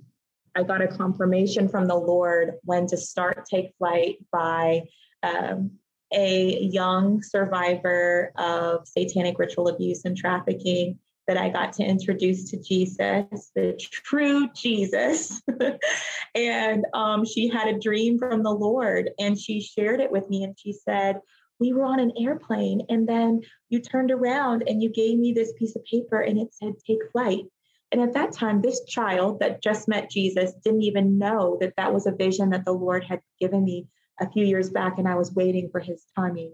I 0.55 0.63
got 0.63 0.81
a 0.81 0.87
confirmation 0.87 1.69
from 1.69 1.87
the 1.87 1.95
Lord 1.95 2.53
when 2.63 2.87
to 2.87 2.97
start 2.97 3.45
Take 3.45 3.73
Flight 3.77 4.17
by 4.31 4.83
um, 5.23 5.71
a 6.11 6.59
young 6.59 7.21
survivor 7.21 8.31
of 8.35 8.87
satanic 8.87 9.37
ritual 9.37 9.67
abuse 9.67 10.05
and 10.05 10.17
trafficking 10.17 10.99
that 11.27 11.37
I 11.37 11.49
got 11.49 11.73
to 11.73 11.83
introduce 11.83 12.49
to 12.49 12.57
Jesus, 12.57 13.51
the 13.53 13.79
true 13.79 14.49
Jesus. 14.55 15.39
and 16.35 16.85
um, 16.95 17.23
she 17.23 17.47
had 17.47 17.67
a 17.67 17.79
dream 17.79 18.17
from 18.17 18.41
the 18.41 18.51
Lord 18.51 19.11
and 19.19 19.37
she 19.39 19.61
shared 19.61 19.99
it 19.99 20.11
with 20.11 20.27
me. 20.27 20.43
And 20.43 20.57
she 20.57 20.73
said, 20.73 21.19
We 21.59 21.71
were 21.71 21.85
on 21.85 21.99
an 21.99 22.13
airplane, 22.19 22.81
and 22.89 23.07
then 23.07 23.41
you 23.69 23.79
turned 23.79 24.09
around 24.09 24.63
and 24.65 24.81
you 24.81 24.89
gave 24.89 25.19
me 25.19 25.31
this 25.31 25.53
piece 25.53 25.75
of 25.75 25.85
paper 25.85 26.19
and 26.19 26.39
it 26.39 26.51
said, 26.51 26.73
Take 26.87 27.11
flight. 27.11 27.45
And 27.91 28.01
at 28.01 28.13
that 28.13 28.33
time, 28.33 28.61
this 28.61 28.83
child 28.85 29.39
that 29.39 29.63
just 29.63 29.87
met 29.87 30.11
Jesus 30.11 30.53
didn't 30.63 30.83
even 30.83 31.17
know 31.17 31.57
that 31.59 31.73
that 31.77 31.93
was 31.93 32.05
a 32.05 32.11
vision 32.11 32.51
that 32.51 32.65
the 32.65 32.71
Lord 32.71 33.03
had 33.03 33.21
given 33.39 33.63
me 33.63 33.87
a 34.19 34.29
few 34.29 34.45
years 34.45 34.69
back, 34.69 34.99
and 34.99 35.07
I 35.07 35.15
was 35.15 35.33
waiting 35.33 35.69
for 35.71 35.79
his 35.79 36.05
timing. 36.15 36.53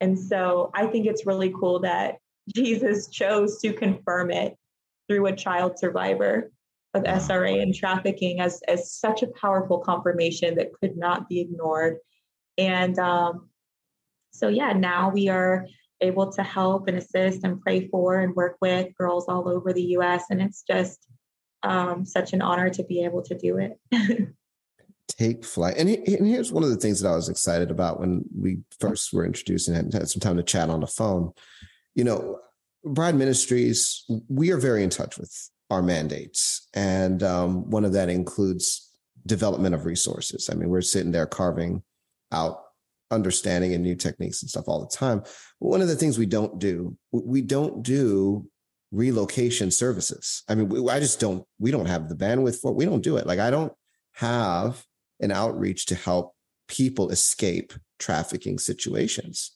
And 0.00 0.18
so 0.18 0.70
I 0.74 0.86
think 0.86 1.06
it's 1.06 1.26
really 1.26 1.52
cool 1.58 1.80
that 1.80 2.18
Jesus 2.54 3.08
chose 3.08 3.58
to 3.60 3.72
confirm 3.72 4.30
it 4.30 4.56
through 5.08 5.26
a 5.26 5.36
child 5.36 5.78
survivor 5.78 6.50
of 6.94 7.04
SRA 7.04 7.62
and 7.62 7.74
trafficking 7.74 8.40
as, 8.40 8.60
as 8.66 8.92
such 8.92 9.22
a 9.22 9.28
powerful 9.40 9.78
confirmation 9.78 10.56
that 10.56 10.72
could 10.80 10.96
not 10.96 11.28
be 11.28 11.40
ignored. 11.40 11.98
And 12.58 12.98
um, 12.98 13.48
so, 14.32 14.48
yeah, 14.48 14.72
now 14.72 15.10
we 15.10 15.28
are 15.28 15.66
able 16.00 16.32
to 16.32 16.42
help 16.42 16.88
and 16.88 16.96
assist 16.96 17.44
and 17.44 17.60
pray 17.60 17.88
for 17.88 18.20
and 18.20 18.34
work 18.34 18.56
with 18.60 18.94
girls 18.96 19.26
all 19.28 19.48
over 19.48 19.72
the 19.72 19.96
US. 19.96 20.24
And 20.30 20.40
it's 20.40 20.62
just 20.62 21.06
um, 21.62 22.06
such 22.06 22.32
an 22.32 22.42
honor 22.42 22.70
to 22.70 22.84
be 22.84 23.04
able 23.04 23.22
to 23.22 23.36
do 23.36 23.58
it. 23.58 23.78
Take 25.08 25.44
flight. 25.44 25.76
And, 25.76 25.88
and 25.88 26.26
here's 26.26 26.52
one 26.52 26.62
of 26.62 26.70
the 26.70 26.76
things 26.76 27.00
that 27.00 27.08
I 27.08 27.16
was 27.16 27.28
excited 27.28 27.70
about 27.70 28.00
when 28.00 28.24
we 28.34 28.60
first 28.78 29.12
were 29.12 29.26
introduced 29.26 29.68
and 29.68 29.92
had 29.92 30.08
some 30.08 30.20
time 30.20 30.36
to 30.36 30.42
chat 30.42 30.70
on 30.70 30.80
the 30.80 30.86
phone 30.86 31.32
you 31.94 32.04
know, 32.04 32.38
Bride 32.84 33.14
Ministries, 33.14 34.04
we 34.28 34.50
are 34.52 34.56
very 34.56 34.82
in 34.82 34.90
touch 34.90 35.18
with 35.18 35.50
our 35.70 35.82
mandates. 35.82 36.68
And 36.74 37.22
um, 37.22 37.70
one 37.70 37.84
of 37.84 37.92
that 37.92 38.08
includes 38.08 38.90
development 39.26 39.74
of 39.74 39.84
resources. 39.84 40.48
I 40.50 40.54
mean, 40.54 40.70
we're 40.70 40.80
sitting 40.80 41.12
there 41.12 41.26
carving 41.26 41.82
out 42.32 42.62
understanding 43.10 43.74
and 43.74 43.82
new 43.82 43.94
techniques 43.94 44.42
and 44.42 44.50
stuff 44.50 44.68
all 44.68 44.80
the 44.80 44.96
time. 44.96 45.20
But 45.20 45.68
one 45.68 45.80
of 45.80 45.88
the 45.88 45.96
things 45.96 46.18
we 46.18 46.26
don't 46.26 46.58
do, 46.58 46.96
we 47.12 47.42
don't 47.42 47.82
do 47.82 48.46
relocation 48.92 49.70
services. 49.70 50.42
I 50.48 50.54
mean, 50.54 50.68
we, 50.68 50.88
I 50.90 51.00
just 51.00 51.20
don't, 51.20 51.44
we 51.58 51.70
don't 51.70 51.86
have 51.86 52.08
the 52.08 52.16
bandwidth 52.16 52.60
for 52.60 52.70
it. 52.70 52.76
We 52.76 52.84
don't 52.84 53.02
do 53.02 53.16
it. 53.16 53.26
Like, 53.26 53.38
I 53.38 53.50
don't 53.50 53.72
have 54.14 54.84
an 55.20 55.30
outreach 55.30 55.86
to 55.86 55.94
help 55.94 56.34
people 56.68 57.10
escape 57.10 57.72
trafficking 57.98 58.58
situations. 58.58 59.52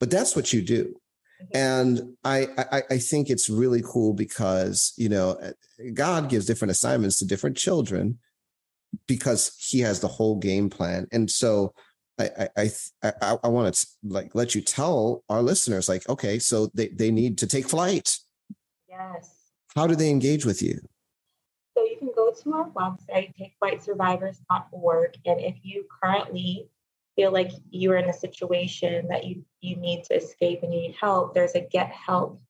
But 0.00 0.10
that's 0.10 0.36
what 0.36 0.52
you 0.52 0.62
do 0.62 0.94
and 1.54 2.16
I, 2.24 2.48
I, 2.58 2.82
I 2.90 2.98
think 2.98 3.30
it's 3.30 3.48
really 3.48 3.82
cool 3.84 4.12
because 4.12 4.92
you 4.96 5.08
know 5.08 5.32
eh, 5.34 5.90
god 5.94 6.28
gives 6.28 6.46
different 6.46 6.72
assignments 6.72 7.18
to 7.18 7.26
different 7.26 7.56
children 7.56 8.18
because 9.06 9.56
he 9.58 9.80
has 9.80 10.00
the 10.00 10.08
whole 10.08 10.36
game 10.36 10.70
plan 10.70 11.06
and 11.12 11.30
so 11.30 11.74
i 12.18 12.48
i 12.56 12.70
i, 13.02 13.38
I 13.42 13.48
want 13.48 13.74
to 13.74 13.86
like 14.04 14.34
let 14.34 14.54
you 14.54 14.60
tell 14.60 15.22
our 15.28 15.42
listeners 15.42 15.88
like 15.88 16.08
okay 16.08 16.38
so 16.38 16.70
they, 16.74 16.88
they 16.88 17.10
need 17.10 17.38
to 17.38 17.46
take 17.46 17.68
flight. 17.68 18.16
Yes. 18.88 19.34
How 19.74 19.86
do 19.86 19.94
they 19.94 20.10
engage 20.10 20.44
with 20.44 20.62
you? 20.62 20.80
So 21.76 21.84
you 21.84 21.96
can 21.98 22.10
go 22.16 22.32
to 22.32 22.52
our 22.54 22.70
website 22.70 23.32
takeflightsurvivors.org 23.38 25.14
and 25.26 25.40
if 25.40 25.56
you 25.62 25.84
currently 26.02 26.68
feel 27.18 27.32
like 27.32 27.50
you're 27.70 27.96
in 27.96 28.08
a 28.08 28.12
situation 28.12 29.08
that 29.08 29.26
you 29.26 29.44
you 29.60 29.74
need 29.74 30.04
to 30.04 30.14
escape 30.14 30.62
and 30.62 30.72
you 30.72 30.80
need 30.82 30.96
help, 31.00 31.34
there's 31.34 31.56
a 31.56 31.60
get 31.60 31.90
help 31.90 32.40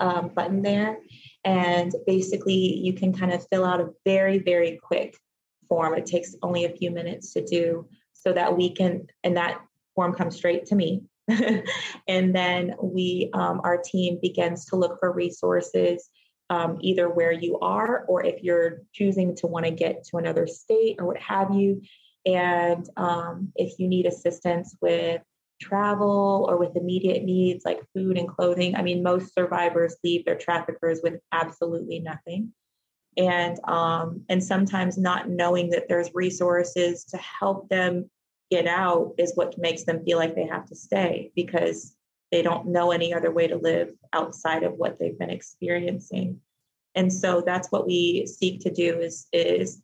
um, 0.00 0.28
button 0.28 0.62
there, 0.62 0.98
and 1.44 1.94
basically 2.06 2.76
you 2.76 2.92
can 2.92 3.12
kind 3.12 3.32
of 3.32 3.46
fill 3.48 3.64
out 3.64 3.80
a 3.80 3.90
very 4.04 4.38
very 4.38 4.80
quick 4.82 5.16
form. 5.68 5.94
It 5.94 6.06
takes 6.06 6.34
only 6.42 6.64
a 6.64 6.76
few 6.76 6.90
minutes 6.90 7.32
to 7.34 7.44
do, 7.44 7.88
so 8.26 8.32
that 8.32 8.56
we 8.56 8.74
can 8.74 9.06
and 9.22 9.36
that 9.36 9.60
form 9.94 10.12
comes 10.12 10.36
straight 10.36 10.66
to 10.66 10.74
me. 10.74 11.02
and 12.08 12.34
then 12.34 12.74
we, 12.82 13.30
um, 13.34 13.60
our 13.64 13.78
team 13.78 14.18
begins 14.20 14.64
to 14.66 14.76
look 14.76 14.98
for 14.98 15.12
resources 15.12 16.10
um, 16.50 16.78
either 16.80 17.08
where 17.08 17.32
you 17.32 17.58
are 17.60 18.04
or 18.08 18.24
if 18.24 18.42
you're 18.42 18.82
choosing 18.92 19.34
to 19.36 19.46
want 19.46 19.64
to 19.64 19.70
get 19.70 20.04
to 20.04 20.16
another 20.16 20.46
state 20.46 20.96
or 20.98 21.06
what 21.06 21.18
have 21.18 21.52
you, 21.54 21.82
and 22.24 22.88
um, 22.96 23.52
if 23.56 23.78
you 23.78 23.88
need 23.88 24.06
assistance 24.06 24.76
with 24.80 25.22
travel 25.60 26.46
or 26.48 26.56
with 26.56 26.76
immediate 26.76 27.24
needs 27.24 27.64
like 27.64 27.80
food 27.94 28.18
and 28.18 28.28
clothing. 28.28 28.76
I 28.76 28.82
mean, 28.82 29.02
most 29.02 29.34
survivors 29.34 29.96
leave 30.04 30.24
their 30.24 30.36
traffickers 30.36 31.00
with 31.02 31.14
absolutely 31.32 32.00
nothing. 32.00 32.52
And 33.16 33.58
um, 33.66 34.24
and 34.28 34.44
sometimes 34.44 34.98
not 34.98 35.30
knowing 35.30 35.70
that 35.70 35.88
there's 35.88 36.10
resources 36.14 37.04
to 37.06 37.16
help 37.16 37.68
them 37.70 38.10
get 38.50 38.66
out 38.66 39.14
is 39.18 39.32
what 39.34 39.58
makes 39.58 39.84
them 39.84 40.04
feel 40.04 40.18
like 40.18 40.34
they 40.34 40.46
have 40.46 40.66
to 40.66 40.76
stay 40.76 41.32
because 41.34 41.94
they 42.30 42.42
don't 42.42 42.68
know 42.68 42.90
any 42.90 43.14
other 43.14 43.30
way 43.30 43.46
to 43.46 43.56
live 43.56 43.92
outside 44.12 44.62
of 44.62 44.74
what 44.74 44.98
they've 44.98 45.18
been 45.18 45.30
experiencing. 45.30 46.40
And 46.94 47.12
so 47.12 47.42
that's 47.44 47.70
what 47.70 47.86
we 47.86 48.26
seek 48.26 48.60
to 48.60 48.70
do 48.70 48.98
is 48.98 49.26
is 49.32 49.82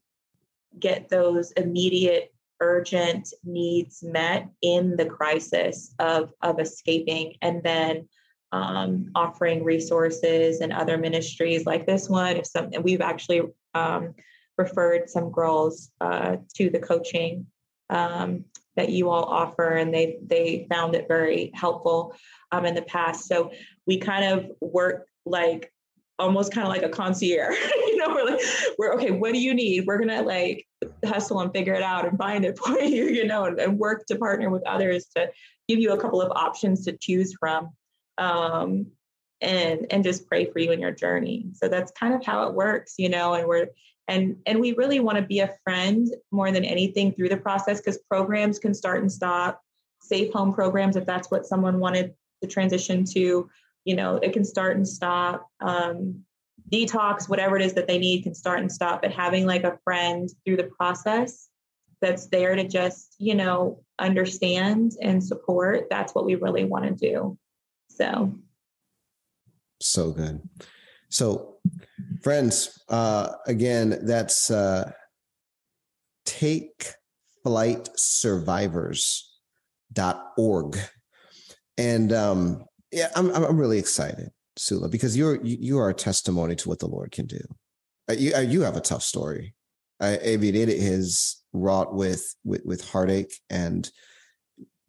get 0.78 1.09
those 1.09 1.52
immediate 1.52 2.32
urgent 2.60 3.32
needs 3.44 4.02
met 4.02 4.48
in 4.62 4.97
the 4.97 5.05
crisis 5.05 5.94
of, 5.98 6.32
of 6.40 6.60
escaping 6.60 7.34
and 7.43 7.62
then 7.62 8.09
um, 8.52 9.10
offering 9.14 9.64
resources 9.64 10.60
and 10.60 10.72
other 10.72 10.97
ministries 10.97 11.66
like 11.66 11.86
this 11.86 12.09
one 12.09 12.36
if 12.36 12.47
some 12.47 12.70
we've 12.82 13.01
actually 13.01 13.43
um, 13.74 14.14
referred 14.59 15.10
some 15.10 15.30
girls 15.32 15.90
uh, 16.01 16.36
to 16.55 16.70
the 16.70 16.78
coaching 16.78 17.47
um, 17.93 18.44
that 18.77 18.89
you 18.89 19.10
all 19.10 19.24
offer 19.24 19.69
and 19.69 19.93
they 19.93 20.19
they 20.27 20.66
found 20.70 20.94
it 20.94 21.06
very 21.09 21.51
helpful 21.55 22.14
um, 22.51 22.64
in 22.64 22.74
the 22.74 22.82
past 22.82 23.27
so 23.27 23.51
we 23.86 23.98
kind 23.98 24.24
of 24.24 24.51
work 24.60 25.06
like 25.24 25.73
almost 26.19 26.52
kind 26.52 26.66
of 26.66 26.73
like 26.73 26.82
a 26.82 26.89
concierge. 26.89 27.56
you 27.74 27.97
know, 27.97 28.09
we're 28.09 28.24
like, 28.24 28.40
we're 28.78 28.94
okay, 28.94 29.10
what 29.10 29.32
do 29.32 29.40
you 29.40 29.55
need? 29.55 29.86
We're 29.86 29.98
gonna 29.98 30.23
like 30.23 30.66
hustle 31.05 31.40
and 31.40 31.52
figure 31.52 31.74
it 31.74 31.82
out 31.82 32.06
and 32.06 32.16
find 32.16 32.44
it 32.44 32.59
for 32.64 32.78
you, 32.81 33.06
you 33.06 33.27
know, 33.27 33.44
and, 33.44 33.59
and 33.59 33.78
work 33.78 34.06
to 34.06 34.16
partner 34.16 34.51
with 34.51 34.66
others 34.66 35.06
to 35.16 35.31
give 35.69 35.78
you 35.78 35.93
a 35.93 36.01
couple 36.01 36.23
of 36.23 36.31
options 36.32 36.85
to 36.85 36.97
choose 36.97 37.35
from. 37.39 37.70
Um, 38.19 38.86
and 39.40 39.86
and 39.90 40.05
just 40.05 40.28
pray 40.28 40.48
for 40.48 40.60
you 40.60 40.70
in 40.70 40.81
your 40.81 40.93
journey. 40.93 41.47
So 41.55 41.69
that's 41.69 41.90
kind 41.93 42.14
of 42.14 42.24
how 42.24 42.47
it 42.47 42.55
works, 42.55 42.94
you 42.97 43.09
know, 43.09 43.35
and 43.35 43.48
we're 43.48 43.66
and 44.08 44.36
and 44.46 44.60
we 44.60 44.72
really 44.72 45.00
want 45.00 45.16
to 45.18 45.22
be 45.22 45.40
a 45.40 45.54
friend 45.64 46.08
more 46.30 46.50
than 46.50 46.64
anything 46.64 47.12
through 47.12 47.28
the 47.28 47.36
process 47.36 47.78
because 47.78 47.98
programs 48.10 48.58
can 48.58 48.74
start 48.74 49.00
and 49.00 49.10
stop. 49.10 49.60
Safe 50.00 50.32
home 50.32 50.52
programs 50.52 50.96
if 50.96 51.06
that's 51.06 51.30
what 51.30 51.46
someone 51.46 51.78
wanted 51.78 52.14
to 52.42 52.48
transition 52.48 53.04
to 53.12 53.48
you 53.84 53.96
know 53.96 54.16
it 54.16 54.32
can 54.32 54.44
start 54.44 54.76
and 54.76 54.86
stop. 54.86 55.48
Um, 55.60 56.24
detox 56.70 57.28
whatever 57.28 57.56
it 57.56 57.62
is 57.62 57.74
that 57.74 57.86
they 57.86 57.98
need 57.98 58.22
can 58.22 58.34
start 58.34 58.60
and 58.60 58.72
stop. 58.72 59.02
But 59.02 59.12
having 59.12 59.46
like 59.46 59.64
a 59.64 59.78
friend 59.84 60.28
through 60.44 60.56
the 60.56 60.64
process 60.64 61.48
that's 62.00 62.26
there 62.26 62.56
to 62.56 62.66
just 62.66 63.14
you 63.18 63.34
know 63.34 63.84
understand 63.98 64.92
and 65.00 65.22
support 65.22 65.86
that's 65.88 66.14
what 66.14 66.24
we 66.24 66.34
really 66.34 66.64
want 66.64 66.84
to 66.84 66.92
do. 66.92 67.38
So. 67.88 68.34
So 69.80 70.12
good. 70.12 70.40
So 71.08 71.56
friends 72.23 72.82
uh 72.89 73.28
again 73.47 73.99
that's 74.05 74.51
uh 74.51 74.90
take 76.24 76.93
flight 77.43 77.89
survivors.org 77.97 80.78
and 81.78 82.12
um 82.12 82.65
yeah, 82.93 83.09
I'm 83.16 83.31
I'm 83.31 83.57
really 83.57 83.78
excited, 83.78 84.31
Sula, 84.57 84.89
because 84.89 85.16
you're 85.16 85.43
you 85.43 85.78
are 85.78 85.89
a 85.89 85.94
testimony 85.94 86.55
to 86.57 86.69
what 86.69 86.78
the 86.78 86.86
Lord 86.86 87.11
can 87.11 87.27
do. 87.27 87.40
Uh, 88.09 88.15
you 88.15 88.35
uh, 88.35 88.40
you 88.40 88.61
have 88.61 88.77
a 88.77 88.81
tough 88.81 89.03
story. 89.03 89.55
Uh, 89.99 90.16
it 90.20 90.43
is 90.43 91.43
wrought 91.53 91.94
with, 91.94 92.35
with 92.44 92.62
with 92.65 92.90
heartache 92.90 93.32
and 93.49 93.90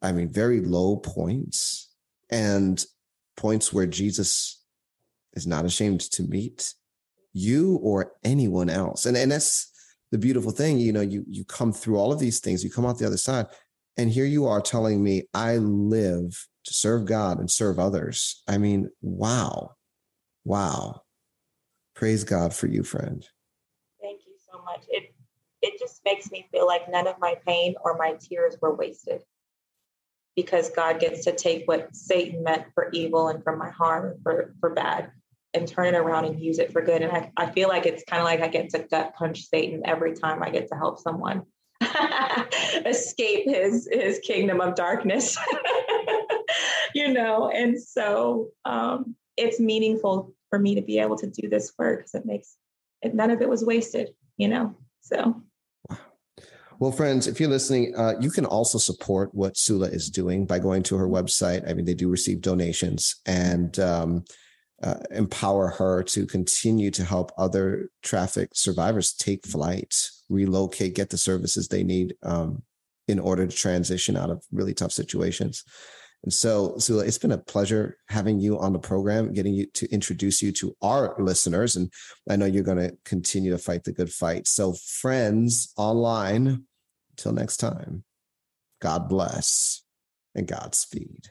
I 0.02 0.12
mean 0.12 0.28
very 0.28 0.60
low 0.60 0.98
points 0.98 1.90
and 2.30 2.84
points 3.38 3.72
where 3.72 3.86
Jesus 3.86 4.62
is 5.34 5.48
not 5.48 5.66
ashamed 5.66 6.02
to 6.02 6.24
meet 6.24 6.74
you 7.34 7.78
or 7.82 8.14
anyone 8.24 8.70
else. 8.70 9.06
And 9.06 9.18
and 9.18 9.32
that's 9.32 9.72
the 10.12 10.18
beautiful 10.18 10.52
thing, 10.52 10.78
you 10.78 10.94
know, 10.94 11.02
you 11.02 11.26
you 11.28 11.44
come 11.44 11.74
through 11.74 11.98
all 11.98 12.14
of 12.14 12.20
these 12.20 12.40
things, 12.40 12.64
you 12.64 12.70
come 12.70 12.86
out 12.86 13.00
the 13.00 13.08
other 13.08 13.18
side, 13.18 13.48
and 13.98 14.10
here 14.10 14.26
you 14.26 14.46
are 14.46 14.62
telling 14.62 15.04
me 15.04 15.24
I 15.34 15.58
live 15.58 16.48
to 16.66 16.74
serve 16.74 17.06
God 17.06 17.40
and 17.40 17.50
serve 17.50 17.80
others. 17.80 18.44
I 18.48 18.58
mean, 18.58 18.90
wow. 19.02 19.72
Wow. 20.46 21.02
Praise 21.96 22.24
God 22.24 22.54
for 22.54 22.68
you, 22.68 22.84
friend. 22.84 23.26
Thank 24.02 24.22
you 24.28 24.34
so 24.52 24.62
much. 24.64 24.84
It 24.90 25.14
it 25.62 25.80
just 25.80 26.02
makes 26.06 26.30
me 26.30 26.48
feel 26.52 26.68
like 26.68 26.92
none 26.92 27.08
of 27.08 27.20
my 27.20 27.36
pain 27.48 27.76
or 27.84 27.98
my 27.98 28.14
tears 28.20 28.56
were 28.62 28.76
wasted. 28.76 29.22
Because 30.36 30.70
God 30.72 31.00
gets 31.00 31.24
to 31.26 31.32
take 31.32 31.68
what 31.68 31.96
Satan 31.96 32.44
meant 32.44 32.66
for 32.74 32.90
evil 32.92 33.28
and 33.30 33.44
for 33.44 33.56
my 33.56 33.70
harm 33.70 34.20
for, 34.24 34.54
for 34.60 34.72
bad 34.72 35.12
and 35.54 35.68
turn 35.68 35.94
it 35.94 35.98
around 35.98 36.26
and 36.26 36.40
use 36.40 36.60
it 36.60 36.72
for 36.72 36.82
good. 36.82 37.02
And 37.02 37.12
I, 37.12 37.32
I 37.38 37.52
feel 37.52 37.70
like 37.70 37.86
it's 37.86 38.04
kind 38.04 38.20
of 38.20 38.26
like 38.26 38.42
I 38.42 38.48
get 38.48 38.70
to 38.72 38.80
gut 38.80 39.14
punch 39.16 39.48
Satan 39.48 39.82
every 39.86 40.14
time 40.14 40.42
I 40.42 40.50
get 40.50 40.68
to 40.70 40.76
help 40.76 41.00
someone 41.00 41.44
escape 42.86 43.46
his 43.46 43.88
his 43.92 44.20
kingdom 44.20 44.62
of 44.62 44.76
darkness. 44.76 45.38
you 46.96 47.14
know, 47.14 47.50
and 47.50 47.82
so 47.82 48.50
um, 48.66 49.16
it's 49.38 49.60
meaningful 49.60 50.34
for 50.50 50.60
me 50.60 50.76
to 50.76 50.82
be 50.82 51.00
able 51.00 51.18
to 51.18 51.28
do 51.28 51.50
this 51.50 51.74
work 51.78 52.00
because 52.00 52.16
it 52.16 52.26
makes 52.26 52.56
it, 53.02 53.14
none 53.14 53.32
of 53.32 53.42
it 53.42 53.50
was 53.50 53.64
wasted, 53.64 54.10
you 54.38 54.48
know. 54.48 54.76
So. 55.02 55.42
Well, 56.80 56.92
friends, 56.92 57.28
if 57.28 57.40
you're 57.40 57.50
listening, 57.50 57.96
uh, 57.96 58.14
you 58.20 58.32
can 58.32 58.46
also 58.46 58.78
support 58.78 59.34
what 59.34 59.58
Sula 59.58 59.88
is 59.88 60.10
doing 60.10 60.46
by 60.46 60.60
going 60.60 60.84
to 60.84 60.96
her 60.96 61.08
website. 61.08 61.70
I 61.70 61.74
mean, 61.74 61.86
they 61.86 61.94
do 61.94 62.10
receive 62.10 62.42
donations 62.42 63.22
and 63.26 63.78
um, 63.80 64.26
uh, 64.84 64.96
empower 65.12 65.70
her 65.70 66.04
to 66.04 66.26
continue 66.26 66.92
to 66.92 67.04
help 67.04 67.32
other 67.38 67.90
traffic 68.02 68.50
survivors 68.54 69.14
take 69.14 69.46
flight, 69.46 70.10
relocate, 70.30 70.94
get 70.94 71.10
the 71.10 71.18
services 71.18 71.68
they 71.68 71.84
need 71.84 72.16
um, 72.24 72.62
in 73.08 73.20
order 73.20 73.48
to 73.48 73.56
transition 73.56 74.18
out 74.18 74.30
of 74.30 74.44
really 74.52 74.74
tough 74.74 74.92
situations. 74.92 75.64
And 76.24 76.34
so, 76.34 76.78
Sula, 76.78 77.06
it's 77.06 77.18
been 77.18 77.32
a 77.32 77.38
pleasure 77.38 77.98
having 78.08 78.40
you 78.40 78.60
on 78.60 78.74
the 78.74 78.80
program, 78.80 79.34
getting 79.34 79.54
you 79.54 79.66
to 79.74 79.90
introduce 79.92 80.42
you 80.42 80.52
to 80.54 80.76
our 80.82 81.16
listeners. 81.18 81.76
And 81.76 81.92
I 82.30 82.36
know 82.36 82.46
you're 82.46 82.64
going 82.64 82.78
to 82.78 82.96
continue 83.04 83.52
to 83.52 83.58
fight 83.58 83.84
the 83.84 83.92
good 83.92 84.12
fight. 84.12 84.48
So, 84.48 84.74
friends 84.74 85.74
online, 85.78 86.66
until 87.12 87.34
next 87.34 87.58
time, 87.58 88.04
God 88.82 89.10
bless 89.10 89.84
and 90.36 90.48
Godspeed. 90.48 91.30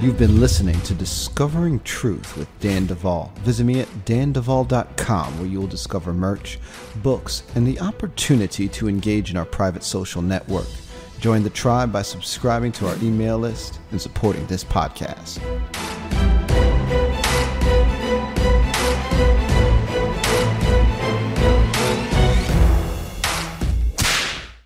You've 0.00 0.16
been 0.16 0.38
listening 0.38 0.80
to 0.82 0.94
Discovering 0.94 1.80
Truth 1.80 2.36
with 2.36 2.46
Dan 2.60 2.86
Duval. 2.86 3.32
Visit 3.38 3.64
me 3.64 3.80
at 3.80 3.88
danduval.com 4.04 5.38
where 5.40 5.48
you 5.48 5.58
will 5.58 5.66
discover 5.66 6.12
merch, 6.12 6.60
books, 7.02 7.42
and 7.56 7.66
the 7.66 7.80
opportunity 7.80 8.68
to 8.68 8.88
engage 8.88 9.32
in 9.32 9.36
our 9.36 9.44
private 9.44 9.82
social 9.82 10.22
network. 10.22 10.68
Join 11.18 11.42
the 11.42 11.50
tribe 11.50 11.90
by 11.90 12.02
subscribing 12.02 12.70
to 12.72 12.86
our 12.86 12.94
email 13.02 13.38
list 13.38 13.80
and 13.90 14.00
supporting 14.00 14.46
this 14.46 14.62
podcast. 14.62 15.40